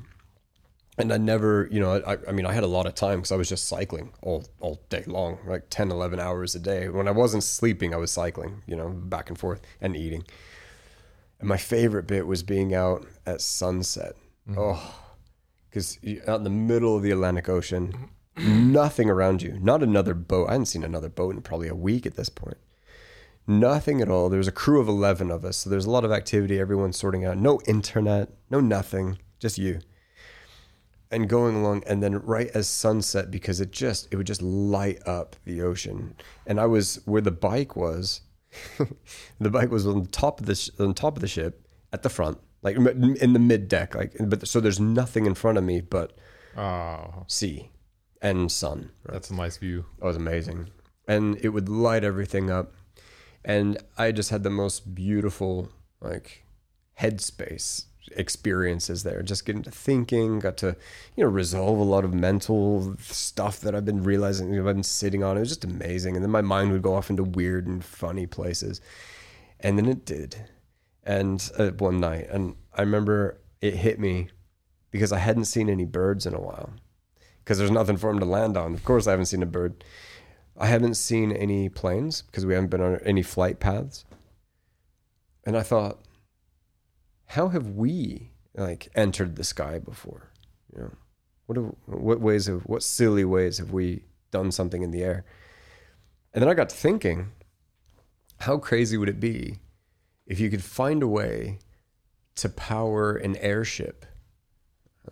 and 1.03 1.13
I 1.13 1.19
never, 1.19 1.69
you 1.71 1.81
know, 1.81 2.03
I, 2.07 2.17
I 2.29 2.33
mean, 2.33 2.47
I 2.47 2.53
had 2.53 2.65
a 2.65 2.69
lot 2.69 2.87
of 2.87 2.95
time 2.95 3.19
because 3.19 3.33
I 3.33 3.37
was 3.37 3.49
just 3.49 3.69
cycling 3.69 4.13
all, 4.23 4.45
all 4.61 4.81
day 4.89 5.05
long, 5.07 5.39
like 5.47 5.65
10, 5.71 5.91
11 5.91 6.21
hours 6.21 6.55
a 6.55 6.59
day. 6.59 6.89
When 6.89 7.09
I 7.09 7.13
wasn't 7.13 7.43
sleeping, 7.43 7.95
I 7.95 7.99
was 7.99 8.11
cycling, 8.11 8.63
you 8.67 8.77
know, 8.77 8.89
back 8.89 9.29
and 9.29 9.39
forth 9.39 9.61
and 9.81 9.97
eating. 9.97 10.25
And 11.39 11.49
my 11.49 11.57
favorite 11.57 12.07
bit 12.07 12.27
was 12.27 12.43
being 12.43 12.75
out 12.75 13.07
at 13.27 13.41
sunset. 13.41 14.15
Mm-hmm. 14.49 14.59
Oh, 14.59 14.95
because 15.69 15.99
out 16.27 16.39
in 16.39 16.45
the 16.45 16.51
middle 16.51 16.97
of 16.97 17.03
the 17.03 17.13
Atlantic 17.13 17.49
Ocean, 17.49 18.11
nothing 18.37 19.09
around 19.09 19.43
you, 19.43 19.59
not 19.61 19.83
another 19.83 20.15
boat. 20.15 20.49
I 20.49 20.53
hadn't 20.53 20.67
seen 20.67 20.83
another 20.83 21.09
boat 21.09 21.35
in 21.35 21.43
probably 21.43 21.69
a 21.69 21.75
week 21.75 22.07
at 22.07 22.17
this 22.17 22.29
point. 22.29 22.59
Nothing 23.47 24.01
at 24.01 24.09
all. 24.09 24.29
There 24.29 24.39
was 24.39 24.49
a 24.49 24.53
crew 24.53 24.81
of 24.81 24.89
11 24.89 25.31
of 25.31 25.45
us. 25.45 25.59
So 25.59 25.71
there's 25.71 25.87
a 25.87 25.91
lot 25.91 26.05
of 26.05 26.13
activity. 26.13 26.59
Everyone's 26.59 26.99
sorting 26.99 27.25
out. 27.25 27.39
No 27.39 27.61
internet, 27.67 28.31
no 28.51 28.61
nothing, 28.61 29.19
just 29.39 29.59
you 29.59 29.81
and 31.11 31.29
going 31.29 31.57
along 31.57 31.83
and 31.87 32.03
then 32.03 32.19
right 32.21 32.49
as 32.55 32.69
sunset 32.69 33.31
because 33.31 33.61
it 33.61 33.73
just 33.73 34.09
it 34.13 34.17
would 34.17 34.27
just 34.27 34.43
light 34.43 34.99
up 35.07 35.37
the 35.45 35.63
ocean. 35.63 36.15
And 36.47 36.61
i 36.61 36.67
was 36.67 37.01
where 37.05 37.23
the 37.23 37.31
bike 37.31 37.75
was 37.77 38.21
the 39.41 39.51
bike 39.51 39.71
was 39.71 39.87
on 39.87 40.07
top 40.07 40.41
of 40.41 40.47
the 40.47 40.55
sh- 40.55 40.71
on 40.79 40.95
top 40.95 41.17
of 41.17 41.21
the 41.21 41.29
ship 41.29 41.67
at 41.93 42.03
the 42.03 42.09
front 42.09 42.39
like 42.63 42.77
in 42.77 43.33
the 43.33 43.39
mid 43.39 43.69
deck 43.69 43.95
like 43.95 44.13
but 44.21 44.47
so 44.47 44.61
there's 44.61 44.81
nothing 44.81 45.25
in 45.27 45.35
front 45.35 45.57
of 45.59 45.65
me 45.65 45.81
but 45.81 46.17
Oh, 46.57 47.25
sea 47.29 47.71
and 48.21 48.51
sun. 48.51 48.91
That's 49.05 49.31
a 49.31 49.35
nice 49.35 49.57
view. 49.57 49.87
it 50.03 50.05
was 50.05 50.17
amazing. 50.17 50.69
And 51.07 51.39
it 51.45 51.51
would 51.51 51.69
light 51.69 52.03
everything 52.05 52.51
up. 52.51 52.73
And 53.45 53.79
i 53.97 54.11
just 54.13 54.31
had 54.31 54.43
the 54.43 54.51
most 54.51 54.95
beautiful 54.95 55.71
like 56.01 56.45
headspace 56.99 57.85
experiences 58.17 59.03
there. 59.03 59.23
Just 59.23 59.45
getting 59.45 59.63
to 59.63 59.71
thinking 59.71 60.39
got 60.39 60.57
to 60.59 60.77
you 61.17 61.25
know 61.25 61.31
resolve 61.31 61.79
a 61.79 61.83
lot 61.83 62.05
of 62.05 62.15
mental 62.15 62.97
stuff 63.01 63.61
that 63.61 63.75
i've 63.75 63.85
been 63.85 64.03
realizing 64.03 64.57
i've 64.57 64.65
been 64.65 64.83
sitting 64.83 65.23
on. 65.23 65.37
It 65.37 65.41
was 65.41 65.51
just 65.51 65.65
amazing. 65.65 66.17
And 66.17 66.25
then 66.25 66.31
my 66.31 66.41
mind 66.41 66.73
would 66.73 66.83
go 66.83 66.95
off 66.95 67.11
into 67.11 67.25
weird 67.25 67.67
and 67.67 67.85
funny 67.85 68.27
places. 68.27 68.81
And 69.61 69.79
then 69.79 69.87
it 69.87 70.05
did. 70.05 70.37
And 71.05 71.51
uh, 71.59 71.71
one 71.71 72.01
night. 72.01 72.27
And 72.31 72.57
i 72.75 72.81
remember 72.81 73.41
it 73.61 73.75
hit 73.75 73.99
me 73.99 74.29
because 74.91 75.13
i 75.13 75.19
hadn't 75.19 75.45
seen 75.45 75.69
any 75.69 75.85
birds 75.85 76.27
in 76.27 76.35
a 76.35 76.41
while. 76.41 76.71
Because 77.45 77.59
there's 77.59 77.71
nothing 77.71 77.97
for 77.97 78.11
them 78.11 78.21
to 78.21 78.27
land 78.27 78.57
on. 78.57 78.75
Of 78.75 78.85
course 78.85 79.07
i 79.07 79.11
haven't 79.11 79.27
seen 79.27 79.43
a 79.43 79.47
bird. 79.47 79.85
I 80.59 80.67
haven't 80.67 80.95
seen 80.95 81.33
any 81.33 81.69
planes 81.69 82.23
because 82.23 82.45
we 82.45 82.55
haven't 82.55 82.71
been 82.71 82.83
on 82.83 82.97
any 83.05 83.23
flight 83.23 83.61
paths. 83.61 84.05
And 85.45 85.57
I 85.57 85.63
thought, 85.63 85.99
how 87.31 87.49
have 87.49 87.69
we 87.69 88.33
like 88.55 88.89
entered 88.97 89.37
the 89.37 89.45
sky 89.45 89.79
before? 89.79 90.33
You 90.75 90.83
know, 90.83 90.91
what 91.47 91.57
have, 91.57 91.75
what 91.87 92.21
ways 92.21 92.49
of 92.49 92.63
what 92.63 92.83
silly 92.83 93.25
ways 93.25 93.59
have 93.59 93.71
we 93.71 94.03
done 94.33 94.51
something 94.51 94.83
in 94.83 94.91
the 94.91 95.03
air? 95.05 95.25
And 96.35 96.43
then 96.43 96.49
I 96.49 96.55
got 96.55 96.73
thinking, 96.73 97.31
how 98.41 98.59
crazy 98.59 98.97
would 98.97 99.09
it 99.09 99.21
be 99.21 99.61
if 100.27 100.41
you 100.41 100.51
could 100.51 100.65
find 100.65 101.05
a 101.05 101.09
way 101.09 101.59
to 102.35 102.49
power 102.49 103.15
an 103.15 103.37
airship, 103.37 104.07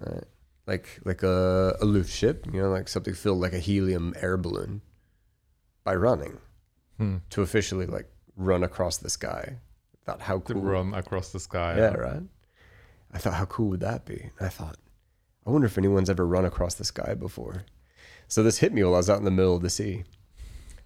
uh, 0.01 0.23
like 0.67 1.01
like 1.05 1.23
a, 1.23 1.77
a 1.81 2.05
ship, 2.05 2.47
you 2.53 2.61
know, 2.61 2.71
like 2.71 2.89
something 2.89 3.15
filled 3.15 3.41
like 3.41 3.53
a 3.53 3.61
helium 3.61 4.13
air 4.21 4.37
balloon, 4.37 4.83
by 5.85 5.95
running 5.95 6.39
Hmm. 6.97 7.19
to 7.31 7.43
officially 7.43 7.87
like 7.87 8.11
run 8.35 8.65
across 8.65 8.97
the 8.97 9.09
sky. 9.09 9.59
Thought 10.09 10.21
how 10.23 10.39
To 10.39 10.55
cool. 10.55 10.63
run 10.63 10.95
across 10.95 11.33
the 11.33 11.41
sky. 11.41 11.77
Yeah, 11.77 11.93
right. 11.95 12.23
I 13.13 13.19
thought 13.19 13.35
how 13.35 13.45
cool 13.45 13.69
would 13.71 13.81
that 13.81 14.07
be? 14.07 14.31
And 14.39 14.47
I 14.47 14.49
thought, 14.49 14.77
I 15.47 15.51
wonder 15.51 15.67
if 15.67 15.77
anyone's 15.77 16.09
ever 16.09 16.27
run 16.27 16.45
across 16.47 16.75
the 16.75 16.85
sky 16.85 17.15
before. 17.15 17.65
So 18.27 18.43
this 18.43 18.59
hit 18.59 18.73
me 18.73 18.83
while 18.85 18.95
I 18.95 18.99
was 18.99 19.11
out 19.11 19.19
in 19.19 19.25
the 19.25 19.31
middle 19.31 19.55
of 19.57 19.63
the 19.63 19.69
sea. 19.71 20.05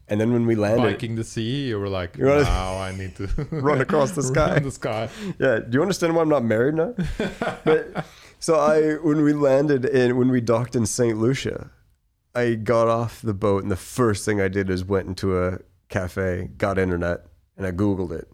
And 0.09 0.21
then 0.21 0.33
when 0.33 0.45
we 0.47 0.57
landed, 0.57 0.83
Biking 0.95 1.15
the 1.15 1.23
sea, 1.25 1.69
you 1.69 1.79
were 1.79 1.89
like, 1.89 2.17
You 2.17 2.27
wanna- 2.27 2.43
now 2.43 2.77
I 2.79 2.91
need 2.97 3.15
to 3.17 3.27
Run 3.53 3.81
across 3.81 4.11
the 4.13 4.23
sky. 4.35 4.59
The 4.59 4.71
sky. 4.73 5.09
yeah, 5.39 5.61
do 5.61 5.69
you 5.71 5.83
understand 5.83 6.17
why 6.17 6.23
I'm 6.23 6.29
not 6.29 6.45
married 6.45 6.75
now? 6.75 6.95
but 7.65 8.05
so 8.41 8.57
I 8.59 8.95
when 9.07 9.23
we 9.23 9.33
landed 9.33 9.85
in 9.85 10.17
when 10.17 10.31
we 10.33 10.41
docked 10.41 10.75
in 10.75 10.85
St. 10.87 11.17
Lucia, 11.17 11.71
I 12.35 12.55
got 12.55 12.89
off 12.89 13.23
the 13.23 13.35
boat 13.35 13.63
and 13.63 13.71
the 13.71 13.77
first 13.77 14.25
thing 14.25 14.41
I 14.41 14.49
did 14.49 14.69
is 14.69 14.85
went 14.85 15.07
into 15.07 15.39
a 15.41 15.59
cafe, 15.89 16.51
got 16.59 16.77
internet, 16.79 17.27
and 17.57 17.65
I 17.67 17.71
googled 17.71 18.11
it. 18.13 18.29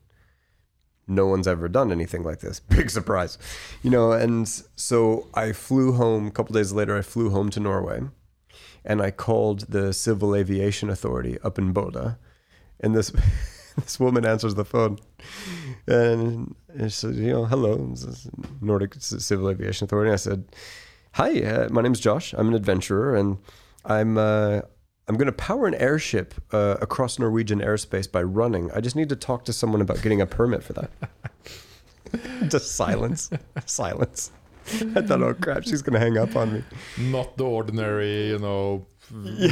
No 1.09 1.27
one's 1.27 1.49
ever 1.49 1.69
done 1.69 1.91
anything 1.91 2.23
like 2.23 2.41
this. 2.41 2.61
Big 2.69 2.91
surprise. 2.91 3.39
You 3.83 3.91
know, 3.91 4.13
and 4.13 4.49
so 4.77 5.27
I 5.35 5.53
flew 5.53 5.93
home 5.93 6.29
a 6.29 6.31
couple 6.31 6.55
days 6.55 6.73
later 6.73 6.97
I 6.97 7.03
flew 7.03 7.31
home 7.31 7.51
to 7.51 7.61
Norway 7.61 8.03
and 8.85 9.03
I 9.03 9.11
called 9.11 9.61
the 9.73 9.93
Civil 9.93 10.37
Aviation 10.37 10.89
Authority 10.91 11.39
up 11.43 11.59
in 11.59 11.75
Bodø 11.75 12.17
and 12.81 12.95
this 12.95 13.11
this 13.77 13.99
woman 13.99 14.25
answers 14.25 14.55
the 14.55 14.65
phone 14.65 14.99
and, 15.87 16.55
she 16.83 16.91
says, 16.91 17.19
you 17.19 17.33
know, 17.33 17.45
hello, 17.47 17.95
Nordic 18.61 18.95
Civil 18.99 19.51
Aviation 19.51 19.85
Authority. 19.85 20.13
I 20.13 20.17
said, 20.17 20.45
hi, 21.13 21.41
uh, 21.43 21.69
my 21.71 21.83
name's 21.83 22.01
Josh. 22.01 22.35
I'm 22.37 22.49
an 22.49 22.55
adventurer, 22.55 23.17
and 23.17 23.39
I'm 23.85 24.19
uh, 24.19 24.61
I'm 25.09 25.17
going 25.17 25.27
to 25.27 25.33
power 25.33 25.67
an 25.67 25.75
airship 25.75 26.35
uh, 26.53 26.77
across 26.83 27.19
Norwegian 27.19 27.61
airspace 27.61 28.11
by 28.11 28.23
running. 28.23 28.71
I 28.73 28.81
just 28.81 28.95
need 28.95 29.09
to 29.09 29.17
talk 29.17 29.45
to 29.47 29.53
someone 29.55 29.81
about 29.81 30.03
getting 30.03 30.21
a 30.21 30.27
permit 30.27 30.63
for 30.63 30.75
that. 30.75 30.91
just 32.49 32.73
silence, 32.73 33.31
silence. 33.65 34.31
I 34.71 35.01
thought, 35.01 35.23
oh 35.23 35.33
crap, 35.33 35.65
she's 35.65 35.81
going 35.81 35.95
to 35.95 35.99
hang 35.99 36.19
up 36.19 36.37
on 36.37 36.53
me. 36.53 36.65
Not 36.99 37.39
the 37.39 37.45
ordinary, 37.45 38.29
you 38.29 38.39
know, 38.39 38.87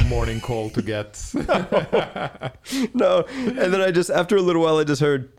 morning 0.07 0.39
call 0.39 0.69
to 0.69 0.81
get. 0.83 1.19
no. 2.93 3.25
And 3.27 3.73
then 3.73 3.81
I 3.81 3.89
just, 3.89 4.11
after 4.11 4.35
a 4.35 4.41
little 4.41 4.61
while, 4.61 4.77
I 4.77 4.83
just 4.83 5.01
heard, 5.01 5.31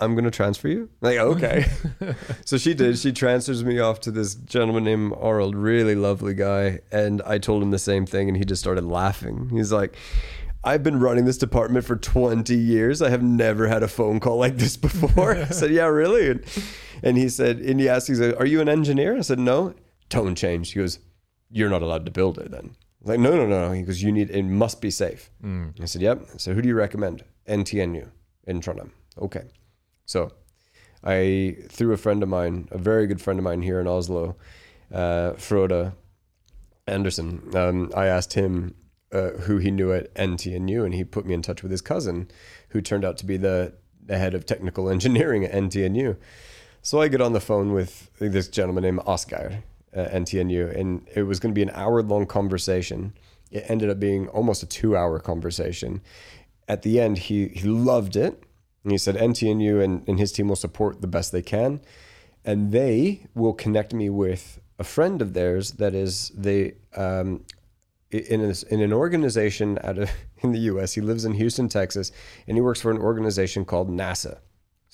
I'm 0.00 0.14
going 0.14 0.24
to 0.24 0.30
transfer 0.30 0.68
you. 0.68 0.90
Like, 1.00 1.18
okay. 1.18 1.66
so 2.44 2.58
she 2.58 2.74
did. 2.74 2.98
She 2.98 3.12
transfers 3.12 3.64
me 3.64 3.78
off 3.78 4.00
to 4.00 4.10
this 4.10 4.34
gentleman 4.34 4.84
named 4.84 5.14
Arnold, 5.20 5.54
really 5.54 5.94
lovely 5.94 6.34
guy. 6.34 6.80
And 6.90 7.22
I 7.22 7.38
told 7.38 7.62
him 7.62 7.70
the 7.70 7.78
same 7.78 8.04
thing, 8.04 8.28
and 8.28 8.36
he 8.36 8.44
just 8.44 8.60
started 8.60 8.84
laughing. 8.84 9.50
He's 9.50 9.72
like, 9.72 9.96
I've 10.64 10.82
been 10.82 10.98
running 10.98 11.26
this 11.26 11.38
department 11.38 11.84
for 11.84 11.94
20 11.94 12.54
years. 12.54 13.02
I 13.02 13.10
have 13.10 13.22
never 13.22 13.68
had 13.68 13.82
a 13.82 13.88
phone 13.88 14.18
call 14.18 14.38
like 14.38 14.56
this 14.56 14.76
before. 14.76 15.36
I 15.36 15.44
said, 15.46 15.70
Yeah, 15.70 15.86
really? 15.86 16.30
And, 16.30 16.44
and 17.02 17.16
he 17.18 17.28
said, 17.28 17.58
and 17.58 17.78
he 17.78 17.88
asked, 17.88 18.08
he 18.08 18.14
said, 18.14 18.34
Are 18.36 18.46
you 18.46 18.60
an 18.60 18.68
engineer? 18.68 19.16
I 19.16 19.20
said, 19.20 19.38
No. 19.38 19.74
Tone 20.08 20.34
changed. 20.34 20.72
He 20.72 20.80
goes, 20.80 20.98
You're 21.50 21.68
not 21.68 21.82
allowed 21.82 22.06
to 22.06 22.10
build 22.10 22.38
it 22.38 22.50
then. 22.50 22.76
Like, 23.02 23.20
no, 23.20 23.36
no, 23.36 23.46
no. 23.46 23.72
He 23.72 23.82
goes, 23.82 24.02
You 24.02 24.10
need, 24.10 24.30
it 24.30 24.44
must 24.44 24.80
be 24.80 24.90
safe. 24.90 25.30
Mm. 25.42 25.80
I 25.80 25.84
said, 25.84 26.02
Yep. 26.02 26.28
So 26.38 26.54
who 26.54 26.62
do 26.62 26.68
you 26.68 26.74
recommend? 26.74 27.24
NTNU 27.46 28.08
in 28.46 28.60
Trondheim. 28.60 28.90
Okay. 29.18 29.44
So 30.06 30.32
I, 31.02 31.56
through 31.68 31.92
a 31.92 31.96
friend 31.96 32.22
of 32.22 32.28
mine, 32.28 32.68
a 32.70 32.78
very 32.78 33.06
good 33.06 33.20
friend 33.20 33.38
of 33.38 33.44
mine 33.44 33.62
here 33.62 33.80
in 33.80 33.86
Oslo, 33.86 34.36
uh, 34.92 35.32
Frode 35.32 35.92
Anderson, 36.86 37.50
um, 37.54 37.92
I 37.96 38.06
asked 38.06 38.34
him 38.34 38.74
uh, 39.12 39.30
who 39.30 39.58
he 39.58 39.70
knew 39.70 39.92
at 39.92 40.12
NTNU, 40.14 40.84
and 40.84 40.94
he 40.94 41.04
put 41.04 41.24
me 41.24 41.34
in 41.34 41.42
touch 41.42 41.62
with 41.62 41.70
his 41.70 41.80
cousin, 41.80 42.28
who 42.70 42.80
turned 42.80 43.04
out 43.04 43.16
to 43.18 43.26
be 43.26 43.36
the, 43.36 43.74
the 44.04 44.18
head 44.18 44.34
of 44.34 44.44
technical 44.44 44.88
engineering 44.90 45.44
at 45.44 45.52
NTNU. 45.52 46.16
So 46.82 47.00
I 47.00 47.08
get 47.08 47.20
on 47.20 47.32
the 47.32 47.40
phone 47.40 47.72
with 47.72 48.10
this 48.18 48.48
gentleman 48.48 48.82
named 48.82 49.00
Oscar 49.06 49.62
at 49.92 50.12
NTNU, 50.12 50.78
and 50.78 51.08
it 51.14 51.22
was 51.22 51.40
going 51.40 51.54
to 51.54 51.58
be 51.58 51.62
an 51.62 51.70
hour 51.70 52.02
long 52.02 52.26
conversation. 52.26 53.14
It 53.50 53.64
ended 53.68 53.88
up 53.88 54.00
being 54.00 54.28
almost 54.28 54.62
a 54.62 54.66
two 54.66 54.96
hour 54.96 55.18
conversation. 55.20 56.02
At 56.68 56.82
the 56.82 57.00
end, 57.00 57.18
he, 57.18 57.48
he 57.48 57.68
loved 57.68 58.16
it. 58.16 58.42
And 58.84 58.92
he 58.92 58.98
said 58.98 59.16
NTNU 59.16 59.82
and, 59.82 60.06
and 60.06 60.18
his 60.18 60.30
team 60.30 60.48
will 60.48 60.56
support 60.56 61.00
the 61.00 61.06
best 61.06 61.32
they 61.32 61.42
can. 61.42 61.80
And 62.44 62.70
they 62.70 63.26
will 63.34 63.54
connect 63.54 63.94
me 63.94 64.10
with 64.10 64.60
a 64.78 64.84
friend 64.84 65.20
of 65.22 65.32
theirs 65.32 65.72
that 65.72 65.94
is 65.94 66.30
they 66.36 66.74
um, 66.94 67.44
in, 68.10 68.40
a, 68.42 68.54
in 68.72 68.80
an 68.80 68.92
organization 68.92 69.78
out 69.82 69.98
of 69.98 70.10
in 70.42 70.52
the 70.52 70.60
U.S. 70.60 70.92
He 70.92 71.00
lives 71.00 71.24
in 71.24 71.34
Houston, 71.34 71.68
Texas, 71.68 72.12
and 72.46 72.56
he 72.56 72.60
works 72.60 72.80
for 72.80 72.90
an 72.90 72.98
organization 72.98 73.64
called 73.64 73.88
NASA. 73.88 74.38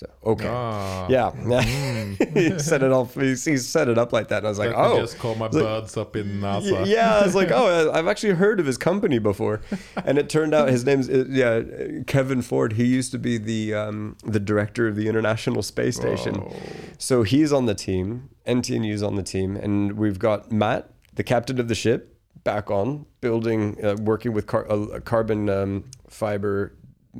So 0.00 0.06
okay, 0.24 0.46
Ah. 0.48 1.06
yeah, 1.10 1.30
he 2.32 2.58
set 2.58 2.82
it 2.82 2.90
off. 2.90 3.14
He, 3.16 3.34
he 3.34 3.58
set 3.58 3.86
it 3.86 3.98
up 3.98 4.14
like 4.14 4.28
that, 4.28 4.38
and 4.38 4.46
I 4.46 4.48
was 4.48 4.58
like, 4.58 4.70
Let 4.74 4.78
oh, 4.78 4.98
just 4.98 5.18
call 5.18 5.34
my 5.34 5.44
It's 5.44 5.54
like- 5.56 5.96
up 5.98 6.16
in 6.16 6.40
NASA. 6.40 6.86
Yeah, 6.86 7.16
I 7.18 7.22
was 7.22 7.34
like, 7.34 7.50
oh, 7.50 7.90
I've 7.94 8.06
actually 8.08 8.32
heard 8.32 8.60
of 8.60 8.64
his 8.64 8.78
company 8.78 9.18
before, 9.18 9.60
and 10.06 10.16
it 10.16 10.30
turned 10.30 10.54
out 10.54 10.70
his 10.70 10.86
name's 10.86 11.10
uh, 11.10 11.26
yeah 11.28 11.60
Kevin 12.06 12.40
Ford. 12.40 12.72
He 12.72 12.84
used 12.86 13.12
to 13.12 13.18
be 13.18 13.36
the 13.36 13.74
um, 13.74 14.16
the 14.24 14.40
director 14.40 14.88
of 14.88 14.96
the 14.96 15.06
International 15.06 15.62
Space 15.62 15.96
Station, 15.96 16.50
so 16.96 17.22
he's 17.22 17.52
on 17.52 17.66
the 17.66 17.74
team. 17.74 18.30
NTNU's 18.46 19.02
on 19.02 19.16
the 19.16 19.22
team, 19.22 19.54
and 19.54 19.98
we've 19.98 20.18
got 20.18 20.50
Matt, 20.50 20.88
the 21.12 21.22
captain 21.22 21.60
of 21.60 21.68
the 21.68 21.74
ship, 21.74 22.16
back 22.42 22.70
on 22.70 23.04
building, 23.20 23.76
uh, 23.84 23.96
working 24.00 24.32
with 24.32 24.46
car- 24.46 24.66
uh, 24.72 24.98
carbon 25.00 25.50
um, 25.50 25.84
fiber 26.08 26.72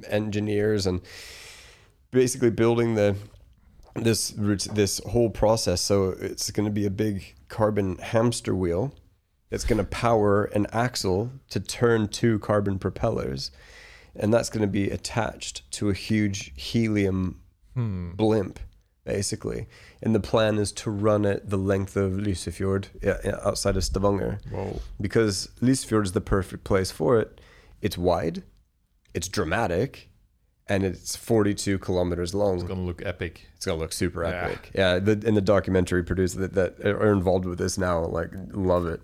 engineers, 0.09 0.87
and 0.87 1.03
basically 2.11 2.51
building 2.51 2.95
the 2.95 3.17
this 3.97 4.31
this 4.31 5.01
whole 5.07 5.31
process. 5.31 5.81
So 5.81 6.11
it's 6.21 6.51
going 6.51 6.67
to 6.67 6.73
be 6.73 6.87
a 6.87 6.91
big 6.91 7.35
carbon 7.49 7.97
hamster 7.99 8.55
wheel 8.55 8.95
that's 9.51 9.65
going 9.65 9.79
to 9.79 9.85
power 9.85 10.45
an 10.45 10.67
axle 10.73 11.31
to 11.51 11.59
turn 11.61 12.09
two 12.09 12.39
carbon 12.39 12.79
propellers, 12.79 13.51
and 14.15 14.33
that's 14.33 14.49
going 14.49 14.63
to 14.63 14.69
be 14.69 14.91
attached 14.91 15.69
to 15.73 15.91
a 15.91 15.95
huge 15.95 16.53
helium 16.57 17.41
Hmm. 17.75 18.13
blimp, 18.17 18.59
basically. 19.05 19.69
And 20.03 20.13
the 20.13 20.21
plan 20.21 20.59
is 20.59 20.73
to 20.73 20.91
run 20.91 21.25
it 21.25 21.49
the 21.51 21.57
length 21.57 21.97
of 21.97 22.13
Lysefjord 22.15 22.89
outside 23.45 23.77
of 23.77 23.85
Stavanger 23.85 24.41
Whoa. 24.51 24.81
because 25.01 25.49
Lysefjord 25.61 26.05
is 26.05 26.13
the 26.13 26.21
perfect 26.21 26.65
place 26.65 26.91
for 26.91 27.19
it. 27.21 27.41
It's 27.81 27.97
wide, 27.97 28.43
it's 29.15 29.29
dramatic, 29.29 30.10
and 30.71 30.85
it's 30.85 31.17
42 31.17 31.81
kilometers 31.81 32.33
long. 32.33 32.55
It's 32.55 32.65
gonna 32.65 32.81
look 32.83 33.05
epic. 33.05 33.49
It's 33.57 33.67
gonna 33.67 33.81
look 33.81 33.93
super 33.93 34.25
epic. 34.25 34.71
Yeah, 34.73 35.01
the, 35.01 35.13
and 35.27 35.37
the 35.37 35.43
documentary 35.43 36.05
producers 36.05 36.37
that, 36.37 36.55
that 36.55 36.87
are 36.87 37.13
involved 37.13 37.45
with 37.45 37.59
this 37.59 37.77
now 37.77 38.05
like 38.05 38.31
love 38.53 38.87
it. 38.87 39.03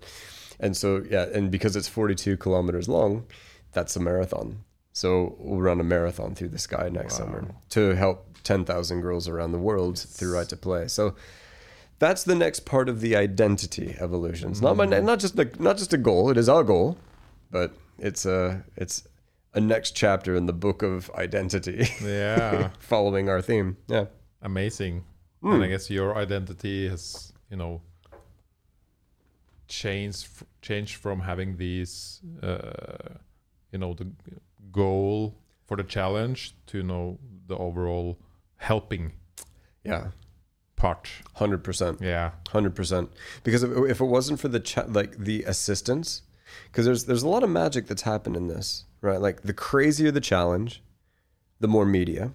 And 0.61 0.77
so 0.77 1.05
yeah, 1.11 1.27
and 1.35 1.51
because 1.51 1.75
it's 1.75 1.89
42 1.89 2.37
kilometers 2.37 2.89
long, 2.89 3.27
that's 3.73 3.97
a 3.97 4.01
marathon. 4.01 4.65
So 4.93 5.37
we'll 5.39 5.61
run 5.61 5.81
a 5.81 5.85
marathon 5.85 6.35
through 6.35 6.49
the 6.49 6.59
sky 6.59 6.89
next 6.91 7.19
Wow. 7.19 7.27
summer 7.27 7.55
to 7.71 7.97
help 7.97 8.39
10,000 8.45 9.01
girls 9.01 9.29
around 9.29 9.51
the 9.51 9.59
world 9.59 9.99
through 9.99 10.35
Right 10.35 10.49
to 10.49 10.57
Play. 10.57 10.87
So 10.87 11.17
that's 11.99 12.23
the 12.23 12.37
next 12.37 12.61
part 12.61 12.89
of 12.89 13.01
the 13.01 13.17
identity 13.17 13.97
evolution. 13.99 14.53
It's 14.53 14.63
not 14.63 14.77
my, 14.77 14.87
mm-hmm. 14.87 15.05
not 15.05 15.19
just 15.19 15.37
a, 15.39 15.51
not 15.59 15.79
just 15.79 15.93
a 15.93 15.99
goal. 15.99 16.31
It 16.31 16.37
is 16.39 16.49
our 16.49 16.63
goal, 16.63 16.97
but 17.51 17.73
it's 17.99 18.25
a 18.25 18.65
it's 18.77 19.07
a 19.57 19.61
next 19.61 19.93
chapter 19.97 20.37
in 20.37 20.47
the 20.47 20.53
book 20.53 20.83
of 20.83 21.11
identity, 21.15 21.89
Yeah. 22.03 22.71
following 22.79 23.29
our 23.29 23.43
theme. 23.43 23.77
Yeah. 23.89 24.07
Amazing. 24.43 25.05
Hmm. 25.43 25.53
And 25.55 25.65
I 25.65 25.69
guess 25.69 25.91
your 25.91 26.17
identity 26.17 26.89
has, 26.89 27.33
you 27.51 27.57
know, 27.57 27.81
changed 29.69 30.27
f- 30.27 30.45
changed 30.63 30.97
from 30.97 31.21
having 31.21 31.57
these, 31.57 32.21
uh, 32.43 33.17
you 33.73 33.79
know, 33.79 33.95
the 33.95 34.07
goal 34.71 35.35
for 35.67 35.77
the 35.77 35.83
challenge 35.85 36.55
to 36.67 36.79
you 36.79 36.85
know 36.85 37.19
the 37.49 37.57
overall 37.57 38.19
helping 38.57 39.13
Yeah. 39.85 40.09
part. 40.77 41.09
Hundred 41.35 41.65
percent, 41.65 42.01
Yeah. 42.01 42.33
hundred 42.51 42.75
percent. 42.75 43.11
Because 43.43 43.63
if, 43.63 43.71
if 43.91 44.01
it 44.01 44.05
wasn't 44.05 44.41
for 44.41 44.49
the 44.49 44.61
cha- 44.61 44.87
like 44.89 45.17
the 45.19 45.43
assistance, 45.45 46.23
because 46.71 46.85
there's 46.87 47.05
there's 47.07 47.23
a 47.25 47.29
lot 47.29 47.43
of 47.43 47.51
magic 47.51 47.87
that's 47.87 48.03
happened 48.03 48.37
in 48.37 48.47
this, 48.49 48.85
right? 49.01 49.21
Like 49.21 49.43
the 49.43 49.53
crazier 49.53 50.11
the 50.11 50.21
challenge, 50.21 50.83
the 51.61 51.69
more 51.69 51.85
media, 51.87 52.33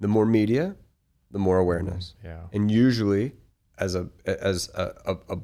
the 0.00 0.08
more 0.08 0.26
media, 0.26 0.76
the 1.30 1.38
more 1.38 1.58
awareness, 1.58 2.14
Yeah. 2.24 2.42
and 2.52 2.70
usually 2.70 3.32
as 3.78 3.94
a 3.94 4.08
as 4.26 4.68
a, 4.74 4.94
a, 5.06 5.16
a 5.34 5.38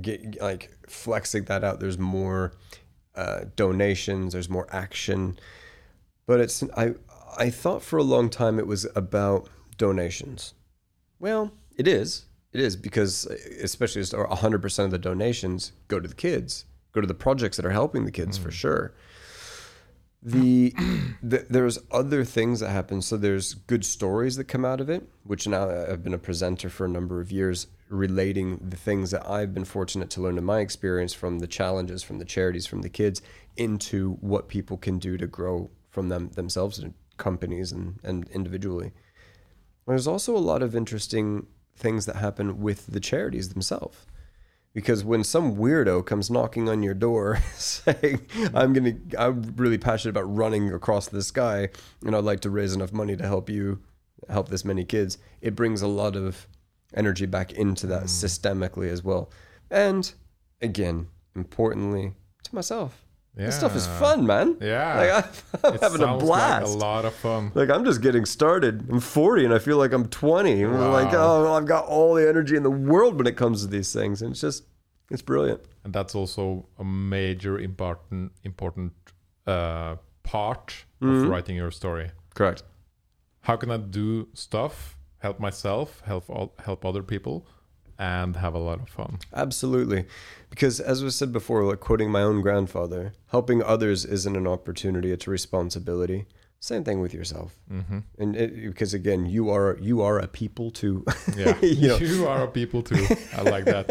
get 0.00 0.40
like 0.40 0.70
flexing 0.88 1.44
that 1.44 1.64
out, 1.64 1.80
there's 1.80 1.98
more 1.98 2.52
uh, 3.14 3.40
donations, 3.56 4.32
there's 4.32 4.48
more 4.48 4.66
action, 4.70 5.38
but 6.26 6.40
it's 6.40 6.62
I 6.76 6.94
I 7.38 7.50
thought 7.50 7.82
for 7.82 7.98
a 7.98 8.02
long 8.02 8.30
time 8.30 8.58
it 8.58 8.66
was 8.66 8.86
about 8.94 9.48
donations. 9.76 10.54
Well, 11.18 11.52
it 11.76 11.86
is. 11.88 12.26
It 12.52 12.60
is 12.60 12.76
because 12.76 13.26
especially 13.62 14.02
just 14.02 14.12
100% 14.12 14.84
of 14.84 14.90
the 14.90 14.98
donations 14.98 15.72
go 15.86 16.00
to 16.00 16.08
the 16.08 16.14
kids, 16.14 16.64
go 16.92 17.00
to 17.00 17.06
the 17.06 17.14
projects 17.14 17.56
that 17.56 17.66
are 17.66 17.70
helping 17.70 18.04
the 18.04 18.10
kids 18.10 18.38
for 18.38 18.48
mm. 18.48 18.52
sure. 18.52 18.94
The, 20.22 20.74
the 21.22 21.46
there's 21.48 21.78
other 21.90 22.24
things 22.24 22.60
that 22.60 22.70
happen. 22.70 23.02
So 23.02 23.16
there's 23.16 23.54
good 23.54 23.84
stories 23.84 24.36
that 24.36 24.44
come 24.44 24.64
out 24.64 24.80
of 24.80 24.90
it, 24.90 25.08
which 25.24 25.46
now 25.46 25.70
I've 25.70 26.02
been 26.02 26.14
a 26.14 26.18
presenter 26.18 26.68
for 26.68 26.84
a 26.84 26.88
number 26.88 27.20
of 27.20 27.32
years, 27.32 27.66
relating 27.88 28.58
the 28.58 28.76
things 28.76 29.10
that 29.10 29.28
I've 29.28 29.54
been 29.54 29.64
fortunate 29.64 30.10
to 30.10 30.20
learn 30.20 30.38
in 30.38 30.44
my 30.44 30.60
experience 30.60 31.14
from 31.14 31.38
the 31.38 31.46
challenges, 31.46 32.02
from 32.02 32.18
the 32.18 32.24
charities, 32.24 32.66
from 32.66 32.82
the 32.82 32.88
kids, 32.88 33.22
into 33.56 34.14
what 34.20 34.48
people 34.48 34.76
can 34.76 34.98
do 34.98 35.16
to 35.16 35.26
grow 35.26 35.70
from 35.88 36.08
them 36.08 36.30
themselves 36.30 36.78
and 36.78 36.94
companies 37.16 37.72
and, 37.72 37.98
and 38.02 38.28
individually. 38.30 38.92
There's 39.86 40.06
also 40.06 40.36
a 40.36 40.38
lot 40.38 40.62
of 40.62 40.76
interesting 40.76 41.46
things 41.76 42.06
that 42.06 42.16
happen 42.16 42.60
with 42.60 42.86
the 42.86 43.00
charities 43.00 43.48
themselves. 43.50 44.06
Because 44.72 45.02
when 45.02 45.24
some 45.24 45.56
weirdo 45.56 46.06
comes 46.06 46.30
knocking 46.30 46.68
on 46.68 46.82
your 46.82 46.94
door 46.94 47.40
saying, 47.54 48.26
I'm 48.54 48.72
gonna 48.72 48.94
I'm 49.18 49.54
really 49.56 49.78
passionate 49.78 50.10
about 50.10 50.34
running 50.34 50.72
across 50.72 51.08
the 51.08 51.22
sky 51.22 51.70
and 52.04 52.14
I'd 52.14 52.24
like 52.24 52.40
to 52.40 52.50
raise 52.50 52.72
enough 52.72 52.92
money 52.92 53.16
to 53.16 53.26
help 53.26 53.50
you 53.50 53.80
help 54.28 54.48
this 54.48 54.64
many 54.64 54.84
kids, 54.84 55.18
it 55.40 55.54
brings 55.54 55.82
a 55.82 55.88
lot 55.88 56.16
of 56.16 56.46
energy 56.94 57.26
back 57.26 57.52
into 57.52 57.86
that 57.86 58.04
mm. 58.04 58.06
systemically 58.06 58.88
as 58.88 59.02
well. 59.02 59.30
And 59.70 60.12
again, 60.60 61.08
importantly, 61.34 62.12
to 62.44 62.54
myself. 62.54 63.04
Yeah. 63.36 63.46
This 63.46 63.56
stuff 63.56 63.76
is 63.76 63.86
fun, 63.86 64.26
man. 64.26 64.56
Yeah. 64.60 64.98
Like 64.98 65.64
I'm, 65.64 65.72
I'm 65.72 65.78
having 65.80 66.02
a 66.02 66.16
blast. 66.18 66.66
Like 66.66 66.74
a 66.74 66.78
lot 66.78 67.04
of 67.04 67.14
fun. 67.14 67.52
Like 67.54 67.70
I'm 67.70 67.84
just 67.84 68.02
getting 68.02 68.24
started. 68.24 68.88
I'm 68.90 69.00
40 69.00 69.44
and 69.46 69.54
I 69.54 69.58
feel 69.58 69.76
like 69.76 69.92
I'm 69.92 70.08
20. 70.08 70.62
And 70.62 70.76
I'm 70.76 70.92
like, 70.92 71.14
oh, 71.14 71.52
I've 71.54 71.66
got 71.66 71.86
all 71.86 72.14
the 72.14 72.28
energy 72.28 72.56
in 72.56 72.62
the 72.64 72.70
world 72.70 73.16
when 73.16 73.26
it 73.26 73.36
comes 73.36 73.62
to 73.62 73.68
these 73.68 73.92
things, 73.92 74.20
and 74.20 74.32
it's 74.32 74.40
just, 74.40 74.64
it's 75.10 75.22
brilliant. 75.22 75.60
and 75.84 75.92
that's 75.92 76.14
also 76.14 76.66
a 76.78 76.84
major 76.84 77.58
important 77.58 78.32
important 78.44 78.92
uh, 79.46 79.96
part 80.22 80.84
of 81.00 81.28
writing 81.28 81.56
your 81.56 81.70
story. 81.70 82.10
Correct. 82.34 82.62
How 83.42 83.56
can 83.56 83.70
I 83.70 83.78
do 83.78 84.28
stuff, 84.34 84.98
help 85.18 85.40
myself, 85.40 86.02
help 86.04 86.28
all, 86.28 86.52
help 86.64 86.84
other 86.84 87.02
people, 87.02 87.46
and 88.00 88.34
have 88.36 88.54
a 88.54 88.58
lot 88.58 88.80
of 88.80 88.88
fun? 88.88 89.18
Absolutely, 89.32 90.06
because 90.48 90.80
as 90.80 91.04
was 91.04 91.14
said 91.14 91.32
before, 91.32 91.62
like 91.64 91.80
quoting 91.80 92.10
my 92.10 92.22
own 92.22 92.40
grandfather, 92.40 93.12
helping 93.28 93.62
others 93.62 94.04
isn't 94.04 94.36
an 94.36 94.46
opportunity; 94.46 95.12
it's 95.12 95.26
a 95.26 95.30
responsibility. 95.30 96.26
Same 96.62 96.84
thing 96.84 97.00
with 97.00 97.14
yourself, 97.14 97.56
hmm 97.70 98.00
and 98.18 98.36
it, 98.36 98.50
because 98.66 98.92
again, 98.92 99.24
you 99.24 99.48
are 99.48 99.78
you 99.80 100.02
are 100.02 100.18
a 100.18 100.26
people 100.28 100.70
too. 100.70 101.04
Yeah, 101.36 101.58
You 101.62 101.88
know. 101.88 101.96
you 101.96 102.26
are 102.26 102.42
a 102.44 102.48
people 102.48 102.82
too. 102.82 103.06
I 103.34 103.42
like 103.42 103.64
that. 103.64 103.86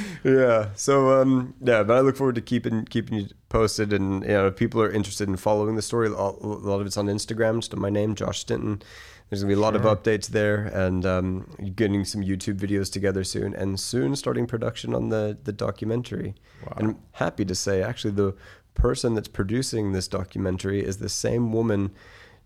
yeah. 0.24 0.70
So 0.74 1.20
um, 1.22 1.54
yeah, 1.62 1.82
but 1.82 1.96
I 1.96 2.00
look 2.00 2.16
forward 2.16 2.34
to 2.34 2.42
keeping 2.42 2.84
keeping 2.84 3.18
you 3.18 3.26
posted, 3.48 3.92
and 3.94 4.22
you 4.22 4.28
know, 4.28 4.46
if 4.48 4.56
people 4.56 4.82
are 4.82 4.90
interested 4.92 5.28
in 5.28 5.36
following 5.36 5.76
the 5.76 5.82
story, 5.82 6.08
a 6.08 6.12
a 6.12 6.68
lot 6.70 6.80
of 6.80 6.86
it's 6.86 6.98
on 6.98 7.06
Instagram. 7.06 7.60
Just 7.60 7.74
my 7.76 7.90
name, 7.90 8.14
Josh 8.14 8.40
Stanton. 8.40 8.82
There's 9.30 9.42
gonna 9.42 9.54
be 9.54 9.58
a 9.58 9.62
lot 9.62 9.76
of 9.76 9.82
updates 9.82 10.26
there, 10.26 10.66
and 10.66 11.06
um, 11.06 11.46
getting 11.76 12.04
some 12.04 12.20
YouTube 12.20 12.56
videos 12.58 12.92
together 12.92 13.22
soon, 13.22 13.54
and 13.54 13.78
soon 13.78 14.16
starting 14.16 14.46
production 14.46 14.92
on 14.92 15.08
the 15.08 15.38
the 15.42 15.52
documentary. 15.52 16.34
Wow. 16.66 16.72
And 16.76 16.88
I'm 16.88 16.98
happy 17.12 17.44
to 17.44 17.54
say, 17.54 17.82
actually, 17.82 18.14
the 18.14 18.34
person 18.74 19.14
that's 19.14 19.28
producing 19.28 19.92
this 19.92 20.08
documentary 20.08 20.84
is 20.84 20.98
the 20.98 21.08
same 21.08 21.52
woman. 21.52 21.92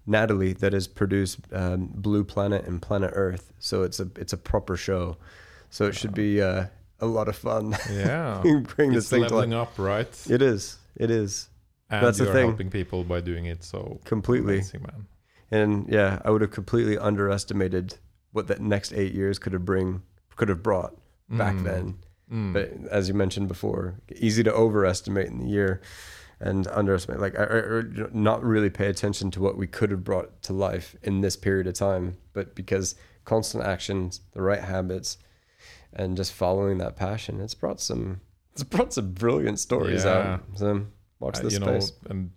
Natalie, 0.06 0.52
that 0.52 0.74
has 0.74 0.86
produced 0.86 1.38
um, 1.50 1.88
Blue 1.94 2.24
Planet 2.24 2.66
and 2.66 2.82
Planet 2.82 3.12
Earth, 3.14 3.54
so 3.58 3.82
it's 3.82 3.98
a 3.98 4.10
it's 4.16 4.34
a 4.34 4.36
proper 4.36 4.76
show, 4.76 5.16
so 5.70 5.86
it 5.86 5.94
should 5.94 6.12
be 6.12 6.42
uh, 6.42 6.66
a 7.00 7.06
lot 7.06 7.26
of 7.26 7.36
fun. 7.36 7.74
yeah, 7.90 8.42
bring 8.76 8.92
this 8.92 9.04
it's 9.04 9.08
thing 9.08 9.20
to 9.22 9.28
leveling 9.28 9.52
life. 9.52 9.68
up, 9.68 9.78
right? 9.78 10.26
It 10.28 10.42
is. 10.42 10.76
It 10.96 11.10
is 11.10 11.48
and 11.90 12.06
that's 12.06 12.18
the 12.18 12.26
thing. 12.26 12.48
helping 12.48 12.70
people 12.70 13.04
by 13.04 13.20
doing 13.20 13.46
it. 13.46 13.62
So 13.62 14.00
completely. 14.04 14.54
amazing, 14.54 14.82
man. 14.82 15.06
And 15.54 15.86
yeah, 15.88 16.20
I 16.24 16.30
would 16.30 16.40
have 16.40 16.50
completely 16.50 16.96
underestimated 16.98 17.98
what 18.32 18.48
that 18.48 18.60
next 18.60 18.92
eight 18.92 19.12
years 19.14 19.38
could 19.38 19.52
have 19.52 19.64
bring 19.64 20.02
could 20.36 20.48
have 20.48 20.62
brought 20.62 20.92
back 21.28 21.54
Mm. 21.54 21.64
then. 21.64 21.84
Mm. 22.32 22.52
But 22.52 22.66
as 22.90 23.06
you 23.08 23.14
mentioned 23.14 23.46
before, 23.48 23.84
easy 24.16 24.42
to 24.42 24.52
overestimate 24.52 25.28
in 25.28 25.38
the 25.38 25.46
year 25.46 25.80
and 26.40 26.66
underestimate, 26.66 27.20
like 27.20 27.34
or, 27.36 27.44
or 27.78 28.10
not 28.12 28.42
really 28.42 28.68
pay 28.70 28.88
attention 28.88 29.30
to 29.30 29.40
what 29.40 29.56
we 29.56 29.66
could 29.68 29.90
have 29.92 30.02
brought 30.02 30.42
to 30.42 30.52
life 30.52 30.96
in 31.02 31.20
this 31.20 31.36
period 31.36 31.66
of 31.68 31.74
time. 31.74 32.16
But 32.32 32.56
because 32.56 32.96
constant 33.24 33.62
actions, 33.64 34.20
the 34.32 34.42
right 34.42 34.60
habits, 34.62 35.18
and 35.92 36.16
just 36.16 36.32
following 36.32 36.78
that 36.78 36.96
passion, 36.96 37.40
it's 37.40 37.54
brought 37.54 37.80
some 37.80 38.20
it's 38.52 38.64
brought 38.64 38.92
some 38.92 39.12
brilliant 39.12 39.58
stories 39.60 40.04
Yeah. 40.04 40.16
out. 40.18 40.40
So 40.56 40.86
watch 41.20 41.38
Uh, 41.38 41.42
this 41.42 41.52
you 41.52 41.60
know, 41.60 41.80
and 42.10 42.30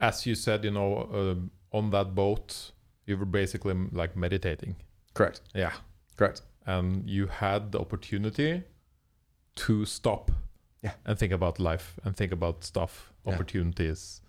as 0.00 0.26
you 0.26 0.34
said, 0.34 0.64
you 0.64 0.72
know, 0.72 1.08
um 1.14 1.50
on 1.72 1.90
that 1.90 2.14
boat, 2.14 2.72
you 3.06 3.16
were 3.16 3.24
basically 3.26 3.74
like 3.92 4.16
meditating. 4.16 4.76
Correct. 5.14 5.40
Yeah, 5.54 5.72
Correct. 6.16 6.42
and 6.66 7.08
you 7.08 7.26
had 7.26 7.72
the 7.72 7.78
opportunity 7.80 8.62
to 9.56 9.84
stop 9.84 10.30
Yeah. 10.82 10.92
and 11.04 11.18
think 11.18 11.32
about 11.32 11.58
life 11.58 11.98
and 12.04 12.16
think 12.16 12.32
about 12.32 12.64
stuff, 12.64 13.12
Yeah. 13.24 13.34
opportunities, 13.34 14.20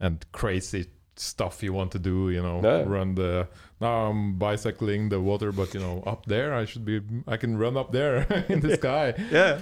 and 0.00 0.24
crazy 0.32 0.86
stuff 1.16 1.62
you 1.62 1.72
want 1.74 1.92
to 1.92 1.98
do. 1.98 2.30
You 2.30 2.42
know, 2.42 2.60
run 2.84 3.14
the 3.14 3.48
now 3.80 4.10
I'm 4.10 4.38
bicycling 4.38 5.10
the 5.10 5.20
water, 5.20 5.52
but 5.52 5.74
you 5.74 5.80
know, 5.80 6.02
up 6.06 6.26
there 6.26 6.54
I 6.54 6.64
should 6.64 6.84
be. 6.84 7.00
I 7.26 7.36
can 7.36 7.58
run 7.58 7.76
up 7.76 7.92
there 7.92 8.26
in 8.48 8.60
the 8.60 8.76
sky 8.80 9.14
Yeah. 9.30 9.60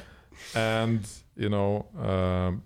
and 0.54 1.00
you 1.36 1.48
know 1.48 1.86
um, 1.98 2.62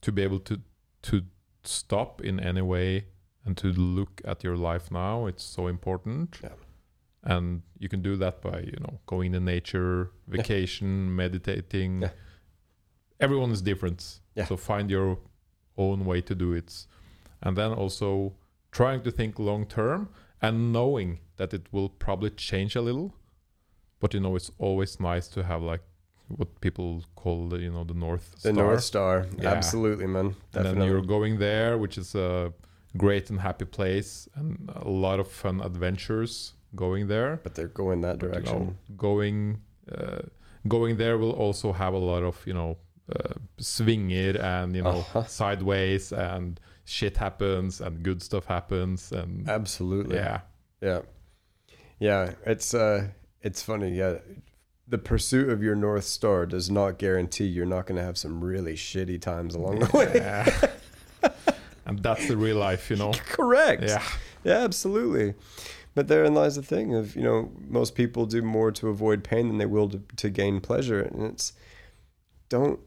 to 0.00 0.12
be 0.12 0.22
able 0.22 0.40
to 0.40 0.60
to 1.02 1.22
stop 1.64 2.20
in 2.20 2.40
any 2.40 2.62
way 2.62 3.04
and 3.48 3.56
to 3.56 3.68
look 3.72 4.20
at 4.24 4.44
your 4.44 4.56
life 4.56 4.90
now 4.90 5.26
it's 5.30 5.42
so 5.42 5.66
important 5.68 6.38
Yeah. 6.42 6.52
and 7.34 7.62
you 7.78 7.88
can 7.88 8.02
do 8.02 8.14
that 8.16 8.42
by 8.42 8.60
you 8.60 8.78
know 8.84 9.00
going 9.06 9.32
to 9.32 9.40
nature 9.40 10.10
vacation 10.26 11.16
meditating 11.16 12.02
Yeah. 12.02 12.10
everyone 13.26 13.50
is 13.56 13.62
different 13.62 14.20
Yeah. 14.36 14.44
so 14.48 14.56
find 14.56 14.90
your 14.90 15.18
own 15.76 16.04
way 16.04 16.20
to 16.20 16.34
do 16.34 16.52
it 16.52 16.86
and 17.42 17.56
then 17.56 17.72
also 17.72 18.34
trying 18.70 19.00
to 19.06 19.10
think 19.10 19.38
long 19.38 19.66
term 19.66 20.08
and 20.42 20.72
knowing 20.72 21.18
that 21.38 21.54
it 21.54 21.64
will 21.72 21.88
probably 21.88 22.30
change 22.30 22.76
a 22.76 22.82
little 22.88 23.08
but 24.00 24.12
you 24.14 24.20
know 24.20 24.36
it's 24.36 24.50
always 24.58 25.00
nice 25.00 25.26
to 25.28 25.42
have 25.42 25.62
like 25.62 25.82
what 26.28 26.60
people 26.60 27.02
call 27.16 27.48
the 27.48 27.58
you 27.58 27.70
know 27.72 27.84
the 27.84 27.94
north 27.94 28.26
star. 28.38 28.52
The 28.52 28.54
star 28.54 28.64
North 28.66 28.84
Star. 28.84 29.26
Yeah. 29.42 29.52
Absolutely, 29.56 30.06
man. 30.06 30.26
and 30.26 30.34
then 30.52 30.64
Definitely. 30.64 30.86
you're 30.88 31.06
going 31.16 31.38
there 31.38 31.78
which 31.78 31.96
is 31.96 32.14
a 32.14 32.52
great 32.96 33.30
and 33.30 33.40
happy 33.40 33.64
place 33.64 34.28
and 34.34 34.70
a 34.74 34.88
lot 34.88 35.20
of 35.20 35.28
fun 35.30 35.60
adventures 35.60 36.54
going 36.74 37.06
there 37.08 37.40
but 37.42 37.54
they're 37.54 37.68
going 37.68 38.00
that 38.02 38.18
But, 38.18 38.26
you 38.26 38.32
direction. 38.32 38.58
know, 38.58 38.74
going 38.96 39.60
uh, 39.92 40.22
going 40.66 40.96
there 40.96 41.18
will 41.18 41.32
also 41.32 41.72
have 41.72 41.94
a 41.94 41.98
lot 41.98 42.22
of 42.22 42.40
you 42.46 42.54
know 42.54 42.76
uh, 43.14 43.34
swinger 43.58 44.36
and 44.40 44.74
you 44.76 44.82
know 44.82 44.98
Uh-huh. 45.00 45.24
sideways 45.24 46.12
and 46.12 46.58
shit 46.84 47.16
happens 47.18 47.80
and 47.80 48.02
good 48.02 48.22
stuff 48.22 48.46
happens 48.46 49.12
and 49.12 49.48
Absolutely. 49.48 50.16
yeah 50.16 50.40
Yeah. 50.80 51.00
Yeah, 52.00 52.32
it's 52.46 52.74
uh 52.74 53.08
it's 53.42 53.62
funny, 53.62 53.90
yeah. 53.90 54.18
The 54.86 54.98
pursuit 54.98 55.50
of 55.50 55.62
your 55.62 55.74
North 55.74 56.04
Star 56.04 56.46
does 56.46 56.70
not 56.70 56.98
guarantee 56.98 57.44
you're 57.46 57.66
not 57.66 57.86
going 57.86 57.98
to 57.98 58.04
have 58.04 58.16
some 58.16 58.42
really 58.42 58.74
shitty 58.74 59.20
times 59.20 59.54
along 59.54 59.80
the 59.80 59.90
way. 59.96 60.12
Yeah. 60.14 60.48
and 61.88 62.02
that's 62.02 62.28
the 62.28 62.36
real 62.36 62.56
life 62.56 62.90
you 62.90 62.96
know 62.96 63.12
Correct. 63.26 63.82
yeah 63.82 64.02
Yeah, 64.44 64.58
absolutely. 64.58 65.34
But 65.94 66.06
therein 66.06 66.32
lies 66.32 66.54
the 66.54 66.62
thing 66.62 66.94
of, 66.94 67.16
you 67.16 67.22
know, 67.22 67.50
most 67.68 67.96
people 67.96 68.24
do 68.24 68.40
more 68.40 68.70
to 68.70 68.88
avoid 68.88 69.24
pain 69.24 69.48
than 69.48 69.58
they 69.58 69.66
will 69.66 69.88
to, 69.88 70.00
to 70.16 70.30
gain 70.30 70.60
pleasure. 70.60 71.00
And 71.02 71.22
it's 71.24 71.52
don't 72.48 72.78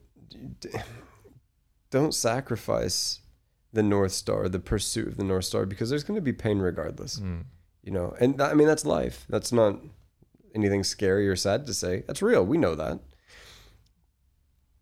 don't 1.90 2.14
sacrifice 2.14 3.20
the 3.74 3.84
North 3.84 4.14
Star, 4.14 4.48
the 4.48 4.60
pursuit 4.60 5.10
of 5.10 5.18
the 5.18 5.26
North 5.26 5.46
Star, 5.46 5.66
because 5.66 5.90
there's 5.90 6.06
going 6.06 6.16
to 6.16 6.22
be 6.22 6.34
pain 6.34 6.60
regardless. 6.60 7.20
Mm. 7.20 7.44
you 7.84 7.92
know 7.92 8.16
and 8.20 8.38
that, 8.38 8.52
i 8.52 8.54
mean 8.54 8.68
that's 8.68 8.86
life 8.86 9.26
that's 9.28 9.52
not 9.52 9.74
anything 10.54 10.84
scary 10.84 11.28
or 11.28 11.36
sad 11.36 11.66
to 11.66 11.74
say 11.74 12.04
that's 12.08 12.22
real 12.22 12.46
we 12.46 12.58
know 12.58 12.76
that 12.76 13.00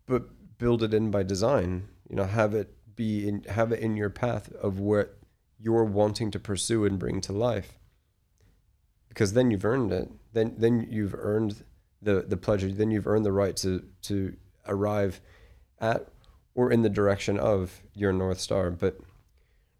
but 0.06 0.22
build 0.58 0.82
it 0.82 0.92
in 0.92 1.10
by 1.10 1.22
design 1.22 1.88
you 2.08 2.16
know 2.16 2.24
have 2.24 2.54
it 2.54 2.68
be 3.00 3.28
in 3.28 3.42
have 3.44 3.72
it 3.72 3.80
in 3.80 3.96
your 3.96 4.10
path 4.10 4.52
of 4.66 4.78
what 4.78 5.06
you're 5.58 5.84
wanting 6.00 6.30
to 6.30 6.38
pursue 6.38 6.84
and 6.84 6.98
bring 6.98 7.20
to 7.20 7.32
life 7.32 7.78
because 9.08 9.32
then 9.32 9.50
you've 9.50 9.64
earned 9.64 9.92
it 9.92 10.08
then 10.32 10.54
then 10.56 10.86
you've 10.90 11.14
earned 11.14 11.64
the 12.02 12.16
the 12.32 12.36
pleasure 12.36 12.70
then 12.80 12.90
you've 12.90 13.06
earned 13.06 13.24
the 13.24 13.38
right 13.42 13.56
to 13.56 13.82
to 14.02 14.36
arrive 14.66 15.20
at 15.78 16.08
or 16.54 16.70
in 16.70 16.82
the 16.82 16.94
direction 17.00 17.38
of 17.38 17.82
your 17.94 18.12
north 18.12 18.40
star 18.40 18.70
but 18.70 18.94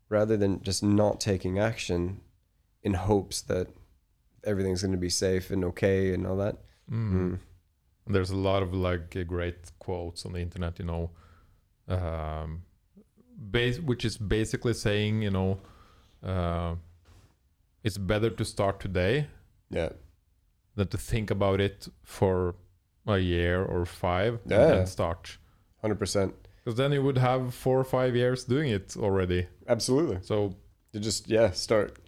rather 0.09 0.37
than 0.37 0.63
just 0.63 0.83
not 0.83 1.21
taking 1.21 1.59
action 1.59 2.21
in 2.83 2.95
hopes 2.95 3.41
that 3.43 3.69
everything's 4.45 4.83
going 4.83 4.93
to 4.93 4.99
be 4.99 5.11
safe 5.11 5.51
and 5.51 5.65
okay 5.65 6.13
and 6.13 6.27
all 6.27 6.37
that. 6.37 6.57
Mm. 6.91 7.13
Mm. 7.13 7.39
There's 8.07 8.31
a 8.31 8.37
lot 8.37 8.63
of 8.63 8.75
like 8.75 9.27
great 9.27 9.71
quotes 9.79 10.27
on 10.27 10.33
the 10.33 10.41
internet, 10.41 10.79
you 10.79 10.85
know, 10.85 11.11
um, 11.89 12.63
base, 13.41 13.79
which 13.81 14.05
is 14.05 14.17
basically 14.19 14.75
saying, 14.75 15.23
you 15.23 15.31
know, 15.31 15.59
uh, 16.23 16.75
it's 17.83 17.99
better 17.99 18.31
to 18.31 18.45
start 18.45 18.81
today 18.81 19.27
Yeah. 19.71 19.91
than 20.75 20.89
to 20.89 20.99
think 20.99 21.31
about 21.31 21.61
it 21.61 21.89
for 22.03 22.55
a 23.07 23.19
year 23.19 23.65
or 23.65 23.87
five 23.87 24.41
Yeah. 24.47 24.61
and 24.63 24.71
then 24.73 24.87
start. 24.87 25.39
100%. 25.83 26.35
Because 26.57 26.77
then 26.77 26.93
you 26.93 27.03
would 27.03 27.17
have 27.19 27.55
four 27.55 27.79
or 27.81 27.85
five 27.85 28.15
years 28.15 28.45
doing 28.45 28.71
it 28.71 28.97
already. 28.97 29.49
Absolutely. 29.67 30.19
So 30.23 30.55
You 30.93 31.01
just, 31.01 31.29
yeah, 31.29 31.51
start. 31.53 31.99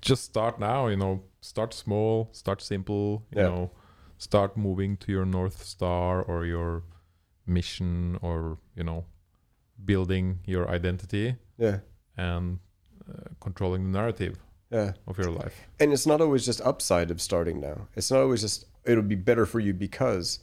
just 0.00 0.24
start 0.24 0.58
now, 0.58 0.88
you 0.88 0.96
know, 0.96 1.22
start 1.40 1.74
small, 1.74 2.28
start 2.32 2.60
simple, 2.62 3.22
you 3.30 3.42
Yeah. 3.42 3.48
know, 3.50 3.70
start 4.18 4.56
moving 4.56 4.96
to 4.96 5.12
your 5.12 5.26
North 5.26 5.62
Star 5.62 6.22
or 6.22 6.44
your 6.46 6.82
mission 7.46 8.18
or, 8.22 8.58
you 8.74 8.82
know, 8.82 9.04
building 9.86 10.40
your 10.46 10.68
identity 10.70 11.36
Yeah. 11.58 11.78
and 12.16 12.58
uh, 13.08 13.28
controlling 13.40 13.84
the 13.84 13.98
narrative 13.98 14.38
Yeah. 14.70 14.92
of 15.06 15.18
your 15.18 15.30
life. 15.30 15.54
And 15.80 15.92
it's 15.92 16.06
not 16.06 16.20
always 16.20 16.44
just 16.46 16.60
upside 16.62 17.10
of 17.10 17.20
starting 17.20 17.60
now. 17.60 17.88
It's 17.96 18.10
not 18.10 18.20
always 18.20 18.40
just, 18.40 18.66
it'll 18.84 19.02
be 19.02 19.14
better 19.16 19.46
for 19.46 19.60
you 19.60 19.72
because, 19.74 20.38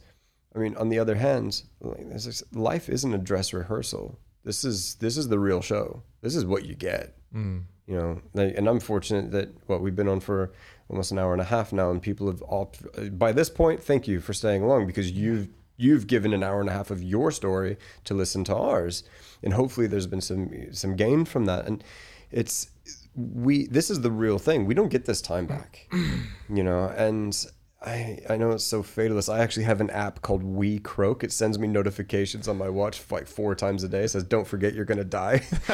I 0.54 0.58
mean, 0.58 0.76
on 0.76 0.88
the 0.88 0.98
other 0.98 1.16
hand, 1.16 1.62
like, 1.80 2.08
there's 2.08 2.24
this- 2.24 2.42
life 2.52 2.88
isn't 2.88 3.14
a 3.14 3.18
dress 3.18 3.52
rehearsal. 3.52 4.18
This 4.44 4.64
is, 4.64 4.96
this 4.96 5.16
is 5.16 5.28
the 5.28 5.38
real 5.38 5.60
show. 5.60 6.02
This 6.20 6.34
is 6.36 6.44
what 6.44 6.64
you 6.64 6.74
get. 6.74 7.14
Mm. 7.34 7.62
you 7.86 7.96
know 7.96 8.20
and 8.34 8.68
i'm 8.68 8.78
fortunate 8.78 9.30
that 9.32 9.48
what 9.66 9.80
we've 9.80 9.96
been 9.96 10.06
on 10.06 10.20
for 10.20 10.52
almost 10.90 11.10
an 11.12 11.18
hour 11.18 11.32
and 11.32 11.40
a 11.40 11.44
half 11.44 11.72
now 11.72 11.90
and 11.90 12.00
people 12.02 12.26
have 12.28 12.40
all 12.42 12.70
by 13.12 13.32
this 13.32 13.48
point 13.50 13.82
thank 13.82 14.06
you 14.06 14.20
for 14.20 14.32
staying 14.34 14.62
along 14.62 14.86
because 14.86 15.10
you've 15.10 15.48
you've 15.82 16.06
given 16.06 16.32
an 16.32 16.42
hour 16.42 16.60
and 16.60 16.68
a 16.68 16.72
half 16.72 16.90
of 16.90 17.02
your 17.02 17.30
story 17.30 17.76
to 18.04 18.14
listen 18.14 18.44
to 18.44 18.54
ours 18.54 19.02
and 19.42 19.54
hopefully 19.54 19.86
there's 19.86 20.06
been 20.06 20.20
some 20.20 20.50
some 20.72 20.96
gain 20.96 21.24
from 21.24 21.44
that 21.44 21.66
and 21.66 21.82
it's 22.30 22.68
we 23.14 23.66
this 23.66 23.90
is 23.90 24.00
the 24.00 24.10
real 24.10 24.38
thing 24.38 24.64
we 24.64 24.74
don't 24.74 24.88
get 24.90 25.04
this 25.04 25.20
time 25.20 25.46
back 25.46 25.86
you 26.52 26.62
know 26.62 26.86
and 26.96 27.46
I, 27.84 28.20
I 28.30 28.36
know 28.36 28.52
it's 28.52 28.64
so 28.64 28.82
fatalist. 28.82 29.28
I 29.28 29.40
actually 29.40 29.64
have 29.64 29.80
an 29.80 29.90
app 29.90 30.22
called 30.22 30.42
WeCroak. 30.42 31.24
It 31.24 31.32
sends 31.32 31.58
me 31.58 31.66
notifications 31.66 32.46
on 32.46 32.56
my 32.56 32.68
watch 32.68 33.02
like 33.10 33.26
four 33.26 33.54
times 33.54 33.82
a 33.82 33.88
day. 33.88 34.04
It 34.04 34.08
says, 34.08 34.22
"Don't 34.22 34.46
forget 34.46 34.74
you're 34.74 34.84
gonna 34.84 35.04
die." 35.04 35.42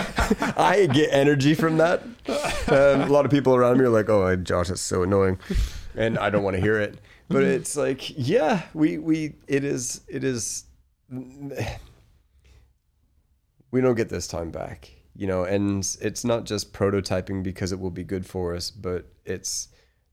I 0.57 0.89
get 0.91 1.13
energy 1.13 1.55
from 1.55 1.77
that. 1.79 2.03
Um, 2.69 3.03
a 3.03 3.09
lot 3.09 3.25
of 3.25 3.31
people 3.31 3.55
around 3.55 3.79
me 3.79 3.85
are 3.85 3.91
like, 3.91 4.09
"Oh, 4.09 4.35
Josh, 4.37 4.69
that's 4.69 4.81
so 4.81 5.03
annoying," 5.03 5.39
and 5.95 6.19
I 6.19 6.31
don't 6.31 6.43
want 6.43 6.57
to 6.57 6.63
hear 6.63 6.81
it. 6.81 6.99
But 7.29 7.43
it's 7.43 7.77
like, 7.77 8.17
yeah, 8.19 8.63
we 8.75 8.99
we 8.99 9.35
it 9.47 9.65
is 9.65 10.01
it 10.09 10.25
is. 10.25 10.65
We 13.71 13.83
don't 13.83 13.97
get 13.97 14.09
this 14.09 14.27
time 14.27 14.51
back, 14.51 14.91
you 15.15 15.27
know, 15.27 15.45
and 15.45 15.87
it's 16.01 16.25
not 16.25 16.45
just 16.45 16.73
prototyping 16.73 17.43
because 17.43 17.71
it 17.71 17.79
will 17.79 17.91
be 17.91 18.03
good 18.03 18.25
for 18.25 18.55
us, 18.55 18.71
but 18.71 19.05
it's 19.27 19.69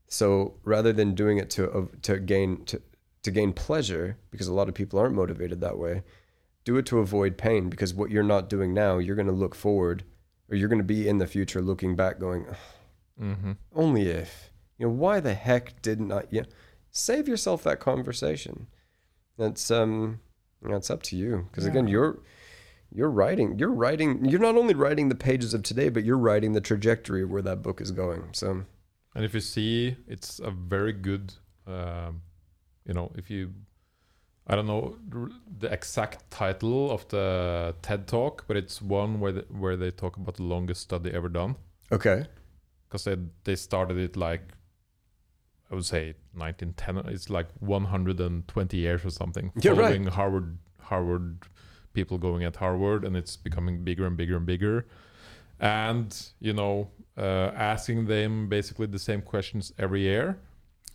so 0.08 0.54
rather 0.62 0.92
than 0.92 1.14
doing 1.14 1.38
it 1.38 1.48
to 1.50 1.70
uh, 1.70 1.86
to 2.02 2.18
gain 2.18 2.64
to 2.66 2.82
to 3.22 3.30
gain 3.30 3.54
pleasure, 3.54 4.18
because 4.30 4.46
a 4.46 4.52
lot 4.52 4.68
of 4.68 4.74
people 4.74 4.98
aren't 4.98 5.14
motivated 5.14 5.60
that 5.62 5.78
way, 5.78 6.02
do 6.64 6.76
it 6.76 6.84
to 6.86 6.98
avoid 6.98 7.38
pain. 7.38 7.70
Because 7.70 7.94
what 7.94 8.10
you're 8.10 8.22
not 8.22 8.50
doing 8.50 8.74
now, 8.74 8.98
you're 8.98 9.16
going 9.16 9.26
to 9.26 9.32
look 9.32 9.54
forward, 9.54 10.04
or 10.50 10.56
you're 10.56 10.68
going 10.68 10.78
to 10.78 10.84
be 10.84 11.08
in 11.08 11.16
the 11.16 11.26
future 11.26 11.62
looking 11.62 11.96
back, 11.96 12.20
going, 12.20 12.46
"Ugh, 12.50 12.56
hmm 13.18 13.52
only 13.74 14.08
if 14.08 14.50
you 14.76 14.86
know 14.86 14.92
why 14.92 15.20
the 15.20 15.32
heck 15.32 15.80
didn't 15.80 16.12
I? 16.12 16.24
You 16.30 16.42
know, 16.42 16.48
save 16.96 17.28
yourself 17.28 17.62
that 17.64 17.78
conversation. 17.80 18.66
That's 19.38 19.70
um, 19.70 20.20
that's 20.62 20.90
up 20.90 21.02
to 21.04 21.16
you. 21.16 21.46
Because 21.50 21.66
again, 21.66 21.88
you're 21.88 22.18
you're 22.92 23.10
writing, 23.10 23.58
you're 23.58 23.72
writing, 23.72 24.24
you're 24.24 24.40
not 24.40 24.56
only 24.56 24.74
writing 24.74 25.08
the 25.08 25.14
pages 25.14 25.52
of 25.54 25.62
today, 25.62 25.88
but 25.90 26.04
you're 26.04 26.16
writing 26.18 26.52
the 26.54 26.60
trajectory 26.60 27.22
of 27.22 27.30
where 27.30 27.42
that 27.42 27.60
book 27.62 27.80
is 27.80 27.90
going. 27.90 28.22
So 28.32 28.64
And 29.14 29.24
if 29.24 29.34
you 29.34 29.40
see, 29.40 29.96
it's 30.06 30.38
a 30.38 30.50
very 30.50 30.92
good, 30.92 31.34
um, 31.66 32.22
you 32.86 32.94
know, 32.94 33.10
if 33.16 33.28
you, 33.28 33.52
I 34.46 34.54
don't 34.54 34.66
know 34.66 34.96
the 35.58 35.70
exact 35.72 36.30
title 36.30 36.90
of 36.90 37.06
the 37.08 37.74
TED 37.82 38.06
talk, 38.06 38.44
but 38.46 38.56
it's 38.56 38.80
one 38.80 39.20
where 39.20 39.32
the, 39.32 39.44
where 39.50 39.76
they 39.76 39.90
talk 39.90 40.16
about 40.16 40.36
the 40.36 40.44
longest 40.44 40.80
study 40.82 41.10
ever 41.12 41.28
done 41.28 41.56
Okay. 41.92 42.24
because 42.88 43.04
they 43.04 43.16
they 43.44 43.56
started 43.56 43.96
it 43.98 44.16
like 44.16 44.42
I 45.70 45.74
would 45.74 45.84
say 45.84 46.14
1910. 46.34 47.12
It's 47.12 47.28
like 47.28 47.48
120 47.60 48.76
years 48.76 49.04
or 49.04 49.10
something. 49.10 49.52
Yeah, 49.60 49.72
right. 49.72 50.06
Harvard 50.06 50.58
Harvard 50.80 51.46
people 51.92 52.18
going 52.18 52.44
at 52.44 52.56
Harvard, 52.56 53.04
and 53.04 53.16
it's 53.16 53.36
becoming 53.36 53.82
bigger 53.82 54.06
and 54.06 54.16
bigger 54.16 54.36
and 54.36 54.46
bigger. 54.46 54.86
And 55.58 56.14
you 56.38 56.52
know, 56.52 56.90
uh, 57.16 57.50
asking 57.72 58.06
them 58.06 58.48
basically 58.48 58.86
the 58.86 58.98
same 58.98 59.22
questions 59.22 59.72
every 59.78 60.02
year, 60.02 60.38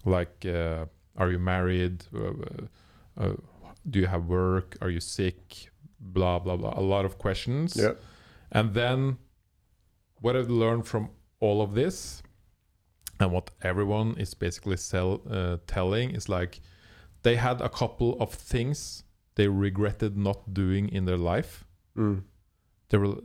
like, 0.06 0.46
uh, 0.46 0.86
are 1.18 1.32
you 1.32 1.40
married? 1.40 2.06
Uh, 2.16 2.32
uh, 3.18 3.34
do 3.90 4.00
you 4.00 4.08
have 4.08 4.26
work? 4.26 4.78
Are 4.82 4.90
you 4.90 5.00
sick? 5.00 5.70
Blah 6.00 6.40
blah 6.40 6.56
blah. 6.56 6.74
A 6.78 6.86
lot 6.96 7.04
of 7.04 7.18
questions. 7.18 7.76
Yeah. 7.76 7.94
And 8.52 8.74
then 8.74 9.18
what 10.22 10.36
I've 10.36 10.50
learned 10.50 10.88
from 10.88 11.10
all 11.40 11.62
of 11.62 11.74
this 11.74 12.22
and 13.22 13.32
what 13.32 13.52
everyone 13.62 14.16
is 14.18 14.34
basically 14.34 14.78
sell, 14.78 15.22
uh, 15.30 15.58
telling 15.68 16.12
is 16.16 16.28
like 16.30 16.60
they 17.24 17.36
had 17.36 17.62
a 17.62 17.70
couple 17.70 18.18
of 18.20 18.34
things 18.34 19.04
they 19.36 19.48
regretted 19.48 20.18
not 20.18 20.54
doing 20.54 20.90
in 20.90 21.06
their 21.06 21.18
life. 21.18 21.66
Mm. 21.98 22.24
They 22.90 22.98
were, 22.98 23.16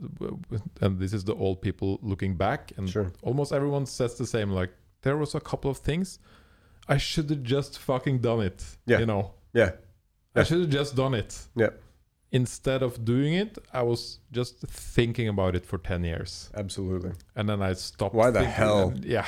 and 0.81 0.97
this 0.99 1.11
is 1.13 1.23
the 1.25 1.35
old 1.35 1.61
people 1.61 1.99
looking 2.01 2.37
back, 2.37 2.71
and 2.77 2.89
Sure. 2.89 3.11
almost 3.21 3.51
everyone 3.51 3.85
says 3.85 4.15
the 4.17 4.25
same. 4.25 4.51
Like 4.51 4.71
there 5.01 5.17
was 5.17 5.35
a 5.35 5.39
couple 5.41 5.69
of 5.69 5.77
things 5.79 6.19
I 6.87 6.97
should 6.97 7.29
have 7.29 7.43
just 7.43 7.77
fucking 7.79 8.19
done 8.21 8.41
it. 8.41 8.63
Yeah. 8.85 8.99
You 8.99 9.05
know, 9.05 9.33
Yeah. 9.53 9.71
I 10.35 10.43
should 10.43 10.61
have 10.61 10.69
just 10.69 10.95
done 10.95 11.13
it. 11.15 11.47
Yeah. 11.55 11.71
Instead 12.31 12.81
of 12.83 13.03
doing 13.03 13.33
it, 13.33 13.57
I 13.73 13.81
was 13.81 14.19
just 14.31 14.59
thinking 14.95 15.27
about 15.27 15.55
it 15.55 15.65
for 15.65 15.77
ten 15.77 16.03
years 16.03 16.49
Absolutely. 16.53 17.11
and 17.35 17.49
then 17.49 17.61
I 17.61 17.73
stopped. 17.73 18.15
Why 18.15 18.31
the 18.31 18.45
hell? 18.45 18.89
and- 18.89 19.03
yeah, 19.05 19.25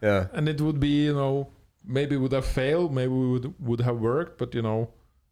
Yeah. 0.00 0.26
and 0.32 0.48
it 0.48 0.60
would 0.60 0.78
be 0.80 1.06
you 1.06 1.14
know 1.14 1.48
maybe 1.84 2.16
would 2.16 2.32
have 2.32 2.46
failed, 2.46 2.92
maybe 2.94 3.12
would 3.12 3.54
would 3.60 3.80
have 3.80 3.98
worked, 3.98 4.38
but 4.38 4.54
you 4.54 4.62
know 4.62 4.90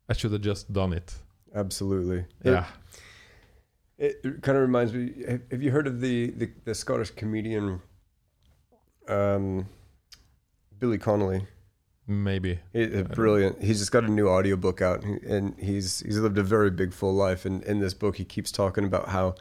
I 0.08 0.12
should 0.12 0.32
have 0.32 0.42
just 0.42 0.72
done 0.72 0.92
it. 0.92 1.14
Absolutely. 1.54 2.26
Yeah, 2.44 2.66
It, 3.98 4.20
it 4.22 4.42
kind 4.42 4.56
of 4.58 4.62
reminds 4.62 4.92
me. 4.92 5.24
Have, 5.50 5.62
you 5.62 5.70
heard 5.70 5.86
of 5.86 6.00
the, 6.00 6.30
the, 6.30 6.50
the 6.64 6.74
Scottish 6.74 7.10
comedian 7.10 7.80
um, 9.08 9.66
Billy 10.78 10.98
Connolly? 10.98 11.46
maybe. 12.06 12.60
Uh, 12.74 13.02
brilliant. 13.02 13.62
He's 13.62 13.80
just 13.80 13.90
got 13.90 14.04
a 14.04 14.08
new 14.08 14.28
audiobook 14.28 14.80
out 14.80 15.02
and, 15.02 15.20
and 15.24 15.58
he's 15.58 16.00
he's 16.00 16.18
lived 16.18 16.38
a 16.38 16.42
very 16.42 16.70
big 16.70 16.92
full 16.92 17.14
life 17.14 17.44
and 17.44 17.64
in 17.64 17.80
this 17.80 17.94
book 17.94 18.16
he 18.16 18.24
keeps 18.24 18.52
talking 18.52 18.84
about 18.84 19.08
how 19.08 19.34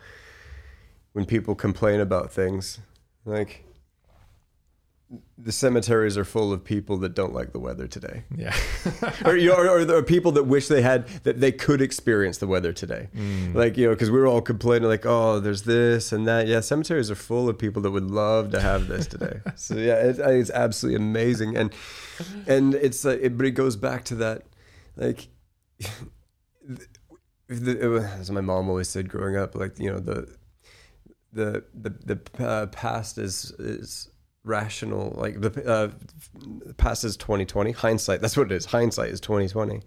when 1.13 1.25
people 1.25 1.53
complain 1.53 1.99
about 1.99 2.31
things 2.31 2.79
like 3.23 3.63
the 5.37 5.51
cemeteries 5.51 6.17
are 6.17 6.25
full 6.25 6.51
of 6.51 6.63
people 6.63 6.97
that 6.97 7.13
don't 7.13 7.33
like 7.33 7.51
the 7.51 7.59
weather 7.59 7.87
today. 7.87 8.23
Yeah, 8.35 8.55
or, 9.25 9.37
you 9.37 9.49
know, 9.49 9.55
or, 9.55 9.69
or 9.69 9.85
there 9.85 9.97
are 9.97 10.03
people 10.03 10.31
that 10.33 10.43
wish 10.43 10.67
they 10.67 10.81
had 10.81 11.07
that 11.23 11.39
they 11.39 11.51
could 11.51 11.81
experience 11.81 12.39
the 12.39 12.47
weather 12.47 12.73
today. 12.73 13.09
Mm. 13.15 13.53
Like 13.53 13.77
you 13.77 13.85
know, 13.85 13.93
because 13.93 14.09
we 14.09 14.19
were 14.19 14.27
all 14.27 14.41
complaining, 14.41 14.89
like, 14.89 15.05
oh, 15.05 15.39
there's 15.39 15.63
this 15.63 16.11
and 16.11 16.27
that. 16.27 16.47
Yeah, 16.47 16.61
cemeteries 16.61 17.11
are 17.11 17.15
full 17.15 17.47
of 17.47 17.57
people 17.57 17.81
that 17.83 17.91
would 17.91 18.09
love 18.09 18.51
to 18.51 18.61
have 18.61 18.87
this 18.87 19.05
today. 19.05 19.41
so 19.55 19.75
yeah, 19.75 19.95
it, 19.95 20.17
it's 20.19 20.49
absolutely 20.49 21.03
amazing, 21.03 21.55
and 21.55 21.73
and 22.47 22.73
it's 22.73 23.05
like, 23.05 23.19
it, 23.21 23.37
but 23.37 23.45
it 23.45 23.51
goes 23.51 23.75
back 23.75 24.05
to 24.05 24.15
that, 24.15 24.43
like, 24.95 25.27
the, 27.47 28.09
as 28.17 28.31
my 28.31 28.41
mom 28.41 28.69
always 28.69 28.89
said 28.89 29.07
growing 29.07 29.37
up, 29.37 29.53
like 29.53 29.77
you 29.77 29.91
know 29.91 29.99
the 29.99 30.35
the 31.31 31.63
the 31.75 31.89
the 31.89 32.43
uh, 32.43 32.65
past 32.67 33.19
is 33.19 33.51
is 33.59 34.09
rational 34.45 35.13
like 35.17 35.41
the 35.41 35.67
uh, 35.67 35.91
past 36.77 37.03
is 37.03 37.17
2020 37.17 37.71
hindsight 37.71 38.21
that's 38.21 38.37
what 38.37 38.51
it 38.51 38.55
is. 38.55 38.65
Hindsight 38.65 39.09
is 39.09 39.19
2020 39.19 39.81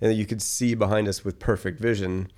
and 0.00 0.16
you 0.16 0.26
could 0.26 0.42
see 0.42 0.74
behind 0.74 1.08
us 1.08 1.24
with 1.24 1.38
perfect 1.38 1.78
vision 1.80 2.30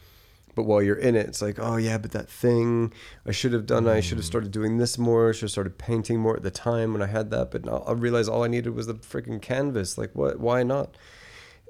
but 0.54 0.64
while 0.64 0.82
you're 0.82 0.96
in 0.96 1.14
it 1.14 1.26
it's 1.26 1.40
like 1.40 1.58
oh 1.58 1.76
yeah 1.76 1.96
but 1.96 2.10
that 2.10 2.28
thing 2.28 2.92
i 3.24 3.30
should 3.30 3.52
have 3.52 3.66
done 3.66 3.86
i 3.86 4.00
should 4.00 4.18
have 4.18 4.24
started 4.24 4.50
doing 4.50 4.78
this 4.78 4.98
more 4.98 5.28
I 5.28 5.32
should 5.32 5.42
have 5.42 5.50
started 5.52 5.78
painting 5.78 6.18
more 6.18 6.36
at 6.36 6.42
the 6.42 6.50
time 6.50 6.92
when 6.92 7.02
i 7.02 7.06
had 7.06 7.30
that 7.30 7.50
but 7.52 7.64
now 7.64 7.84
i 7.86 7.92
realized 7.92 8.28
all 8.28 8.42
i 8.42 8.48
needed 8.48 8.74
was 8.74 8.86
the 8.86 8.94
freaking 8.94 9.40
canvas. 9.40 9.96
Like 9.96 10.14
what 10.14 10.40
why 10.40 10.62
not? 10.62 10.96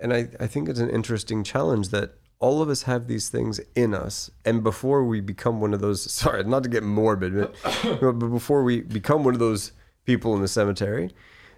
And 0.01 0.15
I, 0.15 0.29
I 0.41 0.47
think 0.47 0.69
it's 0.69 0.81
an 0.81 0.89
interesting 0.89 1.45
challenge 1.45 1.91
that 1.91 2.15
all 2.39 2.63
of 2.63 2.71
us 2.71 2.85
have 2.85 3.07
these 3.07 3.29
things 3.29 3.61
in 3.75 3.95
us 3.95 4.31
and 4.47 4.63
before 4.63 5.05
we 5.05 5.21
become 5.21 5.61
one 5.61 5.75
of 5.75 5.81
those 5.81 6.11
sorry 6.21 6.43
not 6.45 6.63
to 6.63 6.69
get 6.69 6.83
morbid 6.83 7.35
but, 7.37 8.01
but 8.01 8.13
before 8.13 8.65
we 8.65 8.81
become 8.81 9.25
one 9.25 9.35
of 9.35 9.41
those 9.41 9.73
people 10.13 10.35
in 10.35 10.43
the 10.43 10.49
cemetery 10.49 11.11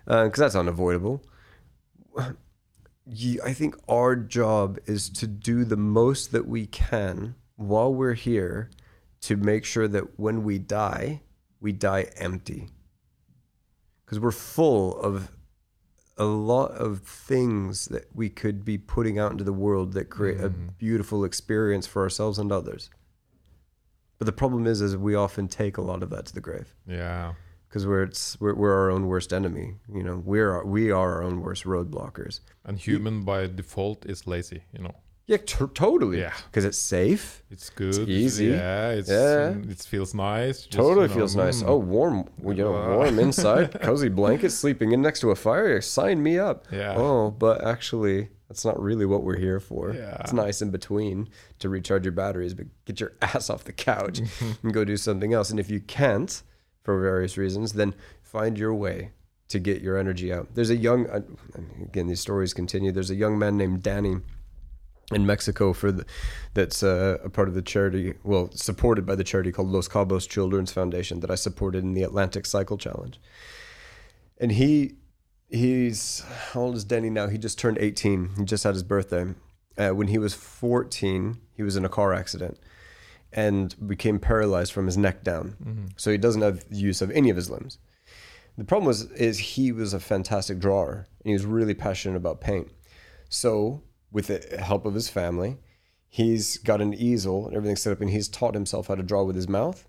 uh, 0.06 0.24
because 0.24 0.40
that's 0.40 0.54
unavoidable. 0.54 1.22
You, 3.04 3.40
i 3.44 3.52
think 3.52 3.74
our 3.88 4.14
job 4.14 4.78
is 4.86 5.10
to 5.10 5.26
do 5.26 5.64
the 5.64 5.76
most 5.76 6.30
that 6.30 6.46
we 6.46 6.66
can 6.66 7.34
while 7.56 7.92
we're 7.92 8.14
here 8.14 8.70
to 9.22 9.36
make 9.36 9.64
sure 9.64 9.88
that 9.88 10.20
when 10.20 10.44
we 10.44 10.58
die 10.58 11.22
we 11.62 11.72
die 11.72 12.10
empty. 12.16 12.68
Because 14.04 14.20
we're 14.20 14.32
full 14.32 14.98
of 14.98 15.30
a 16.18 16.24
lot 16.24 16.72
of 16.72 17.00
things 17.00 17.86
that 17.86 18.04
we 18.14 18.28
could 18.28 18.64
be 18.64 18.76
putting 18.76 19.18
out 19.18 19.32
into 19.32 19.44
the 19.44 19.52
world 19.52 19.94
that 19.94 20.10
create 20.10 20.40
a 20.40 20.50
mm. 20.50 20.76
beautiful 20.76 21.24
experience 21.24 21.86
for 21.86 22.02
ourselves 22.02 22.38
and 22.38 22.52
others. 22.52 22.90
But 24.18 24.26
the 24.26 24.32
problem 24.32 24.66
is, 24.66 24.82
is 24.82 24.96
we 24.96 25.14
often 25.14 25.48
take 25.48 25.78
a 25.78 25.82
lot 25.82 26.02
of 26.02 26.10
that 26.10 26.26
to 26.26 26.34
the 26.34 26.40
grave. 26.40 26.74
Yeah, 26.86 27.32
because 27.72 27.86
we're 27.86 28.02
it's 28.02 28.38
we're, 28.38 28.54
we're 28.54 28.74
our 28.74 28.90
own 28.90 29.06
worst 29.06 29.32
enemy. 29.32 29.76
You 29.98 30.02
know, 30.02 30.16
we're 30.24 30.62
we 30.64 30.90
are 30.90 31.10
our 31.14 31.22
own 31.22 31.40
worst 31.40 31.64
roadblockers. 31.64 32.40
and 32.66 32.78
human 32.78 33.24
by 33.24 33.46
default 33.46 34.04
is 34.04 34.26
lazy. 34.26 34.60
You 34.76 34.82
know, 34.84 34.94
Yeah, 35.26 35.38
t- 35.38 35.72
totally. 35.74 36.18
Yeah. 36.20 36.34
because 36.50 36.64
it's 36.70 36.76
safe. 36.78 37.42
it's 37.50 37.70
good. 37.70 38.08
easy. 38.10 38.46
Yeah, 38.48 38.90
it's 38.98 39.08
Yeah. 39.08 39.54
it 39.74 39.78
feels 39.92 40.12
nice. 40.14 40.58
just, 40.66 40.72
totally 40.72 41.04
you 41.08 41.14
know, 41.14 41.14
feels 41.20 41.34
nice. 41.44 41.62
mm. 41.62 41.68
Oh, 41.68 41.78
warm. 41.78 42.28
You 42.44 42.54
know, 42.54 42.74
Uh. 42.76 42.96
warm 42.96 43.18
inside, 43.18 43.80
cozy 43.88 44.10
blanket, 44.10 44.50
sleeping 44.50 44.92
in 44.92 45.00
next 45.00 45.20
to 45.20 45.30
a 45.30 45.34
fire. 45.36 45.80
Sign 45.80 46.22
me 46.22 46.34
up. 46.38 46.58
Yeah. 46.70 46.94
Oh, 47.04 47.30
but 47.30 47.56
actually, 47.74 48.28
that's 48.48 48.64
not 48.68 48.76
really 48.88 49.06
what 49.12 49.22
we're 49.26 49.38
here 49.48 49.60
for. 49.60 49.84
Yeah. 49.94 50.18
It's 50.20 50.34
nice 50.34 50.60
in 50.64 50.70
between 50.78 51.28
to 51.60 51.68
recharge 51.70 52.04
your 52.04 52.12
batteries, 52.22 52.52
but 52.54 52.66
get 52.84 53.00
your 53.00 53.12
ass 53.22 53.48
off 53.50 53.62
the 53.64 53.72
couch 53.72 54.20
and 54.62 54.74
go 54.74 54.84
do 54.84 54.96
something 54.98 55.32
else. 55.32 55.48
And 55.50 55.58
if 55.64 55.70
you 55.70 55.80
can't, 55.80 56.42
for 56.82 57.00
various 57.00 57.36
reasons, 57.36 57.72
then 57.72 57.94
find 58.22 58.58
your 58.58 58.74
way 58.74 59.10
to 59.48 59.58
get 59.58 59.82
your 59.82 59.98
energy 59.98 60.32
out. 60.32 60.48
There's 60.54 60.70
a 60.70 60.76
young, 60.76 61.06
uh, 61.08 61.20
again, 61.82 62.06
these 62.06 62.20
stories 62.20 62.54
continue. 62.54 62.90
There's 62.90 63.10
a 63.10 63.14
young 63.14 63.38
man 63.38 63.56
named 63.56 63.82
Danny 63.82 64.16
in 65.12 65.26
Mexico 65.26 65.72
for 65.72 65.92
the, 65.92 66.06
that's 66.54 66.82
uh, 66.82 67.18
a 67.22 67.28
part 67.28 67.48
of 67.48 67.54
the 67.54 67.62
charity, 67.62 68.14
well, 68.24 68.50
supported 68.52 69.04
by 69.04 69.14
the 69.14 69.24
charity 69.24 69.52
called 69.52 69.68
Los 69.68 69.88
Cabos 69.88 70.28
Children's 70.28 70.72
Foundation 70.72 71.20
that 71.20 71.30
I 71.30 71.34
supported 71.34 71.84
in 71.84 71.92
the 71.92 72.02
Atlantic 72.02 72.46
Cycle 72.46 72.78
Challenge. 72.78 73.20
And 74.38 74.52
he, 74.52 74.94
he's 75.50 76.24
how 76.52 76.62
old 76.62 76.76
is 76.76 76.84
Danny 76.84 77.10
now? 77.10 77.28
He 77.28 77.36
just 77.36 77.58
turned 77.58 77.78
18. 77.78 78.30
He 78.38 78.44
just 78.44 78.64
had 78.64 78.74
his 78.74 78.82
birthday. 78.82 79.34
Uh, 79.76 79.90
when 79.90 80.08
he 80.08 80.18
was 80.18 80.34
14, 80.34 81.38
he 81.54 81.62
was 81.62 81.76
in 81.76 81.84
a 81.84 81.88
car 81.88 82.14
accident 82.14 82.58
and 83.32 83.74
became 83.86 84.18
paralyzed 84.18 84.72
from 84.72 84.86
his 84.86 84.96
neck 84.96 85.24
down. 85.24 85.56
Mm-hmm. 85.62 85.86
So 85.96 86.10
he 86.10 86.18
doesn't 86.18 86.42
have 86.42 86.64
use 86.70 87.00
of 87.02 87.10
any 87.10 87.30
of 87.30 87.36
his 87.36 87.50
limbs. 87.50 87.78
The 88.58 88.64
problem 88.64 88.86
was 88.86 89.10
is 89.12 89.38
he 89.38 89.72
was 89.72 89.94
a 89.94 90.00
fantastic 90.00 90.58
drawer 90.58 91.06
and 91.20 91.30
he 91.30 91.32
was 91.32 91.46
really 91.46 91.74
passionate 91.74 92.16
about 92.16 92.40
paint. 92.40 92.70
So 93.28 93.82
with 94.10 94.26
the 94.26 94.58
help 94.58 94.84
of 94.84 94.94
his 94.94 95.08
family, 95.08 95.56
he's 96.08 96.58
got 96.58 96.82
an 96.82 96.92
easel 96.92 97.46
and 97.46 97.56
everything 97.56 97.76
set 97.76 97.92
up 97.92 98.00
and 98.02 98.10
he's 98.10 98.28
taught 98.28 98.54
himself 98.54 98.88
how 98.88 98.94
to 98.94 99.02
draw 99.02 99.24
with 99.24 99.36
his 99.36 99.48
mouth. 99.48 99.86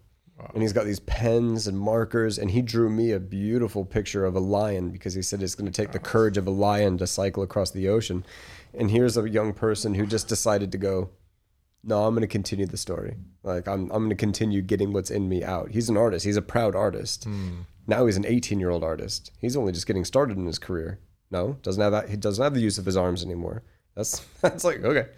And 0.53 0.61
he's 0.61 0.73
got 0.73 0.85
these 0.85 0.99
pens 1.01 1.67
and 1.67 1.79
markers 1.79 2.37
and 2.37 2.51
he 2.51 2.61
drew 2.61 2.89
me 2.89 3.11
a 3.11 3.19
beautiful 3.19 3.85
picture 3.85 4.25
of 4.25 4.35
a 4.35 4.39
lion 4.39 4.89
because 4.89 5.13
he 5.13 5.21
said 5.21 5.43
it's 5.43 5.55
going 5.55 5.71
to 5.71 5.81
take 5.81 5.91
the 5.91 5.99
courage 5.99 6.37
of 6.37 6.47
a 6.47 6.51
lion 6.51 6.97
to 6.97 7.07
cycle 7.07 7.43
across 7.43 7.71
the 7.71 7.87
ocean. 7.87 8.25
And 8.73 8.89
here's 8.89 9.15
a 9.15 9.29
young 9.29 9.53
person 9.53 9.93
who 9.93 10.05
just 10.05 10.27
decided 10.27 10.71
to 10.71 10.77
go, 10.77 11.11
no, 11.83 12.05
I'm 12.05 12.13
going 12.13 12.21
to 12.21 12.27
continue 12.27 12.65
the 12.65 12.77
story. 12.77 13.15
Like 13.43 13.67
I'm, 13.67 13.83
I'm 13.91 14.03
going 14.03 14.09
to 14.09 14.15
continue 14.15 14.61
getting 14.61 14.93
what's 14.93 15.11
in 15.11 15.27
me 15.27 15.43
out. 15.43 15.71
He's 15.71 15.89
an 15.89 15.97
artist. 15.97 16.25
He's 16.25 16.37
a 16.37 16.41
proud 16.41 16.75
artist. 16.75 17.25
Hmm. 17.25 17.61
Now 17.87 18.05
he's 18.05 18.15
an 18.15 18.25
18 18.25 18.59
year 18.59 18.69
old 18.69 18.83
artist. 18.83 19.31
He's 19.39 19.57
only 19.57 19.73
just 19.73 19.87
getting 19.87 20.05
started 20.05 20.37
in 20.37 20.45
his 20.45 20.59
career. 20.59 20.99
No, 21.29 21.57
doesn't 21.61 21.81
have 21.81 21.91
that. 21.91 22.09
He 22.09 22.15
doesn't 22.15 22.43
have 22.43 22.53
the 22.53 22.61
use 22.61 22.77
of 22.77 22.85
his 22.85 22.95
arms 22.95 23.23
anymore. 23.23 23.63
That's 23.95 24.19
that's 24.41 24.63
like 24.63 24.83
okay. 24.83 25.09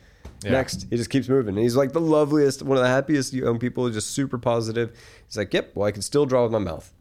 Yeah. 0.43 0.51
Next, 0.51 0.87
he 0.89 0.97
just 0.97 1.09
keeps 1.09 1.29
moving. 1.29 1.55
And 1.55 1.63
he's 1.63 1.75
like 1.75 1.93
the 1.93 2.01
loveliest, 2.01 2.61
one 2.63 2.77
of 2.77 2.83
the 2.83 2.89
happiest 2.89 3.31
young 3.33 3.59
people. 3.59 3.89
Just 3.89 4.11
super 4.11 4.37
positive. 4.37 4.97
He's 5.27 5.37
like, 5.37 5.53
yep. 5.53 5.71
Well, 5.75 5.87
I 5.87 5.91
can 5.91 6.01
still 6.01 6.25
draw 6.25 6.43
with 6.43 6.51
my 6.51 6.59
mouth. 6.59 6.91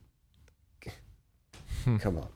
Hmm. 1.84 1.96
Come 1.98 2.18
on. 2.18 2.28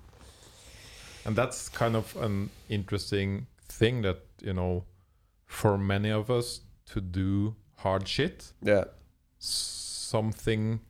And 1.24 1.36
that's 1.36 1.68
kind 1.68 1.96
of 1.96 2.16
an 2.16 2.50
interesting 2.68 3.46
thing 3.68 4.02
that, 4.02 4.20
you 4.40 4.52
know, 4.52 4.84
for 5.46 5.78
many 5.78 6.10
of 6.10 6.30
us 6.30 6.60
to 6.92 7.00
do 7.00 7.54
hard 7.76 8.06
shit, 8.08 8.52
Yeah. 8.62 8.84
something, 9.38 10.80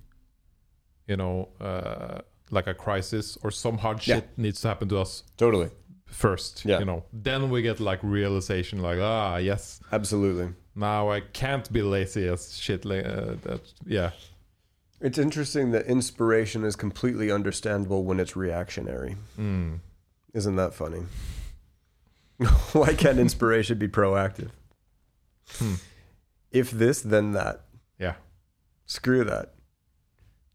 you 1.07 1.17
know, 1.17 1.49
uh, 1.61 2.21
like 2.51 2.67
a 2.67 2.75
crisis 2.75 3.37
or 3.43 3.51
some 3.51 3.79
hard 3.79 4.07
Yeah. 4.07 4.17
shit 4.17 4.39
needs 4.39 4.61
to 4.63 4.69
happen 4.69 4.89
to 4.89 4.99
us 4.99 5.23
Totally. 5.37 5.71
first. 6.07 6.65
Yeah. 6.65 6.79
You 6.79 6.85
know, 6.87 7.05
then 7.13 7.51
we 7.51 7.63
get 7.63 7.81
like 7.81 8.01
realization, 8.03 8.81
like, 8.81 8.99
ah, 9.01 9.37
yes, 9.37 9.81
Absolutely. 9.93 10.55
now 10.75 11.11
I 11.11 11.21
can't 11.21 11.71
be 11.73 11.83
lazy 11.83 12.27
as 12.29 12.57
shit. 12.57 12.85
Like, 12.85 13.05
uh, 13.05 13.35
that, 13.43 13.61
yeah. 13.87 14.11
It's 15.01 15.19
interesting 15.19 15.71
that 15.73 15.87
inspiration 15.87 16.65
is 16.65 16.75
completely 16.75 17.31
understandable 17.31 18.05
when 18.05 18.19
it's 18.19 18.35
reactionary. 18.35 19.17
Mm. 19.39 19.79
Isn't 20.35 20.57
that 20.57 20.75
funny? 20.75 21.03
Why 22.73 22.95
can't 22.95 23.19
inspiration 23.19 23.79
be 23.79 23.89
proactive? 23.89 24.51
Hmm. 25.59 25.75
If 26.51 26.71
this, 26.71 27.01
then 27.03 27.33
that. 27.33 27.63
Yeah. 27.99 28.15
Screw 28.87 29.25
that. 29.25 29.55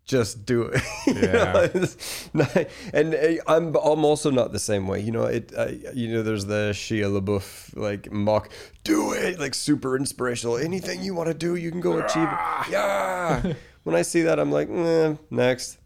Just 0.06 0.46
do 0.46 0.64
it. 0.64 0.82
Yeah. 1.08 1.68
not- 2.34 2.68
and 2.94 3.14
uh, 3.16 3.42
I'm 3.48 3.76
I'm 3.76 4.04
also 4.06 4.32
not 4.32 4.52
the 4.52 4.60
same 4.60 4.88
way. 4.88 5.00
You 5.00 5.12
know, 5.12 5.24
it. 5.26 5.52
You 5.94 6.10
know, 6.12 6.24
there's 6.24 6.46
the 6.46 6.72
Shia 6.74 7.08
LaBeouf 7.22 7.76
like 7.78 8.12
mock. 8.12 8.50
Do 8.84 9.14
it 9.14 9.40
like 9.40 9.54
super 9.54 9.96
inspirational. 9.96 10.58
Anything 10.58 11.04
you 11.04 11.14
want 11.14 11.28
to 11.28 11.34
do, 11.34 11.56
you 11.56 11.72
can 11.72 11.80
go 11.82 12.00
achieve 12.00 12.24
it. 12.28 12.72
Yeah. 12.72 13.54
when 13.84 13.96
I 13.96 14.02
see 14.02 14.24
that, 14.24 14.40
I'm 14.40 14.52
like, 14.52 14.70
eh, 14.70 15.16
next. 15.30 15.78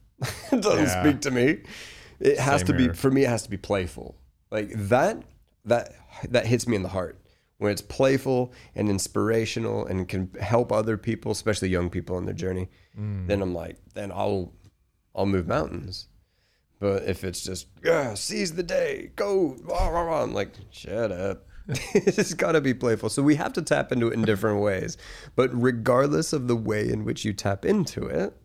it 0.52 0.62
doesn't 0.62 0.86
Yeah. 0.86 1.02
speak 1.04 1.22
to 1.22 1.32
me. 1.32 1.60
It 2.20 2.40
has 2.40 2.62
Same 2.62 2.68
to 2.68 2.74
be 2.74 2.84
here. 2.86 2.94
for 2.96 3.12
me. 3.12 3.24
It 3.24 3.30
has 3.30 3.44
to 3.44 3.50
be 3.52 3.58
playful. 3.58 4.16
Like 4.50 4.70
that. 4.74 5.22
That 5.66 5.94
that 6.30 6.48
hits 6.48 6.66
me 6.68 6.76
in 6.76 6.82
the 6.82 6.90
heart 6.90 7.20
when 7.58 7.72
it's 7.72 7.82
playful 7.82 8.54
and 8.76 8.90
inspirational 8.90 9.86
and 9.86 10.08
can 10.08 10.32
help 10.40 10.72
other 10.72 10.98
people, 10.98 11.32
especially 11.32 11.70
young 11.70 11.90
people 11.90 12.16
on 12.16 12.26
their 12.26 12.34
journey. 12.34 12.70
Mm. 12.98 13.28
Then 13.28 13.42
I'm 13.42 13.54
like, 13.54 13.78
then 13.94 14.12
I'll 14.12 14.54
I'll 15.16 15.26
move 15.26 15.48
mountains. 15.48 16.08
But 16.80 17.04
if 17.04 17.24
it's 17.24 17.44
just 17.44 17.68
yeah, 17.84 18.14
seize 18.14 18.54
the 18.54 18.64
day, 18.64 19.12
go, 19.16 19.58
rah, 19.64 19.88
rah, 19.88 20.02
rah, 20.02 20.24
I'm 20.24 20.34
like, 20.34 20.52
shut 20.70 21.12
up. 21.12 21.48
it's 21.94 22.34
got 22.34 22.54
to 22.54 22.62
be 22.62 22.74
playful. 22.74 23.10
So 23.10 23.22
we 23.22 23.36
have 23.36 23.52
to 23.54 23.62
tap 23.62 23.92
into 23.92 24.08
it 24.08 24.14
in 24.14 24.22
different 24.22 24.62
ways. 24.62 24.96
But 25.36 25.50
regardless 25.54 26.32
of 26.32 26.48
the 26.48 26.56
way 26.56 26.90
in 26.90 27.04
which 27.04 27.26
you 27.26 27.34
tap 27.34 27.66
into 27.66 28.06
it, 28.06 28.38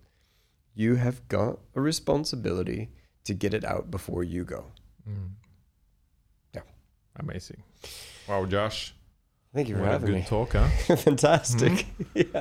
you 0.75 0.97
have 0.97 1.29
got 1.29 1.61
a 1.77 1.81
responsibility 1.81 2.91
to 3.25 3.35
get 3.35 3.55
it 3.55 3.65
out 3.65 3.91
before 3.91 4.25
you 4.25 4.45
go. 4.45 4.73
Mm. 5.09 5.33
Yeah. 6.55 6.63
Amazing. 7.17 7.63
Wow, 8.27 8.47
Josh. 8.47 8.95
Thank 9.55 9.69
you 9.69 9.75
for 9.75 9.83
What 9.83 9.89
a 9.89 9.93
having 9.93 10.07
good 10.07 10.15
me. 10.17 10.25
talk, 10.27 10.53
huh? 10.55 10.67
Fantastic. 10.97 11.83
Hmm? 11.83 12.03
Yeah. 12.15 12.41